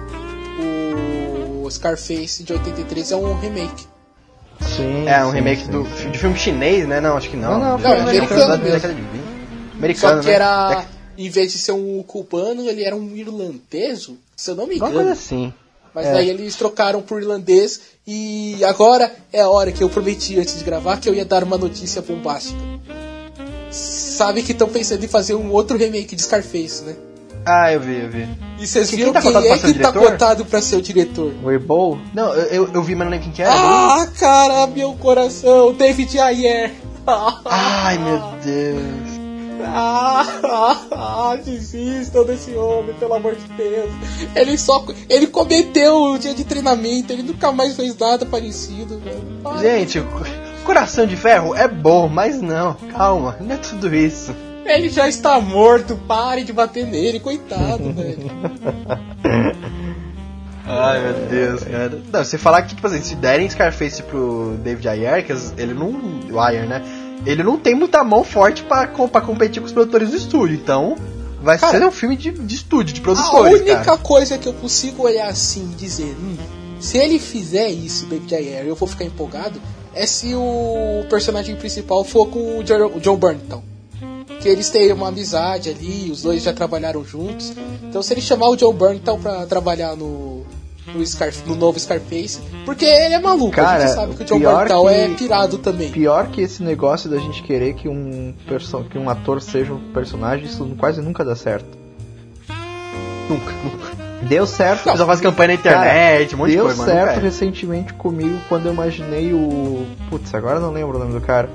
O 1.63 1.69
Scarface 1.69 2.43
de 2.43 2.53
83 2.53 3.11
é 3.11 3.15
um 3.15 3.39
remake. 3.39 3.85
Sim. 4.61 5.07
É, 5.07 5.23
um 5.23 5.29
sim, 5.29 5.35
remake 5.35 5.63
sim. 5.65 5.71
do, 5.71 5.83
de 5.83 6.17
filme 6.17 6.37
chinês, 6.37 6.87
né? 6.87 6.99
Não, 6.99 7.15
acho 7.17 7.29
que 7.29 7.37
não. 7.37 7.59
Não, 7.59 7.77
não, 7.77 7.77
Não, 7.77 8.01
americano 8.01 8.57
mesmo. 8.57 8.63
década 8.73 8.93
de 8.93 9.01
20. 9.01 9.09
Americano, 9.77 10.15
Só 10.17 10.21
que 10.21 10.27
né? 10.27 10.33
era. 10.33 10.85
Em 11.17 11.29
vez 11.29 11.51
de 11.51 11.57
ser 11.57 11.73
um 11.73 12.01
cubano, 12.03 12.61
ele 12.69 12.83
era 12.83 12.95
um 12.95 13.13
irlandês, 13.15 14.09
se 14.37 14.51
eu 14.51 14.55
não 14.55 14.65
me 14.67 14.75
Uma 14.75 14.87
engano. 14.87 14.93
coisa 14.95 15.11
assim. 15.11 15.53
Mas 15.93 16.05
É. 16.07 16.13
daí 16.13 16.29
eles 16.29 16.55
trocaram 16.55 17.01
por 17.01 17.21
irlandês 17.21 17.81
e 18.11 18.65
agora 18.65 19.11
é 19.31 19.39
a 19.39 19.47
hora 19.49 19.71
que 19.71 19.83
eu 19.83 19.89
prometi 19.89 20.39
antes 20.39 20.57
de 20.57 20.63
gravar 20.63 20.97
que 20.97 21.07
eu 21.07 21.13
ia 21.13 21.23
dar 21.23 21.43
uma 21.43 21.59
notícia 21.59 22.01
bombástica. 22.01 22.59
Sabe 23.69 24.41
que 24.41 24.51
estão 24.51 24.67
pensando 24.67 25.03
em 25.05 25.07
fazer 25.07 25.35
um 25.35 25.51
outro 25.51 25.77
remake 25.77 26.15
de 26.15 26.23
Scarface, 26.23 26.83
né? 26.83 26.95
Ah, 27.45 27.71
eu 27.71 27.79
vi, 27.79 27.99
eu 28.01 28.09
vi. 28.09 28.27
E 28.59 28.65
vocês 28.65 28.89
Quem 28.89 28.97
viram 28.97 29.13
tá 29.13 29.21
quem 29.21 29.35
é 29.35 29.57
que 29.57 29.61
tá 29.61 29.67
diretor? 29.91 30.11
cotado 30.11 30.43
pra 30.45 30.59
ser 30.59 30.77
o 30.77 30.81
diretor? 30.81 31.33
O 31.43 31.51
Ebol? 31.51 31.99
Não, 32.13 32.33
eu, 32.33 32.65
eu, 32.65 32.73
eu 32.73 32.83
vi, 32.83 32.95
mas 32.95 33.05
não 33.05 33.11
lembro 33.11 33.25
quem 33.25 33.33
que 33.33 33.41
era. 33.43 33.53
Ah, 33.53 34.07
cara, 34.19 34.65
meu 34.67 34.93
coração, 34.93 35.71
David 35.73 36.19
Ayer. 36.19 36.73
Ai, 37.45 37.97
meu 37.99 38.19
Deus. 38.43 39.18
Ah, 39.61 40.25
ah, 40.43 40.77
ah, 40.91 41.35
desistam 41.43 42.25
desse 42.25 42.51
homem, 42.55 42.95
pelo 42.95 43.13
amor 43.13 43.35
de 43.35 43.47
Deus. 43.53 43.91
Ele 44.35 44.57
só. 44.57 44.85
Ele 45.09 45.27
cometeu 45.27 45.95
o 45.95 46.17
dia 46.17 46.33
de 46.33 46.43
treinamento, 46.43 47.11
ele 47.11 47.23
nunca 47.23 47.51
mais 47.51 47.75
fez 47.75 47.97
nada 47.97 48.25
parecido, 48.25 48.99
velho. 48.99 49.41
Ai, 49.45 49.59
Gente, 49.61 50.03
Coração 50.63 51.05
de 51.05 51.15
Ferro 51.15 51.55
é 51.55 51.67
bom, 51.67 52.07
mas 52.07 52.41
não, 52.41 52.75
calma, 52.91 53.37
não 53.39 53.55
é 53.55 53.57
tudo 53.57 53.93
isso. 53.93 54.35
Ele 54.65 54.87
já 54.89 55.07
está 55.07 55.39
morto, 55.41 55.95
pare 56.07 56.43
de 56.43 56.53
bater 56.53 56.85
nele, 56.85 57.19
coitado, 57.19 57.89
velho. 57.91 58.29
Ai, 60.67 61.01
meu 61.01 61.13
Deus, 61.27 61.63
cara. 61.63 61.99
Não, 62.13 62.23
você 62.23 62.37
falar 62.37 62.61
que, 62.61 62.75
tipo 62.75 62.85
assim, 62.85 63.01
se 63.01 63.15
derem 63.15 63.49
Scarface 63.49 64.03
pro 64.03 64.55
David 64.63 64.87
Ayer, 64.87 65.25
que 65.25 65.33
ele 65.57 65.73
não. 65.73 66.21
O 66.31 66.39
Ayer, 66.39 66.67
né? 66.67 66.83
Ele 67.25 67.43
não 67.43 67.57
tem 67.57 67.75
muita 67.75 68.03
mão 68.03 68.23
forte 68.23 68.63
pra 68.63 68.87
competir 68.87 69.59
com 69.61 69.65
os 69.67 69.73
produtores 69.73 70.09
do 70.11 70.15
estúdio, 70.17 70.55
então. 70.55 70.95
Vai 71.41 71.57
Cara, 71.57 71.77
ser 71.79 71.85
um 71.85 71.91
filme 71.91 72.17
de, 72.17 72.31
de 72.31 72.55
estúdio, 72.55 72.93
de 72.93 72.99
A 72.99 73.03
produtores. 73.03 73.61
única 73.61 73.77
cara. 73.81 73.97
coisa 73.97 74.37
que 74.37 74.47
eu 74.47 74.53
consigo 74.53 75.03
olhar 75.03 75.27
assim 75.29 75.69
e 75.71 75.75
dizer, 75.75 76.15
hum, 76.19 76.35
se 76.81 76.97
ele 76.97 77.17
fizer 77.17 77.69
isso, 77.69 78.05
David 78.07 78.35
Ayer, 78.35 78.65
eu 78.65 78.75
vou 78.75 78.87
ficar 78.87 79.05
empolgado, 79.05 79.59
é 79.93 80.05
se 80.05 80.33
o 80.35 81.05
personagem 81.09 81.55
principal 81.55 82.03
for 82.03 82.27
com 82.27 82.57
o 82.59 82.63
Jo- 82.63 82.91
o 82.93 82.99
John 82.99 83.15
Burnton. 83.15 83.63
Que 84.41 84.47
eles 84.49 84.69
têm 84.69 84.91
uma 84.93 85.09
amizade 85.09 85.69
ali, 85.69 86.09
os 86.11 86.21
dois 86.21 86.43
já 86.43 86.53
trabalharam 86.53 87.03
juntos. 87.05 87.51
Então 87.83 88.01
se 88.01 88.13
ele 88.13 88.21
chamar 88.21 88.47
o 88.49 88.55
John 88.55 88.73
Burnton 88.73 89.19
pra 89.19 89.45
trabalhar 89.45 89.95
no, 89.97 90.45
no, 90.93 91.05
Scar, 91.05 91.31
no 91.45 91.55
novo 91.55 91.79
Scarface, 91.79 92.39
porque 92.65 92.85
ele 92.85 93.13
é 93.15 93.19
maluco, 93.19 93.59
a 93.59 93.63
Cara, 93.63 93.79
gente 93.87 93.95
sabe 93.95 94.15
que 94.15 94.23
o 94.23 94.25
John 94.25 94.39
Burnton 94.39 94.87
que- 94.87 94.93
é 94.93 95.07
pirado 95.09 95.57
também. 95.57 95.89
Pior 95.91 96.27
que 96.27 96.41
esse 96.41 96.63
negócio 96.63 97.09
da 97.09 97.17
gente 97.17 97.41
querer 97.43 97.73
que 97.73 97.87
um, 97.87 98.33
perso 98.47 98.83
que 98.89 98.97
um 98.97 99.09
ator 99.09 99.41
seja 99.41 99.73
um 99.73 99.91
personagem, 99.93 100.45
isso 100.45 100.65
quase 100.77 101.01
nunca 101.01 101.23
dá 101.23 101.35
certo. 101.35 101.77
Nunca, 103.29 103.51
nunca. 103.63 104.09
Deu 104.23 104.45
certo. 104.45 104.81
O 104.81 104.91
pessoal 104.91 105.07
faz 105.07 105.21
campanha 105.21 105.49
na 105.49 105.53
internet, 105.53 106.35
um 106.35 106.39
monte 106.39 106.49
de 106.49 106.55
Deu 106.55 106.65
coisa, 106.65 106.83
mas 106.83 106.91
certo 106.93 107.19
é. 107.19 107.21
recentemente 107.21 107.93
comigo 107.93 108.37
quando 108.49 108.65
eu 108.65 108.73
imaginei 108.73 109.33
o. 109.33 109.85
Putz, 110.09 110.33
agora 110.33 110.57
eu 110.57 110.61
não 110.61 110.71
lembro 110.71 110.97
o 110.97 110.99
nome 110.99 111.13
do 111.13 111.21
cara. 111.21 111.49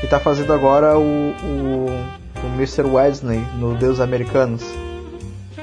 Que 0.00 0.06
tá 0.06 0.18
fazendo 0.20 0.52
agora 0.52 0.96
o. 0.96 1.02
o, 1.02 1.86
o 2.42 2.46
Mr. 2.56 2.82
Wesley 2.86 3.44
no 3.58 3.74
Deus 3.74 4.00
Americanos. 4.00 4.62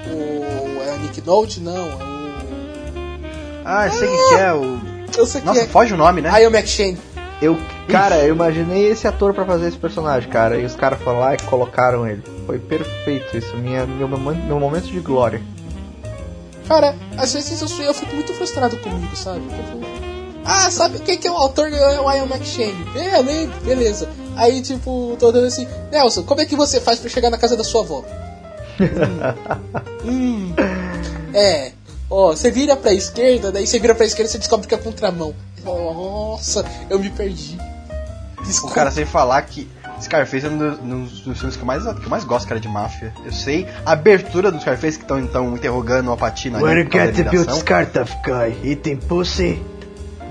O, 0.08 0.82
é 0.84 0.94
o 0.94 1.00
Nick 1.00 1.22
Note? 1.26 1.60
Não, 1.62 1.76
é 1.76 1.96
o. 2.12 2.15
Ah, 3.66 3.88
eu 3.88 3.92
sei 3.92 4.08
quem 4.08 4.30
que 4.30 4.36
é 4.36 4.54
o. 4.54 4.80
Eu 5.18 5.26
sei 5.26 5.42
que 5.42 5.48
Nossa, 5.48 5.62
é. 5.62 5.68
foge 5.68 5.94
o 5.94 5.98
nome, 5.98 6.22
né? 6.22 6.30
Ian 6.42 6.52
McShane. 6.52 6.98
Eu, 7.42 7.58
cara, 7.90 8.24
eu 8.24 8.34
imaginei 8.34 8.88
esse 8.88 9.08
ator 9.08 9.34
pra 9.34 9.44
fazer 9.44 9.68
esse 9.68 9.78
personagem, 9.78 10.30
cara. 10.30 10.58
E 10.58 10.66
os 10.66 10.76
caras 10.76 11.02
foram 11.02 11.20
lá 11.20 11.34
e 11.34 11.38
colocaram 11.38 12.08
ele. 12.08 12.24
Foi 12.46 12.60
perfeito 12.60 13.36
isso, 13.36 13.58
minha, 13.58 13.86
meu, 13.86 14.08
meu 14.08 14.60
momento 14.60 14.86
de 14.86 15.00
glória. 15.00 15.42
Cara, 16.68 16.96
às 17.18 17.34
vezes 17.34 17.62
eu, 17.62 17.84
eu 17.84 17.94
fico 17.94 18.16
muito 18.16 18.34
frustrado 18.34 18.78
comigo, 18.78 19.16
sabe? 19.16 19.42
Fico, 19.42 19.86
ah, 20.46 20.70
sabe 20.70 21.00
quem 21.00 21.18
que 21.18 21.28
é 21.28 21.32
o 21.32 21.36
autor? 21.36 21.74
É 21.74 22.00
o 22.00 22.12
Ian 22.12 22.26
McShane. 22.26 22.86
É, 22.96 23.22
beleza. 23.66 24.08
Aí, 24.36 24.62
tipo, 24.62 25.16
tô 25.20 25.32
dando 25.32 25.48
assim, 25.48 25.68
Nelson, 25.92 26.24
como 26.24 26.42
é 26.42 26.46
que 26.46 26.56
você 26.56 26.80
faz 26.80 27.00
pra 27.00 27.10
chegar 27.10 27.32
na 27.32 27.38
casa 27.38 27.58
da 27.58 27.64
sua 27.64 27.82
avó? 27.82 28.04
hum, 30.06 30.54
hum, 30.54 30.54
é, 31.34 31.72
ó, 32.10 32.28
você 32.36 32.52
vira 32.52 32.76
pra 32.76 32.94
esquerda, 32.94 33.52
daí 33.52 33.66
você 33.68 33.80
vira 33.80 33.96
pra 33.96 34.06
esquerda 34.06 34.30
e 34.30 34.32
você 34.32 34.38
descobre 34.38 34.68
que 34.68 34.76
é 34.76 34.78
contramão. 34.78 35.34
Nossa, 35.64 36.64
eu 36.90 37.00
me 37.00 37.10
perdi. 37.10 37.58
O 38.40 38.44
Desculpa. 38.44 38.76
cara 38.76 38.92
sem 38.92 39.06
falar 39.06 39.42
que 39.44 39.68
Scarface 40.02 40.46
é 40.46 40.50
um 40.50 40.58
dos, 40.58 40.80
um 40.80 41.04
dos 41.32 41.38
filmes 41.40 41.56
que 41.56 41.62
eu 41.62 41.66
mais, 41.66 41.84
que 41.84 42.06
eu 42.06 42.10
mais 42.10 42.24
gosto, 42.24 42.48
cara, 42.48 42.60
de 42.60 42.68
máfia. 42.68 43.14
Eu 43.26 43.32
sei 43.32 43.68
a 43.86 43.94
abertura 43.94 44.52
do 44.52 44.60
Scarface 44.60 44.98
que 44.98 45.04
estão 45.04 45.20
então 45.20 45.56
interrogando 45.56 46.12
o 46.12 46.18
por 46.18 46.92
causa 46.92 47.12
da 47.24 47.32
ligação. 47.32 47.62
car 47.64 47.86
tough 47.88 48.12
guy 48.24 48.56
eating 48.64 48.98
pussy? 48.98 49.62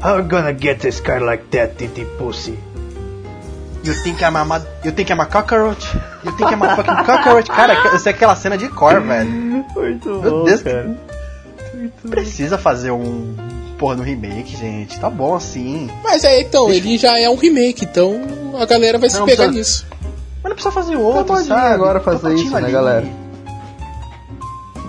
How 0.04 0.22
gonna 0.22 0.52
get 0.56 0.80
this 0.80 1.00
car 1.00 1.20
like 1.20 1.44
that 1.50 1.82
eating 1.82 2.06
pussy? 2.18 2.58
You 3.82 3.94
think 4.02 4.22
I'm 4.22 4.36
a, 4.36 4.44
ma- 4.44 4.62
you 4.84 4.92
think 4.92 5.10
I'm 5.10 5.20
a 5.20 5.26
cockroach? 5.26 5.84
You 6.24 6.30
think 6.36 6.52
I'm 6.52 6.62
a 6.62 6.76
fucking 6.76 7.04
cockroach? 7.04 7.48
Cara, 7.50 7.74
eu 7.92 7.98
sei 7.98 8.12
aquela 8.12 8.36
cena 8.36 8.56
de 8.56 8.68
cor, 8.68 9.00
velho. 9.00 9.30
Muito 9.74 10.08
Meu 10.20 10.44
Deus, 10.44 10.62
Precisa 12.08 12.56
fazer 12.58 12.90
um 12.90 13.34
porra 13.78 13.96
no 13.96 14.02
remake, 14.02 14.56
gente. 14.56 14.98
Tá 15.00 15.10
bom 15.10 15.34
assim. 15.34 15.90
Mas 16.02 16.24
é, 16.24 16.40
então, 16.40 16.70
ele 16.70 16.96
já 16.98 17.18
é 17.18 17.28
um 17.28 17.34
remake, 17.36 17.84
então 17.84 18.20
a 18.60 18.64
galera 18.66 18.98
vai 18.98 19.10
se 19.10 19.18
Não, 19.18 19.26
pegar 19.26 19.44
precisa- 19.48 19.58
nisso. 19.58 19.86
Mas 20.42 20.50
não 20.50 20.54
precisa 20.56 20.72
fazer 20.72 20.96
outro, 20.96 21.32
modinha 21.34 21.54
sabe? 21.54 21.74
agora 21.74 21.98
Tá 22.00 22.04
fazer 22.04 22.20
patinho 22.28 22.42
isso, 22.44 22.50
né, 22.52 22.58
ali. 22.58 22.72
galera? 22.72 23.06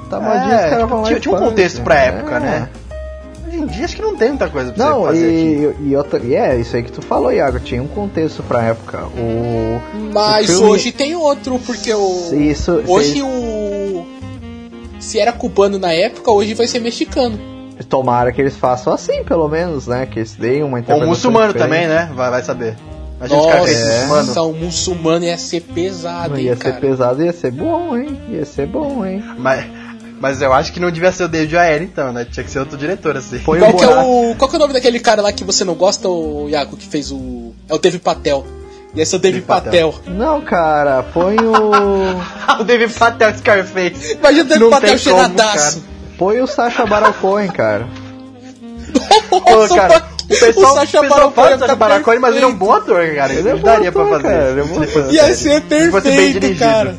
Tá 0.09 0.17
É, 0.17 0.19
lá 0.19 0.41
tinha, 1.07 1.17
e 1.17 1.19
tinha 1.19 1.35
um 1.35 1.39
contexto 1.39 1.81
pra 1.81 1.95
época, 1.95 2.35
É. 2.35 2.39
né? 2.39 2.69
Hoje 3.47 3.57
em 3.57 3.65
dia 3.67 3.85
acho 3.85 3.95
que 3.95 4.01
não 4.01 4.15
tem 4.17 4.29
muita 4.29 4.49
coisa 4.49 4.71
pra 4.73 4.85
Não, 4.85 5.01
você 5.01 5.07
fazer 5.07 5.25
aqui. 5.27 5.83
e, 5.83 5.89
e, 5.89 5.95
outra, 5.95 6.19
e 6.23 6.35
é 6.35 6.57
isso 6.57 6.75
aí 6.75 6.83
que 6.83 6.91
tu 6.91 7.01
falou, 7.01 7.31
Iago. 7.31 7.59
Tinha 7.59 7.81
um 7.81 7.87
contexto 7.87 8.43
pra 8.43 8.61
época. 8.63 9.05
O. 9.17 9.81
Mas 10.13 10.49
o 10.49 10.53
filme- 10.57 10.69
hoje 10.71 10.91
tem 10.91 11.15
outro, 11.15 11.57
porque 11.65 11.93
o. 11.93 12.31
Isso, 12.33 12.83
hoje 12.87 13.13
se- 13.13 13.21
o. 13.21 13.27
Se 15.05 15.19
era 15.19 15.31
cubano 15.31 15.77
na 15.77 15.93
época, 15.93 16.31
hoje 16.31 16.55
vai 16.55 16.65
ser 16.65 16.79
mexicano. 16.79 17.39
Tomara 17.87 18.31
que 18.31 18.41
eles 18.41 18.55
façam 18.57 18.91
assim, 18.91 19.23
pelo 19.23 19.47
menos, 19.47 19.85
né? 19.85 20.05
Que 20.07 20.19
eles 20.19 20.33
deem 20.33 20.63
uma 20.63 20.73
Ou 20.73 20.79
interpretação 20.79 21.07
muçulmano 21.07 21.53
diferente. 21.53 21.69
também, 21.69 21.87
né? 21.87 22.11
Vai, 22.15 22.31
vai 22.31 22.41
saber. 22.43 22.75
Imagina 23.17 23.39
Nossa, 23.39 23.57
fazem 23.57 23.75
muçulmano. 24.07 24.49
o 24.49 24.53
muçulmano 24.53 25.25
ia 25.25 25.37
ser 25.37 25.61
pesado, 25.61 26.29
Não 26.31 26.37
hein, 26.39 26.45
ia 26.45 26.55
cara. 26.55 26.73
ser 26.75 26.81
pesado, 26.81 27.23
ia 27.23 27.31
ser 27.33 27.51
bom, 27.51 27.95
hein? 27.95 28.19
Ia 28.29 28.45
ser 28.45 28.65
bom, 28.67 29.05
hein? 29.05 29.23
Mas, 29.37 29.65
mas 30.19 30.41
eu 30.41 30.51
acho 30.51 30.73
que 30.73 30.79
não 30.79 30.89
devia 30.89 31.11
ser 31.11 31.25
o 31.25 31.27
David 31.27 31.55
Ayer, 31.55 31.83
então, 31.83 32.11
né? 32.11 32.25
Tinha 32.29 32.43
que 32.43 32.49
ser 32.49 32.59
outro 32.59 32.75
diretor, 32.77 33.15
assim. 33.15 33.37
Põe 33.39 33.59
Qual 33.59 33.71
o 33.71 33.77
que, 33.77 33.83
é 33.83 33.87
o, 33.87 34.35
qual 34.37 34.49
que 34.49 34.55
é 34.55 34.57
o 34.57 34.61
nome 34.61 34.73
daquele 34.73 34.99
cara 34.99 35.21
lá 35.21 35.31
que 35.31 35.43
você 35.43 35.63
não 35.63 35.75
gosta, 35.75 36.09
o 36.09 36.49
Iago, 36.49 36.75
que 36.75 36.87
fez 36.87 37.11
o. 37.11 37.53
É 37.69 37.73
o 37.75 37.77
Dave 37.77 37.99
Patel. 37.99 38.43
Ia 38.95 39.05
ser 39.05 39.15
o 39.17 39.19
Dave 39.19 39.33
Dave 39.41 39.45
Patel. 39.45 39.91
Patel. 39.91 40.13
Não, 40.13 40.41
cara, 40.41 41.03
põe 41.03 41.35
o. 41.37 42.21
o 42.59 42.63
David 42.63 42.93
Patel 42.93 43.37
Scarface. 43.37 44.13
Imagina 44.13 44.43
o 44.43 44.47
Dave 44.47 44.63
Não 44.63 44.69
Patel 44.69 44.97
cheiradaço. 44.97 45.83
põe 46.17 46.41
o 46.41 46.47
Sacha 46.47 46.85
Baron 46.85 47.13
Cohen, 47.13 47.49
cara. 47.49 47.85
Pô, 49.29 49.41
cara, 49.75 50.03
o 50.23 50.27
pessoal, 50.27 50.71
o 50.71 50.75
Sacha 50.75 51.03
Baron 51.03 51.31
Cohen 51.31 51.57
tá 51.57 51.75
Baron 51.75 52.01
Cohen, 52.03 52.19
mas 52.19 52.35
ele 52.35 52.45
é 52.45 52.47
um 52.47 52.55
bom 52.55 52.71
ator, 52.71 53.05
cara. 53.15 53.33
Ele 53.33 53.49
é 53.49 53.51
Ele 53.51 53.61
daria 53.61 53.91
pra 53.91 54.03
ator, 54.03 54.21
fazer. 54.21 54.33
cara, 54.33 54.51
ele 54.51 54.61
é. 54.61 55.13
Ia 55.13 55.21
sério. 55.23 55.35
ser 55.35 55.61
perfeito, 55.63 56.59
cara. 56.59 56.95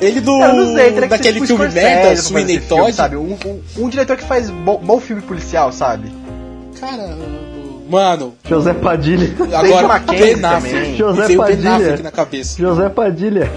Ele 0.00 0.20
do. 0.20 0.32
Eu 0.32 0.52
não 0.54 0.66
sei, 0.74 0.92
teria 0.92 1.02
que 1.02 1.08
daquele 1.08 1.40
tipo 1.40 1.46
filme 1.46 1.68
merda, 1.72 2.06
pra 2.08 2.16
Sweeney 2.16 2.56
esse 2.56 2.66
filme, 2.66 2.82
Todd. 2.82 2.92
sabe? 2.96 3.16
Um, 3.16 3.38
um, 3.46 3.62
um 3.78 3.88
diretor 3.88 4.16
que 4.16 4.24
faz 4.24 4.50
bom, 4.50 4.78
bom 4.78 5.00
filme 5.00 5.22
policial, 5.22 5.72
sabe? 5.72 6.12
Cara, 6.78 7.16
mano, 7.88 8.34
José 8.48 8.74
Padilha. 8.74 9.34
agora 9.56 9.98
Ben 10.00 10.44
Affleck. 10.44 10.96
José 10.96 11.26
veio 11.26 11.42
Ben 11.42 11.56
Padilha. 11.56 11.76
Affleck 11.76 12.02
na 12.02 12.10
cabeça. 12.10 12.58
José 12.60 12.88
Padilha. 12.88 13.52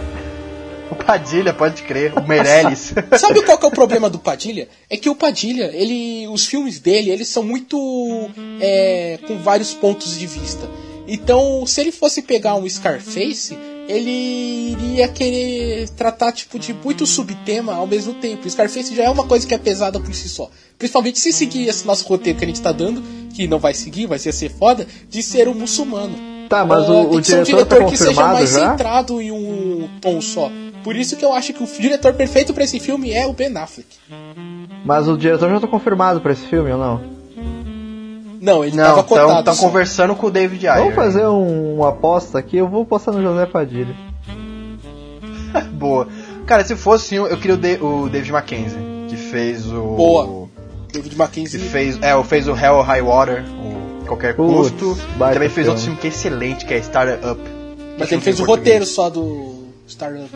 O 0.89 0.95
Padilha, 0.95 1.53
pode 1.53 1.83
crer. 1.83 2.13
O 2.17 2.25
Meirelles. 2.25 2.93
Sabe 3.19 3.41
qual 3.41 3.57
que 3.57 3.65
é 3.65 3.67
o 3.67 3.71
problema 3.71 4.09
do 4.09 4.19
Padilha? 4.19 4.67
É 4.89 4.95
que 4.95 5.09
o 5.09 5.15
Padilha, 5.15 5.69
ele, 5.73 6.27
os 6.29 6.45
filmes 6.45 6.79
dele, 6.79 7.11
eles 7.11 7.27
são 7.27 7.43
muito 7.43 8.29
é, 8.61 9.19
com 9.27 9.37
vários 9.37 9.73
pontos 9.73 10.17
de 10.17 10.25
vista. 10.25 10.67
Então, 11.07 11.65
se 11.65 11.81
ele 11.81 11.91
fosse 11.91 12.21
pegar 12.21 12.55
um 12.55 12.69
Scarface, 12.69 13.57
ele 13.87 14.75
iria 14.77 15.07
querer 15.07 15.89
tratar 15.89 16.33
tipo 16.33 16.59
de 16.59 16.73
muito 16.73 17.05
subtema 17.05 17.73
ao 17.73 17.87
mesmo 17.87 18.13
tempo. 18.15 18.49
Scarface 18.49 18.93
já 18.93 19.03
é 19.03 19.09
uma 19.09 19.25
coisa 19.25 19.47
que 19.47 19.53
é 19.53 19.57
pesada 19.57 19.99
por 19.99 20.13
si 20.13 20.27
só. 20.27 20.49
Principalmente 20.77 21.17
se 21.19 21.31
seguir 21.31 21.67
esse 21.67 21.87
nosso 21.87 22.05
roteiro 22.05 22.37
que 22.37 22.43
a 22.43 22.47
gente 22.47 22.61
tá 22.61 22.71
dando, 22.71 23.01
que 23.37 23.47
não 23.47 23.59
vai 23.59 23.73
seguir, 23.75 24.07
vai 24.07 24.17
ser 24.17 24.31
ser 24.31 24.49
foda, 24.49 24.87
de 25.07 25.21
ser 25.21 25.47
um 25.47 25.53
muçulmano. 25.53 26.15
Tá, 26.49 26.65
mas 26.65 26.89
o, 26.89 26.93
tem 26.93 27.05
o 27.05 27.21
que 27.21 27.27
ser 27.27 27.39
um 27.39 27.43
diretor 27.43 27.65
tá 27.67 27.75
diretor 27.75 27.91
que 27.91 27.97
seja 27.97 28.25
mais 28.25 28.51
já? 28.51 28.71
centrado 28.71 29.21
em 29.21 29.31
um 29.31 29.87
tom 30.01 30.19
só. 30.21 30.49
Por 30.83 30.95
isso 30.95 31.15
que 31.15 31.23
eu 31.23 31.33
acho 31.33 31.53
que 31.53 31.61
o 31.63 31.67
diretor 31.67 32.13
perfeito 32.13 32.51
pra 32.53 32.63
esse 32.63 32.79
filme 32.79 33.11
é 33.11 33.27
o 33.27 33.33
Ben 33.33 33.55
Affleck. 33.55 33.87
Mas 34.83 35.07
o 35.07 35.15
diretor 35.15 35.49
já 35.51 35.59
tá 35.59 35.67
confirmado 35.67 36.19
pra 36.19 36.31
esse 36.31 36.45
filme 36.47 36.71
ou 36.71 36.79
não? 36.79 37.01
Não, 38.41 38.63
ele 38.63 38.75
Não, 38.75 38.83
tava 38.85 39.03
cotado. 39.03 39.39
estão 39.39 39.53
só. 39.53 39.67
conversando 39.67 40.15
com 40.15 40.27
o 40.27 40.31
David 40.31 40.67
Ayer. 40.67 40.79
Vamos 40.81 40.95
fazer 40.95 41.27
um- 41.27 41.75
uma 41.75 41.89
aposta 41.89 42.39
aqui, 42.39 42.57
eu 42.57 42.67
vou 42.67 42.85
postar 42.85 43.11
no 43.11 43.21
José 43.21 43.45
Padilha. 43.45 43.93
Boa. 45.73 46.07
Cara, 46.45 46.63
se 46.63 46.75
fosse 46.75 47.19
um, 47.19 47.27
eu 47.27 47.37
queria 47.37 47.55
o, 47.55 47.57
Da- 47.57 47.85
o 47.85 48.09
David 48.09 48.31
Mackenzie, 48.31 48.79
que 49.09 49.15
fez 49.17 49.65
o... 49.71 49.81
Boa. 49.95 50.46
David 50.97 51.15
Mackenzie. 51.15 51.59
fez, 51.59 51.97
é, 52.01 52.23
fez 52.23 52.47
o 52.47 52.55
Hell 52.55 52.75
or 52.75 52.85
High 52.85 53.01
Water, 53.01 53.43
o 53.49 54.05
Qualquer 54.05 54.35
Putz, 54.35 54.71
Custo. 54.71 54.97
Também 55.17 55.49
fez 55.49 55.67
outro 55.67 55.83
filme 55.83 55.97
que 55.97 56.07
é 56.07 56.09
excelente, 56.09 56.65
que 56.65 56.73
é 56.73 56.77
Startup. 56.77 57.25
Up. 57.25 57.39
Mas 57.99 57.99
ele 57.99 58.07
filme 58.07 58.23
fez 58.23 58.39
o 58.39 58.43
roteiro 58.45 58.85
só 58.85 59.09
do 59.09 59.65
Startup. 59.87 60.29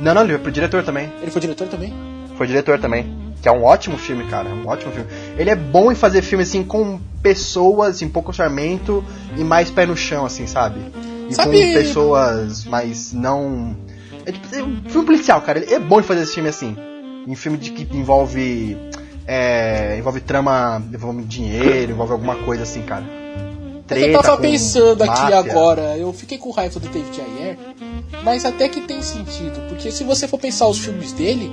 Não, 0.00 0.14
não, 0.14 0.22
ele 0.22 0.32
foi 0.32 0.38
pro 0.40 0.52
diretor 0.52 0.82
também. 0.82 1.12
Ele 1.22 1.30
foi 1.30 1.40
diretor 1.40 1.68
também? 1.68 1.92
Foi 2.36 2.46
diretor 2.46 2.78
também. 2.78 3.24
Que 3.40 3.48
é 3.48 3.52
um 3.52 3.62
ótimo 3.62 3.98
filme, 3.98 4.24
cara. 4.24 4.48
Um 4.48 4.66
ótimo 4.66 4.90
filme. 4.92 5.08
Ele 5.36 5.50
é 5.50 5.54
bom 5.54 5.92
em 5.92 5.94
fazer 5.94 6.22
filme 6.22 6.42
assim 6.42 6.64
com 6.64 6.98
pessoas 7.22 8.00
em 8.02 8.08
pouco 8.08 8.30
orçamento 8.30 9.04
e 9.36 9.44
mais 9.44 9.70
pé 9.70 9.86
no 9.86 9.96
chão, 9.96 10.24
assim, 10.24 10.46
sabe? 10.46 10.80
E 11.28 11.34
Sabe- 11.34 11.50
com 11.50 11.72
pessoas 11.74 12.64
mais 12.64 13.12
não. 13.12 13.76
É, 14.26 14.32
tipo, 14.32 14.54
é 14.54 14.62
um 14.62 14.82
filme 14.88 15.06
policial, 15.06 15.40
cara. 15.42 15.58
Ele 15.58 15.74
é 15.74 15.78
bom 15.78 16.00
em 16.00 16.02
fazer 16.02 16.22
esse 16.22 16.34
filme 16.34 16.48
assim. 16.48 16.76
Em 17.26 17.34
filme 17.34 17.58
de 17.58 17.70
que 17.70 17.96
envolve. 17.96 18.76
É, 19.26 19.96
envolve 19.98 20.20
trama, 20.20 20.82
envolve 20.92 21.24
dinheiro, 21.24 21.92
envolve 21.92 22.12
alguma 22.12 22.36
coisa 22.36 22.62
assim, 22.62 22.82
cara. 22.82 23.04
Mas 23.88 24.02
eu 24.02 24.20
tava 24.20 24.38
pensando 24.38 25.02
aqui 25.02 25.20
máfia. 25.20 25.38
agora, 25.38 25.96
eu 25.96 26.12
fiquei 26.12 26.38
com 26.38 26.50
raiva 26.50 26.80
do 26.80 26.88
David 26.88 27.20
Ayer, 27.20 27.58
mas 28.22 28.44
até 28.44 28.68
que 28.68 28.80
tem 28.80 29.02
sentido, 29.02 29.68
porque 29.68 29.90
se 29.90 30.04
você 30.04 30.26
for 30.26 30.38
pensar 30.38 30.66
os 30.66 30.78
filmes 30.78 31.12
dele, 31.12 31.50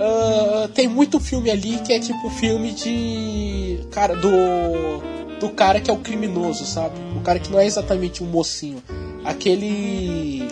ah, 0.00 0.68
tem 0.74 0.88
muito 0.88 1.20
filme 1.20 1.50
ali 1.50 1.78
que 1.78 1.92
é 1.92 2.00
tipo 2.00 2.30
filme 2.30 2.72
de. 2.72 3.80
Cara, 3.90 4.16
do. 4.16 5.10
Do 5.38 5.48
cara 5.50 5.80
que 5.80 5.90
é 5.90 5.94
o 5.94 5.96
criminoso, 5.96 6.66
sabe? 6.66 6.94
O 7.16 7.20
cara 7.20 7.38
que 7.38 7.50
não 7.50 7.58
é 7.58 7.66
exatamente 7.66 8.22
um 8.22 8.26
mocinho. 8.26 8.82
Aquele. 9.24 10.46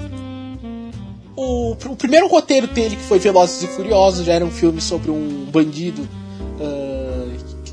O, 1.36 1.73
o 1.73 1.97
primeiro 1.97 2.27
roteiro 2.27 2.66
dele, 2.66 2.97
que 2.97 3.03
foi 3.03 3.19
Velozes 3.19 3.62
e 3.62 3.66
Furiosos, 3.66 4.24
já 4.24 4.32
era 4.32 4.45
um 4.45 4.51
filme 4.51 4.81
sobre 4.81 5.11
um 5.11 5.47
bandido 5.51 6.09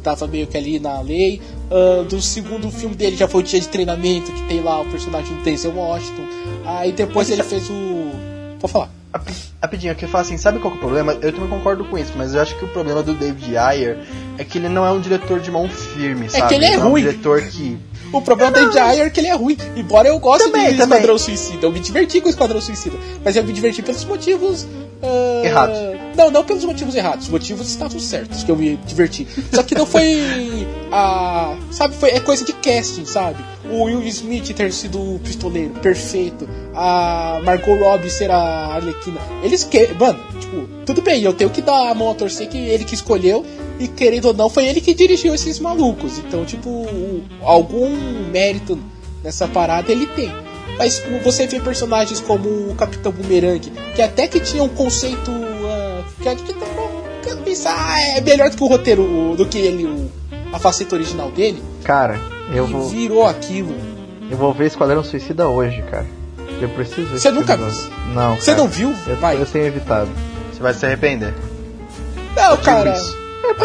tava 0.05 0.27
meio 0.27 0.45
que 0.47 0.55
ali 0.55 0.79
na 0.79 1.01
lei. 1.01 1.41
Ah, 1.71 2.03
do 2.07 2.21
segundo 2.21 2.69
filme 2.69 2.95
dele 2.95 3.17
já 3.17 3.27
foi 3.27 3.41
o 3.41 3.43
Dia 3.43 3.59
de 3.59 3.67
Treinamento, 3.67 4.31
que 4.31 4.43
tem 4.43 4.61
lá 4.61 4.81
o 4.81 4.85
personagem 4.85 5.35
do 5.35 5.41
Denzel 5.43 5.75
Washington. 5.75 6.23
Aí 6.65 6.91
depois 6.91 7.29
ele 7.29 7.43
fez 7.43 7.69
o. 7.69 8.11
Pode 8.59 8.71
falar. 8.73 8.89
Rapi- 9.13 9.33
Rapidinho, 9.61 9.91
aqui 9.93 10.03
eu 10.03 10.09
falo 10.09 10.23
assim, 10.23 10.37
sabe 10.37 10.59
qual 10.59 10.69
que 10.71 10.77
é 10.77 10.79
o 10.79 10.81
problema? 10.81 11.13
Eu 11.21 11.31
também 11.31 11.47
concordo 11.49 11.85
com 11.85 11.97
isso, 11.97 12.11
mas 12.17 12.33
eu 12.35 12.41
acho 12.41 12.53
que 12.57 12.65
o 12.65 12.67
problema 12.67 13.01
do 13.01 13.13
David 13.13 13.55
Ayer 13.57 13.97
é 14.37 14.43
que 14.43 14.57
ele 14.57 14.67
não 14.69 14.85
é 14.85 14.91
um 14.91 14.99
diretor 14.99 15.39
de 15.39 15.49
mão 15.49 15.69
firme, 15.69 16.29
sabe? 16.29 16.49
que 16.49 16.53
ele 16.55 16.65
é 16.65 16.75
ruim. 16.75 17.01
um 17.01 17.05
diretor 17.05 17.41
que... 17.43 17.77
O 18.11 18.21
problema 18.21 18.51
do 18.51 18.59
David 18.59 18.77
Ayer 18.77 19.07
é 19.07 19.09
que 19.09 19.19
ele 19.21 19.27
é 19.27 19.33
ruim. 19.35 19.57
Embora 19.75 20.09
eu 20.09 20.19
goste 20.19 20.43
Também, 20.51 20.71
de 20.73 20.77
também. 20.77 20.97
Esquadrão 20.97 21.17
Suicida, 21.17 21.65
eu 21.65 21.71
me 21.71 21.79
diverti 21.79 22.19
com 22.19 22.27
o 22.27 22.29
Esquadrão 22.29 22.59
Suicida. 22.61 22.97
Mas 23.23 23.35
eu 23.37 23.43
me 23.43 23.53
diverti 23.53 23.81
pelos 23.81 24.03
motivos. 24.03 24.67
Errados. 25.43 25.77
Não, 26.15 26.31
não 26.31 26.43
pelos 26.43 26.63
motivos 26.63 26.95
errados. 26.95 27.25
Os 27.25 27.31
motivos 27.31 27.67
estavam 27.67 27.99
certos 27.99 28.43
que 28.43 28.49
eu 28.49 28.55
me 28.55 28.77
diverti. 28.85 29.27
Só 29.51 29.63
que 29.63 29.75
não 29.75 29.85
foi. 29.85 30.67
a 30.91 31.57
sabe, 31.71 31.95
foi, 31.95 32.11
é 32.11 32.19
coisa 32.19 32.45
de 32.45 32.53
casting, 32.53 33.05
sabe? 33.05 33.43
O 33.69 33.83
Will 33.83 34.01
Smith 34.03 34.53
ter 34.53 34.71
sido 34.71 34.99
o 34.99 35.19
pistoleiro, 35.19 35.73
perfeito. 35.81 36.47
A 36.73 37.41
Margot 37.43 37.75
Robbie 37.75 38.09
ser 38.09 38.31
a 38.31 38.37
Arlequina. 38.37 39.19
Eles 39.43 39.63
que. 39.63 39.87
Mano, 39.99 40.19
tipo, 40.39 40.67
tudo 40.85 41.01
bem, 41.01 41.21
eu 41.21 41.33
tenho 41.33 41.49
que 41.49 41.61
dar 41.61 41.89
a 41.89 41.93
mão 41.93 42.11
a 42.11 42.15
torcer 42.15 42.47
que 42.47 42.57
ele 42.57 42.85
que 42.85 42.95
escolheu. 42.95 43.45
E 43.77 43.89
querendo 43.89 44.25
ou 44.25 44.33
não, 44.33 44.49
foi 44.49 44.65
ele 44.67 44.79
que 44.79 44.93
dirigiu 44.93 45.35
esses 45.35 45.59
malucos. 45.59 46.17
Então, 46.17 46.45
tipo, 46.45 46.87
algum 47.41 47.89
mérito 48.31 48.79
nessa 49.21 49.47
parada 49.47 49.91
ele 49.91 50.05
tem. 50.07 50.31
Mas 50.77 50.99
o- 50.99 51.23
você 51.23 51.47
vê 51.47 51.59
personagens 51.59 52.19
como 52.19 52.47
o 52.71 52.75
Capitão 52.75 53.11
Boomerang, 53.11 53.59
que 53.95 54.01
até 54.01 54.27
que 54.27 54.39
tinha 54.39 54.63
um 54.63 54.69
conceito. 54.69 55.31
ah, 55.31 56.03
que 56.21 56.27
a 56.27 56.31
gente 56.31 56.43
que 56.43 57.35
pensar, 57.43 57.75
ah, 57.77 58.01
é 58.17 58.21
melhor 58.21 58.49
do 58.49 58.57
que 58.57 58.63
o 58.63 58.67
roteiro, 58.67 59.01
o- 59.03 59.35
do 59.35 59.45
que 59.45 59.57
ele, 59.57 59.85
o- 59.85 60.11
a 60.53 60.59
faceta 60.59 60.95
original 60.95 61.31
dele. 61.31 61.61
Cara, 61.83 62.19
eu 62.53 62.67
e 62.67 62.71
vou, 62.71 62.89
virou 62.89 63.25
aquilo. 63.25 63.73
eu 64.29 64.37
vou 64.37 64.53
ver 64.53 64.67
Esquadrão 64.67 65.03
Suicida 65.03 65.47
hoje, 65.47 65.81
cara. 65.89 66.05
Eu 66.61 66.69
preciso 66.69 67.07
ver 67.07 67.19
Você 67.19 67.31
nunca 67.31 67.55
viu? 67.57 67.67
Não. 68.13 68.35
Você 68.35 68.53
não 68.55 68.67
viu? 68.67 68.93
Eu, 69.07 69.15
Vai. 69.17 69.35
eu 69.41 69.45
tenho 69.45 69.65
evitado. 69.65 70.09
Você 70.53 70.61
vai 70.61 70.73
se 70.73 70.85
arrepender. 70.85 71.33
Não, 72.35 72.57
cara. 72.57 72.93
isso. 72.95 73.17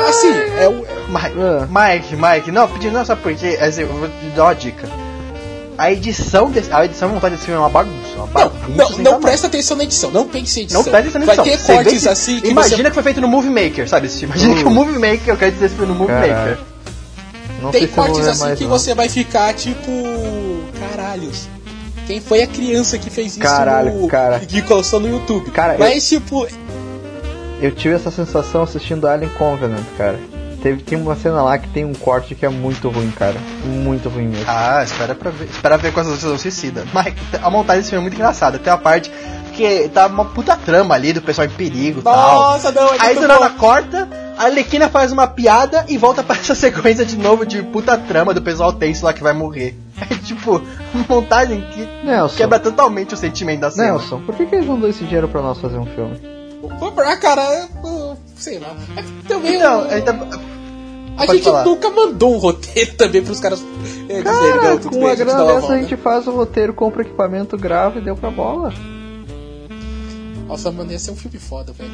Assim, 0.08 0.28
é 0.58 0.68
o. 0.68 0.74
Mike, 1.08 1.36
Ah. 1.40 1.66
Mike, 1.68 2.16
Mike, 2.16 2.50
não, 2.52 2.68
pedindo, 2.68 2.92
não, 2.92 3.04
sabe 3.04 3.22
por 3.22 3.34
quê? 3.34 3.58
Assim, 3.60 3.82
eu 3.82 3.88
vou 3.88 4.08
te 4.08 4.26
dar 4.36 4.44
uma 4.44 4.54
dica. 4.54 4.88
A 5.80 5.90
edição 5.92 6.50
desse, 6.50 6.70
a 6.70 6.84
edição 6.84 7.08
montada 7.08 7.30
desse 7.34 7.46
filme 7.46 7.56
é 7.56 7.62
uma 7.62 7.70
bagunça, 7.70 8.14
uma 8.14 8.26
Não, 8.26 8.32
bagunça 8.32 8.68
não, 8.68 8.88
não 8.90 9.04
tamanho. 9.04 9.20
presta 9.22 9.46
atenção 9.46 9.76
na 9.78 9.84
edição. 9.84 10.10
Não 10.10 10.28
pense 10.28 10.60
em 10.60 10.62
edição. 10.64 10.82
Não 10.82 10.90
presta 10.90 11.08
atenção 11.08 11.20
na 11.20 11.26
Vai 11.26 11.34
edição. 11.36 11.44
ter 11.56 11.58
Você 11.64 11.72
cortes 11.84 12.06
assim 12.06 12.40
que 12.40 12.48
Imagina 12.48 12.76
você... 12.76 12.84
que 12.84 12.90
foi 12.94 13.02
feito 13.02 13.20
no 13.22 13.28
Movie 13.28 13.48
Maker, 13.50 13.88
sabe? 13.88 14.08
Imagina 14.22 14.54
que 14.56 14.64
o 14.64 14.68
Uh. 14.68 14.70
Movie 14.70 14.98
Maker, 14.98 15.28
eu 15.28 15.36
quero 15.38 15.52
dizer 15.52 15.70
filme 15.70 15.86
no 15.86 15.94
Movie 15.94 16.12
Caralho. 16.12 16.34
Maker. 16.50 16.58
Não 17.62 17.70
Tem 17.70 17.82
eu 17.82 17.88
cortes 17.88 18.26
assim 18.26 18.40
mais, 18.40 18.58
que 18.58 18.64
não. 18.64 18.70
você 18.70 18.94
vai 18.94 19.08
ficar 19.08 19.54
tipo. 19.54 19.90
Caralhos. 20.78 21.48
Quem 22.06 22.20
foi 22.20 22.42
a 22.42 22.46
criança 22.46 22.98
que 22.98 23.08
fez 23.08 23.28
isso 23.28 23.38
Caralho, 23.40 23.92
no... 24.02 24.06
cara. 24.08 24.38
que 24.40 24.60
colocou 24.60 25.00
no 25.00 25.08
YouTube? 25.08 25.50
Cara, 25.50 25.76
Mas 25.78 26.06
tipo, 26.06 26.46
Eu 27.62 27.70
tive 27.72 27.94
essa 27.94 28.10
sensação 28.10 28.62
assistindo 28.64 29.06
Alien 29.08 29.30
Covenant, 29.38 29.84
cara. 29.96 30.18
Teve, 30.62 30.82
tem 30.82 31.00
uma 31.00 31.16
cena 31.16 31.42
lá 31.42 31.58
que 31.58 31.68
tem 31.68 31.84
um 31.84 31.94
corte 31.94 32.34
que 32.34 32.44
é 32.44 32.48
muito 32.48 32.88
ruim, 32.90 33.10
cara. 33.10 33.36
Muito 33.64 34.08
ruim 34.08 34.28
mesmo. 34.28 34.44
Ah, 34.46 34.82
espera 34.84 35.14
pra 35.14 35.30
ver, 35.30 35.46
espera 35.46 35.78
ver 35.78 35.92
com 35.92 36.00
as 36.00 36.06
outras 36.06 36.40
suicida. 36.40 36.84
Mike, 36.94 37.20
a 37.42 37.50
montagem 37.50 37.80
desse 37.80 37.90
filme 37.90 38.02
é 38.02 38.08
muito 38.08 38.14
engraçada. 38.14 38.58
Tem 38.58 38.70
uma 38.72 38.78
parte 38.78 39.10
que 39.54 39.88
tá 39.88 40.06
uma 40.06 40.24
puta 40.24 40.56
trama 40.56 40.94
ali 40.94 41.12
do 41.12 41.22
pessoal 41.22 41.46
em 41.46 41.50
perigo 41.50 42.00
e 42.00 42.02
tal. 42.02 42.40
nossa, 42.40 42.70
não, 42.72 42.94
é 42.94 42.96
Aí 43.00 43.14
do 43.14 43.26
nada 43.26 43.50
corta, 43.50 44.08
a 44.38 44.44
Arlequina 44.44 44.88
faz 44.88 45.12
uma 45.12 45.26
piada 45.26 45.84
e 45.88 45.98
volta 45.98 46.22
pra 46.22 46.36
essa 46.36 46.54
sequência 46.56 47.04
de 47.04 47.16
novo 47.16 47.44
de 47.44 47.62
puta 47.62 47.96
trama 47.96 48.32
do 48.32 48.42
pessoal 48.42 48.72
tenso 48.72 49.04
lá 49.04 49.12
que 49.12 49.22
vai 49.22 49.32
morrer. 49.32 49.76
É 50.10 50.14
tipo, 50.14 50.62
montagem 51.10 51.60
que 51.72 51.86
Nelson. 52.06 52.34
quebra 52.38 52.58
totalmente 52.58 53.12
o 53.12 53.16
sentimento 53.18 53.60
da 53.60 53.70
cena. 53.70 53.88
Nelson, 53.92 54.20
por 54.20 54.34
que, 54.34 54.46
que 54.46 54.54
eles 54.54 54.66
não 54.66 54.80
dão 54.80 54.88
esse 54.88 55.04
dinheiro 55.04 55.28
pra 55.28 55.42
nós 55.42 55.60
fazer 55.60 55.76
um 55.76 55.84
filme? 55.84 56.18
Ah, 57.04 57.16
cara, 57.18 57.68
sei 58.40 58.58
lá. 58.58 58.76
É 58.96 59.02
que 59.02 59.12
também 59.28 59.54
eu- 59.54 59.80
aí 59.90 60.02
tá- 60.02 60.12
a 60.12 61.26
pode 61.26 61.32
gente 61.38 61.44
falar. 61.44 61.64
nunca 61.64 61.90
mandou 61.90 62.34
um 62.34 62.38
roteiro 62.38 62.94
também 62.98 63.22
pros 63.22 63.38
caras 63.40 63.62
é, 64.08 64.22
Cara, 64.22 64.62
não, 64.70 64.78
tudo 64.78 64.94
com 64.96 65.00
bem, 65.04 65.10
a 65.10 65.14
grana 65.14 65.44
dessa 65.44 65.72
a 65.74 65.78
gente 65.78 65.96
faz 65.96 66.26
o 66.26 66.30
roteiro, 66.32 66.72
compra 66.74 67.02
equipamento, 67.02 67.56
grava 67.56 67.98
e 67.98 68.02
deu 68.02 68.16
pra 68.16 68.30
bola. 68.30 68.72
Nossa, 70.48 70.72
mano, 70.72 70.92
esse 70.92 71.08
é 71.08 71.12
um 71.12 71.16
filme 71.16 71.38
foda, 71.38 71.72
velho. 71.72 71.90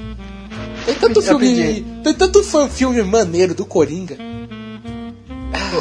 Tem 0.87 0.95
tanto 0.95 1.19
Eu 1.21 1.23
filme. 1.23 1.47
pedi. 1.47 1.85
Tem 2.03 2.15
tanto 2.15 2.43
filme 2.71 3.03
maneiro 3.03 3.55
do 3.55 3.67
Coringa. 3.67 4.17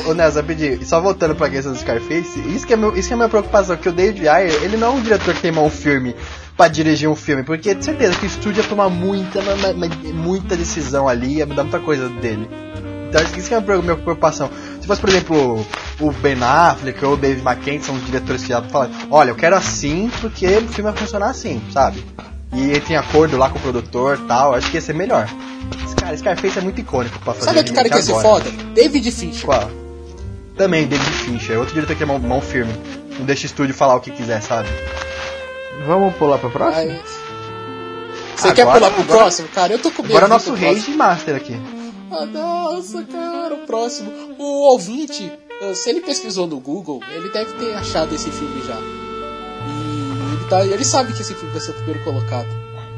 Ô, 0.07 0.13
Nelson, 0.13 0.41
e 0.81 0.85
só 0.85 0.99
voltando 0.99 1.35
pra 1.35 1.49
questão 1.49 1.71
do 1.71 1.79
Scarface, 1.79 2.39
isso 2.53 2.67
que, 2.67 2.73
é 2.73 2.75
meu, 2.75 2.95
isso 2.95 3.07
que 3.07 3.13
é 3.13 3.15
a 3.15 3.17
minha 3.17 3.29
preocupação, 3.29 3.77
que 3.77 3.89
o 3.89 3.93
David 3.93 4.27
Ayer, 4.27 4.63
ele 4.63 4.77
não 4.77 4.87
é 4.87 4.91
um 4.91 5.01
diretor 5.01 5.33
que 5.33 5.41
tem 5.41 5.51
mão 5.51 5.69
firme 5.69 6.15
pra 6.55 6.67
dirigir 6.67 7.09
um 7.09 7.15
filme, 7.15 7.43
porque 7.43 7.73
de 7.73 7.83
certeza 7.83 8.17
que 8.17 8.25
o 8.25 8.27
estúdio 8.27 8.61
ia 8.61 8.69
tomar 8.69 8.89
muita, 8.89 9.39
muita 10.13 10.55
decisão 10.55 11.07
ali, 11.07 11.37
ia 11.37 11.45
mudar 11.45 11.63
muita 11.63 11.79
coisa 11.79 12.09
dele. 12.09 12.47
Então 13.07 13.21
isso 13.23 13.47
que 13.47 13.53
é 13.53 13.57
a 13.57 13.61
minha 13.61 13.95
preocupação. 13.95 14.49
Se 14.81 14.87
fosse, 14.87 14.99
por 14.99 15.09
exemplo, 15.09 15.65
o 15.99 16.11
Ben 16.11 16.37
Affleck 16.41 17.03
ou 17.05 17.13
o 17.13 17.17
David 17.17 17.45
McKay, 17.47 17.79
que 17.79 17.85
são 17.85 17.95
os 17.95 18.05
diretores 18.05 18.41
que 18.43 18.49
já 18.49 18.61
falam, 18.61 18.91
olha, 19.09 19.29
eu 19.29 19.35
quero 19.35 19.55
assim 19.55 20.11
porque 20.19 20.45
o 20.45 20.67
filme 20.67 20.91
vai 20.91 20.93
funcionar 20.93 21.29
assim, 21.29 21.61
sabe? 21.71 22.03
E 22.55 22.69
ele 22.71 22.79
tem 22.81 22.95
acordo 22.95 23.37
lá 23.37 23.49
com 23.49 23.57
o 23.59 23.61
produtor 23.61 24.19
e 24.23 24.27
tal, 24.27 24.53
acho 24.55 24.69
que 24.71 24.77
ia 24.77 24.81
ser 24.81 24.93
melhor. 24.93 25.27
Esse 25.85 25.95
cara, 25.95 26.15
Scarface 26.17 26.57
é 26.57 26.61
muito 26.61 26.79
icônico 26.79 27.19
pra 27.19 27.33
fazer 27.33 27.45
Sabe 27.47 27.63
que 27.63 27.73
cara 27.73 27.89
que 27.89 27.95
ia 27.95 28.01
ser 28.01 28.13
foda? 28.21 28.49
David 28.73 29.11
Fincher. 29.11 29.45
Qual? 29.45 29.69
Também, 30.55 30.87
David 30.87 31.11
Fincher, 31.11 31.59
outro 31.59 31.73
diretor 31.73 31.95
que 31.95 32.03
é 32.03 32.05
mão, 32.05 32.17
mão 32.19 32.39
firme. 32.41 32.73
Não 33.19 33.25
deixa 33.25 33.43
o 33.43 33.45
estúdio 33.47 33.73
falar 33.75 33.95
o 33.95 33.99
que 33.99 34.11
quiser, 34.11 34.41
sabe? 34.41 34.69
Vamos 35.85 36.15
pular 36.15 36.37
pra 36.37 36.49
próxima? 36.49 36.77
Aí- 36.93 37.01
Você 38.35 38.51
quer 38.53 38.61
Agora- 38.63 38.79
pular 38.79 38.91
pro 38.91 39.01
agora- 39.03 39.19
próximo? 39.19 39.47
Cara, 39.49 39.73
eu 39.73 39.79
tô 39.79 39.91
com 39.91 40.01
medo. 40.03 40.11
Agora 40.11 40.25
é 40.25 40.29
nosso. 40.29 40.53
Rage 40.53 40.91
Master 40.91 41.35
aqui. 41.35 41.59
Ah, 42.11 42.25
nossa, 42.25 43.03
cara, 43.03 43.53
o 43.55 43.57
próximo. 43.65 44.11
O 44.37 44.71
ouvinte, 44.71 45.31
ah, 45.61 45.73
se 45.73 45.89
ele 45.89 46.01
pesquisou 46.01 46.45
no 46.47 46.59
Google, 46.59 47.01
ele 47.13 47.29
deve 47.29 47.51
ter 47.53 47.73
achado 47.75 48.13
esse 48.15 48.29
filme 48.29 48.61
já. 48.65 48.77
E 50.45 50.47
ele, 50.47 50.49
tá, 50.49 50.65
ele 50.65 50.85
sabe 50.85 51.13
que 51.13 51.21
esse 51.21 51.33
filme 51.33 51.51
vai 51.51 51.61
ser 51.61 51.71
o 51.71 51.73
primeiro 51.75 52.03
colocado. 52.03 52.47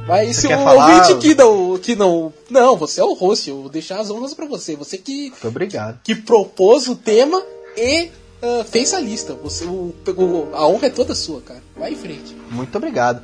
Mas 0.08 0.36
Você 0.36 0.42
se 0.42 0.48
quer 0.48 0.58
o 0.58 0.64
falar? 0.64 1.04
ouvinte 1.06 1.16
que 1.28 1.36
não, 1.36 1.78
que 1.78 1.96
não. 1.96 2.34
Não, 2.50 2.78
você 2.78 3.02
é 3.02 3.04
o 3.04 3.14
host, 3.14 3.50
eu 3.50 3.62
vou 3.62 3.70
deixar 3.70 4.00
as 4.00 4.10
honras 4.10 4.34
pra 4.34 4.46
você. 4.46 4.76
Você 4.76 4.98
que, 4.98 5.30
Muito 5.32 5.48
obrigado. 5.48 6.00
que 6.04 6.16
propôs 6.16 6.88
o 6.88 6.96
tema 6.96 7.42
e 7.76 8.10
ah, 8.42 8.64
fez 8.70 8.94
a 8.94 9.00
lista. 9.00 9.34
Você, 9.44 9.66
o, 9.66 9.94
o- 10.08 10.50
a 10.54 10.66
honra 10.68 10.88
é 10.88 10.90
toda 10.90 11.14
sua, 11.14 11.42
cara. 11.42 11.62
Vai 11.76 11.92
em 11.92 11.96
frente. 11.98 12.36
Muito 12.50 12.74
obrigado. 12.78 13.22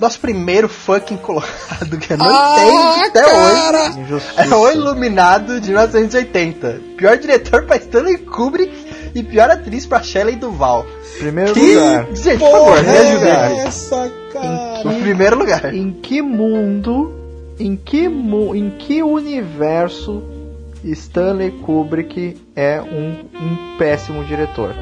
nosso 0.00 0.18
primeiro 0.20 0.68
fucking 0.70 1.16
colocado, 1.18 1.98
que 1.98 2.12
eu 2.14 2.16
não 2.16 2.26
Ah, 2.26 2.56
entendo 2.98 3.06
até 3.08 3.22
cara! 3.22 3.88
hoje. 3.90 4.00
Injustiça. 4.00 4.42
É 4.42 4.54
o 4.54 4.70
Iluminado 4.70 5.60
de 5.60 5.68
1980. 5.68 6.80
Pior 6.96 7.16
diretor 7.18 7.64
pra 7.66 7.76
Stanley 7.76 8.18
Kubrick 8.18 8.85
e 9.16 9.22
pior 9.22 9.50
atriz 9.50 9.86
pra 9.86 10.02
Shelley 10.02 10.36
Duval. 10.36 10.84
Primeiro 11.18 11.54
Que... 11.54 11.74
lugar. 11.74 12.06
Gente, 12.14 12.38
por 12.38 12.50
favor, 12.50 12.82
me 12.82 12.90
ajuda 12.90 13.28
é 13.28 13.46
aí. 13.46 13.58
essa, 13.60 14.12
cara? 14.32 14.88
O 14.88 15.00
primeiro 15.00 15.38
lugar. 15.38 15.74
Em 15.74 15.90
que 15.90 16.20
mundo, 16.20 17.12
em 17.58 17.76
que, 17.76 18.08
mu 18.08 18.54
em 18.54 18.70
que 18.70 19.02
universo 19.02 20.22
Stanley 20.84 21.50
Kubrick 21.50 22.36
é 22.54 22.80
um, 22.80 23.24
um 23.34 23.78
péssimo 23.78 24.22
diretor? 24.24 24.74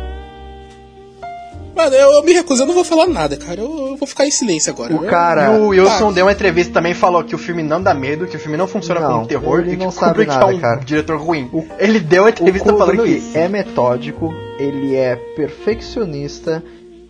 Mano, 1.75 1.95
eu, 1.97 2.13
eu 2.13 2.23
me 2.23 2.33
recuso, 2.33 2.63
eu 2.63 2.67
não 2.67 2.75
vou 2.75 2.85
falar 2.85 3.07
nada, 3.09 3.37
cara. 3.37 3.61
Eu, 3.61 3.89
eu 3.91 3.97
vou 3.97 4.07
ficar 4.07 4.27
em 4.27 4.31
silêncio 4.31 4.73
agora. 4.73 4.95
O 4.95 5.05
Eu- 5.05 5.11
cara. 5.11 5.45
E 5.57 5.59
o 5.61 5.69
Wilson 5.69 6.09
Ah. 6.09 6.13
deu 6.13 6.27
uma 6.27 6.33
entrevista 6.33 6.71
e 6.71 6.75
também 6.75 6.95
falou 6.95 7.25
que 7.25 7.35
o 7.35 7.39
filme 7.39 7.63
não 7.63 7.83
dá 7.83 7.93
medo, 7.93 8.27
que 8.27 8.37
o 8.37 8.41
filme 8.41 8.57
não 8.57 8.67
funciona 8.69 9.01
Não, 9.01 9.13
como 9.13 9.27
terror 9.27 9.61
ele 9.61 9.71
e 9.73 9.77
que 9.77 9.83
não 9.83 9.89
o 9.89 9.93
sabe 9.93 10.11
Kubrick 10.11 10.33
nada, 10.33 10.53
é 10.53 10.55
um 10.55 10.61
cara. 10.61 10.81
diretor 10.85 11.19
ruim. 11.21 11.51
ele 11.79 11.99
deu 12.01 12.23
uma 12.23 12.27
O 12.27 12.31
entrevista 12.31 12.73
falando 12.73 12.97
Kubrick 12.99 13.19
isso. 13.19 13.37
é 13.39 13.49
metódico, 13.49 14.33
ele 14.59 14.95
é 14.95 15.17
perfeccionista, 15.17 16.63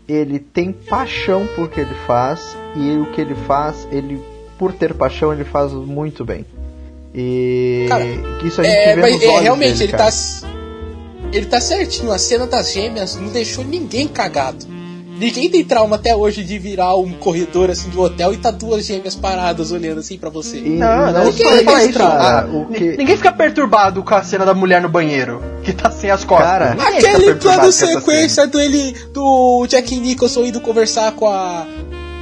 ele 0.08 0.38
tem 0.38 0.72
paixão 0.72 1.46
por 1.54 1.68
que 1.68 1.80
ele 1.80 1.94
faz 2.06 2.56
e 2.76 2.96
o 2.98 3.06
que 3.12 3.20
ele 3.20 3.34
faz, 3.46 3.86
ele 3.92 4.20
por 4.58 4.72
ter 4.72 4.94
paixão 4.94 5.32
ele 5.32 5.44
faz 5.44 5.72
muito 5.72 6.24
bem. 6.24 6.44
E 7.14 7.86
Cara, 7.88 8.04
isso 8.42 8.60
a 8.60 8.64
gente 8.64 8.74
É, 8.76 8.94
vê 8.96 9.00
mas 9.02 9.14
nos 9.14 9.22
é, 9.22 9.26
olhos 9.28 9.42
realmente, 9.42 9.72
dele, 9.78 9.84
ele 9.84 9.92
cara. 9.92 10.04
tá. 10.10 10.48
Ele 11.34 11.46
tá 11.46 11.60
certinho. 11.60 12.12
A 12.12 12.18
cena 12.18 12.46
das 12.46 12.72
gêmeas 12.72 13.16
não 13.16 13.28
deixou 13.28 13.64
ninguém 13.64 14.06
cagado. 14.06 14.66
Ninguém 15.18 15.48
tem 15.48 15.64
trauma 15.64 15.96
até 15.96 16.14
hoje 16.14 16.42
de 16.42 16.58
virar 16.58 16.96
um 16.96 17.12
corredor 17.12 17.70
assim 17.70 17.88
de 17.88 17.96
um 17.96 18.02
hotel 18.02 18.32
e 18.32 18.36
tá 18.36 18.50
duas 18.50 18.84
gêmeas 18.84 19.14
paradas 19.14 19.70
olhando 19.70 20.00
assim 20.00 20.18
pra 20.18 20.28
você. 20.28 20.58
E 20.58 20.70
Não, 20.70 21.12
não, 21.12 21.12
não 21.12 21.24
ninguém 21.24 21.88
isso, 21.88 21.98
cara. 21.98 22.40
Ah, 22.40 22.46
o 22.46 22.66
que... 22.66 22.96
Ninguém 22.96 23.16
fica 23.16 23.32
perturbado 23.32 24.02
com 24.02 24.14
a 24.14 24.22
cena 24.24 24.44
da 24.44 24.54
mulher 24.54 24.82
no 24.82 24.88
banheiro, 24.88 25.40
que 25.62 25.72
tá 25.72 25.88
sem 25.90 26.10
as 26.10 26.24
costas. 26.24 26.48
Cara, 26.48 26.72
Aquele 26.72 27.34
plano 27.36 27.70
sequência 27.70 28.46
do 28.48 28.60
ele 28.60 28.92
do 29.12 29.66
Jack 29.68 29.94
Nicholson 29.94 30.46
indo 30.46 30.60
conversar 30.60 31.12
com 31.12 31.28
a 31.28 31.64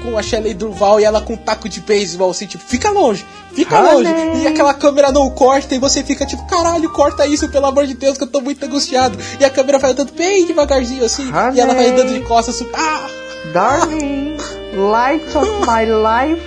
com 0.03 0.19
a 0.19 0.23
Shelley 0.23 0.55
Durval 0.55 1.01
e 1.01 1.05
ela 1.05 1.20
com 1.20 1.35
um 1.35 1.37
taco 1.37 1.69
de 1.69 1.81
beisebol 1.81 2.31
assim, 2.31 2.47
tipo, 2.47 2.62
fica 2.65 2.91
longe, 2.91 3.24
fica 3.55 3.79
Honey. 3.81 3.93
longe. 4.05 4.43
E 4.43 4.47
aquela 4.47 4.74
câmera 4.74 5.12
não 5.12 5.31
corta 5.31 5.74
e 5.74 5.79
você 5.79 6.03
fica 6.03 6.27
tipo, 6.27 6.45
caralho, 6.47 6.91
corta 6.91 7.27
isso, 7.27 7.49
pelo 7.49 7.66
amor 7.66 7.87
de 7.87 7.95
Deus, 7.95 8.16
que 8.19 8.24
eu 8.24 8.29
tô 8.29 8.41
muito 8.41 8.65
angustiado. 8.65 9.16
E 9.41 9.45
a 9.45 9.51
câmera 9.51 9.79
vai 9.79 9.93
andando 9.93 10.12
bem 10.12 10.47
devagarzinho 10.47 11.05
assim, 11.05 11.31
e 11.55 11.61
ela 11.61 11.74
vai 11.74 11.87
Honey. 11.89 12.01
andando 12.01 12.15
de 12.15 12.20
costas, 12.27 12.57
assim, 12.57 12.69
ah! 12.74 13.09
Darling, 13.53 14.37
light 14.74 15.37
of 15.37 15.51
my 15.66 15.85
life. 15.85 16.43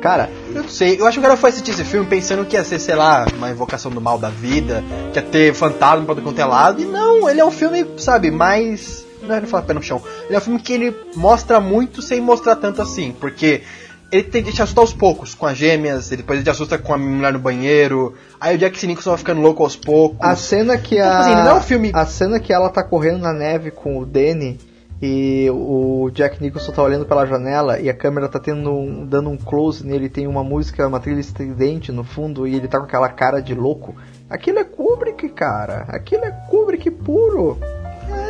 Cara, 0.00 0.28
Eu 0.52 0.62
não 0.62 0.68
sei, 0.68 1.00
eu 1.00 1.06
acho 1.06 1.14
que 1.14 1.20
o 1.20 1.22
cara 1.22 1.36
foi 1.36 1.50
assistir 1.50 1.70
esse 1.70 1.84
filme 1.84 2.04
pensando 2.08 2.44
que 2.44 2.56
ia 2.56 2.64
ser, 2.64 2.80
sei 2.80 2.96
lá, 2.96 3.24
uma 3.36 3.50
invocação 3.50 3.88
do 3.90 4.00
mal 4.00 4.18
da 4.18 4.30
vida, 4.30 4.82
que 5.12 5.18
ia 5.20 5.22
ter 5.24 5.54
fantasma 5.54 6.04
pra 6.04 6.14
todo 6.16 6.24
quanto 6.24 6.40
é 6.40 6.44
lado, 6.44 6.82
e 6.82 6.84
não, 6.84 7.28
ele 7.30 7.40
é 7.40 7.44
um 7.44 7.52
filme, 7.52 7.86
sabe, 7.98 8.28
mais. 8.30 9.04
Não 9.22 9.34
é 9.34 9.38
ele 9.38 9.46
falar 9.46 9.62
pé 9.62 9.72
no 9.74 9.82
chão. 9.82 10.02
Ele 10.26 10.34
é 10.34 10.38
um 10.38 10.42
filme 10.42 10.60
que 10.60 10.72
ele 10.72 10.94
mostra 11.16 11.60
muito 11.60 12.02
sem 12.02 12.20
mostrar 12.20 12.56
tanto 12.56 12.82
assim, 12.82 13.14
porque 13.20 13.62
ele 14.10 14.24
tem 14.24 14.42
que 14.42 14.52
te 14.52 14.60
assustar 14.60 14.82
aos 14.82 14.92
poucos, 14.92 15.34
com 15.34 15.46
as 15.46 15.56
gêmeas, 15.56 16.08
depois 16.10 16.36
ele 16.38 16.44
te 16.44 16.50
assusta 16.50 16.76
com 16.76 16.92
a 16.92 16.98
mulher 16.98 17.32
no 17.32 17.38
banheiro, 17.38 18.14
aí 18.38 18.54
o 18.54 18.58
Jack 18.58 18.86
Nicholson 18.86 19.10
vai 19.10 19.18
ficando 19.18 19.40
louco 19.40 19.62
aos 19.62 19.74
poucos. 19.74 20.18
a 20.20 20.36
cena 20.36 20.76
que 20.76 20.96
Então, 20.96 21.08
a 21.10 21.18
assim, 21.20 21.34
não 21.34 21.48
é 21.48 21.54
um 21.54 21.62
filme- 21.62 21.90
a 21.94 22.04
cena 22.04 22.38
que 22.38 22.52
ela 22.52 22.68
tá 22.68 22.82
correndo 22.82 23.18
na 23.20 23.32
neve 23.32 23.70
com 23.70 23.98
o 23.98 24.04
Danny 24.04 24.58
e 25.00 25.48
o 25.50 26.10
Jack 26.12 26.42
Nicholson 26.42 26.72
tá 26.72 26.82
olhando 26.82 27.06
pela 27.06 27.24
janela 27.26 27.80
e 27.80 27.88
a 27.88 27.94
câmera 27.94 28.28
tá 28.28 28.38
tendo 28.38 29.06
dando 29.06 29.30
um 29.30 29.36
close 29.38 29.84
nele, 29.86 30.08
tem 30.10 30.26
uma 30.26 30.44
música, 30.44 30.86
uma 30.86 31.00
trilha 31.00 31.18
estridente 31.20 31.90
no 31.90 32.04
fundo 32.04 32.46
e 32.46 32.54
ele 32.54 32.68
tá 32.68 32.78
com 32.78 32.84
aquela 32.84 33.08
cara 33.08 33.40
de 33.40 33.54
louco. 33.54 33.96
Aquilo 34.28 34.58
é 34.58 34.64
Kubrick, 34.64 35.28
cara. 35.30 35.86
Aquilo 35.88 36.24
é 36.26 36.30
Kubrick 36.50 36.90
puro. 36.90 37.58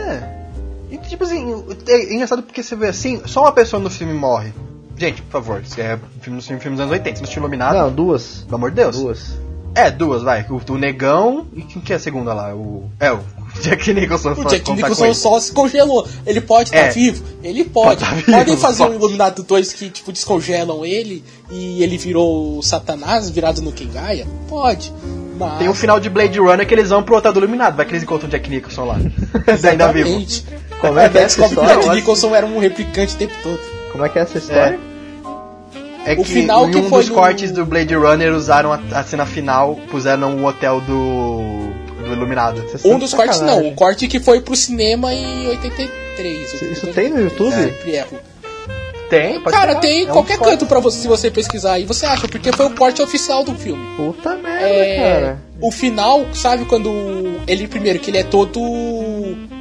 É. 0.08 0.41
Tipo 1.12 1.24
assim, 1.24 1.62
é 1.88 2.14
engraçado 2.14 2.42
porque 2.42 2.62
você 2.62 2.74
vê 2.74 2.88
assim, 2.88 3.20
só 3.26 3.42
uma 3.42 3.52
pessoa 3.52 3.82
no 3.82 3.90
filme 3.90 4.14
morre. 4.14 4.50
Gente, 4.96 5.20
por 5.20 5.30
favor, 5.30 5.60
isso 5.60 5.78
é 5.78 5.98
filme 6.22 6.38
dos 6.38 6.46
filmes 6.46 6.64
dos 6.64 6.80
anos 6.80 6.90
80, 6.90 7.16
se 7.16 7.22
não 7.22 7.28
tinha 7.28 7.40
iluminado. 7.42 7.76
Não, 7.76 7.92
duas. 7.92 8.44
Pelo 8.46 8.54
amor 8.56 8.70
de 8.70 8.76
Deus. 8.76 8.96
Duas. 8.96 9.38
É, 9.74 9.90
duas, 9.90 10.22
vai. 10.22 10.46
O, 10.48 10.72
o 10.72 10.78
Negão 10.78 11.46
e 11.54 11.60
quem 11.60 11.82
que 11.82 11.92
é 11.92 11.96
a 11.96 11.98
segunda 11.98 12.32
lá? 12.32 12.54
O. 12.54 12.90
É, 12.98 13.12
o 13.12 13.20
Jack 13.60 13.92
Nicholson. 13.92 14.32
O 14.32 14.44
Jack 14.46 14.72
Nicholson 14.72 15.12
só 15.12 15.38
se 15.38 15.52
congelou. 15.52 16.08
Ele 16.24 16.40
pode 16.40 16.70
estar 16.70 16.78
É. 16.78 16.90
vivo? 16.90 17.22
Ele 17.42 17.62
pode. 17.62 18.00
Pode 18.02 18.10
tá 18.10 18.14
vivo, 18.14 18.32
Podem 18.32 18.56
fazer 18.56 18.82
um 18.84 18.86
pode. 18.86 18.98
Iluminado 18.98 19.42
2 19.42 19.72
que, 19.74 19.90
tipo, 19.90 20.12
descongelam 20.12 20.82
ele 20.82 21.22
e 21.50 21.82
ele 21.82 21.98
virou 21.98 22.56
o 22.56 22.62
Satanás 22.62 23.28
virado 23.28 23.60
no 23.60 23.70
Kengaia? 23.70 24.26
Pode. 24.48 24.90
Mas... 25.38 25.58
Tem 25.58 25.68
um 25.68 25.74
final 25.74 26.00
de 26.00 26.08
Blade 26.08 26.38
Runner 26.38 26.66
que 26.66 26.72
eles 26.72 26.88
vão 26.88 27.02
pro 27.02 27.16
outro 27.16 27.36
iluminado, 27.36 27.76
vai 27.76 27.84
que 27.84 27.92
eles 27.92 28.02
encontram 28.02 28.28
o 28.28 28.30
Jack 28.30 28.48
Nicholson 28.48 28.86
lá. 28.86 28.96
ainda 29.70 29.92
vivo. 29.92 30.24
Como 30.82 30.98
é 30.98 31.08
que 31.08 31.18
é 31.18 31.22
essa 31.22 31.44
história? 31.46 31.76
Jack 31.76 31.88
Nicholson 31.94 32.34
era 32.34 32.44
um 32.46 32.58
replicante 32.58 33.14
o 33.14 33.18
tempo 33.18 33.34
todo. 33.42 33.60
Como 33.90 34.04
é 34.04 34.08
que 34.08 34.18
é 34.18 34.22
essa 34.22 34.38
história? 34.38 34.78
É 36.04 36.14
O 36.14 36.16
que 36.16 36.24
final 36.32 36.68
em 36.68 36.72
que 36.72 36.78
um 36.78 36.88
foi 36.88 36.98
dos 37.00 37.08
no- 37.08 37.14
cortes 37.14 37.52
do 37.52 37.64
Blade 37.64 37.94
Runner 37.94 38.34
usaram 38.34 38.72
a, 38.72 38.80
a 38.92 39.04
cena 39.04 39.24
final, 39.24 39.76
puseram 39.90 40.36
o 40.36 40.44
hotel 40.46 40.80
do. 40.80 41.70
do 42.04 42.12
Iluminado. 42.12 42.62
Um 42.84 42.98
dos 42.98 43.14
cortes 43.14 43.40
não, 43.40 43.68
o 43.68 43.74
corte 43.74 44.08
que 44.08 44.18
foi 44.18 44.40
pro 44.40 44.56
cinema 44.56 45.14
em 45.14 45.46
83. 45.48 46.52
Isso 46.54 46.86
82, 46.86 46.94
tem 46.94 47.08
no 47.10 47.20
YouTube? 47.20 47.52
Sempre 47.54 47.90
erro. 47.94 48.18
Tem, 49.08 49.40
pode 49.40 49.54
Cara, 49.54 49.68
pegar. 49.68 49.80
tem 49.80 50.00
É 50.06 50.10
um 50.10 50.12
qualquer 50.12 50.38
corte. 50.38 50.50
canto 50.52 50.66
pra 50.66 50.80
você, 50.80 51.00
se 51.02 51.06
você 51.06 51.30
pesquisar 51.30 51.74
aí, 51.74 51.84
você 51.84 52.04
acha, 52.06 52.26
porque 52.26 52.50
foi 52.50 52.64
o 52.66 52.70
corte 52.70 53.00
oficial 53.02 53.44
do 53.44 53.54
filme. 53.54 53.86
Puta 53.96 54.34
merda, 54.36 54.66
É, 54.66 54.96
cara. 55.20 55.38
o 55.60 55.70
final, 55.70 56.24
sabe 56.34 56.64
quando 56.64 56.90
ele 57.46 57.68
primeiro 57.68 57.98
que 57.98 58.10
ele 58.10 58.18
é 58.18 58.22
todo 58.24 58.58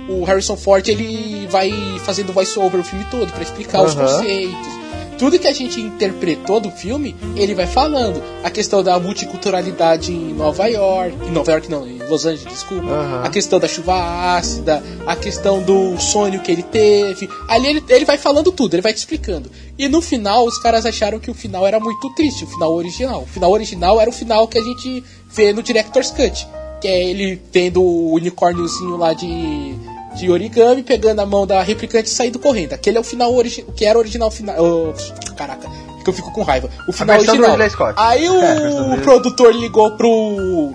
o 0.09 0.23
Harrison 0.23 0.57
Ford, 0.57 0.87
ele 0.87 1.47
vai 1.47 1.71
fazendo 2.05 2.33
voice-over 2.33 2.79
o 2.79 2.83
filme 2.83 3.05
todo 3.11 3.31
pra 3.31 3.43
explicar 3.43 3.83
os 3.83 3.95
Aham. 3.95 4.05
conceitos. 4.05 4.81
Tudo 5.17 5.37
que 5.37 5.47
a 5.47 5.53
gente 5.53 5.79
interpretou 5.79 6.59
do 6.59 6.71
filme, 6.71 7.15
ele 7.35 7.53
vai 7.53 7.67
falando. 7.67 8.23
A 8.43 8.49
questão 8.49 8.81
da 8.81 8.99
multiculturalidade 8.99 10.11
em 10.11 10.33
Nova 10.33 10.65
York, 10.65 11.15
em 11.27 11.31
Nova 11.31 11.51
York 11.51 11.69
não, 11.69 11.85
em 11.87 11.99
Los 12.09 12.25
Angeles, 12.25 12.51
desculpa. 12.51 12.87
Aham. 12.87 13.23
A 13.23 13.29
questão 13.29 13.59
da 13.59 13.67
chuva 13.67 14.35
ácida, 14.35 14.81
a 15.05 15.15
questão 15.15 15.61
do 15.61 15.95
sonho 15.99 16.39
que 16.41 16.51
ele 16.51 16.63
teve. 16.63 17.29
Ali 17.47 17.67
ele, 17.67 17.83
ele 17.87 18.03
vai 18.05 18.17
falando 18.17 18.51
tudo, 18.51 18.73
ele 18.73 18.81
vai 18.81 18.93
te 18.93 18.97
explicando. 18.97 19.51
E 19.77 19.87
no 19.87 20.01
final, 20.01 20.43
os 20.43 20.57
caras 20.57 20.87
acharam 20.87 21.19
que 21.19 21.29
o 21.29 21.35
final 21.35 21.67
era 21.67 21.79
muito 21.79 22.09
triste, 22.15 22.43
o 22.43 22.47
final 22.47 22.73
original. 22.73 23.21
O 23.21 23.27
final 23.27 23.51
original 23.51 24.01
era 24.01 24.09
o 24.09 24.13
final 24.13 24.47
que 24.47 24.57
a 24.57 24.63
gente 24.63 25.03
vê 25.29 25.53
no 25.53 25.61
Director's 25.61 26.09
Cut. 26.09 26.47
Que 26.81 26.87
é 26.87 27.09
ele 27.11 27.39
tendo 27.51 27.79
o 27.79 28.13
unicórniozinho 28.13 28.97
lá 28.97 29.13
de, 29.13 29.75
de 30.15 30.29
origami, 30.29 30.83
pegando 30.83 31.19
a 31.19 31.25
mão 31.25 31.47
da 31.47 31.61
replicante 31.61 32.09
e 32.09 32.13
saindo 32.13 32.39
correndo. 32.39 32.73
Aquele 32.73 32.97
é 32.97 32.99
o 32.99 33.03
final 33.03 33.33
original, 33.33 33.71
que 33.73 33.85
era 33.85 33.97
o 33.97 34.01
original 34.01 34.29
final. 34.31 34.55
oh, 34.59 35.33
caraca, 35.35 35.67
é 35.67 36.03
que 36.03 36.09
eu 36.09 36.13
fico 36.13 36.31
com 36.31 36.43
raiva. 36.43 36.69
O 36.87 36.91
final 36.91 37.15
original. 37.17 37.51
Aí 37.97 38.27
o, 38.29 38.41
É, 38.41 38.55
dele. 38.55 39.01
produtor 39.01 39.53
ligou 39.53 39.91
pro 39.91 40.71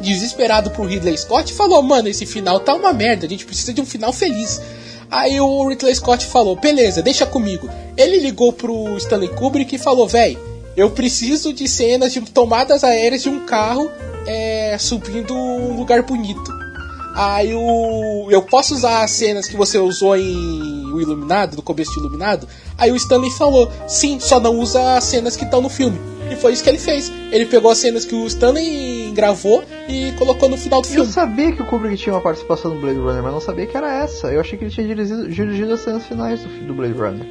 desesperado 0.00 0.70
pro 0.70 0.84
Ridley 0.84 1.16
Scott 1.16 1.52
e 1.52 1.56
falou: 1.56 1.82
Mano, 1.82 2.08
esse 2.08 2.26
final 2.26 2.60
tá 2.60 2.74
uma 2.74 2.92
merda, 2.92 3.26
a 3.26 3.28
gente 3.28 3.44
precisa 3.44 3.72
de 3.72 3.80
um 3.80 3.86
final 3.86 4.12
feliz. 4.12 4.60
Aí 5.10 5.40
o 5.40 5.68
Ridley 5.68 5.94
Scott 5.94 6.26
falou: 6.26 6.56
Beleza, 6.56 7.02
deixa 7.02 7.24
comigo. 7.26 7.68
Ele 7.96 8.18
ligou 8.18 8.52
pro 8.52 8.96
Stanley 8.98 9.28
Kubrick 9.28 9.74
e 9.74 9.78
falou: 9.78 10.06
Véi, 10.06 10.38
eu 10.76 10.90
preciso 10.90 11.52
de 11.52 11.66
cenas 11.66 12.12
de 12.12 12.20
tomadas 12.20 12.84
aéreas 12.84 13.22
de 13.22 13.28
um 13.28 13.40
carro 13.46 13.90
é, 14.26 14.76
subindo 14.78 15.34
um 15.34 15.76
lugar 15.76 16.02
bonito. 16.02 16.52
Aí 17.20 17.52
o. 17.52 18.28
Eu 18.30 18.40
posso 18.42 18.74
usar 18.74 19.02
as 19.02 19.10
cenas 19.10 19.48
que 19.48 19.56
você 19.56 19.76
usou 19.76 20.16
em 20.16 20.86
O 20.92 21.00
Iluminado, 21.00 21.56
no 21.56 21.62
começo 21.62 21.90
de 21.92 21.98
Iluminado? 21.98 22.46
Aí 22.78 22.92
o 22.92 22.96
Stanley 22.96 23.32
falou, 23.32 23.68
sim, 23.88 24.20
só 24.20 24.38
não 24.38 24.56
usa 24.60 24.96
as 24.96 25.02
cenas 25.02 25.36
que 25.36 25.42
estão 25.42 25.60
no 25.60 25.68
filme. 25.68 25.98
E 26.30 26.36
foi 26.36 26.52
isso 26.52 26.62
que 26.62 26.68
ele 26.68 26.78
fez. 26.78 27.10
Ele 27.32 27.46
pegou 27.46 27.72
as 27.72 27.78
cenas 27.78 28.04
que 28.04 28.14
o 28.14 28.24
Stanley 28.28 29.10
gravou 29.16 29.64
e 29.88 30.12
colocou 30.12 30.48
no 30.48 30.56
final 30.56 30.80
do 30.80 30.86
Eu 30.86 30.92
filme. 30.92 31.10
sabia 31.10 31.50
que 31.50 31.60
o 31.60 31.66
Kubrick 31.66 31.96
tinha 31.96 32.14
uma 32.14 32.22
participação 32.22 32.72
no 32.72 32.80
Blade 32.80 33.00
Runner, 33.00 33.20
mas 33.20 33.32
não 33.32 33.40
sabia 33.40 33.66
que 33.66 33.76
era 33.76 33.92
essa. 34.04 34.28
Eu 34.28 34.40
achei 34.40 34.56
que 34.56 34.64
ele 34.66 34.70
tinha 34.70 34.86
dirigido, 34.86 35.28
dirigido 35.28 35.72
as 35.72 35.80
cenas 35.80 36.06
finais 36.06 36.40
do, 36.40 36.66
do 36.68 36.74
Blade 36.74 36.92
Runner. 36.92 37.26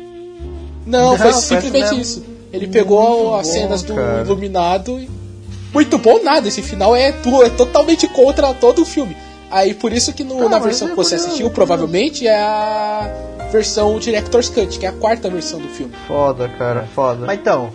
Não, 0.86 1.12
Não, 1.12 1.18
foi 1.18 1.32
simplesmente 1.32 1.98
isso. 1.98 2.26
Ele 2.52 2.68
pegou 2.68 3.36
as 3.36 3.48
bom, 3.48 3.54
cenas 3.54 3.84
do 3.84 3.96
cara. 3.96 4.24
Iluminado 4.26 5.00
e. 5.00 5.10
Muito 5.74 5.98
bom 5.98 6.22
nada, 6.22 6.48
esse 6.48 6.62
final 6.62 6.94
é, 6.94 7.10
é 7.10 7.50
totalmente 7.56 8.06
contra 8.10 8.54
todo 8.54 8.82
o 8.82 8.86
filme. 8.86 9.16
Aí 9.50 9.74
por 9.74 9.94
isso 9.94 10.14
que 10.14 10.24
no- 10.24 10.38
Cara, 10.38 10.50
na 10.50 10.60
versão 10.60 10.88
é 10.88 10.92
que 10.92 10.96
você 10.98 11.16
assistiu, 11.16 11.50
provavelmente 11.50 12.28
é 12.28 12.36
a 12.38 13.10
versão 13.52 13.98
Director's 14.00 14.50
Cut, 14.50 14.78
que 14.78 14.86
é 14.86 14.90
a 14.90 14.94
quarta 14.94 15.30
versão 15.30 15.60
do 15.60 15.68
filme. 15.70 15.94
Foda, 16.08 16.50
cara, 16.50 16.86
foda. 16.94 17.26
Mas 17.26 17.40
então, 17.40 17.70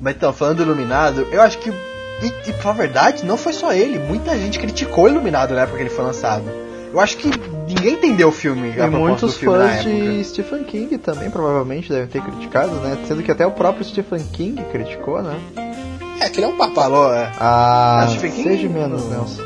mas 0.00 0.14
então, 0.16 0.32
falando 0.32 0.58
do 0.58 0.62
Iluminado, 0.62 1.26
eu 1.30 1.42
acho 1.42 1.58
que. 1.58 1.70
E, 1.70 2.26
e 2.48 2.52
pra 2.54 2.72
verdade, 2.72 3.24
não 3.24 3.36
foi 3.36 3.52
só 3.52 3.72
ele. 3.72 3.98
Muita 3.98 4.36
gente 4.38 4.58
criticou 4.58 5.04
o 5.04 5.08
Iluminado 5.08 5.52
na 5.54 5.62
época 5.62 5.76
que 5.76 5.82
ele 5.82 5.90
foi 5.90 6.04
lançado. 6.04 6.44
Eu 6.92 7.00
acho 7.00 7.16
que 7.16 7.28
ninguém 7.66 7.94
entendeu 7.94 8.28
o 8.28 8.32
filme. 8.32 8.72
E 8.74 8.86
muitos 8.86 9.32
do 9.32 9.38
filme 9.38 9.58
na 9.58 9.64
fãs 9.68 9.80
época. 9.80 9.90
de 10.12 10.24
Stephen 10.24 10.62
King 10.64 10.96
também 10.98 11.28
provavelmente 11.28 11.88
devem 11.90 12.06
ter 12.06 12.22
criticado, 12.22 12.70
né? 12.76 12.96
Sendo 13.08 13.20
que 13.22 13.32
até 13.32 13.44
o 13.44 13.50
próprio 13.50 13.84
Stephen 13.84 14.24
King 14.32 14.62
criticou, 14.70 15.20
né? 15.20 15.36
É, 16.20 16.26
aquele 16.26 16.46
é 16.46 16.48
um 16.48 16.56
papo. 16.56 16.76
Falou, 16.76 17.12
é. 17.12 17.30
Ah, 17.38 18.04
Ah, 18.04 18.08
Stephen 18.08 18.30
King 18.30 18.48
seja 18.48 18.68
menos, 18.68 19.02
não. 19.02 19.10
Nelson. 19.10 19.42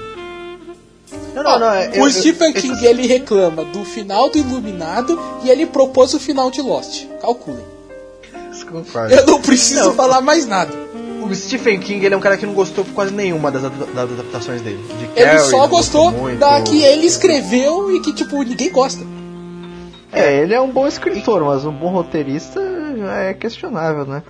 Não, 1.42 1.52
não, 1.52 1.58
não. 1.60 1.72
é- 1.74 1.90
o 1.90 2.06
eu- 2.06 2.10
Stephen 2.10 2.52
eu- 2.54 2.60
King 2.60 2.86
ele 2.86 3.06
reclama 3.06 3.64
do 3.64 3.84
final 3.84 4.28
do 4.30 4.38
Iluminado 4.38 5.18
e 5.44 5.50
ele 5.50 5.66
propôs 5.66 6.14
o 6.14 6.20
final 6.20 6.50
de 6.50 6.60
Lost. 6.60 7.06
Calculem. 7.20 7.64
Concordo. 8.70 9.14
Eu 9.14 9.24
não 9.26 9.40
preciso 9.40 9.80
Não. 9.84 9.94
falar 9.94 10.20
mais 10.20 10.46
nada. 10.46 10.70
O 11.22 11.34
Stephen 11.34 11.78
King 11.80 12.04
ele 12.04 12.14
é 12.14 12.18
um 12.18 12.20
cara 12.20 12.36
que 12.36 12.44
não 12.44 12.52
gostou 12.52 12.84
por 12.84 12.92
quase 12.92 13.12
nenhuma 13.14 13.50
das, 13.50 13.64
ad- 13.64 13.76
das 13.94 14.10
adaptações 14.12 14.60
dele. 14.60 14.78
De 14.98 15.04
Ele 15.20 15.26
Carrie, 15.26 15.38
só 15.50 15.58
não 15.58 15.68
gostou 15.68 16.10
muito. 16.10 16.38
da 16.38 16.60
que 16.60 16.82
ele 16.82 17.06
escreveu 17.06 17.94
e 17.94 18.00
que, 18.00 18.12
tipo, 18.12 18.42
ninguém 18.42 18.70
gosta. 18.70 19.02
É, 20.12 20.42
ele 20.42 20.52
é 20.54 20.60
um 20.60 20.70
bom 20.70 20.86
escritor, 20.86 21.42
mas 21.44 21.64
um 21.64 21.72
bom 21.72 21.88
roteirista 21.90 22.60
já 22.96 23.14
é 23.22 23.34
questionável, 23.34 24.04
né? 24.06 24.22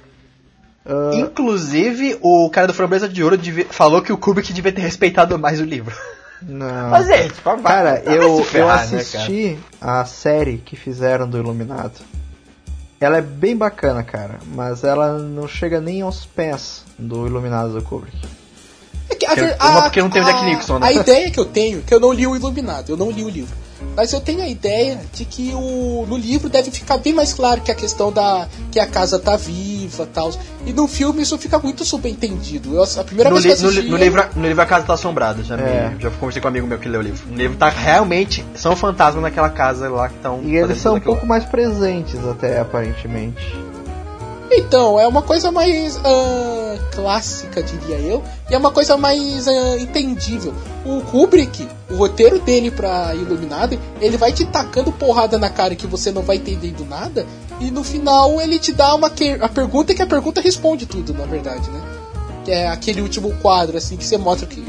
Ah, 0.87 1.11
Inclusive, 1.15 2.17
o 2.21 2.49
cara 2.51 2.67
do 2.67 2.75
Framboesa 2.75 3.09
de 3.09 3.23
Ouro 3.23 3.39
falou 3.71 4.01
que 4.03 4.13
o 4.13 4.19
Kubrick 4.19 4.53
devia 4.53 4.73
ter 4.73 4.81
respeitado 4.83 5.39
mais 5.39 5.61
o 5.61 5.65
livro. 5.65 5.95
Não. 6.43 6.91
Mas 6.91 7.09
é, 7.09 7.29
tipo, 7.29 7.43
vai- 7.57 7.63
Cara, 7.63 8.03
vai 8.05 8.19
eu, 8.19 8.43
ferrar, 8.45 8.85
eu 8.85 8.91
né, 8.93 8.99
assisti 8.99 9.59
a 9.81 10.05
série 10.05 10.59
que 10.59 10.77
fizeram 10.77 11.29
do 11.29 11.39
Iluminado. 11.39 12.01
Ela 13.01 13.19
é 13.19 13.23
bem 13.23 13.57
bacana, 13.57 14.03
cara, 14.03 14.39
mas 14.55 14.83
ela 14.83 15.19
não 15.19 15.47
chega 15.47 15.81
nem 15.81 16.03
aos 16.03 16.25
pés 16.27 16.83
do 16.99 17.27
Iluminado 17.27 17.73
do 17.73 17.83
Kubrick. 17.83 18.17
É 19.09 19.15
que 19.15 19.25
a 19.25 19.29
Porque- 19.31 19.41
ver- 19.43 19.57
uma 19.61 19.79
a- 19.79 19.83
porque 19.83 20.03
não 20.03 20.11
tem 20.11 20.21
o 20.21 20.25
Jack 20.25 20.39
a- 20.41 20.45
Nicholson, 20.45 20.79
né? 20.81 20.87
A 20.89 20.93
ideia 20.93 21.31
que 21.31 21.39
eu 21.41 21.45
tenho, 21.45 21.83
que 21.83 21.95
eu 21.95 22.01
não 22.01 22.13
li 22.13 22.27
o 22.27 22.35
Iluminado, 22.37 22.91
eu 22.91 22.97
não 22.97 23.11
li 23.11 23.23
o 23.25 23.29
livro. 23.29 23.57
Mas 23.97 24.13
eu 24.13 24.21
tenho 24.21 24.43
a 24.43 24.49
ideia 24.49 24.99
de 25.13 25.25
que 25.25 25.53
o, 25.55 26.05
no 26.09 26.17
livro 26.17 26.49
deve 26.49 26.71
ficar 26.71 26.99
bem 26.99 27.13
mais 27.13 27.33
claro 27.33 27.61
que 27.61 27.71
a 27.71 27.75
questão 27.75 28.13
da. 28.13 28.47
que 28.71 28.79
a 28.81 28.87
casa 28.87 29.19
tá 29.19 29.37
viva 29.37 30.05
e 30.05 30.07
tal. 30.07 30.31
E 30.67 30.73
no 30.73 30.87
filme 30.89 31.23
isso 31.23 31.37
fica 31.39 31.59
muito 31.59 31.85
subentendido. 31.85 32.75
Eu, 32.75 32.83
a 32.83 33.05
primeira 33.05 33.31
No, 33.31 33.41
vez 33.41 33.45
que 33.47 33.53
li- 33.55 33.63
no, 33.63 33.69
assisti. 33.69 33.85
li- 33.87 33.91
no 33.91 33.97
livro, 33.97 34.25
no 34.37 34.47
livro 34.47 34.63
A 34.63 34.67
Casa 34.67 34.85
Tá 34.87 34.95
Assombrada, 34.95 35.43
já, 35.43 35.57
me- 35.57 35.63
É. 35.63 35.93
já 35.99 36.11
conversei 36.11 36.41
com 36.43 36.49
um 36.49 36.51
amigo 36.51 36.67
meu 36.67 36.79
que 36.79 36.89
leu 36.89 37.01
o 37.01 37.03
livro. 37.03 37.27
No 37.29 37.37
livro 37.37 37.57
tá 37.57 37.69
realmente. 37.69 38.45
São 38.55 38.75
fantasmas 38.77 39.23
naquela 39.23 39.49
casa 39.51 39.89
lá 39.89 40.09
que 40.09 40.17
estão. 40.17 40.41
E 40.45 40.57
eles 40.57 40.79
são 40.79 40.97
um 40.97 41.01
pouco 41.01 41.25
mais 41.27 41.45
presentes, 41.45 42.17
até 42.27 42.61
aparentemente. 42.61 43.57
Então, 44.51 44.99
é 44.99 45.07
uma 45.07 45.23
coisa 45.23 45.51
mais 45.53 45.99
ah, 46.05 46.79
clássica, 46.95 47.63
diria 47.63 47.97
eu, 47.99 48.23
e 48.51 48.55
é 48.55 48.59
uma 48.59 48.71
coisa 48.71 48.97
mais 48.97 49.47
ah, 49.47 49.77
entendível. 49.79 50.55
O 50.85 51.01
Kubrick, 51.03 51.69
o 51.91 51.97
roteiro 51.97 52.39
dele 52.41 52.71
pra 52.71 53.15
Iluminado, 53.15 53.79
ele 54.01 54.17
vai 54.17 54.33
te 54.33 54.45
tacando 54.47 54.91
porrada 54.93 55.37
na 55.39 55.51
cara 55.51 55.75
que 55.75 55.87
você 55.87 56.11
não 56.11 56.23
vai 56.23 56.37
entendendo 56.37 56.85
nada, 56.89 57.27
e 57.61 57.71
no 57.71 57.85
final 57.85 58.41
ele 58.41 58.59
te 58.59 58.73
dá 58.73 58.95
uma 58.95 59.11
que- 59.11 59.39
a 59.41 59.49
pergunta 59.49 59.95
que 59.95 60.03
a 60.03 60.07
pergunta 60.07 60.41
responde 60.41 60.87
tudo, 60.87 61.13
na 61.13 61.27
verdade, 61.27 61.69
né? 61.71 61.81
Que 62.45 62.51
é 62.53 62.69
aquele 62.69 63.03
último 63.03 63.31
quadro, 63.43 63.77
assim, 63.77 63.97
que 63.97 64.05
você 64.07 64.17
mostra 64.17 64.47
que. 64.47 64.61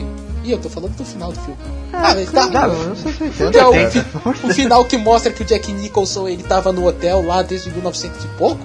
Ih, 0.44 0.52
eu 0.52 0.58
tô 0.58 0.70
falando 0.70 0.96
do 0.96 1.06
final 1.06 1.32
do 1.32 1.40
filme. 1.40 1.58
Ah, 1.94 2.14
mas 2.16 2.32
tá. 2.32 2.48
Não, 2.48 2.74
eu 2.74 2.96
sei 2.96 3.14
se 3.14 3.24
eu 3.24 3.28
entendo. 3.28 3.52
Que 3.52 3.58
é 3.58 3.66
o, 3.68 3.92
fi- 3.92 4.06
o 4.44 4.54
final 4.54 4.86
que 4.86 4.98
mostra 4.98 5.32
que 5.32 5.42
o 5.42 5.46
Jack 5.46 5.72
Nicholson 5.72 6.28
ele 6.28 6.44
tava 6.44 6.72
no 6.74 6.86
hotel 6.86 7.26
lá 7.26 7.42
desde 7.42 7.70
1900 7.72 8.26
e 8.26 8.28
pouco. 8.30 8.60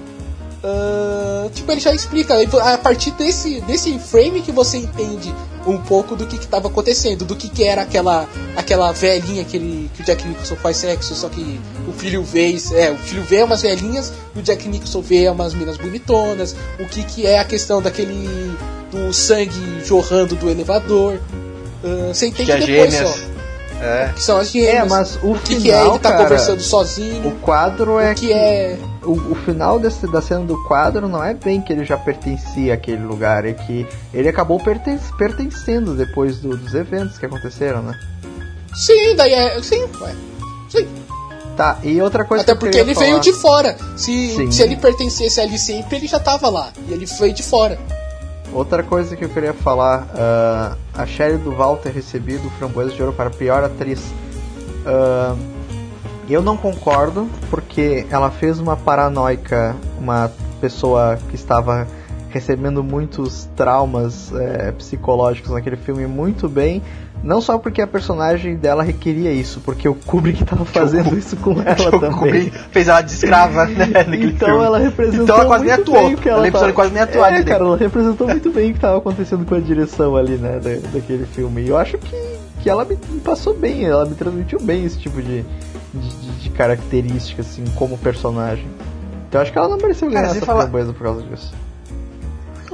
Ah, 0.66 1.47
tipo, 1.53 1.70
ele 1.70 1.81
já 1.81 1.93
explica. 1.93 2.35
A 2.62 2.78
partir 2.78 3.11
desse, 3.12 3.61
desse 3.62 3.99
frame 3.99 4.41
que 4.41 4.51
você 4.51 4.78
entende 4.78 5.32
um 5.66 5.77
pouco 5.77 6.16
do 6.16 6.27
que 6.27 6.36
estava 6.36 6.69
acontecendo, 6.69 7.24
do 7.24 7.36
que, 7.36 7.49
que 7.49 7.65
era 7.65 7.82
aquela, 7.82 8.27
aquela 8.57 8.91
velhinha 8.93 9.45
que, 9.45 9.59
ele, 9.59 9.91
que 9.95 10.03
o 10.03 10.05
Jack 10.05 10.27
Nicholson 10.27 10.57
faz 10.57 10.78
sexo, 10.78 11.15
só 11.15 11.28
que 11.28 11.61
o 11.86 11.93
filho 11.93 12.23
vê, 12.23 12.57
é, 12.74 12.91
o 12.91 12.97
filho 12.97 13.23
vê 13.24 13.43
umas 13.43 13.62
velhinhas 13.62 14.12
e 14.35 14.39
o 14.39 14.43
Jack 14.43 14.66
Nicholson 14.69 15.01
vê 15.03 15.28
umas 15.28 15.55
minas 15.55 15.77
bonitonas, 15.77 16.57
o 16.78 16.86
que, 16.86 17.03
que 17.05 17.27
é 17.27 17.39
a 17.39 17.45
questão 17.45 17.81
daquele 17.81 18.57
do 18.91 19.12
sangue 19.12 19.85
jorrando 19.85 20.35
do 20.35 20.49
elevador. 20.49 21.19
Ah, 21.82 22.12
você 22.12 22.27
entende 22.27 22.53
depois 22.53 22.93
gêmeas. 22.93 23.11
só. 23.11 23.34
É. 23.85 24.12
Que 24.15 24.23
são 24.23 24.39
as 24.39 24.51
gêmeas. 24.51 24.74
É, 24.74 24.85
mas 24.89 25.16
o 25.23 25.32
o 25.32 25.39
que, 25.39 25.56
final, 25.56 25.61
que 25.62 25.70
é 25.70 25.86
ele 25.86 25.98
tá 25.98 26.11
cara, 26.11 26.23
conversando 26.24 26.61
sozinho. 26.61 27.28
O 27.28 27.32
quadro 27.40 27.98
é 27.98 28.12
o 28.12 28.15
que 28.15 28.32
é. 28.32 28.78
O, 29.02 29.12
o 29.12 29.35
final 29.44 29.78
desse, 29.78 30.06
da 30.06 30.23
cena 30.23 30.40
do 30.44 30.56
quadro 30.65 31.06
não 31.09 31.23
é 31.23 31.35
bem 31.35 31.61
que 31.61 31.73
ele 31.73 31.85
já 31.85 31.97
pertencia 31.98 32.73
àquele 32.73 33.05
lugar, 33.05 33.44
é 33.44 33.52
que 33.52 33.86
ele 34.15 34.28
acabou 34.28 34.59
perten 34.59 34.98
pertencendo 35.19 35.94
depois 35.94 36.39
do- 36.39 36.56
dos 36.56 36.74
eventos 36.74 37.19
que 37.19 37.27
aconteceram, 37.27 37.82
né? 37.82 37.93
Sim, 38.74 39.15
daí 39.16 39.32
é. 39.35 39.62
Sim, 39.62 39.85
ué. 40.01 40.15
Sim. 40.70 40.89
Tá, 41.56 41.78
e 41.85 42.01
outra 42.02 42.24
coisa 42.24 42.43
Até 42.43 42.52
que 42.55 42.59
porque 42.59 42.78
ele 42.78 42.94
veio 42.94 43.11
falar- 43.11 43.20
de 43.20 43.32
fora. 43.32 43.77
Se, 43.97 44.35
Sim. 44.35 44.51
se 44.51 44.62
ele 44.62 44.77
pertencesse 44.77 45.40
ali 45.40 45.56
sempre, 45.59 45.97
ele 45.98 46.09
já 46.09 46.19
tava 46.19 46.48
lá. 46.48 46.73
E 46.89 46.93
ele 46.93 47.06
veio 47.06 47.32
de 47.32 47.43
fora. 47.44 47.78
Outra 48.55 48.85
coisa 48.85 49.17
que 49.17 49.25
eu 49.25 49.29
queria 49.29 49.53
falar, 49.53 50.07
ah, 50.15 50.77
a 50.95 51.05
Shelley 51.05 51.39
Duval 51.39 51.77
ter 51.77 51.93
recebido 51.93 52.47
o 52.47 52.51
Framboesa 52.51 52.93
de 52.93 53.03
Ouro 53.03 53.13
para 53.13 53.29
pior 53.29 53.65
atriz. 53.65 54.15
Ah, 54.87 55.35
eu 56.31 56.41
não 56.41 56.57
concordo, 56.57 57.29
porque 57.51 58.07
ela 58.09 58.31
fez 58.31 58.61
uma 58.61 58.77
paranoica, 58.77 59.75
uma 59.99 60.31
pessoa 60.61 61.19
que 61.29 61.35
estava 61.35 61.87
recebendo 62.31 62.83
muitos 62.83 63.49
traumas 63.55 64.33
eh, 64.33 64.73
psicológicos 64.73 65.53
naquele 65.53 65.77
filme 65.77 66.07
muito 66.07 66.49
bem. 66.49 66.83
Não 67.25 67.41
só 67.41 67.57
porque 67.57 67.81
a 67.81 67.87
personagem 67.87 68.55
dela 68.57 68.83
requeria 68.83 69.33
isso, 69.33 69.59
porque 69.65 69.89
o 69.89 69.95
Kubrick 69.95 70.43
estava 70.43 70.65
fazendo 70.67 71.17
isso 71.17 71.37
com 71.39 71.53
ela 71.53 71.89
O 71.89 71.99
também. 71.99 72.11
Kubrick 72.19 72.59
fez 72.71 72.87
ela 72.87 73.01
de 73.01 73.13
escrava, 73.13 73.65
né? 73.65 73.87
Então 74.21 74.49
filme. 74.49 74.65
ela 74.65 74.79
representou 74.79 75.25
Então 75.25 75.37
ela 75.37 75.47
quase 75.47 75.65
nem 75.65 75.75
muito 75.75 75.91
atuou. 75.91 76.05
bem 76.07 76.15
o 76.15 76.19
que 76.19 76.29
ela 76.29 76.51
tava... 76.53 76.73
Quase 76.75 76.93
nem 76.93 77.03
atuou 77.03 77.25
É, 77.25 77.43
cara, 77.43 77.65
ela 77.65 77.77
representou 77.79 78.29
muito 78.29 78.51
bem 78.51 78.67
o 78.69 78.73
que 78.73 78.79
estava 78.79 78.99
acontecendo 78.99 79.47
com 79.47 79.55
a 79.55 79.61
direção 79.61 80.15
ali, 80.17 80.37
né, 80.37 80.61
da, 80.61 80.71
daquele 80.93 81.25
filme. 81.25 81.63
E 81.63 81.69
eu 81.71 81.79
acho 81.79 81.97
que, 81.97 82.15
que 82.63 82.69
ela 82.69 82.85
me, 82.85 82.97
passou 83.25 83.55
bem, 83.55 83.87
ela 83.87 84.05
me 84.05 84.15
transmitiu 84.15 84.61
bem 84.61 84.85
esse 84.85 84.99
tipo 84.99 85.23
de, 85.23 85.43
de, 85.95 86.09
de- 86.43 86.51
característica, 86.51 87.41
assim, 87.41 87.65
como 87.75 87.97
personagem. 87.97 88.67
Então 89.29 89.41
eu 89.41 89.43
acho 89.43 89.51
que 89.51 89.59
ela 89.59 89.69
não 89.69 89.79
mereceu 89.79 90.09
Cara, 90.09 90.21
ganhar 90.21 90.29
sem 90.33 90.37
essa 90.39 90.47
falar- 90.47 90.61
framboesa 90.65 90.93
por 90.93 91.03
causa 91.05 91.23
disso. 91.23 91.53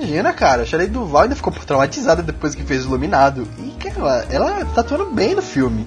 Imagina, 0.00 0.32
cara, 0.32 0.62
a 0.62 0.64
Shelley 0.64 0.86
Duval 0.88 1.22
ainda 1.22 1.36
ficou 1.36 1.52
traumatizada 1.52 2.22
depois 2.22 2.54
que 2.54 2.62
fez 2.62 2.84
o 2.84 2.88
Iluminado. 2.88 3.46
E, 3.58 3.70
cara, 3.90 4.24
ela 4.30 4.64
tá 4.74 4.80
atuando 4.80 5.06
bem 5.06 5.34
no 5.34 5.42
filme. 5.42 5.86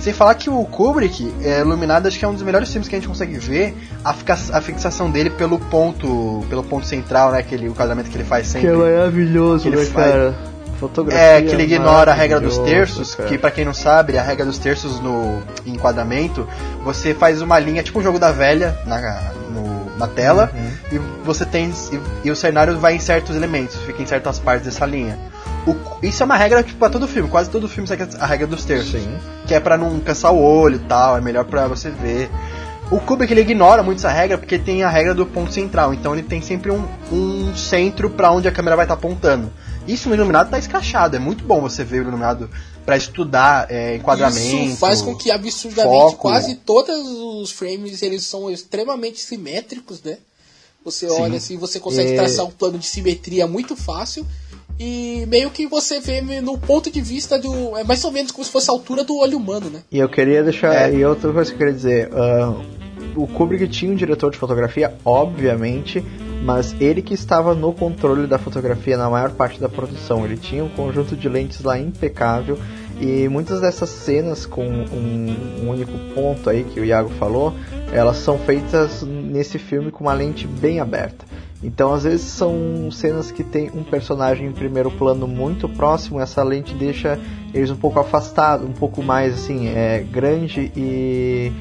Sem 0.00 0.12
falar 0.12 0.34
que 0.34 0.50
o 0.50 0.64
Kubrick, 0.64 1.32
é, 1.42 1.60
Iluminado, 1.60 2.08
acho 2.08 2.18
que 2.18 2.24
é 2.24 2.28
um 2.28 2.34
dos 2.34 2.42
melhores 2.42 2.68
filmes 2.70 2.88
que 2.88 2.96
a 2.96 2.98
gente 2.98 3.06
consegue 3.06 3.38
ver 3.38 3.76
a, 4.04 4.12
fixa- 4.12 4.56
a 4.56 4.60
fixação 4.60 5.08
dele 5.10 5.30
pelo 5.30 5.60
ponto 5.60 6.44
pelo 6.50 6.64
ponto 6.64 6.86
central, 6.86 7.30
né? 7.30 7.38
Aquele, 7.38 7.68
o 7.68 7.74
casamento 7.74 8.10
que 8.10 8.16
ele 8.16 8.24
faz 8.24 8.48
sempre. 8.48 8.68
Que 8.68 8.74
é 8.74 8.76
maravilhoso, 8.76 9.62
Que 9.62 9.68
ele 9.68 9.76
né, 9.76 9.84
faz- 9.84 10.10
cara? 10.10 10.34
Fotografia 10.80 11.22
É, 11.24 11.42
que 11.42 11.52
ele 11.54 11.62
ignora 11.62 12.10
a 12.10 12.14
regra 12.14 12.40
dos 12.40 12.58
terços, 12.58 13.14
cara. 13.14 13.28
que 13.28 13.38
pra 13.38 13.52
quem 13.52 13.64
não 13.64 13.72
sabe, 13.72 14.18
a 14.18 14.22
regra 14.24 14.44
dos 14.44 14.58
terços 14.58 14.98
no 14.98 15.40
enquadramento, 15.64 16.48
você 16.82 17.14
faz 17.14 17.40
uma 17.40 17.56
linha, 17.60 17.84
tipo 17.84 18.00
o 18.00 18.02
jogo 18.02 18.18
da 18.18 18.32
velha, 18.32 18.76
na, 18.84 18.98
no- 19.50 19.81
na 20.02 20.08
tela, 20.08 20.50
Uhum. 20.54 20.96
e 20.96 21.24
você 21.24 21.44
tem. 21.44 21.70
E, 21.92 22.00
e 22.28 22.30
o 22.30 22.36
cenário 22.36 22.78
vai 22.78 22.94
em 22.94 22.98
certos 22.98 23.34
elementos, 23.36 23.76
fica 23.76 24.02
em 24.02 24.06
certas 24.06 24.38
partes 24.38 24.66
dessa 24.66 24.84
linha. 24.84 25.18
O- 25.66 25.76
isso 26.02 26.22
é 26.22 26.26
uma 26.26 26.36
regra 26.36 26.62
tipo, 26.62 26.78
pra 26.78 26.90
todo 26.90 27.06
filme, 27.06 27.28
quase 27.28 27.48
todo 27.48 27.68
filme 27.68 27.86
segue 27.86 28.06
a 28.18 28.26
regra 28.26 28.46
dos 28.46 28.64
terços. 28.64 29.00
Sim. 29.00 29.16
Que 29.46 29.54
é 29.54 29.60
pra 29.60 29.78
não 29.78 30.00
cansar 30.00 30.32
o 30.32 30.42
olho 30.42 30.76
e 30.76 30.80
tal, 30.80 31.16
é 31.16 31.20
melhor 31.20 31.44
pra 31.44 31.66
você 31.68 31.88
ver. 31.90 32.28
O 32.90 32.98
Kubrick 33.00 33.32
ele 33.32 33.40
ignora 33.40 33.82
muito 33.82 33.98
essa 33.98 34.10
regra 34.10 34.36
porque 34.36 34.58
tem 34.58 34.82
a 34.82 34.88
regra 34.90 35.14
do 35.14 35.24
ponto 35.24 35.52
central, 35.52 35.94
então 35.94 36.12
ele 36.12 36.22
tem 36.22 36.42
sempre 36.42 36.70
um, 36.70 36.84
um 37.10 37.54
centro 37.56 38.10
pra 38.10 38.30
onde 38.30 38.48
a 38.48 38.52
câmera 38.52 38.76
vai 38.76 38.84
estar 38.84 38.94
apontando. 38.94 39.50
Isso 39.88 40.08
no 40.08 40.14
Iluminado 40.14 40.50
tá 40.50 40.58
escrachado, 40.58 41.16
é 41.16 41.18
muito 41.18 41.42
bom 41.44 41.60
você 41.60 41.82
ver 41.84 42.00
o 42.00 42.02
Iluminado 42.02 42.50
pra 42.84 42.96
estudar 42.96 43.70
é, 43.70 43.96
enquadramento. 43.96 44.56
Isso 44.56 44.76
faz 44.76 45.00
com 45.02 45.14
que 45.16 45.30
absurdamente 45.30 46.12
foco. 46.12 46.16
quase 46.16 46.56
todos 46.56 46.96
os 47.42 47.50
frames 47.52 48.02
eles 48.02 48.24
são 48.24 48.50
extremamente 48.50 49.20
simétricos, 49.20 50.02
né? 50.02 50.18
Você 50.84 51.08
Sim. 51.08 51.20
olha 51.20 51.36
assim, 51.36 51.56
você 51.56 51.78
consegue 51.78 52.12
É. 52.12 52.16
traçar 52.16 52.44
um 52.44 52.50
plano 52.50 52.78
de 52.78 52.86
simetria 52.86 53.46
muito 53.46 53.76
fácil. 53.76 54.26
E 54.80 55.24
meio 55.28 55.50
que 55.50 55.66
você 55.66 56.00
vê 56.00 56.20
no 56.40 56.58
ponto 56.58 56.90
de 56.90 57.00
vista 57.00 57.38
do. 57.38 57.76
É 57.76 57.84
mais 57.84 58.02
ou 58.04 58.10
menos 58.10 58.32
como 58.32 58.44
se 58.44 58.50
fosse 58.50 58.68
a 58.68 58.72
altura 58.72 59.04
do 59.04 59.16
olho 59.16 59.36
humano, 59.38 59.70
né? 59.70 59.82
E 59.92 59.98
eu 59.98 60.08
queria 60.08 60.42
deixar. 60.42 60.90
É. 60.90 60.94
E 60.94 61.04
outra 61.04 61.32
coisa 61.32 61.50
que 61.50 61.54
eu 61.54 61.58
queria 61.58 61.72
dizer: 61.74 62.10
ah, 62.12 62.54
o 63.14 63.26
Kubrick 63.28 63.68
tinha 63.68 63.92
um 63.92 63.94
diretor 63.94 64.32
de 64.32 64.38
fotografia, 64.38 64.96
obviamente, 65.04 66.02
mas 66.42 66.74
ele 66.80 67.00
que 67.00 67.14
estava 67.14 67.54
no 67.54 67.72
controle 67.72 68.26
da 68.26 68.38
fotografia 68.38 68.96
na 68.96 69.08
maior 69.08 69.30
parte 69.30 69.60
da 69.60 69.68
produção. 69.68 70.24
Ele 70.24 70.36
tinha 70.36 70.64
um 70.64 70.68
conjunto 70.68 71.16
de 71.16 71.28
lentes 71.28 71.62
lá 71.62 71.78
impecável. 71.78 72.58
E 73.00 73.28
muitas 73.28 73.60
dessas 73.60 73.88
cenas 73.88 74.44
com 74.46 74.64
um, 74.64 75.36
um 75.62 75.70
único 75.70 75.92
ponto 76.14 76.48
aí 76.50 76.62
que 76.62 76.78
o 76.78 76.84
Iago 76.84 77.10
falou, 77.10 77.54
elas 77.92 78.18
são 78.18 78.38
feitas 78.38 79.02
nesse 79.02 79.58
filme 79.58 79.90
com 79.90 80.04
uma 80.04 80.12
lente 80.12 80.46
bem 80.46 80.78
aberta. 80.78 81.24
Então, 81.62 81.94
às 81.94 82.02
vezes 82.02 82.26
são 82.26 82.90
cenas 82.90 83.30
que 83.30 83.44
tem 83.44 83.70
um 83.72 83.84
personagem 83.84 84.46
em 84.46 84.52
primeiro 84.52 84.90
plano 84.90 85.28
muito 85.28 85.68
próximo, 85.68 86.20
essa 86.20 86.42
lente 86.42 86.74
deixa 86.74 87.18
eles 87.54 87.70
um 87.70 87.76
pouco 87.76 88.00
afastados, 88.00 88.68
um 88.68 88.72
pouco 88.72 89.02
mais 89.02 89.34
assim, 89.34 89.68
é, 89.68 90.00
grande 90.00 90.72
e 90.76 91.52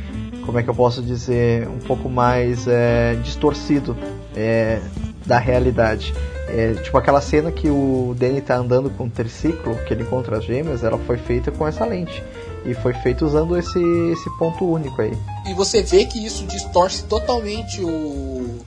como 0.46 0.58
é 0.58 0.64
que 0.64 0.70
eu 0.70 0.76
posso 0.76 1.04
dizer, 1.04 1.68
um 1.68 1.78
pouco 1.80 2.10
mais 2.10 2.68
é, 2.68 3.16
distorcido 3.24 3.96
é, 4.36 4.82
da 5.26 5.38
realidade. 5.38 6.14
É, 6.48 6.74
tipo 6.74 6.98
aquela 6.98 7.22
cena 7.22 7.52
que 7.52 7.70
o 7.70 8.16
Danny 8.18 8.42
tá 8.42 8.58
andando 8.58 8.90
com 8.90 9.06
um 9.06 9.10
triciclo, 9.10 9.76
que 9.86 9.94
ele 9.94 10.02
encontra 10.02 10.38
as 10.38 10.44
gêmeas, 10.44 10.84
ela 10.84 10.98
foi 10.98 11.18
feita 11.18 11.52
com 11.52 11.68
essa 11.68 11.86
lente. 11.86 12.24
E 12.66 12.74
foi 12.74 12.94
feita 12.94 13.26
usando 13.26 13.58
esse, 13.58 13.80
esse 14.12 14.30
ponto 14.38 14.66
único 14.66 15.02
aí. 15.02 15.18
E 15.48 15.54
você 15.54 15.82
vê 15.82 16.06
que 16.06 16.24
isso 16.24 16.46
distorce 16.46 17.04
totalmente 17.04 17.82
o, 17.82 18.60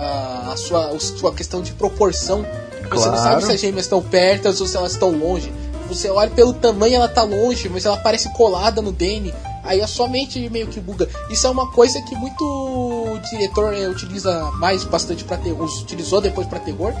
a, 0.00 0.52
a 0.52 0.56
sua, 0.56 0.88
a 0.90 1.00
sua 1.00 1.32
questão 1.34 1.62
de 1.62 1.72
proporção. 1.72 2.42
Você 2.42 2.88
Claro. 2.88 3.10
não 3.12 3.18
sabe 3.18 3.44
se 3.44 3.52
as 3.52 3.60
gêmeas 3.60 3.84
estão 3.86 4.02
perto 4.02 4.46
ou 4.46 4.52
se 4.54 4.76
elas 4.76 4.92
estão 4.92 5.10
longe. 5.10 5.52
Você 5.88 6.08
olha 6.08 6.30
pelo 6.30 6.52
tamanho, 6.52 6.96
ela 6.96 7.08
tá 7.08 7.22
longe, 7.22 7.68
mas 7.68 7.84
ela 7.84 7.96
parece 7.96 8.32
colada 8.32 8.80
no 8.80 8.90
Danny. 8.92 9.32
Aí 9.62 9.80
a 9.82 9.86
sua 9.86 10.08
mente 10.08 10.48
meio 10.48 10.66
que 10.68 10.80
buga. 10.80 11.08
Isso 11.28 11.46
é 11.46 11.50
uma 11.50 11.70
coisa 11.70 12.00
que 12.02 12.16
muito 12.16 13.18
diretor 13.30 13.74
eh, 13.74 13.88
utiliza 13.88 14.50
mais 14.54 14.82
bastante 14.84 15.22
para 15.24 15.36
terror, 15.36 15.68
utilizou 15.82 16.20
depois 16.20 16.46
para 16.46 16.58
terror. 16.60 16.92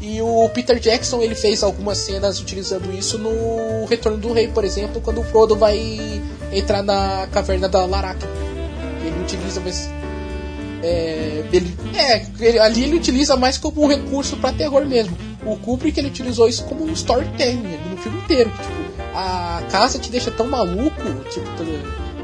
E 0.00 0.20
o 0.22 0.48
Peter 0.50 0.78
Jackson 0.78 1.20
ele 1.22 1.34
fez 1.34 1.62
algumas 1.62 1.98
cenas 1.98 2.38
utilizando 2.40 2.92
isso 2.96 3.18
no 3.18 3.84
Retorno 3.86 4.16
do 4.18 4.32
Rei, 4.32 4.48
por 4.48 4.64
exemplo, 4.64 5.00
quando 5.00 5.20
o 5.20 5.24
Frodo 5.24 5.56
vai 5.56 6.22
entrar 6.52 6.82
na 6.82 7.26
caverna 7.32 7.68
da 7.68 7.84
Laraca. 7.84 8.26
Ele 9.04 9.20
utiliza 9.22 9.60
mais 9.60 9.88
é, 10.84 11.44
ele, 11.50 11.76
é, 11.96 12.58
ali 12.58 12.84
ele 12.84 12.96
utiliza 12.96 13.36
mais 13.36 13.56
como 13.56 13.82
um 13.82 13.86
recurso 13.86 14.36
pra 14.36 14.52
terror 14.52 14.84
mesmo. 14.84 15.16
O 15.46 15.56
Kubrick 15.56 15.98
ele 15.98 16.08
utilizou 16.08 16.46
isso 16.46 16.64
como 16.64 16.84
um 16.84 16.92
storytelling 16.92 17.66
ali 17.66 17.90
no 17.90 17.96
filme 17.96 18.18
inteiro. 18.18 18.50
que, 18.50 18.58
Tipo, 18.58 19.02
a 19.14 19.62
casa 19.70 19.98
te 19.98 20.10
deixa 20.10 20.30
tão 20.30 20.46
maluco, 20.46 21.02
tipo, 21.30 21.46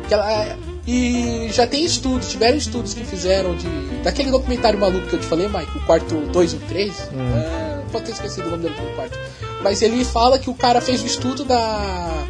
que 0.07 0.13
ela, 0.13 0.59
e 0.87 1.49
já 1.53 1.67
tem 1.67 1.85
estudos, 1.85 2.29
tiveram 2.29 2.57
estudos 2.57 2.93
que 2.93 3.05
fizeram 3.05 3.55
de 3.55 3.69
daquele 4.03 4.31
documentário 4.31 4.79
maluco 4.79 5.07
que 5.07 5.15
eu 5.15 5.21
te 5.21 5.27
falei, 5.27 5.49
Mike, 5.49 5.79
o 5.79 5.81
quarto 5.87 6.15
2 6.15 6.53
e 6.53 6.57
o 6.57 6.61
3. 6.61 6.99
É, 6.99 7.83
pode 7.93 8.07
ter 8.07 8.13
esquecido 8.13 8.49
o 8.49 8.51
nome 8.51 8.65
dele 8.65 8.75
do 8.75 8.97
quarto. 8.97 9.19
Mas 9.63 9.83
ele 9.83 10.05
fala 10.05 10.39
que 10.39 10.51
o 10.51 10.55
cara 10.55 10.81
fez 10.81 11.03
o 11.03 11.07
estudo 11.07 11.45
da 11.45 12.27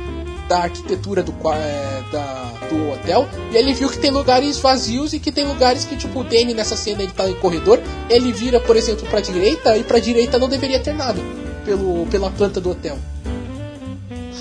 da 0.50 0.64
arquitetura 0.64 1.22
do, 1.22 1.32
é, 1.52 2.02
da- 2.10 2.52
do 2.68 2.90
hotel 2.90 3.28
e 3.52 3.56
ele 3.56 3.72
viu 3.72 3.88
que 3.88 3.98
tem 3.98 4.10
lugares 4.10 4.58
vazios 4.58 5.12
e 5.12 5.20
que 5.20 5.30
tem 5.30 5.46
lugares 5.46 5.84
que, 5.84 5.96
tipo, 5.96 6.18
o 6.20 6.24
Danny 6.24 6.52
nessa 6.52 6.74
cena 6.76 7.04
ele 7.04 7.12
tá 7.12 7.28
em 7.30 7.34
corredor, 7.36 7.78
ele 8.08 8.32
vira, 8.32 8.58
por 8.58 8.74
exemplo, 8.76 9.06
pra 9.08 9.20
direita 9.20 9.76
e 9.76 9.84
pra 9.84 10.00
direita 10.00 10.40
não 10.40 10.48
deveria 10.48 10.80
ter 10.80 10.92
nada 10.92 11.20
pelo, 11.64 12.04
pela 12.06 12.30
planta 12.32 12.60
do 12.60 12.70
hotel. 12.70 12.98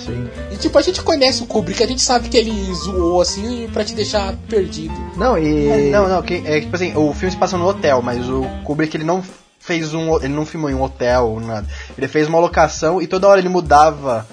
Sim. 0.03 0.27
E 0.51 0.57
tipo, 0.57 0.77
a 0.79 0.81
gente 0.81 0.99
conhece 1.03 1.43
o 1.43 1.45
Kubrick, 1.45 1.83
a 1.83 1.87
gente 1.87 2.01
sabe 2.01 2.27
que 2.27 2.37
ele 2.37 2.73
zoou 2.73 3.21
assim 3.21 3.69
pra 3.71 3.85
te 3.85 3.93
deixar 3.93 4.33
perdido. 4.49 4.93
Não, 5.15 5.37
e. 5.37 5.91
Não, 5.91 6.07
não, 6.09 6.21
que, 6.23 6.41
é 6.45 6.61
tipo 6.61 6.75
assim, 6.75 6.91
o 6.95 7.13
filme 7.13 7.31
se 7.31 7.37
passa 7.37 7.55
no 7.55 7.67
hotel, 7.67 8.01
mas 8.01 8.27
o 8.27 8.43
Kubrick 8.63 8.97
ele 8.97 9.03
não 9.03 9.23
fez 9.59 9.93
um. 9.93 10.15
Ele 10.17 10.33
não 10.33 10.45
filmou 10.45 10.69
em 10.71 10.73
um 10.73 10.81
hotel, 10.81 11.39
nada. 11.45 11.67
Ele 11.95 12.07
fez 12.07 12.27
uma 12.27 12.39
locação 12.39 12.99
e 12.99 13.05
toda 13.05 13.27
hora 13.27 13.39
ele 13.39 13.49
mudava 13.49 14.25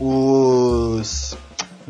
os. 0.00 1.36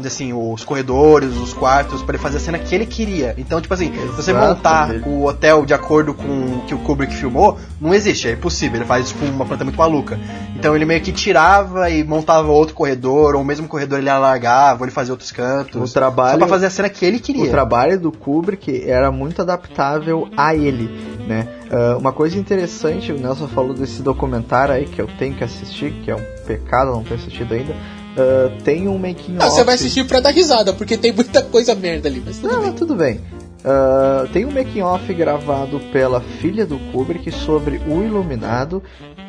assim, 0.03 0.33
os 0.33 0.65
corredores, 0.65 1.37
os 1.37 1.53
quartos, 1.53 2.01
pra 2.03 2.15
ele 2.15 2.23
fazer 2.23 2.39
a 2.39 2.41
cena 2.41 2.59
que 2.59 2.75
ele 2.75 2.87
queria. 2.87 3.35
Então, 3.37 3.61
tipo 3.61 3.75
assim, 3.75 3.93
se 3.93 4.07
você 4.17 4.31
Exato, 4.31 4.47
montar 4.47 4.95
ele- 4.95 5.05
o 5.07 5.27
hotel 5.27 5.67
de 5.67 5.75
acordo 5.75 6.15
com 6.15 6.23
o 6.57 6.63
que 6.67 6.75
o 6.75 6.79
Kubrick 6.79 7.15
filmou, 7.15 7.59
não 7.79 7.93
existe, 7.93 8.27
é 8.27 8.33
impossível. 8.33 8.79
Ele 8.79 8.87
faz 8.87 9.09
tipo 9.09 9.27
uma 9.27 9.45
planta 9.45 9.63
muito 9.63 9.77
maluca. 9.77 10.19
Então 10.57 10.75
ele 10.75 10.87
meio 10.87 11.03
que 11.03 11.13
tirava 11.13 11.91
e 11.91 12.03
montava 12.03 12.49
outro 12.51 12.75
corredor, 12.75 13.35
ou 13.35 13.43
o 13.43 13.45
mesmo 13.45 13.69
corredor 13.69 13.99
ele 13.99 14.09
alargava, 14.09 14.81
ou 14.81 14.85
ele 14.87 14.91
fazia 14.93 15.13
outros 15.13 15.33
cantos. 15.33 15.91
O 15.91 15.93
trabalho- 15.93 16.33
Só 16.33 16.39
pra 16.39 16.47
fazer 16.49 16.67
a 16.67 16.71
cena 16.71 16.89
que 16.89 17.05
ele 17.05 17.19
queria. 17.21 17.45
O 17.45 17.51
trabalho 17.51 18.01
do 18.01 18.11
Kubrick 18.11 18.89
era 18.89 19.11
muito 19.13 19.43
adaptável 19.43 20.31
a 20.35 20.55
ele, 20.55 20.89
né? 21.29 21.47
Ah, 21.71 21.99
uma 21.99 22.13
coisa 22.13 22.39
interessante, 22.39 23.13
o 23.13 23.21
Nelson 23.21 23.49
falou 23.49 23.75
desse 23.75 24.01
documentário 24.01 24.73
aí 24.75 24.87
que 24.87 24.99
eu 24.99 25.07
tenho 25.19 25.35
que 25.35 25.45
assistir, 25.45 25.91
que 26.03 26.11
é 26.11 26.17
um 26.17 26.25
pecado 26.47 26.91
não 26.91 27.05
ter 27.05 27.15
assistido 27.15 27.53
ainda. 27.53 27.75
Ah, 28.17 28.51
tem 28.65 28.89
um 28.89 28.99
making 28.99 29.37
Ah, 29.39 29.49
você 29.51 29.65
vai 29.65 29.75
assistir 29.77 30.05
pra 30.07 30.21
dar 30.21 30.31
risada, 30.31 30.73
porque 30.73 30.97
tem 30.97 31.13
muita 31.13 31.43
coisa 31.43 31.75
merda 31.75 32.09
ali, 32.09 32.23
mas 32.25 32.39
tudo 32.39 32.53
Não, 32.53 32.63
bem. 32.63 32.73
tudo 32.73 32.95
bem. 32.95 33.21
Ah, 33.65 34.27
tem 34.33 34.45
um 34.47 34.51
making 34.51 34.81
off 34.83 35.13
gravado 35.13 35.81
pela 35.93 36.21
filha 36.21 36.65
do 36.67 36.79
Kubrick 36.93 37.31
sobre 37.31 37.79
o 37.87 38.03
Iluminado. 38.03 38.83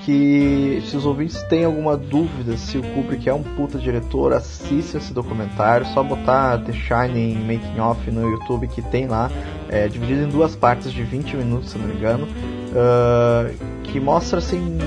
Que 0.04 0.82
se 0.90 0.98
os 0.98 1.06
ouvintes 1.06 1.44
têm 1.44 1.64
alguma 1.64 1.96
dúvida 1.96 2.58
se 2.58 2.76
o 2.76 2.82
Kubrick 2.82 3.30
é 3.30 3.34
um 3.36 3.44
puta 3.44 3.78
diretor, 3.78 4.34
assista 4.34 4.98
esse 4.98 5.14
documentário. 5.14 5.86
Só 5.94 6.02
botar 6.02 6.58
The 6.64 6.74
Shining 6.74 7.36
Making 7.36 7.80
Off 7.80 8.10
no 8.10 8.28
YouTube 8.32 8.68
que 8.68 8.82
tem 8.82 9.06
lá, 9.06 9.30
é, 9.70 9.88
dividido 9.88 10.24
em 10.24 10.30
duas 10.30 10.56
partes 10.56 10.92
de 10.92 11.04
20 11.04 11.36
minutos, 11.36 11.70
se 11.70 11.78
não 11.78 11.86
me 11.88 11.94
engano. 11.94 12.28
ah, 12.76 13.52
que 13.84 14.00
mostra 14.00 14.40
assim 14.40 14.78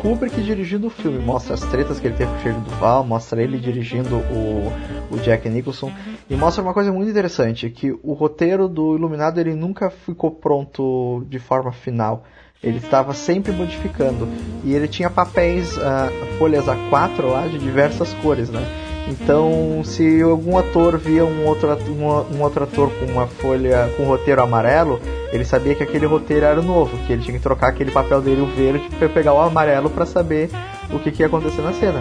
Kubrick 0.00 0.40
dirigindo 0.40 0.86
o 0.86 0.90
filme, 0.90 1.18
mostra 1.18 1.54
as 1.54 1.60
tretas 1.60 2.00
que 2.00 2.06
ele 2.06 2.16
teve 2.16 2.30
com 2.30 2.38
o 2.38 2.40
Shirley 2.40 2.62
Duval, 2.62 3.04
mostra 3.04 3.42
ele 3.42 3.58
dirigindo 3.58 4.16
o, 4.16 4.72
o 5.10 5.18
Jack 5.18 5.46
Nicholson 5.48 5.92
e 6.28 6.34
mostra 6.34 6.62
uma 6.62 6.72
coisa 6.72 6.90
muito 6.90 7.10
interessante, 7.10 7.68
que 7.68 7.92
o 8.02 8.14
roteiro 8.14 8.66
do 8.66 8.96
Iluminado 8.96 9.38
ele 9.38 9.54
nunca 9.54 9.90
ficou 9.90 10.30
pronto 10.30 11.24
de 11.28 11.38
forma 11.38 11.70
final. 11.70 12.24
Ele 12.62 12.78
estava 12.78 13.12
sempre 13.14 13.52
modificando 13.52 14.26
e 14.64 14.74
ele 14.74 14.88
tinha 14.88 15.10
papéis, 15.10 15.78
ah, 15.78 16.08
folhas 16.38 16.64
A4 16.64 17.22
lá 17.24 17.46
de 17.46 17.58
diversas 17.58 18.12
cores, 18.14 18.48
né? 18.50 18.89
Então, 19.10 19.82
se 19.84 20.22
algum 20.22 20.56
ator 20.56 20.96
via 20.96 21.24
um 21.24 21.44
outro, 21.46 21.70
at- 21.72 21.82
um, 21.88 22.36
um 22.36 22.42
outro 22.42 22.62
ator 22.62 22.90
com 22.90 23.06
uma 23.06 23.26
folha 23.26 23.90
com 23.96 24.04
um 24.04 24.06
roteiro 24.06 24.40
amarelo, 24.42 25.00
ele 25.32 25.44
sabia 25.44 25.74
que 25.74 25.82
aquele 25.82 26.06
roteiro 26.06 26.46
era 26.46 26.62
novo, 26.62 26.96
que 27.06 27.12
ele 27.12 27.22
tinha 27.22 27.36
que 27.36 27.42
trocar 27.42 27.68
aquele 27.68 27.90
papel 27.90 28.20
dele, 28.20 28.40
o 28.42 28.46
verde, 28.46 28.88
para 28.98 29.08
pegar 29.08 29.32
o 29.34 29.40
amarelo 29.40 29.90
para 29.90 30.06
saber 30.06 30.48
o 30.92 30.98
que, 30.98 31.10
que 31.10 31.22
ia 31.22 31.26
acontecer 31.26 31.60
na 31.62 31.72
cena. 31.72 32.00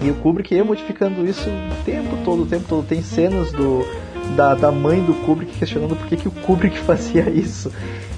E 0.00 0.10
o 0.10 0.14
Kubrick 0.14 0.54
ia 0.54 0.64
modificando 0.64 1.24
isso 1.28 1.48
o 1.50 1.84
tempo 1.84 2.16
todo, 2.24 2.42
o 2.42 2.46
tempo 2.46 2.64
todo. 2.68 2.86
Tem 2.86 3.02
cenas 3.02 3.50
do, 3.50 3.84
da, 4.36 4.54
da 4.54 4.70
mãe 4.70 5.00
do 5.00 5.12
Kubrick 5.26 5.58
questionando 5.58 5.96
por 5.96 6.06
que, 6.06 6.16
que 6.16 6.28
o 6.28 6.30
Kubrick 6.30 6.78
fazia 6.86 7.28
isso. 7.28 7.72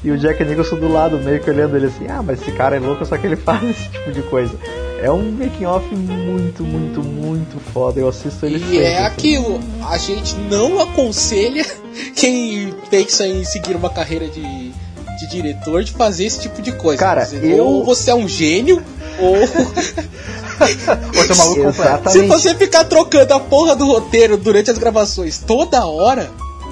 E 0.05 0.11
o 0.11 0.19
Jack 0.19 0.45
Nicholson 0.45 0.77
do 0.77 0.93
lado, 0.93 1.19
meio 1.19 1.41
que 1.41 1.49
olhando 1.49 1.77
ele 1.77 1.87
assim, 1.87 2.07
ah, 2.09 2.23
mas 2.23 2.41
esse 2.43 2.53
cara 2.53 2.77
é 2.77 2.79
louco, 2.79 3.05
só 3.07 3.17
que 3.17 3.27
ele 3.27 3.37
faz 3.37 3.63
esse 3.69 3.89
tipo 3.91 4.13
de 4.13 4.21
coisa. 4.23 4.55
É 5.03 5.11
um 5.11 5.31
making 5.33 5.65
off 5.65 5.87
muito, 5.95 6.63
muito, 6.63 7.03
muito 7.03 7.59
foda. 7.73 7.99
Eu 8.01 8.09
assisto 8.09 8.45
ele 8.45 8.57
E 8.57 8.61
sempre. 8.61 8.79
é 8.83 8.99
assim. 8.99 9.07
aquilo, 9.07 9.61
a 9.89 9.97
gente 9.97 10.35
não 10.51 10.79
aconselha 10.81 11.65
quem 12.15 12.75
pensa 12.91 13.27
em 13.27 13.43
seguir 13.45 13.77
uma 13.77 13.89
carreira 13.89 14.29
de, 14.29 14.43
de 14.71 15.27
diretor 15.31 15.83
de 15.83 15.93
fazer 15.93 16.27
esse 16.27 16.41
tipo 16.41 16.61
de 16.61 16.73
coisa. 16.73 17.01
Cara, 17.01 17.25
dizer, 17.25 17.45
eu- 17.57 17.65
Ou 17.67 17.85
você 17.85 18.11
é 18.11 18.15
um 18.15 18.29
gênio, 18.29 18.83
ou 19.19 19.37
Outro 21.17 21.37
maluco 21.37 21.63
completo. 21.63 22.11
se 22.11 22.27
você 22.27 22.55
ficar 22.55 22.85
trocando 22.85 23.33
a 23.33 23.41
porra 23.41 23.75
do 23.75 23.87
roteiro 23.87 24.37
durante 24.37 24.71
as 24.71 24.77
gravações 24.77 25.39
toda 25.39 25.87
hora, 25.87 26.31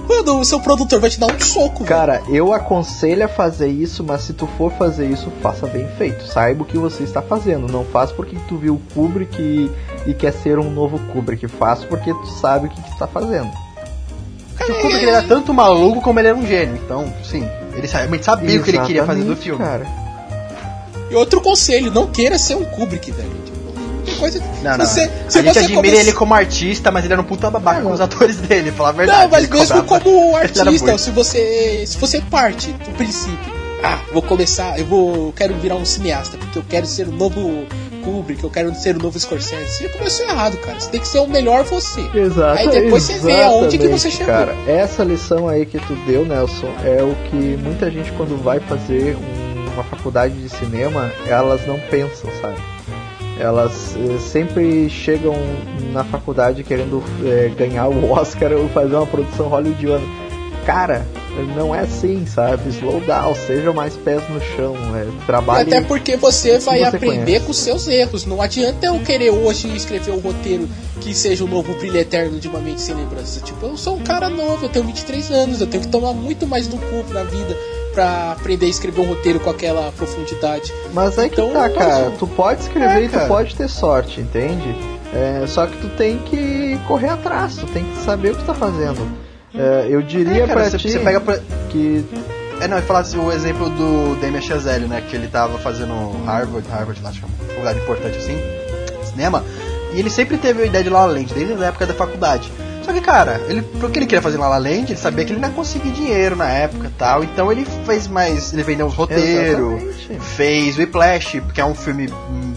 mano, 0.09 0.41
o 0.41 0.45
seu 0.45 0.59
produtor 0.61 1.01
vai 1.01 1.11
te 1.11 1.21
dar 1.21 1.27
um 1.27 1.41
soco. 1.41 1.85
velho. 1.85 1.87
Cara, 1.87 2.23
eu 2.29 2.53
aconselho 2.53 3.25
a 3.25 3.29
fazer 3.29 3.69
isso, 3.69 4.03
mas 4.03 4.23
se 4.23 4.33
tu 4.33 4.47
for 4.59 4.73
fazer 4.73 5.07
isso, 5.07 5.31
faça 5.43 5.67
bem 5.67 5.87
feito. 5.99 6.27
Saiba 6.27 6.63
o 6.63 6.67
que 6.67 6.79
você 6.79 7.03
está 7.03 7.21
fazendo. 7.21 7.71
Não 7.71 7.85
faz 7.85 8.11
porque 8.11 8.37
tu 8.49 8.57
viu 8.57 8.75
o 8.75 8.95
Kubrick 8.95 9.41
e, 9.41 9.71
e 10.07 10.15
quer 10.15 10.33
ser 10.33 10.59
um 10.59 10.71
novo 10.71 10.99
Kubrick. 11.13 11.47
Faz 11.49 11.85
porque 11.85 12.13
tu 12.13 12.27
sabe 12.27 12.67
o 12.67 12.71
que, 12.71 12.81
que 12.81 12.89
tu 12.89 12.93
está 12.93 13.07
fazendo. 13.07 13.51
Porque 14.57 14.73
o 14.73 14.75
Kubrick 14.77 15.03
ele 15.03 15.11
era 15.11 15.23
tanto 15.23 15.53
maluco 15.53 16.01
como 16.01 16.19
ele 16.19 16.29
era 16.29 16.37
um 16.37 16.47
gênio. 16.47 16.77
Então, 16.85 17.13
sim, 17.23 17.47
ele 17.75 17.87
realmente 17.87 18.25
sabia 18.25 18.61
o 18.61 18.63
que 18.65 18.71
ele 18.71 18.81
queria 18.81 19.05
fazer 19.05 19.23
do 19.23 19.37
filme. 19.37 19.63
Cara. 19.63 19.87
E 21.11 21.15
outro 21.15 21.41
conselho, 21.41 21.91
não 21.91 22.07
queira 22.07 22.39
ser 22.39 22.57
um 22.57 22.65
Kubrick, 22.65 23.11
velho. 23.11 23.58
Coisa. 24.17 24.43
Não, 24.63 24.77
não. 24.79 24.87
Você, 24.87 25.03
a 25.03 25.31
se 25.31 25.43
gente 25.43 25.53
você 25.53 25.59
admira 25.61 25.97
ele 25.97 26.13
como 26.13 26.35
artista, 26.35 26.91
mas 26.91 27.05
ele 27.05 27.13
era 27.15 27.23
um 27.23 27.25
puta 27.25 27.51
babaca 27.51 27.83
com 27.83 27.93
os 27.93 28.01
atores 28.01 28.37
dele, 28.37 28.71
falar 28.73 28.91
a 28.91 28.93
verdade. 28.93 29.23
Não, 29.25 29.31
mas 29.31 29.49
mesmo 29.49 29.85
como 29.85 30.37
artista, 30.37 30.99
se 30.99 31.11
você 31.11 31.85
se 31.87 31.97
você 31.99 32.21
parte 32.21 32.73
do 32.73 32.91
princípio, 32.97 33.53
ah, 33.83 33.99
vou 34.13 34.23
começar, 34.23 34.79
eu 34.79 34.85
vou, 34.87 35.27
eu 35.29 35.33
quero 35.37 35.55
virar 35.55 35.77
um 35.77 35.85
cineasta 35.85 36.37
porque 36.37 36.59
eu 36.59 36.65
quero 36.69 36.87
ser 36.87 37.07
o 37.09 37.13
novo 37.13 37.65
Kubrick, 38.05 38.43
eu 38.43 38.51
quero 38.51 38.75
ser 38.75 38.97
o 38.97 39.03
novo 39.03 39.19
Scorsese. 39.19 39.67
Você 39.77 39.85
já 39.89 39.91
começou 39.99 40.27
errado, 40.27 40.57
cara. 40.59 40.81
Você 40.81 40.91
tem 40.91 41.01
que 41.01 41.07
ser 41.09 41.19
o 41.19 41.27
melhor 41.29 41.63
você. 41.65 42.01
Exato. 42.15 42.59
Aí 42.59 42.69
depois 42.69 43.03
você 43.03 43.19
vê 43.19 43.43
aonde 43.43 43.77
que 43.79 43.87
você 43.89 44.11
chegou. 44.11 44.27
Cara, 44.27 44.57
essa 44.67 45.05
lição 45.05 45.49
aí 45.49 45.67
que 45.67 45.79
tu 45.79 45.95
deu, 46.07 46.25
Nelson, 46.25 46.73
é 46.85 47.03
o 47.03 47.15
que 47.29 47.37
muita 47.63 47.91
gente 47.91 48.11
quando 48.13 48.37
vai 48.43 48.59
fazer 48.61 49.17
um- 49.17 49.69
uma 49.75 49.85
faculdade 49.85 50.35
de 50.35 50.49
cinema, 50.49 51.13
elas 51.29 51.65
não 51.67 51.79
pensam, 51.91 52.31
sabe? 52.41 52.57
Elas 53.39 53.97
eh, 53.97 54.19
sempre 54.19 54.91
chegam 54.91 55.35
na 55.93 56.05
faculdade 56.05 56.65
querendo 56.65 57.03
eh, 57.25 57.51
ganhar 57.57 57.89
o 57.89 58.11
Oscar 58.11 58.53
ou 58.53 58.69
fazer 58.69 58.97
uma 58.97 59.07
produção 59.07 59.49
hollywoodiana. 59.49 60.05
Cara, 60.67 61.07
não 61.57 61.75
é 61.75 61.81
assim, 61.81 62.27
sabe? 62.27 62.69
Slow 62.71 63.01
down, 63.01 63.35
seja 63.35 63.73
mais 63.73 63.97
pés 63.97 64.23
no 64.29 64.41
chão, 64.41 64.77
é, 64.97 65.07
trabalhe. 65.25 65.75
Até 65.75 65.81
porque 65.81 66.17
você 66.17 66.59
vai 66.59 66.81
você 66.81 66.97
aprender 66.97 67.25
conhece. 67.25 67.47
com 67.47 67.53
seus 67.53 67.89
erros. 67.89 68.27
Não 68.27 68.43
adianta 68.43 68.87
eu 68.87 68.99
querer 69.01 69.31
hoje 69.31 69.75
escrever 69.75 70.11
um 70.13 70.19
roteiro 70.19 70.69
que 71.01 71.15
seja 71.15 71.45
o 71.45 71.49
novo 71.49 71.73
brilho 71.75 71.97
eterno 71.97 72.39
de 72.39 72.49
uma 72.49 72.61
mente 72.61 72.81
sem 72.81 72.95
lembrança. 72.95 73.41
Tipo, 73.41 73.67
eu 73.67 73.77
sou 73.77 73.97
um 73.97 74.03
cara 74.03 74.29
novo, 74.29 74.67
eu 74.67 74.69
tenho 74.69 74.85
23 74.85 75.31
anos, 75.31 75.61
eu 75.61 75.67
tenho 75.67 75.83
que 75.83 75.89
tomar 75.89 76.13
muito 76.13 76.47
mais 76.47 76.67
do 76.67 76.77
cu 76.77 77.15
na 77.15 77.23
vida 77.23 77.57
pra 77.99 78.31
aprender 78.33 78.67
a 78.67 78.69
escrever 78.69 79.01
um 79.01 79.05
roteiro 79.09 79.41
com 79.41 79.51
aquela 79.51 79.91
profundidade. 79.91 80.73
Mas 80.95 81.19
é 81.19 81.29
que 81.29 81.35
Então, 81.41 81.53
tá, 81.53 81.69
cara. 81.69 82.11
mas- 82.11 82.19
Tu 82.19 82.27
pode 82.29 82.61
escrever 82.61 83.03
É, 83.03 83.03
e 83.03 83.09
tu 83.09 83.13
cara. 83.15 83.27
pode 83.27 83.57
ter 83.57 83.69
sorte, 83.69 84.21
entende? 84.21 84.73
É, 85.13 85.45
só 85.49 85.67
que 85.67 85.77
tu 85.79 85.89
tem 85.97 86.19
que 86.19 86.79
correr 86.87 87.09
atrás, 87.09 87.57
tu 87.57 87.67
tem 87.67 87.83
que 87.85 87.97
saber 88.05 88.31
o 88.31 88.35
que 88.37 88.43
tu 88.43 88.47
tá 88.47 88.55
fazendo. 88.55 89.01
É, 89.53 89.89
eu 89.91 90.01
diria 90.01 90.45
É, 90.45 90.47
cara, 90.47 90.61
pra 90.61 90.71
você, 90.71 90.79
ti 90.79 90.93
você 90.93 90.99
pega 91.01 91.21
por- 91.21 91.41
que 91.71 92.05
É, 92.61 92.67
não, 92.69 92.77
eu 92.77 92.83
falar 92.83 93.01
assim, 93.01 93.19
o 93.19 93.31
exemplo 93.33 93.69
do 93.71 94.17
Damien 94.21 94.43
Chazelle, 94.43 94.87
né? 94.87 95.01
Que 95.09 95.15
ele 95.17 95.29
tava 95.29 95.59
fazendo 95.59 95.93
Harvard, 96.25 96.69
Harvard 96.69 97.01
lá, 97.03 97.11
acho 97.11 97.21
que 97.21 97.25
é 97.25 97.29
uma 97.29 97.49
faculdade 97.49 97.79
importante 97.81 98.19
assim, 98.19 98.37
cinema. 99.11 99.45
E 99.95 99.99
ele 100.01 100.11
sempre 100.11 100.37
teve 100.39 100.63
a 100.65 100.67
ideia 100.67 100.83
de 100.85 100.91
La 100.91 101.07
La 101.07 101.13
Land, 101.13 101.33
desde 101.35 101.53
a 101.65 101.67
época 101.69 101.87
da 101.87 101.95
faculdade. 101.95 102.51
Só 102.89 102.95
que, 102.95 103.03
cara, 103.03 103.39
ele, 103.49 103.61
pro 103.61 103.91
que 103.91 103.99
ele 103.99 104.07
queria 104.07 104.23
fazer 104.23 104.39
em 104.39 104.41
La 104.41 104.49
La 104.49 104.57
Land, 104.57 104.87
ele 104.93 104.97
sabia 104.97 105.23
que 105.23 105.33
ele 105.33 105.41
não 105.41 105.49
ia 105.51 105.55
conseguir 105.55 105.91
dinheiro 105.91 106.35
na 106.35 106.49
época 106.49 106.87
e 106.87 106.91
tal. 106.93 107.23
Então 107.23 107.53
ele 107.53 107.67
fez 107.85 108.09
mais. 108.09 108.51
Ele 108.55 108.63
vendeu 108.63 108.87
uns 108.87 108.95
roteiros, 108.95 109.83
fez 110.21 110.79
Whiplash, 110.79 111.43
que 111.53 111.61
é 111.61 111.65
um 111.67 111.75
filme 111.75 112.09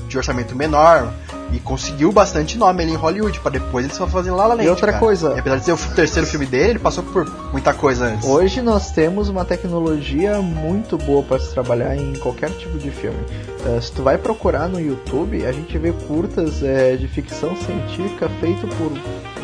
de 0.07 0.17
orçamento 0.17 0.55
menor. 0.55 1.11
E 1.53 1.59
conseguiu 1.59 2.13
bastante 2.13 2.57
nome 2.57 2.81
ali 2.81 2.93
em 2.93 2.95
Hollywood, 2.95 3.37
pra 3.41 3.51
depois 3.51 3.83
ele 3.83 3.93
só 3.93 4.07
fazer 4.07 4.31
La 4.31 4.45
La 4.47 4.53
Land. 4.53 4.63
E 4.65 4.69
outra 4.69 4.87
cara. 4.93 4.99
coisa- 4.99 5.33
E 5.35 5.39
apesar 5.39 5.57
de 5.57 5.65
ser 5.65 5.73
o 5.73 5.77
terceiro 5.77 6.25
filme 6.25 6.45
dele, 6.45 6.69
ele 6.69 6.79
passou 6.79 7.03
por 7.03 7.29
muita 7.51 7.73
coisa 7.73 8.05
antes. 8.05 8.25
Hoje 8.25 8.61
nós 8.61 8.91
temos 8.91 9.27
uma 9.27 9.43
tecnologia 9.43 10.37
muito 10.41 10.97
boa 10.97 11.21
para 11.21 11.39
se 11.39 11.51
trabalhar 11.53 11.93
em 11.97 12.13
qualquer 12.13 12.51
tipo 12.51 12.77
de 12.77 12.89
filme. 12.89 13.17
Eh, 13.65 13.81
se 13.81 13.91
tu 13.91 14.01
vai 14.01 14.17
procurar 14.17 14.69
no 14.69 14.79
YouTube, 14.79 15.45
a 15.45 15.51
gente 15.51 15.77
vê 15.77 15.91
curtas 15.91 16.63
eh, 16.63 16.95
de 16.95 17.09
ficção 17.09 17.53
científica 17.57 18.29
feito 18.39 18.65
por 18.77 18.93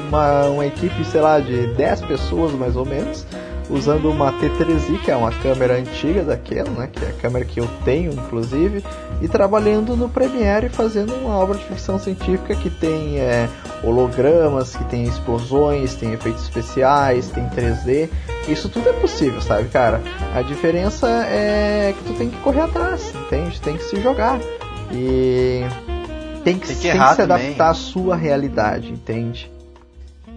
uma, 0.08 0.46
uma 0.46 0.66
equipe, 0.66 1.04
sei 1.06 1.22
lá, 1.22 1.40
de 1.40 1.68
10 1.76 2.02
pessoas 2.02 2.52
mais 2.54 2.76
ou 2.76 2.86
menos, 2.86 3.26
usando 3.70 4.10
uma 4.10 4.32
T3i, 4.32 4.98
que 5.04 5.12
é 5.12 5.16
uma 5.16 5.32
câmera 5.32 5.76
antiga 5.76 6.24
daquela, 6.24 6.70
né, 6.70 6.88
que 6.92 7.04
é 7.04 7.10
a 7.10 7.14
câmera 7.14 7.44
que 7.44 7.60
eu 7.60 7.68
tenho, 7.84 8.14
inclusive, 8.14 8.82
e 9.22 9.28
trabalhando 9.28 9.96
no 9.96 10.08
Premiere 10.08 10.70
fazendo 10.70 11.14
uma 11.16 11.36
obra 11.38 11.58
de 11.58 11.66
ficção 11.66 12.00
científica 12.00 12.56
que 12.56 12.70
tem 12.70 13.18
eh, 13.20 13.50
hologramas, 13.84 14.74
que 14.76 14.84
tem 14.86 15.04
explosões, 15.04 15.96
tem 15.96 16.14
efeitos 16.14 16.44
especiais, 16.44 17.28
tem 17.30 17.44
3D. 17.50 18.08
Isso 18.48 18.70
tudo 18.70 18.88
é 18.88 18.94
possível, 18.94 19.42
sabe, 19.42 19.68
cara? 19.68 20.02
A 20.34 20.42
diferença 20.42 21.10
é 21.10 21.94
que 21.98 22.04
tu 22.06 22.14
tem 22.18 22.30
que 22.30 22.38
correr 22.38 22.62
atrás, 22.62 23.14
entende? 23.26 23.60
Tem 23.60 23.76
que 23.76 23.84
se 23.84 24.00
jogar. 24.02 24.40
E 24.94 25.64
tem 26.46 26.58
que, 26.58 26.68
Tem 26.68 26.76
que 26.78 26.82
tem 26.84 26.92
errar 26.92 27.12
se 27.12 27.18
também. 27.18 27.48
adaptar 27.48 27.70
à 27.72 27.74
sua 27.74 28.16
realidade, 28.16 28.90
entende? 28.94 29.52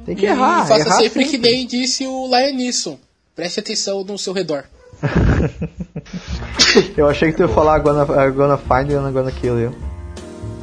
Tem 0.05 0.16
que 0.16 0.24
E 0.27 0.28
errar, 0.28 0.66
faça 0.66 0.86
errar 0.89 0.98
sempre 0.98 1.24
que 1.24 1.39
nem 1.39 1.66
disse 1.66 2.06
o 2.06 2.27
Lion 2.27 2.56
Neeson. 2.56 2.98
Preste 3.35 3.60
atenção 3.60 4.05
no 4.05 4.18
seu 4.18 4.32
redor. 4.32 4.64
Eu 6.97 7.09
achei 7.09 7.31
que 7.31 7.36
tu 7.36 7.43
ia 7.43 7.48
falar 7.48 7.78
gonna, 7.78 8.05
uh, 8.05 8.32
gonna 8.32 8.59
find 8.59 8.90
you 8.90 8.98
and 9.01 9.12
gonna 9.12 9.32
kill 9.32 9.59
you. 9.59 9.74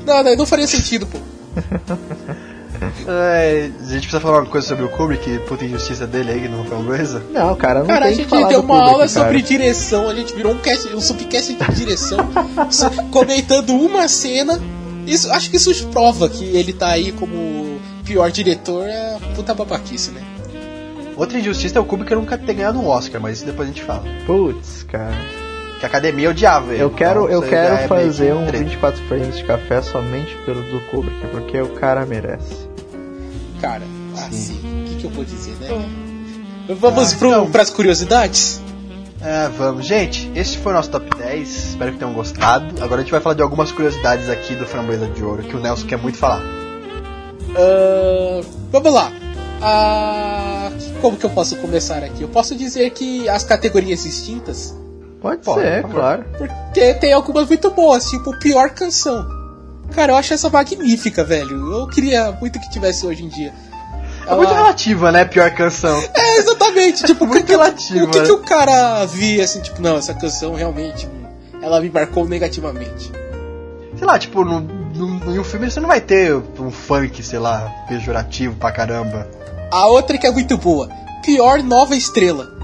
Não, 0.06 0.24
não, 0.24 0.36
não 0.36 0.46
faria 0.46 0.68
sentido, 0.68 1.06
pô. 1.08 1.18
É, 3.08 3.72
a 3.80 3.86
gente 3.86 4.02
precisa 4.02 4.20
falar 4.20 4.42
uma 4.42 4.50
coisa 4.50 4.68
sobre 4.68 4.86
o 4.86 4.90
Kubrick, 4.90 5.40
puta 5.48 5.66
injustiça 5.66 6.06
dele 6.06 6.32
aí, 6.32 6.42
que 6.42 6.48
não 6.48 6.64
foi 6.64 6.78
uma 6.78 6.96
coisa. 6.96 7.24
Não, 7.32 7.56
cara, 7.56 7.80
não 7.80 7.88
Cara, 7.88 8.06
a 8.06 8.08
tem 8.10 8.18
que 8.18 8.24
gente 8.24 8.48
deu 8.50 8.62
uma 8.62 8.76
Kubrick, 8.76 8.92
aula 8.92 9.08
cara. 9.08 9.10
sobre 9.10 9.42
direção, 9.42 10.10
a 10.10 10.14
gente 10.14 10.34
virou 10.36 10.54
um, 10.54 10.60
cast, 10.60 10.88
um 10.94 11.02
subcast 11.02 11.56
de 11.56 11.74
direção, 11.74 12.20
comentando 13.12 13.72
uma 13.74 14.08
cena. 14.08 14.62
Isso, 15.08 15.32
acho 15.32 15.50
que 15.50 15.58
isso 15.58 15.88
prova 15.88 16.30
que 16.30 16.44
ele 16.46 16.74
tá 16.74 16.90
aí 16.90 17.12
como 17.14 17.77
pior 18.08 18.32
diretor, 18.32 18.88
é 18.88 19.18
puta 19.36 19.54
babaquice, 19.54 20.12
né? 20.12 20.24
Outra 21.18 21.38
injustiça 21.38 21.78
é 21.78 21.82
o 21.82 21.86
Kubrick 21.86 22.14
nunca 22.16 22.38
ter 22.38 22.54
ganhado 22.54 22.80
um 22.80 22.88
Oscar, 22.88 23.20
mas 23.20 23.38
isso 23.38 23.46
depois 23.46 23.68
a 23.68 23.72
gente 23.72 23.84
fala. 23.84 24.04
Putz, 24.26 24.84
cara. 24.84 25.16
Que 25.80 25.86
a 25.86 25.90
academia 25.90 26.30
odiava 26.30 26.74
ele. 26.74 26.82
Eu 26.82 26.90
quero, 26.90 27.26
então 27.26 27.34
eu 27.36 27.42
quero 27.42 27.76
é 27.76 27.88
fazer 27.88 28.34
um 28.34 28.46
treta. 28.46 28.64
24 28.64 29.04
frames 29.08 29.38
de 29.38 29.44
café 29.44 29.82
somente 29.82 30.36
pelo 30.46 30.62
do 30.64 30.80
Kubrick, 30.90 31.28
porque 31.28 31.60
o 31.60 31.70
cara 31.70 32.06
merece. 32.06 32.68
Cara, 33.60 33.84
assim, 34.16 34.60
o 34.86 34.90
que, 34.90 34.96
que 34.96 35.04
eu 35.06 35.10
vou 35.12 35.26
dizer, 35.26 35.56
né? 35.60 35.68
Vamos 36.80 37.14
Ah, 37.14 37.18
pro, 37.18 37.30
então. 37.30 37.52
pras 37.52 37.70
curiosidades? 37.70 38.62
É, 39.22 39.50
vamos. 39.50 39.86
Gente, 39.86 40.32
esse 40.36 40.58
foi 40.58 40.72
o 40.72 40.76
nosso 40.76 40.92
top 40.92 41.10
10. 41.18 41.70
Espero 41.70 41.92
que 41.94 41.98
tenham 41.98 42.14
gostado. 42.14 42.76
Agora 42.84 43.02
a 43.02 43.04
gente 43.04 43.12
vai 43.12 43.20
falar 43.20 43.36
de 43.36 43.42
algumas 43.42 43.72
curiosidades 43.72 44.30
aqui 44.30 44.54
do 44.56 44.66
Framboesa 44.66 45.08
de 45.08 45.24
Ouro, 45.24 45.42
que 45.44 45.56
o 45.56 45.60
Nelson 45.60 45.88
quer 45.88 45.98
muito 45.98 46.18
falar. 46.18 46.42
Ah, 47.56 48.42
vamos 48.72 48.94
lá. 48.94 49.12
Ah, 49.62 50.70
como 51.02 51.18
que 51.18 51.26
eu 51.26 51.30
posso 51.30 51.56
começar 51.58 52.04
aqui? 52.04 52.22
Eu 52.22 52.28
posso 52.30 52.56
dizer 52.56 52.90
que 52.92 53.28
as 53.28 53.44
categorias 53.44 54.06
extintas, 54.06 54.76
Pode, 55.20 55.42
Pode, 55.44 55.62
ser, 55.62 55.82
por 55.82 55.92
claro. 55.92 56.26
porque 56.38 56.94
tem 56.96 57.12
algumas 57.12 57.48
muito 57.48 57.72
boas, 57.72 58.06
tipo 58.08 58.38
pior 58.40 58.70
canção. 58.70 59.26
Cara, 59.96 60.12
eu 60.12 60.16
acho 60.16 60.34
essa 60.34 60.48
magnífica, 60.50 61.24
velho. 61.24 61.72
Eu 61.74 61.88
queria 61.88 62.32
muito 62.34 62.60
que 62.60 62.70
tivesse 62.70 63.06
hoje 63.06 63.24
em 63.24 63.28
dia. 63.28 63.52
É 64.28 64.36
muito 64.36 64.54
relativa, 64.54 65.12
né? 65.12 65.24
Pior 65.26 65.50
canção. 65.56 65.98
É, 66.14 66.38
exatamente. 66.38 67.04
tipo, 67.06 67.24
o 67.26 67.28
que, 67.28 67.34
Muito 67.34 67.46
que- 67.46 67.52
relativo, 67.54 68.06
o 68.06 68.10
que, 68.10 68.20
né? 68.20 68.26
que 68.26 68.32
o 68.32 68.40
cara 68.40 69.06
via 69.06 69.44
assim, 69.44 69.62
tipo, 69.62 69.82
não, 69.82 69.98
essa 69.98 70.14
canção 70.14 70.54
realmente 70.54 71.08
ela 71.62 71.80
me 71.82 71.90
marcou 71.90 72.28
negativamente. 72.28 73.12
Sei 73.98 74.06
lá, 74.06 74.20
tipo, 74.20 74.44
no, 74.46 74.60
em 75.06 75.40
um 75.40 75.44
filme 75.44 75.70
você 75.70 75.80
não 75.80 75.88
vai 75.88 76.02
ter 76.02 76.34
um 76.60 76.72
funk, 76.72 77.22
sei 77.24 77.40
lá, 77.40 77.72
pejorativo 77.88 78.56
pra 78.56 78.72
caramba. 78.72 79.28
A 79.72 79.88
outra 79.88 80.18
que 80.18 80.26
é 80.28 80.32
muito 80.32 80.58
boa, 80.58 80.90
pior 81.24 81.62
nova 81.64 81.96
estrela. 81.96 82.56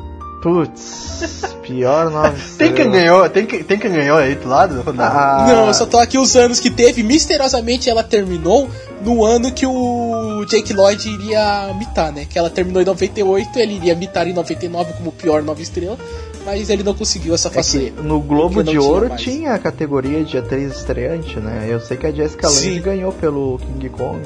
Putz, 0.42 1.56
pior 1.62 2.10
nove. 2.12 2.42
Tem 2.58 2.74
quem 2.74 2.92
ganhou, 2.92 3.30
tem, 3.30 3.46
que- 3.46 3.64
tem 3.64 3.80
quem 3.80 3.92
ganhou 3.92 4.18
aí 4.18 4.36
do 4.36 4.48
lado? 4.50 4.84
Não. 4.94 5.04
Ah, 5.04 5.46
Não, 5.48 5.68
eu 5.68 5.74
só 5.74 5.86
tô 5.86 5.98
aqui 5.98 6.18
os 6.18 6.36
anos 6.36 6.60
que 6.60 6.70
teve. 6.70 7.02
Misteriosamente 7.02 7.90
ela 7.90 8.04
terminou 8.04 8.70
no 9.02 9.24
ano 9.24 9.52
que 9.54 9.66
o 9.66 10.46
Jake 10.50 10.74
Lloyd 10.74 11.10
iria 11.10 11.74
mitar, 11.80 12.12
né? 12.12 12.26
Que 12.30 12.38
ela 12.38 12.50
terminou 12.50 12.82
em 12.82 12.86
98, 12.86 13.58
ele 13.58 13.76
iria 13.76 13.96
mitar 13.96 14.28
em 14.28 14.34
99 14.34 14.94
como 14.94 15.12
pior 15.14 15.42
nova 15.42 15.62
estrela, 15.62 15.98
mas 16.46 16.70
ele 16.70 16.84
não 16.84 16.94
conseguiu 16.94 17.34
essa 17.34 17.48
É 17.48 17.52
que 17.52 17.56
façanha. 17.56 17.92
no 18.02 18.20
Globo 18.20 18.64
de 18.64 18.72
tinha 18.72 18.82
Ouro 18.82 19.10
mais. 19.10 19.22
tinha 19.22 19.54
a 19.54 19.60
categoria 19.60 20.24
de 20.24 20.38
atriz 20.38 20.76
estreante, 20.78 21.40
né? 21.40 21.66
Eu 21.70 21.80
sei 21.80 21.98
que 21.98 22.06
a 22.08 22.12
Jessica 22.12 22.48
Lange 22.48 22.80
ganhou 22.80 23.12
pelo 23.14 23.58
King 23.60 23.90
Kong. 23.90 24.22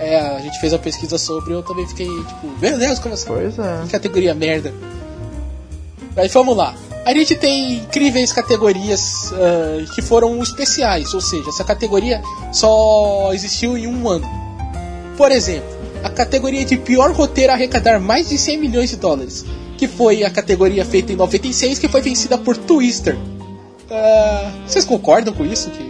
É, 0.00 0.18
a 0.36 0.40
gente 0.40 0.58
fez 0.60 0.72
uma 0.72 0.78
pesquisa 0.78 1.18
sobre, 1.18 1.52
eu 1.52 1.62
também 1.62 1.86
fiquei 1.86 2.06
tipo, 2.06 2.48
meu 2.60 2.78
Deus, 2.78 2.98
como 2.98 3.12
assim? 3.14 3.26
Pois 3.26 3.58
é. 3.58 3.82
Que 3.84 3.90
categoria 3.90 4.34
merda. 4.34 4.72
Mas 6.16 6.32
vamos 6.32 6.56
lá. 6.56 6.74
A 7.04 7.12
gente 7.12 7.34
tem 7.34 7.74
incríveis 7.78 8.32
categorias 8.32 9.32
ah, 9.34 9.84
que 9.94 10.02
foram 10.02 10.40
especiais, 10.42 11.12
ou 11.14 11.20
seja, 11.20 11.48
essa 11.48 11.64
categoria 11.64 12.22
só 12.52 13.30
existiu 13.32 13.76
em 13.76 13.86
um 13.86 14.08
ano. 14.08 14.26
Por 15.16 15.30
exemplo, 15.30 15.68
a 16.02 16.08
categoria 16.08 16.64
de 16.64 16.76
pior 16.76 17.10
roteiro 17.12 17.52
a 17.52 17.54
arrecadar 17.54 17.98
mais 18.00 18.28
de 18.28 18.38
100 18.38 18.58
milhões 18.58 18.90
de 18.90 18.96
dólares, 18.96 19.44
que 19.80 19.88
foi 19.88 20.22
a 20.24 20.28
categoria 20.30 20.84
feita 20.84 21.10
em 21.10 21.16
96, 21.16 21.78
que 21.78 21.88
foi 21.88 22.02
vencida 22.02 22.36
por 22.36 22.54
Twister. 22.54 23.16
Ah, 23.90 24.50
vocês 24.66 24.84
concordam 24.84 25.32
com 25.32 25.42
isso? 25.44 25.70
Que 25.70 25.88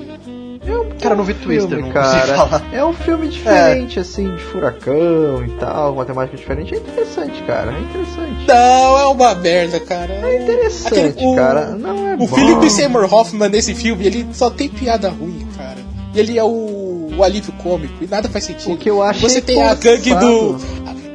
Cara, 1.01 1.15
eu 1.15 1.17
não 1.19 1.25
vi 1.25 1.35
Twister, 1.35 1.69
filme, 1.69 1.83
não 1.85 1.91
cara. 1.93 2.63
É 2.73 2.85
um 2.85 2.93
filme 2.93 3.27
diferente, 3.27 3.99
assim, 3.99 4.31
de 4.37 4.41
furacão 4.43 5.45
e 5.45 5.51
tal, 5.59 5.95
uma 5.95 6.05
temática 6.05 6.37
diferente. 6.37 6.73
É 6.75 6.77
interessante, 6.79 7.43
cara. 7.43 7.73
É 7.73 7.81
interessante. 7.81 8.47
não, 8.47 8.99
é 8.99 9.07
uma 9.07 9.35
merda, 9.35 9.81
cara. 9.81 10.13
É 10.13 10.43
interessante, 10.43 10.87
Aquele- 11.01 11.27
o- 11.27 11.35
cara. 11.35 11.67
Não 11.71 12.09
é 12.11 12.15
O 12.15 12.19
bom. 12.19 12.27
Philip 12.29 12.71
Seymour 12.71 13.13
Hoffman 13.13 13.49
nesse 13.49 13.75
filme, 13.75 14.07
ele 14.07 14.27
só 14.33 14.51
tem 14.51 14.69
piada 14.69 15.09
ruim, 15.09 15.45
cara. 15.57 15.79
E 16.15 16.21
ele 16.21 16.39
é 16.39 16.45
o, 16.45 17.09
o 17.19 17.25
alívio 17.25 17.53
cômico 17.63 17.95
e 18.01 18.07
nada 18.07 18.29
faz 18.29 18.45
sentido. 18.45 18.75
O 18.75 18.77
que 18.77 18.89
eu 18.89 19.03
achei 19.03 19.29
Você 19.29 19.41
tem 19.41 19.61
a 19.63 19.75
gangue 19.75 20.15
do. 20.15 20.57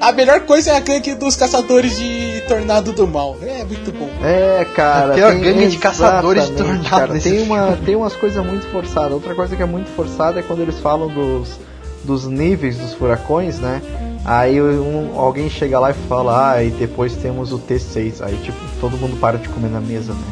A 0.05 0.11
melhor 0.11 0.41
coisa 0.41 0.69
é 0.69 0.77
a 0.77 0.79
gangue 0.79 1.15
dos 1.15 1.35
caçadores 1.35 1.97
de 1.97 2.41
Tornado 2.47 2.91
do 2.93 3.07
Mal. 3.07 3.35
É 3.41 3.63
muito 3.63 3.91
bom. 3.91 4.07
É, 4.23 4.63
cara. 4.75 5.15
Tem 5.15 5.23
uma 5.23 5.33
gangue 5.33 5.67
de 5.67 5.77
caçadores 5.79 6.45
de 6.45 6.51
tornado 6.51 6.87
cara. 6.87 7.19
Tem, 7.19 7.41
uma, 7.41 7.67
filme. 7.71 7.85
tem 7.87 7.95
umas 7.95 8.15
coisas 8.15 8.45
muito 8.45 8.67
forçadas. 8.67 9.13
Outra 9.13 9.33
coisa 9.33 9.55
que 9.55 9.63
é 9.63 9.65
muito 9.65 9.89
forçada 9.95 10.39
é 10.39 10.43
quando 10.43 10.61
eles 10.61 10.79
falam 10.79 11.07
dos, 11.07 11.59
dos 12.03 12.27
níveis 12.27 12.77
dos 12.77 12.93
furacões, 12.93 13.57
né? 13.59 13.81
Aí 14.23 14.61
um, 14.61 15.19
alguém 15.19 15.49
chega 15.49 15.79
lá 15.79 15.89
e 15.89 15.95
fala, 16.07 16.51
ah, 16.51 16.63
e 16.63 16.69
depois 16.69 17.15
temos 17.15 17.51
o 17.51 17.57
T6. 17.57 18.21
Aí, 18.21 18.37
tipo, 18.43 18.57
todo 18.79 18.95
mundo 18.97 19.19
para 19.19 19.39
de 19.39 19.49
comer 19.49 19.69
na 19.71 19.81
mesa, 19.81 20.13
né? 20.13 20.23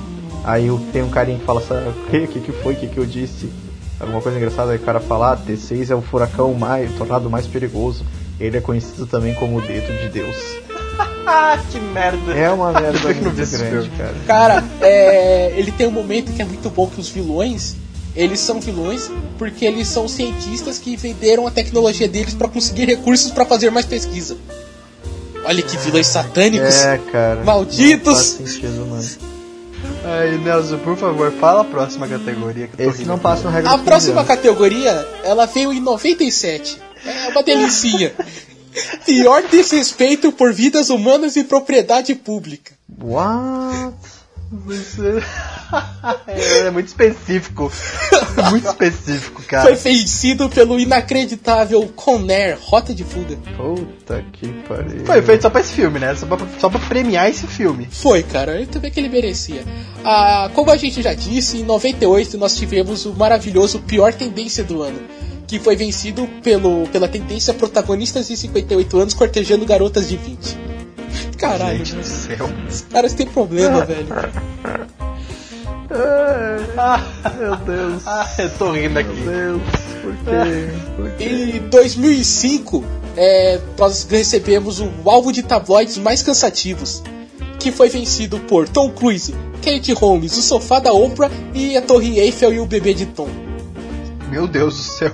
Aí 0.44 0.70
o- 0.70 0.78
tem 0.94 1.02
um 1.02 1.10
carinha 1.10 1.40
que 1.40 1.46
fala 1.46 1.60
assim, 1.62 1.74
"Ah, 1.74 1.90
o 1.90 2.12
que, 2.12 2.28
que 2.28 2.40
que 2.42 2.52
foi, 2.52 2.74
o 2.76 2.78
que 2.78 2.86
que 2.88 2.98
eu 3.00 3.06
disse? 3.08 3.50
Alguma 4.00 4.22
coisa 4.22 4.38
engraçada, 4.38 4.72
aí 4.72 4.78
o 4.78 4.82
cara 4.82 5.00
fala, 5.00 5.32
ah, 5.34 5.38
T6 5.38 5.90
é 5.90 5.96
o 5.96 6.02
furacão 6.02 6.54
mais, 6.54 6.92
o 6.92 6.94
tornado 6.94 7.28
mais 7.28 7.48
perigoso. 7.48 8.04
Ele 8.40 8.58
é 8.58 8.62
conhecido 8.62 9.06
também 9.06 9.34
como 9.36 9.58
o 9.58 9.62
dedo 9.62 9.92
de 10.02 10.10
Deus. 10.10 10.36
ah, 11.26 11.58
que 11.72 11.80
merda. 11.80 12.34
É 12.34 12.50
uma 12.50 12.72
merda 12.74 13.00
não 13.00 13.14
vi 13.14 13.22
muito 13.22 13.36
grande, 13.36 13.58
filme. 13.58 13.90
cara. 13.98 14.16
Cara, 14.26 14.64
é, 14.82 15.54
ele 15.56 15.72
tem 15.72 15.88
um 15.88 15.92
momento 15.92 16.32
que 16.34 16.42
é 16.42 16.46
muito 16.46 16.70
bom 16.70 16.88
que 16.88 17.00
os 17.00 17.10
vilões, 17.10 17.76
eles 18.16 18.40
são 18.40 18.60
vilões 18.60 19.10
porque 19.38 19.66
eles 19.66 19.88
são 19.88 20.08
cientistas 20.08 20.78
que 20.78 20.96
venderam 20.96 21.48
a 21.48 21.52
tecnologia 21.52 22.08
deles 22.08 22.34
pra 22.34 22.48
conseguir 22.48 22.86
recursos 22.86 23.32
pra 23.32 23.46
fazer 23.46 23.70
mais 23.72 23.86
pesquisa. 23.86 24.38
Olha 25.46 25.62
que 25.62 25.78
vilões 25.78 26.08
satânicos. 26.08 26.84
É, 26.84 26.98
cara. 27.12 27.44
Malditos! 27.44 28.06
Não 28.06 28.16
faz 28.16 28.26
sentido, 28.54 28.86
mano. 28.88 29.33
Ai, 30.06 30.38
Nelson, 30.38 30.80
por 30.80 30.98
favor, 30.98 31.32
fala 31.34 31.62
a 31.62 31.66
próxima 31.66 32.08
categoria. 32.08 32.68
Que 32.68 32.74
eu 32.82 32.86
tô 32.86 32.92
Esse 32.92 33.00
rindo 33.00 33.10
não 33.10 33.20
passa 33.20 33.44
no 33.44 33.50
regra 33.52 33.72
A 33.72 33.78
próxima 33.78 34.22
15 34.22 34.32
anos. 34.32 34.44
categoria, 34.44 35.08
ela 35.24 35.46
veio 35.46 35.72
em 35.72 35.80
97. 35.80 36.78
É 37.06 37.30
uma 37.30 37.44
delicinha. 37.44 38.14
Pior 39.06 39.44
desrespeito 39.50 40.32
por 40.32 40.52
vidas 40.52 40.90
humanas 40.90 41.36
e 41.36 41.44
propriedade 41.44 42.16
pública. 42.16 42.74
What? 43.02 43.94
É 46.28 46.70
muito 46.70 46.88
específico. 46.88 47.72
Muito 48.50 48.68
específico, 48.68 49.42
Foi 49.42 49.48
cara. 49.48 49.76
vencido 49.76 50.50
pelo 50.50 50.80
inacreditável 50.80 51.88
Conair, 51.96 52.58
Rota 52.62 52.94
de 52.94 53.04
Fuga. 53.04 53.38
Puta 53.58 54.24
que 54.34 54.48
pariu. 54.68 55.06
Foi 55.06 55.22
feito 55.22 55.42
só 55.42 55.50
pra 55.50 55.62
esse 55.62 55.74
filme, 55.74 56.00
né? 56.00 56.14
Só 56.16 56.26
pra, 56.26 56.38
só 56.60 56.70
pra 56.70 56.80
premiar 56.80 57.30
esse 57.30 57.48
filme. 57.48 57.88
Foi, 57.92 58.22
cara, 58.24 58.60
eu 58.60 58.68
também 58.68 58.92
que 58.92 59.00
ele 59.00 59.10
merecia. 59.10 59.64
Ah, 60.04 60.50
como 60.54 60.70
a 60.72 60.78
gente 60.78 61.02
já 61.02 61.14
disse, 61.14 61.58
em 61.58 61.64
98 61.64 62.38
nós 62.38 62.56
tivemos 62.56 63.06
o 63.06 63.14
maravilhoso 63.14 63.80
Pior 63.80 64.14
Tendência 64.14 64.64
do 64.64 64.82
Ano, 64.84 65.00
que 65.48 65.60
foi 65.60 65.76
vencido 65.76 66.28
pelo, 66.44 66.88
pela 66.88 67.08
tendência 67.08 67.54
protagonistas 67.54 68.28
de 68.28 68.38
58 68.38 69.00
anos 69.00 69.14
cortejando 69.14 69.66
garotas 69.66 70.10
de 70.10 70.18
20. 70.18 70.58
Caralho, 71.38 71.78
Gente 71.78 71.96
do 71.96 72.04
céu. 72.04 72.50
os 72.70 72.82
caras 72.82 73.14
têm 73.14 73.28
problema, 73.28 73.84
velho. 73.86 74.08
Ah, 76.78 77.02
Meu 77.38 77.56
Deus. 77.58 78.04
ah, 78.08 78.28
eu 78.40 78.50
tô 78.58 78.72
rindo 78.72 79.00
aqui. 79.00 79.10
Meu 79.22 79.58
Deus. 79.60 79.72
Por 80.02 80.16
quê? 80.26 80.70
Por 80.96 81.12
quê? 81.12 81.24
Em 81.26 81.70
2005, 81.70 82.84
é, 83.16 83.60
nós 83.78 84.08
recebemos 84.10 84.80
o 84.80 84.90
alvo 85.06 85.32
de 85.32 85.44
tabloides 85.44 85.98
mais 85.98 86.22
cansativos, 86.24 87.04
que 87.60 87.72
foi 87.72 87.90
vencido 87.90 88.40
por 88.42 88.68
Tom 88.68 88.90
Cruise, 88.92 89.34
Kate 89.64 89.94
Holmes, 89.94 90.36
o 90.38 90.42
sofá 90.42 90.80
da 90.80 90.92
Oprah 90.92 91.30
e 91.54 91.78
a 91.78 91.82
Torre 91.82 92.20
Eiffel 92.20 92.54
e 92.54 92.60
o 92.60 92.66
bebê 92.66 92.94
de 92.94 93.06
Tom. 93.08 93.30
Meu 94.30 94.48
Deus 94.48 94.76
do 94.76 94.84
céu. 94.84 95.12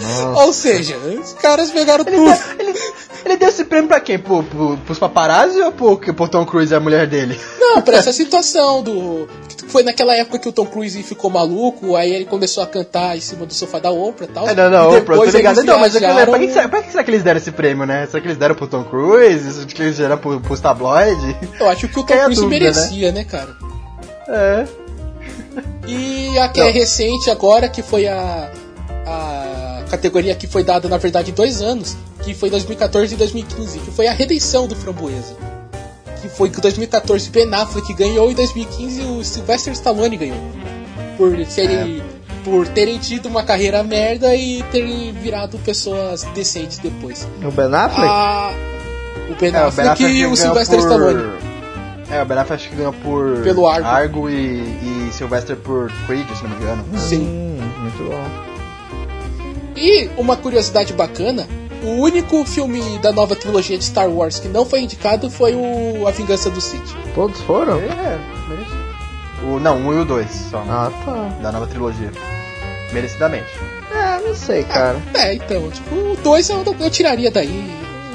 Nossa. 0.00 0.42
Ou 0.44 0.52
seja, 0.52 0.96
os 0.98 1.32
caras 1.34 1.70
pegaram 1.70 2.04
Ele, 2.06 2.16
tudo. 2.16 2.26
deu, 2.56 2.68
ele, 2.68 2.78
ele 3.24 3.36
deu 3.36 3.48
esse 3.48 3.64
prêmio 3.64 3.88
pra 3.88 4.00
quem? 4.00 4.18
Pro, 4.18 4.42
pro, 4.42 4.76
pros 4.78 4.98
paparazzi 4.98 5.60
ou 5.60 5.72
pro, 5.72 5.96
pro 5.98 6.28
Tom 6.28 6.44
Cruise 6.46 6.72
e 6.72 6.76
a 6.76 6.80
mulher 6.80 7.06
dele? 7.06 7.38
Não, 7.58 7.80
pra 7.82 7.96
essa 7.98 8.12
situação 8.12 8.82
do. 8.82 9.28
Foi 9.68 9.82
naquela 9.82 10.14
época 10.16 10.38
que 10.38 10.48
o 10.48 10.52
Tom 10.52 10.64
Cruise 10.64 11.02
ficou 11.02 11.30
maluco, 11.30 11.94
aí 11.94 12.10
ele 12.14 12.24
começou 12.24 12.62
a 12.62 12.66
cantar 12.66 13.16
em 13.16 13.20
cima 13.20 13.44
do 13.44 13.52
sofá 13.52 13.78
da 13.78 13.90
Oprah 13.90 14.24
e 14.26 14.28
tal. 14.32 14.48
É, 14.48 14.54
não, 14.54 14.70
não, 14.70 15.00
pronto, 15.04 15.30
tô 15.30 15.36
ligado. 15.36 15.62
Não, 15.62 15.78
mas 15.78 15.94
é 15.94 15.98
viajaram- 15.98 16.32
pra, 16.32 16.38
que, 16.38 16.48
será- 16.52 16.68
pra 16.68 16.82
que 16.82 16.90
será 16.90 17.04
que 17.04 17.10
eles 17.10 17.22
deram 17.22 17.38
esse 17.38 17.50
prêmio, 17.52 17.84
né? 17.86 18.06
Será 18.06 18.20
que 18.20 18.28
eles 18.28 18.38
deram 18.38 18.54
pro 18.54 18.66
Tom 18.66 18.84
Cruise? 18.84 19.52
Será 19.52 19.66
que 19.66 19.82
eles 19.82 19.98
deram 19.98 20.16
pro, 20.16 20.40
pros 20.40 20.60
tabloides? 20.60 21.36
Eu 21.60 21.68
acho 21.68 21.86
que 21.88 21.98
o 22.00 22.02
Tom 22.02 22.14
Cruise 22.16 22.40
dúvida, 22.40 22.64
merecia, 22.64 23.12
né, 23.12 23.24
cara? 23.24 23.54
É. 24.28 24.66
E 25.86 26.38
a 26.38 26.48
que 26.48 26.60
é 26.60 26.70
recente 26.70 27.30
agora, 27.30 27.68
que 27.68 27.82
foi 27.82 28.06
a, 28.06 28.50
a 29.06 29.67
categoria 29.88 30.34
que 30.34 30.46
foi 30.46 30.62
dada, 30.62 30.88
na 30.88 30.98
verdade, 30.98 31.32
dois 31.32 31.60
anos, 31.60 31.96
que 32.22 32.34
foi 32.34 32.50
2014 32.50 33.14
e 33.14 33.16
2015, 33.16 33.78
que 33.80 33.90
foi 33.90 34.06
a 34.06 34.12
redenção 34.12 34.66
do 34.68 34.76
Framboesa. 34.76 35.34
Que 36.20 36.28
foi 36.28 36.50
que 36.50 36.58
em 36.58 36.60
2014 36.60 37.30
Ben 37.30 37.52
Affleck 37.54 37.92
ganhou 37.94 38.28
e 38.28 38.32
em 38.32 38.34
2015 38.36 39.02
o 39.02 39.24
Sylvester 39.24 39.72
Stallone 39.72 40.16
ganhou. 40.16 40.38
Por 41.16 41.44
serem. 41.46 42.02
Por 42.44 42.66
terem 42.68 42.98
tido 42.98 43.26
uma 43.26 43.42
carreira 43.42 43.82
merda 43.82 44.34
e 44.34 44.62
terem 44.70 45.12
virado 45.12 45.58
pessoas 45.58 46.22
decentes 46.34 46.78
depois. 46.78 47.26
O 47.44 47.50
Ben 47.50 47.66
Affleck? 47.74 48.08
Ah, 48.10 48.52
o 49.30 49.34
Ben 49.34 49.54
É, 49.54 49.64
o 49.64 49.66
Affleck 49.66 49.74
Ben 49.74 49.92
Affleck 49.92 50.12
e 50.14 50.26
o 50.26 50.36
Sylvester 50.36 50.78
por- 50.78 50.84
Stallone. 50.88 51.32
É, 52.10 52.22
o 52.22 52.24
Ben 52.26 52.38
Affleck 52.38 52.62
acho 52.62 52.70
que 52.70 52.76
ganhou 52.76 52.92
por... 52.94 53.42
Pelo 53.42 53.66
Argo. 53.68 54.30
e, 54.30 54.60
e 54.62 55.10
Sylvester 55.12 55.56
por 55.56 55.92
Creed, 56.06 56.26
se 56.34 56.42
não 56.42 56.50
me 56.50 56.56
engano. 56.56 56.84
Sim. 56.96 57.20
Hum, 57.20 57.80
muito 57.82 58.04
bom. 58.04 58.47
E 59.78 60.10
uma 60.16 60.36
curiosidade 60.36 60.92
bacana, 60.92 61.46
o 61.82 62.00
único 62.02 62.44
filme 62.44 62.80
da 62.98 63.12
nova 63.12 63.36
trilogia 63.36 63.78
de 63.78 63.84
Star 63.84 64.08
Wars 64.10 64.38
que 64.40 64.48
não 64.48 64.64
foi 64.66 64.80
indicado 64.80 65.30
foi 65.30 65.54
o 65.54 66.06
A 66.06 66.10
Vingança 66.10 66.50
do 66.50 66.60
Sith. 66.60 66.94
Todos 67.14 67.40
foram? 67.42 67.78
É, 67.78 68.18
merecido. 68.48 68.88
O, 69.44 69.60
não, 69.60 69.76
um 69.78 69.92
e 69.92 70.00
o 70.00 70.04
dois, 70.04 70.30
só. 70.50 70.64
Ah, 70.68 70.90
tá. 71.04 71.28
Da 71.42 71.52
nova 71.52 71.66
trilogia. 71.68 72.10
Merecidamente. 72.92 73.46
É, 73.94 74.20
não 74.26 74.34
sei, 74.34 74.64
cara. 74.64 75.00
É, 75.14 75.34
então, 75.34 75.70
tipo, 75.70 75.94
o 75.94 76.16
2 76.16 76.50
eu, 76.50 76.64
eu 76.80 76.90
tiraria 76.90 77.30
daí, 77.30 77.70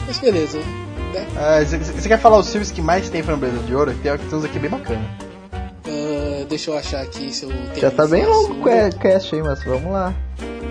mas 0.05 0.17
beleza. 0.19 0.59
né? 1.13 1.25
Ah, 1.37 1.63
Você 1.63 2.07
quer 2.07 2.19
falar 2.19 2.37
os 2.39 2.49
filmes 2.49 2.71
que 2.71 2.81
mais 2.81 3.09
tem 3.09 3.23
framboesa 3.23 3.57
de 3.59 3.73
ouro? 3.75 3.93
Tem 4.03 4.17
tem 4.17 4.37
uns 4.37 4.43
aqui 4.45 4.59
bem 4.59 4.69
bacana. 4.69 5.01
Ah, 5.87 6.45
deixa 6.49 6.71
eu 6.71 6.77
achar 6.77 7.01
aqui 7.01 7.31
se 7.33 7.43
eu 7.45 7.49
tenho. 7.49 7.79
Já 7.81 7.91
tá 7.91 8.05
bem 8.05 8.25
longo 8.25 8.53
o 8.53 8.99
cast 8.99 9.33
aí, 9.35 9.41
mas 9.41 9.63
vamos 9.63 9.91
lá. 9.91 10.13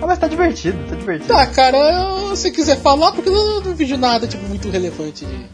Ah, 0.01 0.07
mas 0.07 0.19
tá 0.19 0.27
divertido, 0.27 0.77
tá 0.89 0.97
divertido. 0.97 1.29
Tá, 1.33 1.47
cara, 1.47 1.77
eu- 1.77 2.35
se 2.37 2.51
quiser 2.51 2.77
falar, 2.81 3.13
porque 3.13 3.29
eu 3.29 3.61
não 3.61 3.75
vejo 3.75 3.97
nada 3.97 4.27
tipo, 4.27 4.45
muito 4.49 4.69
relevante 4.69 5.25
de. 5.25 5.47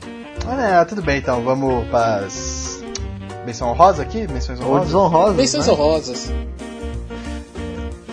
Ah, 0.47 0.81
é, 0.81 0.85
tudo 0.85 1.03
bem 1.03 1.19
então, 1.19 1.43
vamos 1.43 1.87
pras. 1.89 2.83
Menção 3.45 3.69
honrosa 3.71 4.03
aqui? 4.03 4.27
Menções 4.29 4.59
Ou 4.61 4.67
honrosas? 4.67 4.87
desonrosos, 4.87 5.37
Menções 5.37 5.67
né? 5.67 5.73
honrosas. 5.73 6.33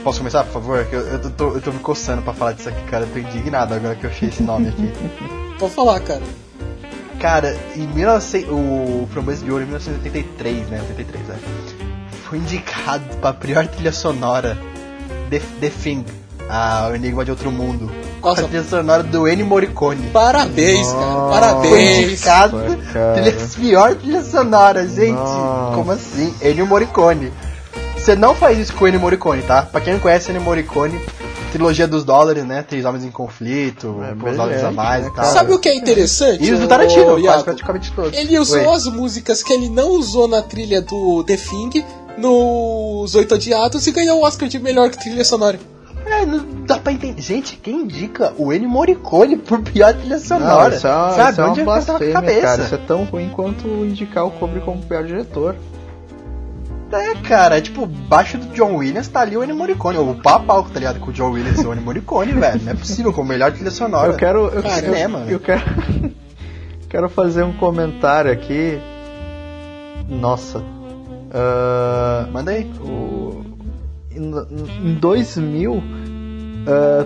Posso 0.03 0.19
começar, 0.19 0.43
por 0.43 0.53
favor? 0.53 0.87
Eu, 0.91 0.99
eu, 1.01 1.31
tô, 1.31 1.53
eu 1.55 1.61
tô 1.61 1.71
me 1.71 1.79
coçando 1.79 2.21
pra 2.21 2.31
falar 2.33 2.51
disso 2.53 2.69
aqui, 2.69 2.81
cara. 2.83 3.05
Eu 3.05 3.09
tô 3.11 3.19
indignado 3.19 3.73
agora 3.73 3.95
que 3.95 4.05
eu 4.05 4.09
achei 4.09 4.29
esse 4.29 4.43
nome 4.43 4.69
aqui. 4.69 4.91
Pode 5.57 5.73
falar, 5.73 5.99
cara. 6.01 6.21
Cara, 7.19 7.57
em 7.75 7.87
1900, 7.87 8.49
o 8.51 9.07
Framboesa 9.11 9.43
de 9.43 9.49
Ouro 9.51 9.63
em 9.63 9.67
1983, 9.67 10.67
né? 10.69 10.79
83, 10.81 11.29
é. 11.29 11.35
Foi 12.29 12.37
indicado 12.37 13.03
pra 13.19 13.33
pior 13.33 13.65
trilha 13.67 13.91
sonora 13.91 14.57
The, 15.29 15.39
The 15.61 15.69
Thing, 15.69 16.05
a 16.49 16.89
O 16.91 16.95
Enigma 16.95 17.23
de 17.25 17.31
Outro 17.31 17.51
Mundo. 17.51 17.91
Com 18.21 18.29
Nossa. 18.29 18.41
a 18.41 18.47
trilha 18.47 18.63
sonora 18.63 19.03
do 19.03 19.27
Ennio 19.27 19.45
Morricone. 19.45 20.09
Parabéns, 20.11 20.87
cara. 20.87 21.05
Nossa. 21.05 21.29
Foi 21.31 21.39
Parabéns. 21.39 21.99
indicado 22.11 22.57
cara. 22.93 23.13
trilha, 23.13 23.47
pior 23.55 23.95
trilha 23.95 24.23
sonora, 24.23 24.87
gente. 24.87 25.11
Nossa. 25.11 25.75
Como 25.75 25.91
assim? 25.91 26.33
Ennio 26.41 26.65
Morricone. 26.65 27.31
Você 27.97 28.15
não 28.15 28.35
faz 28.35 28.57
isso 28.59 28.73
com 28.73 28.85
o 28.85 28.87
Ennio 28.87 28.99
Morricone, 28.99 29.41
tá? 29.43 29.63
Pra 29.63 29.81
quem 29.81 29.93
não 29.93 29.99
conhece 29.99 30.29
Ennio 30.31 30.41
Morricone, 30.43 30.99
trilogia 31.51 31.87
dos 31.87 32.03
dólares, 32.03 32.43
né? 32.45 32.63
Três 32.67 32.85
Homens 32.85 33.03
em 33.03 33.09
Conflito, 33.11 33.99
É 34.03 34.13
Os 34.13 34.35
Dólares 34.37 34.63
a 34.63 34.67
brilhante, 34.67 34.75
Mais 34.75 35.03
né, 35.03 35.07
e 35.07 35.15
tal. 35.15 35.23
cara? 35.23 35.33
Sabe 35.33 35.53
o 35.53 35.59
que 35.59 35.69
é 35.69 35.75
interessante? 35.75 36.43
E 36.43 36.51
os 36.53 36.59
do 36.59 36.67
Tarantino, 36.67 37.19
quase 37.21 37.43
praticamente 37.43 37.91
todos. 37.93 38.17
Ele 38.17 38.37
usou 38.37 38.59
Oi. 38.59 38.75
as 38.75 38.85
músicas 38.85 39.41
que 39.41 39.51
ele 39.53 39.69
não 39.69 39.89
usou 39.91 40.27
na 40.27 40.41
trilha 40.41 40.81
do 40.81 41.23
The 41.23 41.37
Thing 41.37 41.83
nos 42.17 43.13
Oito 43.15 43.35
Odiados 43.35 43.85
e 43.87 43.91
ganhou 43.91 44.19
o 44.19 44.23
Oscar 44.25 44.47
de 44.47 44.59
melhor 44.59 44.89
trilha 44.91 45.23
sonora. 45.25 45.59
É, 46.05 46.23
não 46.25 46.45
dá 46.65 46.77
pra 46.77 46.93
entender. 46.93 47.21
Gente, 47.21 47.57
quem 47.57 47.81
indica 47.81 48.31
o 48.37 48.53
Ennio 48.53 48.69
Morricone 48.69 49.37
por 49.37 49.61
pior 49.61 49.93
trilha 49.93 50.17
Não, 50.17 50.23
sonora? 50.23 50.75
isso 50.75 50.85
é, 50.87 50.91
uma- 50.95 51.11
Sabe? 51.11 51.31
isso 51.31 51.41
é 51.41 51.45
Onde 51.45 51.61
uma 51.61 51.75
é 51.75 51.79
que 51.79 51.85
tá 51.85 51.91
blasfêmia, 51.93 52.13
cabeça? 52.13 52.41
cara. 52.41 52.63
Isso 52.63 52.75
é 52.75 52.77
tão 52.77 53.03
ruim 53.05 53.29
quanto 53.29 53.67
indicar 53.67 54.25
o 54.25 54.31
Kubrick 54.31 54.65
como 54.65 54.81
pior 54.83 55.03
diretor. 55.03 55.55
É, 56.91 57.15
cara, 57.27 57.57
é 57.57 57.61
tipo, 57.61 57.85
baixo 57.87 58.37
do 58.37 58.45
John 58.53 58.75
Williams 58.75 59.07
tá 59.07 59.21
ali 59.21 59.35
o 59.35 59.43
Ennio 59.43 59.55
Morricone. 59.55 59.97
O 59.97 60.13
pau 60.21 60.63
tá 60.63 60.79
ligado? 60.79 60.99
Com 60.99 61.09
o 61.09 61.13
John 61.13 61.31
Williams 61.31 61.59
e 61.59 61.65
o 61.65 61.71
Ennio 61.73 61.83
Morricone, 61.83 62.31
velho. 62.39 62.61
Não 62.63 62.71
é 62.71 62.75
possível, 62.75 63.11
como 63.11 63.27
melhor 63.27 63.51
trilha 63.51 63.71
sonora. 63.71 64.13
Eu 64.13 64.15
quero. 64.15 64.45
Eu, 64.45 64.61
Cara, 64.61 64.75
eu- 64.77 64.93
cinema, 64.93 65.25
eu, 65.27 65.39
quero. 65.39 65.63
quero 66.87 67.09
fazer 67.09 67.43
um 67.43 67.53
comentário 67.53 68.31
aqui. 68.31 68.79
Nossa. 70.07 70.63
Ah, 71.37 72.27
Manda 72.31 72.51
aí. 72.51 72.71
o, 72.79 73.43
em, 74.09 74.91
em 74.91 74.93
2000, 74.95 75.83
ah, 76.65 77.05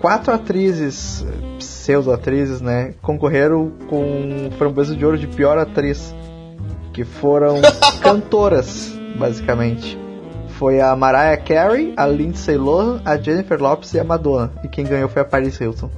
quatro 0.00 0.32
atrizes, 0.32 1.26
pseudo-atrizes, 1.58 2.60
né, 2.60 2.94
concorreram 3.02 3.72
com 3.88 4.46
o 4.46 4.50
Framboesa 4.52 4.94
de 4.94 5.04
Ouro 5.04 5.18
de 5.18 5.26
pior 5.26 5.58
atriz, 5.58 6.14
que 6.92 7.04
foram 7.04 7.60
cantoras, 8.00 8.92
basicamente. 9.18 9.98
Foi 10.50 10.80
a 10.80 10.94
Mariah 10.94 11.36
Carey, 11.36 11.94
a 11.96 12.06
Lindsay 12.06 12.56
Lohan, 12.56 13.00
a 13.04 13.16
Jennifer 13.16 13.60
Lopez 13.60 13.94
e 13.94 14.00
a 14.00 14.04
Madonna. 14.04 14.52
E 14.64 14.68
quem 14.68 14.84
ganhou 14.84 15.08
foi 15.08 15.22
a 15.22 15.24
Paris 15.24 15.60
Hilton. 15.60 15.90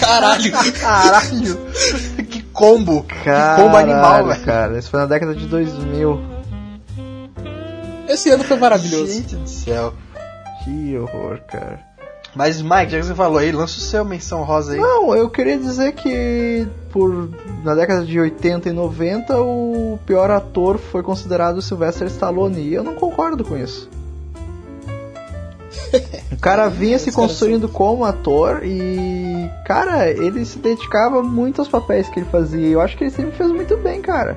Caralho! 0.00 0.52
Caralho! 0.80 1.58
Combo! 2.58 3.02
que 3.02 3.14
combo 3.14 3.24
Caralho, 3.24 3.76
animal, 3.76 4.26
velho. 4.26 4.44
cara. 4.44 4.78
Isso 4.78 4.90
foi 4.90 5.00
na 5.00 5.06
década 5.06 5.34
de 5.34 5.46
2000. 5.46 6.20
Esse 8.08 8.30
ano 8.30 8.42
foi 8.42 8.56
maravilhoso. 8.56 9.12
Gente 9.12 9.36
do 9.36 9.48
céu. 9.48 9.92
Que 10.64 10.96
horror, 10.98 11.40
cara. 11.46 11.86
Mas, 12.34 12.60
Mike, 12.60 12.90
já 12.90 12.98
que 12.98 13.06
você 13.06 13.14
falou 13.14 13.38
aí, 13.38 13.50
lança 13.50 13.78
o 13.78 13.80
seu 13.80 14.04
menção 14.04 14.42
rosa 14.42 14.74
aí. 14.74 14.78
Não, 14.78 15.14
eu 15.14 15.28
queria 15.30 15.56
dizer 15.58 15.92
que 15.92 16.68
por 16.90 17.30
na 17.64 17.74
década 17.74 18.04
de 18.04 18.20
80 18.20 18.68
e 18.68 18.72
90 18.72 19.40
o 19.40 19.98
pior 20.06 20.30
ator 20.30 20.78
foi 20.78 21.02
considerado 21.02 21.62
Sylvester 21.62 22.06
Stallone 22.06 22.60
e 22.60 22.74
eu 22.74 22.84
não 22.84 22.94
concordo 22.94 23.44
com 23.44 23.56
isso. 23.56 23.88
O 26.30 26.40
cara 26.40 26.68
vinha 26.68 26.98
se 27.00 27.10
construindo 27.10 27.68
como 27.68 28.04
ator 28.04 28.60
e, 28.62 29.27
cara, 29.64 30.08
ele 30.10 30.44
se 30.44 30.58
dedicava 30.58 31.22
muito 31.22 31.60
aos 31.60 31.68
papéis 31.68 32.08
que 32.08 32.20
ele 32.20 32.28
fazia. 32.30 32.68
Eu 32.68 32.80
acho 32.80 32.96
que 32.96 33.04
ele 33.04 33.10
sempre 33.10 33.32
fez 33.32 33.50
muito 33.50 33.76
bem, 33.76 34.00
cara. 34.00 34.36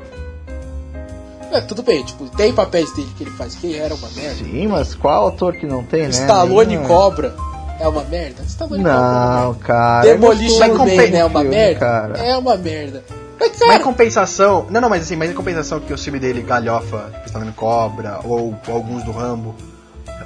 É, 1.52 1.60
tudo 1.60 1.84
bem, 1.84 2.04
tipo, 2.04 2.30
tem 2.30 2.54
papéis 2.54 2.94
dele 2.94 3.10
que 3.18 3.24
ele 3.26 3.32
faz 3.32 3.56
que 3.56 3.78
era 3.78 3.94
uma 3.94 4.10
merda. 4.16 4.36
Sim, 4.36 4.68
mas 4.68 4.96
qual 4.96 5.28
ator 5.28 5.54
que 5.54 5.66
não 5.66 5.84
tem, 5.84 6.04
né? 6.04 6.10
Stallone 6.10 6.78
Nenhum. 6.78 6.88
Cobra 6.88 7.36
é 7.82 7.88
uma 7.88 8.04
merda. 8.04 8.44
Stallone 8.44 8.84
Não, 8.84 9.54
Cobra. 9.54 9.68
cara. 9.68 10.08
é 10.08 10.14
Demolition 10.14 10.60
Man 10.60 10.66
é 10.66 11.26
uma 11.26 11.40
filme, 11.40 11.56
merda. 11.56 11.80
Cara. 11.80 12.18
É 12.20 12.38
uma 12.38 12.56
merda. 12.56 13.04
Mas, 13.40 13.50
Mas 13.50 13.60
cara, 13.60 13.76
em 13.76 13.82
compensação. 13.82 14.68
Não, 14.70 14.80
não, 14.80 14.90
mas 14.90 15.02
assim, 15.02 15.16
mas 15.16 15.32
em 15.32 15.34
compensação 15.34 15.80
que 15.80 15.92
o 15.92 15.98
filme 15.98 16.20
dele 16.20 16.44
galhofa, 16.44 17.12
Estado 17.26 17.52
Cobra, 17.54 18.20
ou 18.24 18.56
alguns 18.68 19.04
do 19.04 19.12
Rambo. 19.12 19.56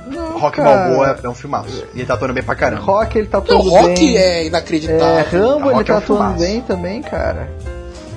Não, 0.07 0.37
Rock 0.39 0.57
cara. 0.57 0.87
Balboa 0.87 1.19
é 1.23 1.27
um 1.29 1.33
filmaço. 1.33 1.83
E 1.93 1.99
ele 1.99 2.05
tá 2.05 2.13
atuando 2.13 2.33
bem 2.33 2.43
pra 2.43 2.55
caramba. 2.55 2.81
Rock 2.83 3.17
ele 3.17 3.27
tá 3.27 3.39
o 3.39 3.41
atuando 3.41 3.69
Rock 3.69 3.95
bem. 3.95 4.17
é 4.17 4.21
É, 4.41 4.45
inacreditável. 4.47 5.25
Rambo 5.41 5.65
ele 5.67 5.73
Rock 5.77 5.81
é 5.81 5.83
tá 5.85 5.93
um 5.93 5.97
atuando 5.97 6.03
filmaço. 6.23 6.39
bem 6.43 6.61
também, 6.61 7.01
cara. 7.01 7.49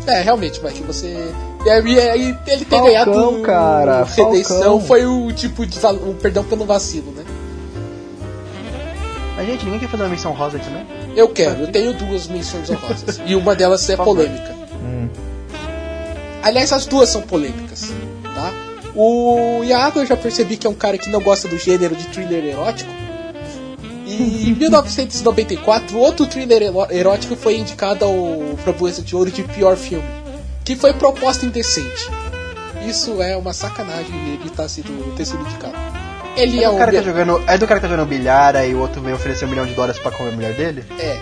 É, 0.06 0.20
realmente, 0.22 0.60
mas 0.62 0.78
você. 0.78 1.32
E 1.66 1.70
aí, 1.70 1.82
e 1.86 2.00
aí 2.00 2.38
ele 2.46 2.64
ter 2.64 2.76
Falcão, 2.76 2.84
ganhado 2.86 3.42
cara, 3.42 4.04
redenção 4.04 4.58
Falcão. 4.62 4.80
foi 4.80 5.04
o 5.04 5.30
tipo 5.32 5.66
de 5.66 5.78
val- 5.78 5.94
um 5.96 6.14
perdão 6.14 6.44
pelo 6.44 6.64
vacilo, 6.64 7.10
né? 7.12 7.24
Mas, 9.36 9.46
gente, 9.46 9.64
ninguém 9.64 9.80
quer 9.80 9.88
fazer 9.88 10.02
uma 10.04 10.08
menção 10.08 10.32
rosa 10.32 10.56
aí 10.56 10.62
também? 10.64 10.86
Eu 11.16 11.28
quero, 11.28 11.60
eu 11.62 11.66
tenho 11.72 11.92
duas 11.94 12.26
menções 12.26 12.70
honrosas. 12.70 13.20
e 13.26 13.34
uma 13.34 13.54
delas 13.54 13.88
é 13.90 13.96
polêmica. 13.96 14.54
Hum. 14.82 15.08
Aliás, 16.42 16.72
as 16.72 16.86
duas 16.86 17.08
são 17.08 17.22
polêmicas, 17.22 17.92
tá? 18.34 18.52
O 19.00 19.62
Iago 19.62 20.00
eu 20.00 20.06
já 20.06 20.16
percebi 20.16 20.56
que 20.56 20.66
é 20.66 20.70
um 20.70 20.74
cara 20.74 20.98
que 20.98 21.08
não 21.08 21.20
gosta 21.20 21.46
do 21.46 21.56
gênero 21.56 21.94
de 21.94 22.04
thriller 22.08 22.44
erótico. 22.44 22.90
E 24.04 24.50
em 24.50 24.54
1994, 24.54 25.96
outro 25.96 26.26
thriller 26.26 26.62
erótico 26.90 27.36
foi 27.36 27.58
indicado 27.58 28.04
ao 28.04 28.56
Framboesa 28.64 29.00
de 29.00 29.14
Ouro 29.14 29.30
de 29.30 29.44
pior 29.44 29.76
filme, 29.76 30.04
que 30.64 30.74
foi 30.74 30.92
Proposta 30.94 31.46
Indecente. 31.46 32.10
Isso 32.88 33.22
é 33.22 33.36
uma 33.36 33.52
sacanagem 33.52 34.12
ele 34.32 34.50
tá 34.50 34.68
sido, 34.68 35.14
ter 35.14 35.26
sido 35.26 35.42
indicado. 35.42 35.74
Ele 36.34 36.58
É, 36.58 36.64
é, 36.64 36.68
um. 36.68 36.76
cara 36.76 36.90
que 36.90 36.96
tá 36.96 37.02
jogando, 37.04 37.44
é 37.46 37.56
do 37.56 37.68
cara 37.68 37.78
que 37.78 37.86
tá 37.86 37.90
jogando 37.92 38.08
bilhar 38.08 38.68
e 38.68 38.74
o 38.74 38.80
outro 38.80 39.00
veio 39.00 39.14
oferecer 39.14 39.44
um 39.44 39.48
milhão 39.48 39.64
de 39.66 39.74
dólares 39.74 40.00
pra 40.00 40.10
comer 40.10 40.30
a 40.30 40.34
mulher 40.34 40.54
dele? 40.54 40.84
É. 40.98 41.16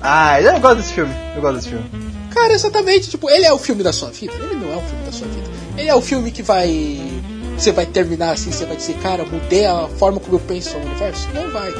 Ah, 0.00 0.40
eu 0.40 0.60
gosto 0.60 0.76
desse 0.76 0.92
filme. 0.92 1.12
Eu 1.34 1.42
gosto 1.42 1.56
desse 1.56 1.70
filme. 1.70 1.90
Cara, 2.30 2.52
exatamente, 2.52 3.10
tipo, 3.10 3.28
ele 3.28 3.46
é 3.46 3.52
o 3.52 3.58
filme 3.58 3.82
da 3.82 3.92
sua 3.92 4.10
vida? 4.10 4.34
Ele 4.34 4.54
não 4.54 4.72
é 4.72 4.76
o 4.76 4.80
filme 4.82 5.04
da 5.04 5.10
sua 5.10 5.26
vida. 5.26 5.57
Ele 5.78 5.88
é 5.88 5.94
o 5.94 6.00
filme 6.00 6.30
que 6.30 6.42
vai. 6.42 7.00
Você 7.56 7.72
vai 7.72 7.86
terminar 7.86 8.32
assim, 8.32 8.52
você 8.52 8.66
vai 8.66 8.76
dizer, 8.76 8.94
cara, 8.98 9.24
mudei 9.24 9.64
a 9.64 9.88
forma 9.88 10.20
como 10.20 10.36
eu 10.36 10.40
penso 10.40 10.78
no 10.78 10.86
universo? 10.86 11.28
Não 11.32 11.50
vai. 11.50 11.72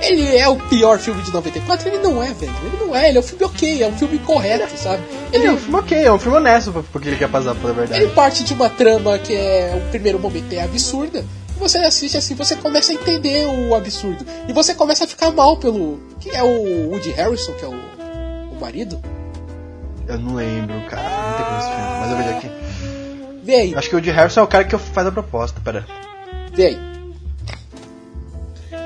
Ele 0.00 0.36
é 0.36 0.48
o 0.48 0.56
pior 0.56 0.98
filme 0.98 1.22
de 1.22 1.32
94? 1.32 1.88
Ele 1.88 1.98
não 1.98 2.22
é, 2.22 2.32
velho. 2.32 2.52
Ele 2.64 2.84
não 2.84 2.94
é, 2.94 3.08
ele 3.08 3.18
é 3.18 3.20
um 3.20 3.24
filme 3.24 3.44
ok, 3.44 3.82
é 3.82 3.86
um 3.86 3.98
filme 3.98 4.18
correto, 4.20 4.76
sabe? 4.76 5.02
Ele 5.32 5.46
é 5.46 5.52
um 5.52 5.58
filme 5.58 5.76
ok, 5.78 6.04
é 6.04 6.12
um 6.12 6.18
filme 6.18 6.38
honesto 6.38 6.84
porque 6.92 7.08
ele 7.08 7.16
quer 7.16 7.28
passar 7.28 7.54
pela 7.54 7.72
verdade. 7.72 8.00
ele 8.00 8.12
parte 8.12 8.44
de 8.44 8.54
uma 8.54 8.70
trama 8.70 9.18
que 9.18 9.34
é, 9.34 9.74
o 9.76 9.90
primeiro 9.90 10.18
momento 10.18 10.52
é 10.52 10.62
absurda. 10.62 11.24
Você 11.58 11.78
assiste 11.78 12.16
assim, 12.16 12.34
você 12.34 12.54
começa 12.54 12.92
a 12.92 12.94
entender 12.94 13.46
o 13.46 13.74
absurdo. 13.74 14.24
E 14.46 14.52
você 14.52 14.74
começa 14.74 15.04
a 15.04 15.08
ficar 15.08 15.32
mal 15.32 15.56
pelo. 15.56 16.00
Que 16.20 16.30
é 16.30 16.42
o 16.42 16.90
Woody 16.90 17.10
Harrison, 17.10 17.52
que 17.54 17.64
é 17.64 17.68
o, 17.68 17.72
o 18.52 18.60
marido? 18.60 19.00
Eu 20.06 20.18
não 20.18 20.34
lembro, 20.34 20.80
cara. 20.88 21.02
Não 21.02 21.36
tem 21.36 21.44
como 21.44 21.58
esse 21.58 21.68
filme, 21.68 21.98
mas 22.00 22.10
eu 22.10 22.16
vejo 22.16 22.30
aqui. 22.30 22.67
Vê 23.48 23.54
aí. 23.54 23.74
Acho 23.74 23.88
que 23.88 23.96
o 23.96 24.00
de 24.02 24.10
Harrison 24.10 24.40
é 24.40 24.42
o 24.42 24.46
cara 24.46 24.62
que 24.64 24.76
faz 24.76 25.06
a 25.06 25.10
proposta, 25.10 25.58
pera. 25.64 25.86
Vê 26.52 26.66
aí. 26.66 26.78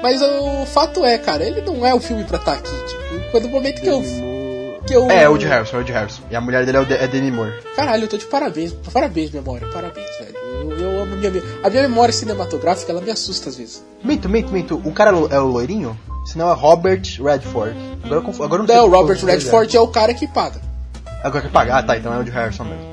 Mas 0.01 0.23
o 0.23 0.65
fato 0.67 1.05
é, 1.05 1.19
cara, 1.19 1.45
ele 1.45 1.63
não 1.63 1.85
é 1.85 1.93
o 1.93 1.99
filme 1.99 2.23
pra 2.23 2.39
estar 2.39 2.53
aqui. 2.53 2.71
Tipo, 2.71 3.31
quando 3.33 3.47
o 3.47 3.49
momento 3.49 3.81
que 3.81 3.89
eu. 3.89 4.01
Que 4.87 4.95
eu 4.95 5.11
É, 5.11 5.29
o 5.29 5.37
de 5.37 5.47
Harrison, 5.47 5.79
é 5.79 5.81
o 5.81 5.85
de 5.85 5.91
Harrison. 5.91 6.23
E 6.31 6.37
a 6.37 6.41
mulher 6.41 6.65
dele 6.65 6.77
é, 6.77 6.81
o 6.81 6.85
de, 6.85 6.95
é 6.95 7.09
Demi 7.09 7.33
Moore. 7.33 7.53
Caralho, 7.75 8.05
eu 8.05 8.09
tô 8.09 8.17
de 8.17 8.25
parabéns. 8.27 8.73
Parabéns, 8.93 9.33
memória. 9.33 9.67
Parabéns, 9.73 10.07
velho. 10.21 10.37
Eu, 10.37 10.79
eu 10.79 11.03
amo 11.03 11.15
a 11.15 11.17
minha. 11.17 11.43
A 11.65 11.69
minha 11.69 11.83
memória 11.83 12.13
cinematográfica, 12.15 12.93
ela 12.93 13.01
me 13.01 13.11
assusta 13.11 13.49
às 13.49 13.57
vezes. 13.57 13.85
Minto, 14.05 14.29
minto, 14.29 14.53
minto. 14.53 14.81
O 14.85 14.93
cara 14.93 15.11
é 15.11 15.15
o- 15.15 15.27
é 15.29 15.41
o 15.41 15.47
loirinho? 15.47 15.99
Senão 16.25 16.49
é 16.51 16.55
Robert 16.55 17.03
Redford. 17.21 17.77
Agora 18.05 18.21
eu, 18.25 18.45
agora 18.45 18.55
eu 18.55 18.59
não 18.59 18.67
sei 18.69 18.77
Não, 18.77 18.85
o 18.87 18.91
Robert 18.91 19.19
nome 19.21 19.33
Redford 19.33 19.77
é 19.77 19.81
o 19.81 19.89
cara 19.89 20.15
que 20.15 20.29
paga. 20.29 20.61
Agora 21.25 21.43
que 21.45 21.51
pagar, 21.53 21.79
ah, 21.79 21.83
tá, 21.83 21.97
então 21.97 22.15
é 22.15 22.19
o 22.19 22.25
de 22.25 22.31
Harrison 22.31 22.63
mesmo. 22.65 22.92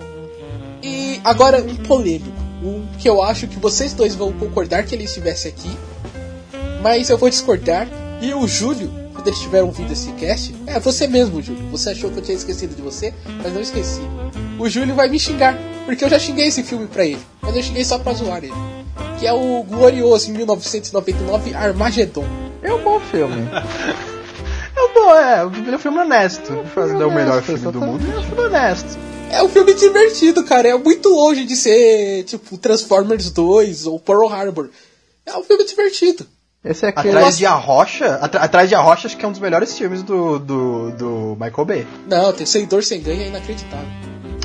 E 1.20 1.22
agora, 1.24 1.62
um 1.62 1.76
polêmico. 1.76 2.32
Um 2.64 2.86
que 2.98 3.10
eu 3.10 3.24
acho 3.24 3.48
que 3.48 3.58
vocês 3.58 3.94
dois 3.94 4.16
vão 4.16 4.34
concordar 4.34 4.84
que 4.84 4.94
ele 4.94 5.06
estivesse 5.06 5.48
aqui. 5.48 5.70
Mas 6.82 7.10
eu 7.10 7.18
vou 7.18 7.30
discordar. 7.30 7.88
E 8.22 8.34
o 8.34 8.48
Júlio, 8.48 8.92
quando 9.14 9.28
ele 9.28 9.36
estiver 9.36 9.64
ouvindo 9.64 9.92
esse 9.94 10.12
cast, 10.14 10.54
é 10.68 10.80
você 10.80 11.08
mesmo, 11.08 11.42
Júlio. 11.42 11.70
Você 11.72 11.92
achou 11.92 12.12
que 12.12 12.20
eu 12.20 12.24
tinha 12.24 12.36
esquecido 12.36 12.76
de 12.76 12.82
você, 12.82 13.14
mas 13.42 13.54
não 13.54 13.62
esqueci. 13.62 14.02
O 14.58 14.68
Júlio 14.70 14.94
vai 14.94 15.08
me 15.08 15.20
xingar, 15.20 15.58
porque 15.86 16.04
eu 16.04 16.10
já 16.10 16.20
xinguei 16.20 16.48
esse 16.48 16.64
filme 16.64 16.88
pra 16.88 17.06
ele. 17.06 17.22
Mas 17.42 17.56
eu 17.56 17.64
xinguei 17.64 17.86
só 17.86 17.98
pra 17.98 18.14
zoar 18.14 18.44
ele. 18.44 18.54
Que 19.18 19.26
é 19.26 19.34
o 19.34 19.64
glorioso 19.64 20.30
em 20.30 20.34
1999 20.34 21.54
Armageddon. 21.54 22.26
É 22.62 22.74
um 22.74 22.84
bom 22.84 23.00
filme. 23.00 23.48
É 24.76 24.82
um 24.82 24.94
bom, 24.94 25.16
é, 25.16 25.40
é 25.40 25.76
um 25.76 25.80
filme 25.80 25.98
honesto. 26.00 26.64
Fazer 26.74 27.04
o 27.04 27.12
melhor 27.12 27.42
filme 27.42 27.72
do 27.72 27.82
mundo, 27.82 28.06
é 28.14 28.20
um 28.20 28.24
filme 28.24 28.42
honesto. 28.42 29.09
É 29.32 29.44
um 29.44 29.50
filme 29.50 29.74
divertido, 29.74 30.44
cara. 30.44 30.68
É 30.70 30.78
muito 30.78 31.10
longe 31.10 31.46
de 31.46 31.56
ser, 31.56 32.24
tipo, 32.24 32.58
Transformers 32.58 33.30
2 33.32 33.86
ou 33.86 34.00
Pearl 34.00 34.28
Harbor. 34.28 34.70
É 35.26 35.36
um 35.38 35.44
filme 35.44 35.64
divertido. 35.66 36.26
Esse 36.64 36.86
é 36.86 36.90
aquele. 36.90 37.16
Atrás 37.16 37.38
de 37.38 37.46
A 37.46 37.54
Rocha, 37.54 38.16
atra- 38.16 38.42
Atrás 38.42 38.68
de 38.68 38.76
A 38.76 38.82
Rocha 38.82 39.08
acho 39.08 39.16
que 39.16 39.24
é 39.24 39.28
um 39.28 39.32
dos 39.32 39.40
melhores 39.40 39.78
filmes 39.78 40.04
do, 40.04 40.38
do, 40.40 40.92
do 40.92 41.38
Michael 41.40 41.66
Bay. 41.66 41.88
Não, 42.08 42.34
tem 42.34 42.46
Sem 42.46 42.66
Dor 42.66 42.84
Sem 42.84 43.02
Ganho 43.02 43.22
é 43.22 43.28
inacreditável. 43.28 43.88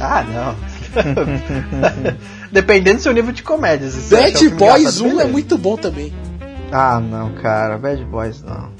Ah, 0.01 0.23
não. 0.23 0.55
Dependendo 2.52 2.97
do 2.98 3.02
seu 3.02 3.12
nível 3.12 3.32
de 3.32 3.43
comédia. 3.43 3.90
você 3.90 4.15
Bad 4.15 4.47
um 4.47 4.51
Boys 4.56 5.01
engraçado, 5.01 5.16
1 5.16 5.20
é 5.20 5.24
muito 5.24 5.59
bom 5.59 5.77
também. 5.77 6.12
Ah, 6.70 7.01
não, 7.01 7.32
cara. 7.35 7.78
Bad 7.78 8.05
Boys 8.05 8.43
não. 8.43 8.70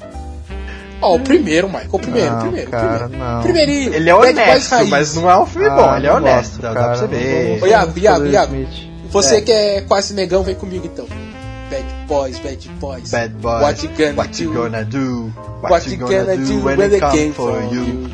Ó, 1.01 1.15
o 1.15 1.19
primeiro, 1.19 1.67
Michael. 1.67 1.89
O 1.91 1.99
primeiro, 1.99 2.31
Não, 2.31 2.39
primeiro. 2.41 2.71
cara, 2.71 3.07
primeiro. 3.09 3.23
não. 3.33 3.41
Primeirinho. 3.41 3.93
Ele 3.93 4.09
é 4.09 4.15
honesto, 4.15 4.87
mas 4.87 5.15
não 5.15 5.29
é 5.29 5.37
um 5.37 5.45
filme 5.45 5.67
Ah, 5.67 5.75
bom, 5.75 5.95
ele 5.97 6.07
é 6.07 6.13
honesto, 6.13 6.49
gosto, 6.51 6.61
dá, 6.61 6.73
cara, 6.73 6.79
dá 6.81 6.87
pra 6.87 6.95
você 6.97 7.07
ver. 7.07 7.63
Ô, 7.63 7.67
Iago, 7.67 7.99
Iago, 7.99 8.25
Iago. 8.25 8.67
Você 9.11 9.35
É. 9.35 9.41
que 9.41 9.51
é 9.51 9.81
quase 9.81 10.13
negão, 10.13 10.43
vem 10.43 10.55
comigo 10.55 10.85
então. 10.85 11.05
Bad 11.69 11.85
Boys, 12.07 12.39
Bad 12.39 12.69
Boys. 12.79 13.11
Bad 13.11 13.33
Boys, 13.35 13.61
What 13.61 13.85
you 13.85 13.91
gonna 13.97 14.13
what 14.15 14.43
you 14.43 14.51
do? 14.51 14.59
gonna 14.61 14.83
do? 14.85 15.33
What 15.63 15.89
you 15.89 15.97
gonna 15.97 16.37
do 16.37 16.63
when 16.63 16.77
they 16.89 16.99
came 16.99 17.33
for 17.33 17.61
you? 17.73 18.09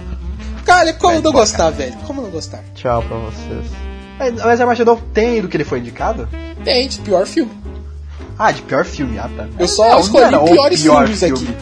Cara, 0.66 0.94
como 0.94 1.14
Bad 1.16 1.24
não 1.26 1.32
Boy, 1.32 1.42
gostar, 1.42 1.70
velho? 1.70 1.94
Como 2.08 2.22
não 2.22 2.30
gostar? 2.30 2.64
Tchau 2.76 3.04
pra 3.04 3.18
vocês. 3.18 3.66
Mas, 4.20 4.34
mas 4.36 4.62
Armageddon 4.62 4.98
tem 5.14 5.42
do 5.42 5.48
que 5.48 5.58
ele 5.58 5.64
foi 5.64 5.80
indicado? 5.80 6.28
Tem, 6.64 6.88
de 6.88 7.00
pior 7.00 7.26
filme. 7.26 7.52
Ah, 8.38 8.52
de 8.52 8.62
pior 8.62 8.86
filme, 8.86 9.18
ah 9.20 9.30
tá. 9.36 9.48
Eu 9.60 9.68
só 9.68 9.90
Não, 9.90 10.00
escolhi 10.00 10.32
não 10.32 10.44
o 10.46 10.50
piores 10.52 10.82
pior 10.82 11.08
filmes 11.08 11.20
filme 11.20 11.50
aqui. 11.50 11.58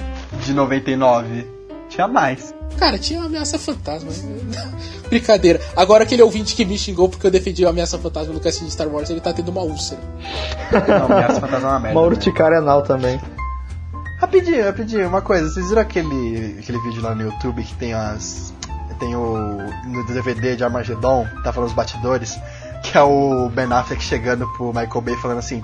De 0.50 0.56
99. 0.56 1.46
Tinha 1.90 2.08
mais. 2.08 2.56
Cara, 2.80 2.98
tinha 2.98 3.20
uma 3.20 3.28
ameaça 3.28 3.60
fantasma. 3.60 4.10
Brincadeira. 5.08 5.62
Agora 5.76 6.04
aquele 6.04 6.24
ouvinte 6.24 6.56
que 6.56 6.66
me 6.66 6.76
xingou 6.76 7.08
porque 7.08 7.28
eu 7.28 7.30
defendi 7.30 7.64
a 7.68 7.70
ameaça 7.70 8.00
fantasma 8.00 8.34
no 8.34 8.40
casting 8.40 8.66
de 8.66 8.72
Star 8.72 8.88
Wars, 8.88 9.12
ele 9.12 9.22
tá 9.22 9.32
tendo 9.32 9.50
uma 9.50 9.62
úlcera. 9.62 10.02
Não, 10.72 11.06
Ameaça 11.06 11.40
Fantasma 11.40 11.68
é 11.68 11.72
uma 11.72 11.80
merda. 11.80 12.00
Uma 12.00 12.08
né? 12.08 12.16
urticária 12.16 12.58
anal 12.58 12.82
também. 12.82 13.22
Rapidinho, 14.20 14.66
rapidinho, 14.66 15.08
uma 15.08 15.22
coisa, 15.22 15.48
vocês 15.50 15.70
viram 15.70 15.84
aquele, 15.84 16.58
aquele 16.60 16.80
vídeo 16.80 17.04
lá 17.04 17.14
no 17.14 17.22
YouTube 17.22 17.62
que 17.62 17.76
tem 17.76 17.94
as. 17.94 18.52
Tem 19.00 19.16
o. 19.16 19.58
No 19.86 20.08
DVD 20.08 20.56
de 20.56 20.64
Armageddon, 20.64 21.28
tá 21.44 21.54
falando 21.54 21.70
os 21.70 21.76
batidores, 21.76 22.40
que 22.82 22.98
é 22.98 23.04
o 23.04 23.50
Ben 23.50 23.72
Affleck 23.72 24.02
chegando 24.02 24.48
pro 24.54 24.74
Michael 24.74 25.02
Bay 25.02 25.16
falando 25.18 25.38
assim. 25.38 25.62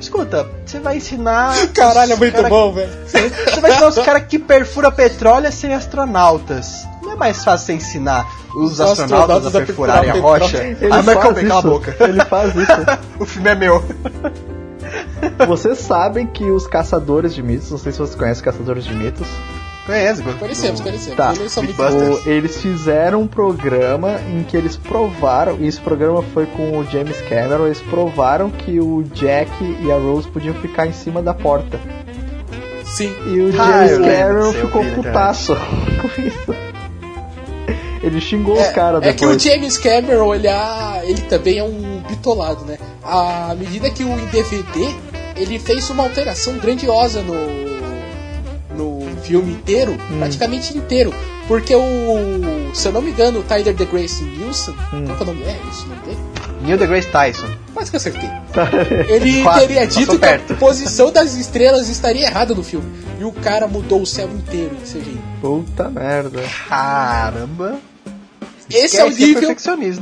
Escuta, 0.00 0.46
você 0.64 0.78
vai 0.78 0.96
ensinar. 0.96 1.54
Caralho, 1.74 2.12
é 2.12 2.16
muito 2.16 2.34
cara- 2.34 2.48
bom, 2.48 2.72
velho. 2.72 2.90
Você 3.06 3.60
vai 3.60 3.70
ensinar 3.72 3.88
os 3.88 3.98
caras 3.98 4.24
que 4.26 4.38
perfura 4.38 4.90
petróleo 4.90 5.48
a 5.48 5.50
serem 5.50 5.76
astronautas. 5.76 6.86
Não 7.02 7.12
é 7.12 7.16
mais 7.16 7.44
fácil 7.44 7.66
você 7.66 7.72
ensinar 7.74 8.26
os, 8.54 8.72
Os 8.72 8.80
astronautas, 8.80 9.46
astronautas 9.46 9.46
a 9.46 9.58
a 9.58 9.66
perfurarem 9.66 10.10
a 10.10 10.12
perfurar 10.12 10.40
rocha? 10.40 10.56
Ele 10.58 10.76
Aí 10.80 10.90
o 10.90 10.96
Michael 10.98 11.20
faz 11.22 11.34
Bay, 11.34 11.46
cala 11.46 11.58
a 11.58 11.62
boca. 11.62 11.96
Ele 12.00 12.24
faz 12.24 12.56
isso. 12.56 12.72
o 13.20 13.24
filme 13.24 13.48
é 13.50 13.54
meu. 13.54 13.84
Vocês 15.46 15.78
sabem 15.78 16.26
que 16.26 16.50
os 16.50 16.66
caçadores 16.66 17.34
de 17.34 17.42
mitos, 17.42 17.70
não 17.70 17.78
sei 17.78 17.92
se 17.92 17.98
vocês 17.98 18.14
conhecem 18.16 18.44
caçadores 18.44 18.84
de 18.84 18.94
mitos, 18.94 19.26
Conhece, 19.86 20.22
Conhecemos, 20.22 20.80
conhecemos. 20.80 21.16
Tá. 21.16 21.32
Eles 21.32 21.56
o- 21.56 22.28
eles 22.28 22.60
fizeram 22.60 23.22
um 23.22 23.26
programa 23.28 24.20
em 24.32 24.42
que 24.42 24.56
eles 24.56 24.76
provaram, 24.76 25.56
e 25.60 25.66
esse 25.68 25.80
programa 25.80 26.22
foi 26.34 26.44
com 26.46 26.76
o 26.78 26.84
James 26.84 27.20
Cameron, 27.28 27.66
eles 27.66 27.80
provaram 27.82 28.50
que 28.50 28.80
o 28.80 29.04
Jack 29.14 29.50
e 29.80 29.90
a 29.92 29.94
Rose 29.96 30.26
podiam 30.28 30.54
ficar 30.56 30.86
em 30.88 30.92
cima 30.92 31.22
da 31.22 31.32
porta. 31.32 31.78
Sim. 32.84 33.14
E 33.26 33.40
o 33.40 33.48
Ah, 33.60 33.86
James 33.86 33.98
Cameron 33.98 34.52
ficou 34.52 34.84
putaço 34.86 35.54
com 36.02 36.20
isso. 36.20 36.54
Ele 38.02 38.20
xingou 38.20 38.56
É, 38.56 38.62
os 38.62 38.68
caras 38.74 39.02
é 39.02 39.12
que 39.12 39.24
o 39.24 39.28
depois. 39.30 39.42
James 39.42 39.78
Cameron, 39.78 40.34
ele, 40.34 40.48
ah, 40.48 41.00
ele 41.04 41.20
também 41.22 41.58
é 41.58 41.64
um 41.64 42.02
bitolado, 42.08 42.64
né? 42.64 42.76
À 43.02 43.54
medida 43.58 43.88
que 43.90 44.04
o 44.04 44.08
em 44.08 44.26
DVD, 44.26 44.94
ele 45.36 45.58
fez 45.58 45.88
uma 45.90 46.04
alteração 46.04 46.56
grandiosa 46.58 47.22
no 47.22 47.65
filme 49.16 49.52
inteiro, 49.52 49.92
Hum. 49.92 50.18
praticamente 50.18 50.76
inteiro. 50.76 51.12
Porque 51.48 51.74
o, 51.74 52.74
se 52.74 52.88
eu 52.88 52.92
não 52.92 53.00
me 53.00 53.10
engano, 53.10 53.40
o 53.40 53.42
Tyler 53.42 53.74
The 53.74 53.84
Grace 53.84 54.22
Wilson, 54.24 54.74
Hum. 54.92 55.04
qual 55.06 55.16
que 55.16 55.22
é 55.22 55.26
o 55.26 55.26
nome? 55.26 55.42
É 55.44 55.60
isso 55.70 55.84
o 55.84 55.88
nome 55.88 56.00
dele? 56.02 56.18
Neil 56.62 56.78
deGrasse 56.78 57.08
Tyson. 57.08 57.46
Quase 57.72 57.90
que 57.90 57.96
acertei. 57.96 58.30
Ele 59.08 59.42
Quase, 59.44 59.60
teria 59.60 59.86
dito 59.86 60.18
que 60.18 60.24
a 60.24 60.38
posição 60.58 61.12
das 61.12 61.34
estrelas 61.34 61.88
estaria 61.88 62.26
errada 62.26 62.54
no 62.54 62.64
filme. 62.64 62.86
E 63.20 63.24
o 63.24 63.30
cara 63.32 63.68
mudou 63.68 64.02
o 64.02 64.06
céu 64.06 64.28
inteiro 64.28 64.74
em 64.74 64.84
CGI. 64.84 65.20
Puta 65.40 65.88
merda. 65.88 66.42
Caramba. 66.68 67.78
Esse 68.68 68.98
é 68.98 69.04
o 69.04 69.08
é 69.08 69.10
nível. 69.10 69.56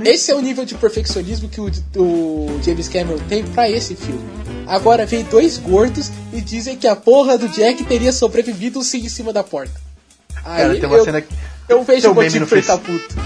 Esse 0.04 0.30
é 0.30 0.34
o 0.34 0.40
nível 0.40 0.64
de 0.64 0.74
perfeccionismo 0.74 1.48
que 1.48 1.60
o, 1.60 1.70
o 1.96 2.60
James 2.64 2.88
Cameron 2.88 3.18
tem 3.28 3.44
pra 3.44 3.68
esse 3.68 3.94
filme. 3.94 4.22
Agora 4.66 5.06
vem 5.06 5.24
dois 5.24 5.58
gordos 5.58 6.10
e 6.32 6.40
dizem 6.40 6.76
que 6.76 6.86
a 6.86 6.96
porra 6.96 7.36
do 7.36 7.48
Jack 7.48 7.84
teria 7.84 8.12
sobrevivido 8.12 8.82
sim 8.82 9.04
em 9.04 9.08
cima 9.08 9.32
da 9.32 9.42
porta. 9.42 9.74
Aí 10.44 10.62
Cara, 10.62 10.74
tem 10.74 10.86
uma 10.86 10.96
eu, 10.96 11.04
cena 11.04 11.20
que. 11.20 11.34
eu 11.68 11.82
vejo 11.82 12.10
o 12.10 12.14
meme 12.14 12.24
motivo 12.24 12.40
no 12.40 12.46
pra 12.46 12.58
ele 12.58 12.66
tá 12.66 12.78
puto. 12.78 13.16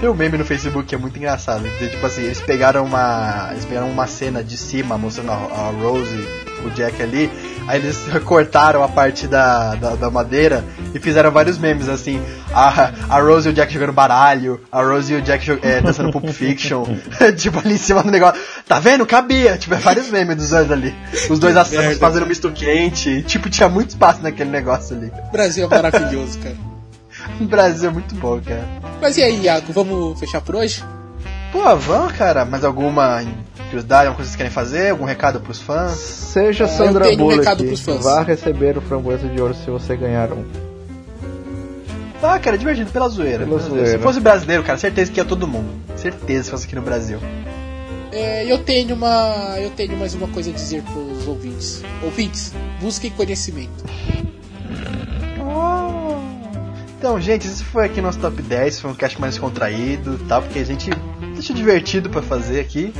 Tem 0.00 0.08
um 0.08 0.14
meme 0.14 0.36
no 0.36 0.44
Facebook 0.44 0.88
que 0.88 0.94
é 0.94 0.98
muito 0.98 1.16
engraçado. 1.16 1.64
tipo 1.78 2.04
assim, 2.04 2.22
eles 2.22 2.40
pegaram 2.40 2.84
uma. 2.84 3.50
Eles 3.52 3.64
pegaram 3.64 3.90
uma 3.90 4.06
cena 4.06 4.42
de 4.42 4.56
cima 4.56 4.98
mostrando 4.98 5.30
a, 5.30 5.34
a 5.34 5.70
Rose, 5.70 6.28
o 6.64 6.70
Jack 6.70 7.02
ali. 7.02 7.30
Aí 7.66 7.80
eles 7.80 8.06
recortaram 8.10 8.82
a 8.82 8.88
parte 8.88 9.26
da, 9.26 9.74
da, 9.74 9.90
da 9.94 10.10
madeira 10.10 10.64
e 10.94 10.98
fizeram 10.98 11.30
vários 11.30 11.58
memes 11.58 11.88
assim. 11.88 12.20
A, 12.52 12.92
a 13.08 13.20
Rose 13.20 13.48
e 13.48 13.52
o 13.52 13.54
Jack 13.54 13.72
jogando 13.72 13.92
baralho, 13.92 14.60
a 14.70 14.82
Rose 14.82 15.12
e 15.12 15.16
o 15.16 15.22
Jack 15.22 15.58
é, 15.62 15.80
dançando 15.80 16.10
Pulp 16.10 16.28
Fiction. 16.28 16.84
tipo 17.36 17.58
ali 17.58 17.74
em 17.74 17.78
cima 17.78 18.02
do 18.02 18.10
negócio. 18.10 18.40
Tá 18.66 18.78
vendo? 18.78 19.06
Cabia. 19.06 19.56
Tipo, 19.56 19.74
é 19.74 19.78
vários 19.78 20.10
memes 20.10 20.36
dos 20.36 20.50
dois 20.50 20.70
ali. 20.70 20.94
Os 21.30 21.38
dois 21.38 21.56
assassinos 21.56 21.84
merda. 21.84 22.00
fazendo 22.00 22.26
misto 22.26 22.50
quente. 22.50 23.22
Tipo, 23.22 23.48
tinha 23.50 23.68
muito 23.68 23.90
espaço 23.90 24.22
naquele 24.22 24.50
negócio 24.50 24.96
ali. 24.96 25.12
O 25.28 25.32
Brasil 25.32 25.66
é 25.66 25.68
maravilhoso, 25.68 26.38
cara. 26.38 26.56
O 27.40 27.44
Brasil 27.44 27.90
é 27.90 27.92
muito 27.92 28.14
bom, 28.16 28.40
cara. 28.40 28.66
Mas 29.00 29.16
e 29.16 29.22
aí, 29.22 29.42
Iago, 29.42 29.72
vamos 29.72 30.18
fechar 30.18 30.40
por 30.40 30.56
hoje? 30.56 30.82
Pô, 31.52 31.76
vamos, 31.76 32.12
cara. 32.12 32.46
Mais 32.46 32.64
alguma 32.64 33.22
curiosidade, 33.66 34.06
alguma 34.06 34.16
coisa 34.16 34.30
que 34.30 34.36
vocês 34.36 34.36
querem 34.36 34.50
fazer? 34.50 34.90
Algum 34.90 35.04
recado 35.04 35.38
pros 35.40 35.60
fãs? 35.60 35.92
Seja 35.98 36.64
eu 36.64 36.68
Sandra 36.68 37.08
um 37.08 37.16
Bullock, 37.16 37.38
recado 37.40 37.64
pros 37.64 37.80
fãs. 37.80 38.02
vá 38.02 38.22
receber 38.22 38.78
o 38.78 38.80
framboesa 38.80 39.28
de 39.28 39.40
ouro 39.40 39.54
se 39.54 39.70
você 39.70 39.94
ganhar 39.94 40.32
um. 40.32 40.44
Ah, 42.22 42.38
cara, 42.38 42.56
divertido, 42.56 42.90
pela 42.90 43.08
zoeira. 43.08 43.44
Pela 43.44 43.58
zoeira. 43.58 43.86
Se 43.86 43.98
fosse 43.98 44.18
brasileiro, 44.18 44.62
cara, 44.62 44.78
certeza 44.78 45.12
que 45.12 45.20
ia 45.20 45.24
todo 45.24 45.46
mundo. 45.46 45.68
Certeza 45.96 46.44
se 46.44 46.50
fosse 46.50 46.66
aqui 46.66 46.74
no 46.74 46.82
Brasil. 46.82 47.18
É, 48.12 48.50
eu 48.50 48.58
tenho 48.58 48.94
uma. 48.94 49.56
Eu 49.58 49.70
tenho 49.70 49.96
mais 49.96 50.14
uma 50.14 50.28
coisa 50.28 50.50
a 50.50 50.52
dizer 50.52 50.82
pros 50.82 51.26
ouvintes. 51.26 51.82
Ouvintes, 52.02 52.54
busquem 52.80 53.10
conhecimento. 53.10 53.84
Então, 56.98 57.20
gente, 57.20 57.48
esse 57.48 57.64
foi 57.64 57.86
aqui 57.86 58.00
nosso 58.00 58.20
top 58.20 58.40
10. 58.40 58.80
Foi 58.80 58.90
um 58.92 58.94
cast 58.94 59.20
mais 59.20 59.36
contraído, 59.36 60.18
tá? 60.28 60.40
Porque 60.40 60.60
a 60.60 60.64
gente 60.64 60.88
deixa 61.42 61.52
divertido 61.52 62.08
pra 62.08 62.22
fazer 62.22 62.60
aqui. 62.60 62.94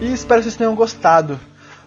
E 0.00 0.12
espero 0.12 0.40
que 0.40 0.44
vocês 0.44 0.56
tenham 0.56 0.74
gostado. 0.74 1.38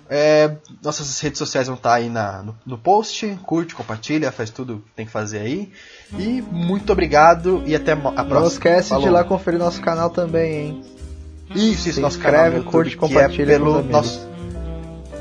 É, 0.08 0.58
nossas 0.84 1.20
redes 1.20 1.40
sociais 1.40 1.66
vão 1.66 1.76
estar 1.76 1.96
aí 1.96 2.10
na, 2.10 2.44
no, 2.44 2.56
no 2.64 2.78
post. 2.78 3.28
Curte, 3.44 3.74
compartilha, 3.74 4.32
faz 4.32 4.52
tudo 4.52 4.84
que 4.86 4.94
tem 4.96 5.06
que 5.08 5.12
fazer 5.12 5.40
aí. 5.40 5.72
E 6.18 6.44
muito 6.52 6.94
obrigado 6.94 7.64
e 7.66 7.76
até 7.76 7.94
a 7.94 7.96
próxima. 7.98 8.40
Não 8.40 8.48
esquece 8.48 8.84
de 8.84 8.90
Falou. 8.90 9.08
ir 9.08 9.10
lá 9.10 9.24
conferir 9.24 9.60
nosso 9.60 9.82
canal 9.82 10.12
também, 10.12 10.54
hein? 10.54 10.84
Isso, 11.50 11.90
isso, 11.90 11.94
Se 11.94 12.00
nosso 12.00 12.18
inscreve, 12.18 12.38
canal 12.38 12.50
no 12.52 12.58
YouTube, 12.58 12.72
curte, 12.72 12.92
que 12.92 12.98
compartilha 12.98 13.54
é 13.54 13.58
pelo 13.58 13.84
nosso 13.84 14.35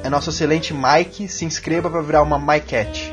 é 0.05 0.11
nosso 0.11 0.29
excelente 0.29 0.75
Mike, 0.75 1.27
se 1.29 1.47
inscreva 1.47 1.89
pra 1.89 2.03
virar 2.03 2.23
uma 2.23 2.39
MyCat. 2.39 3.11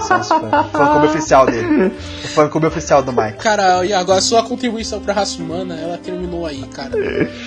Esse 0.00 0.12
é 0.12 0.14
o 0.14 0.18
nosso 0.18 0.40
fã, 0.40 0.64
fã 0.72 0.86
clube 0.90 1.06
oficial 1.06 1.46
dele. 1.46 1.92
O 2.24 2.28
fã 2.28 2.48
clube 2.48 2.66
oficial 2.66 3.04
do 3.04 3.12
Mike. 3.12 3.38
Cara, 3.38 3.84
Iago, 3.86 4.10
a 4.10 4.20
sua 4.20 4.42
contribuição 4.42 5.00
pra 5.00 5.14
raça 5.14 5.40
humana, 5.40 5.78
ela 5.80 5.96
terminou 5.96 6.44
aí, 6.44 6.64
cara. 6.66 6.90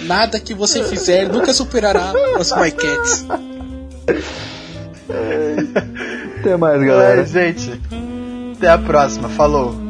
Nada 0.04 0.40
que 0.40 0.54
você 0.54 0.86
fizer 0.86 1.28
nunca 1.28 1.54
superará 1.54 2.14
os 2.40 2.50
My 2.54 2.72
Cats. 2.72 3.26
Até 6.40 6.56
mais, 6.56 6.82
galera. 6.82 7.22
É, 7.22 7.26
gente. 7.26 7.82
Até 8.56 8.70
a 8.70 8.78
próxima. 8.78 9.28
Falou. 9.28 9.87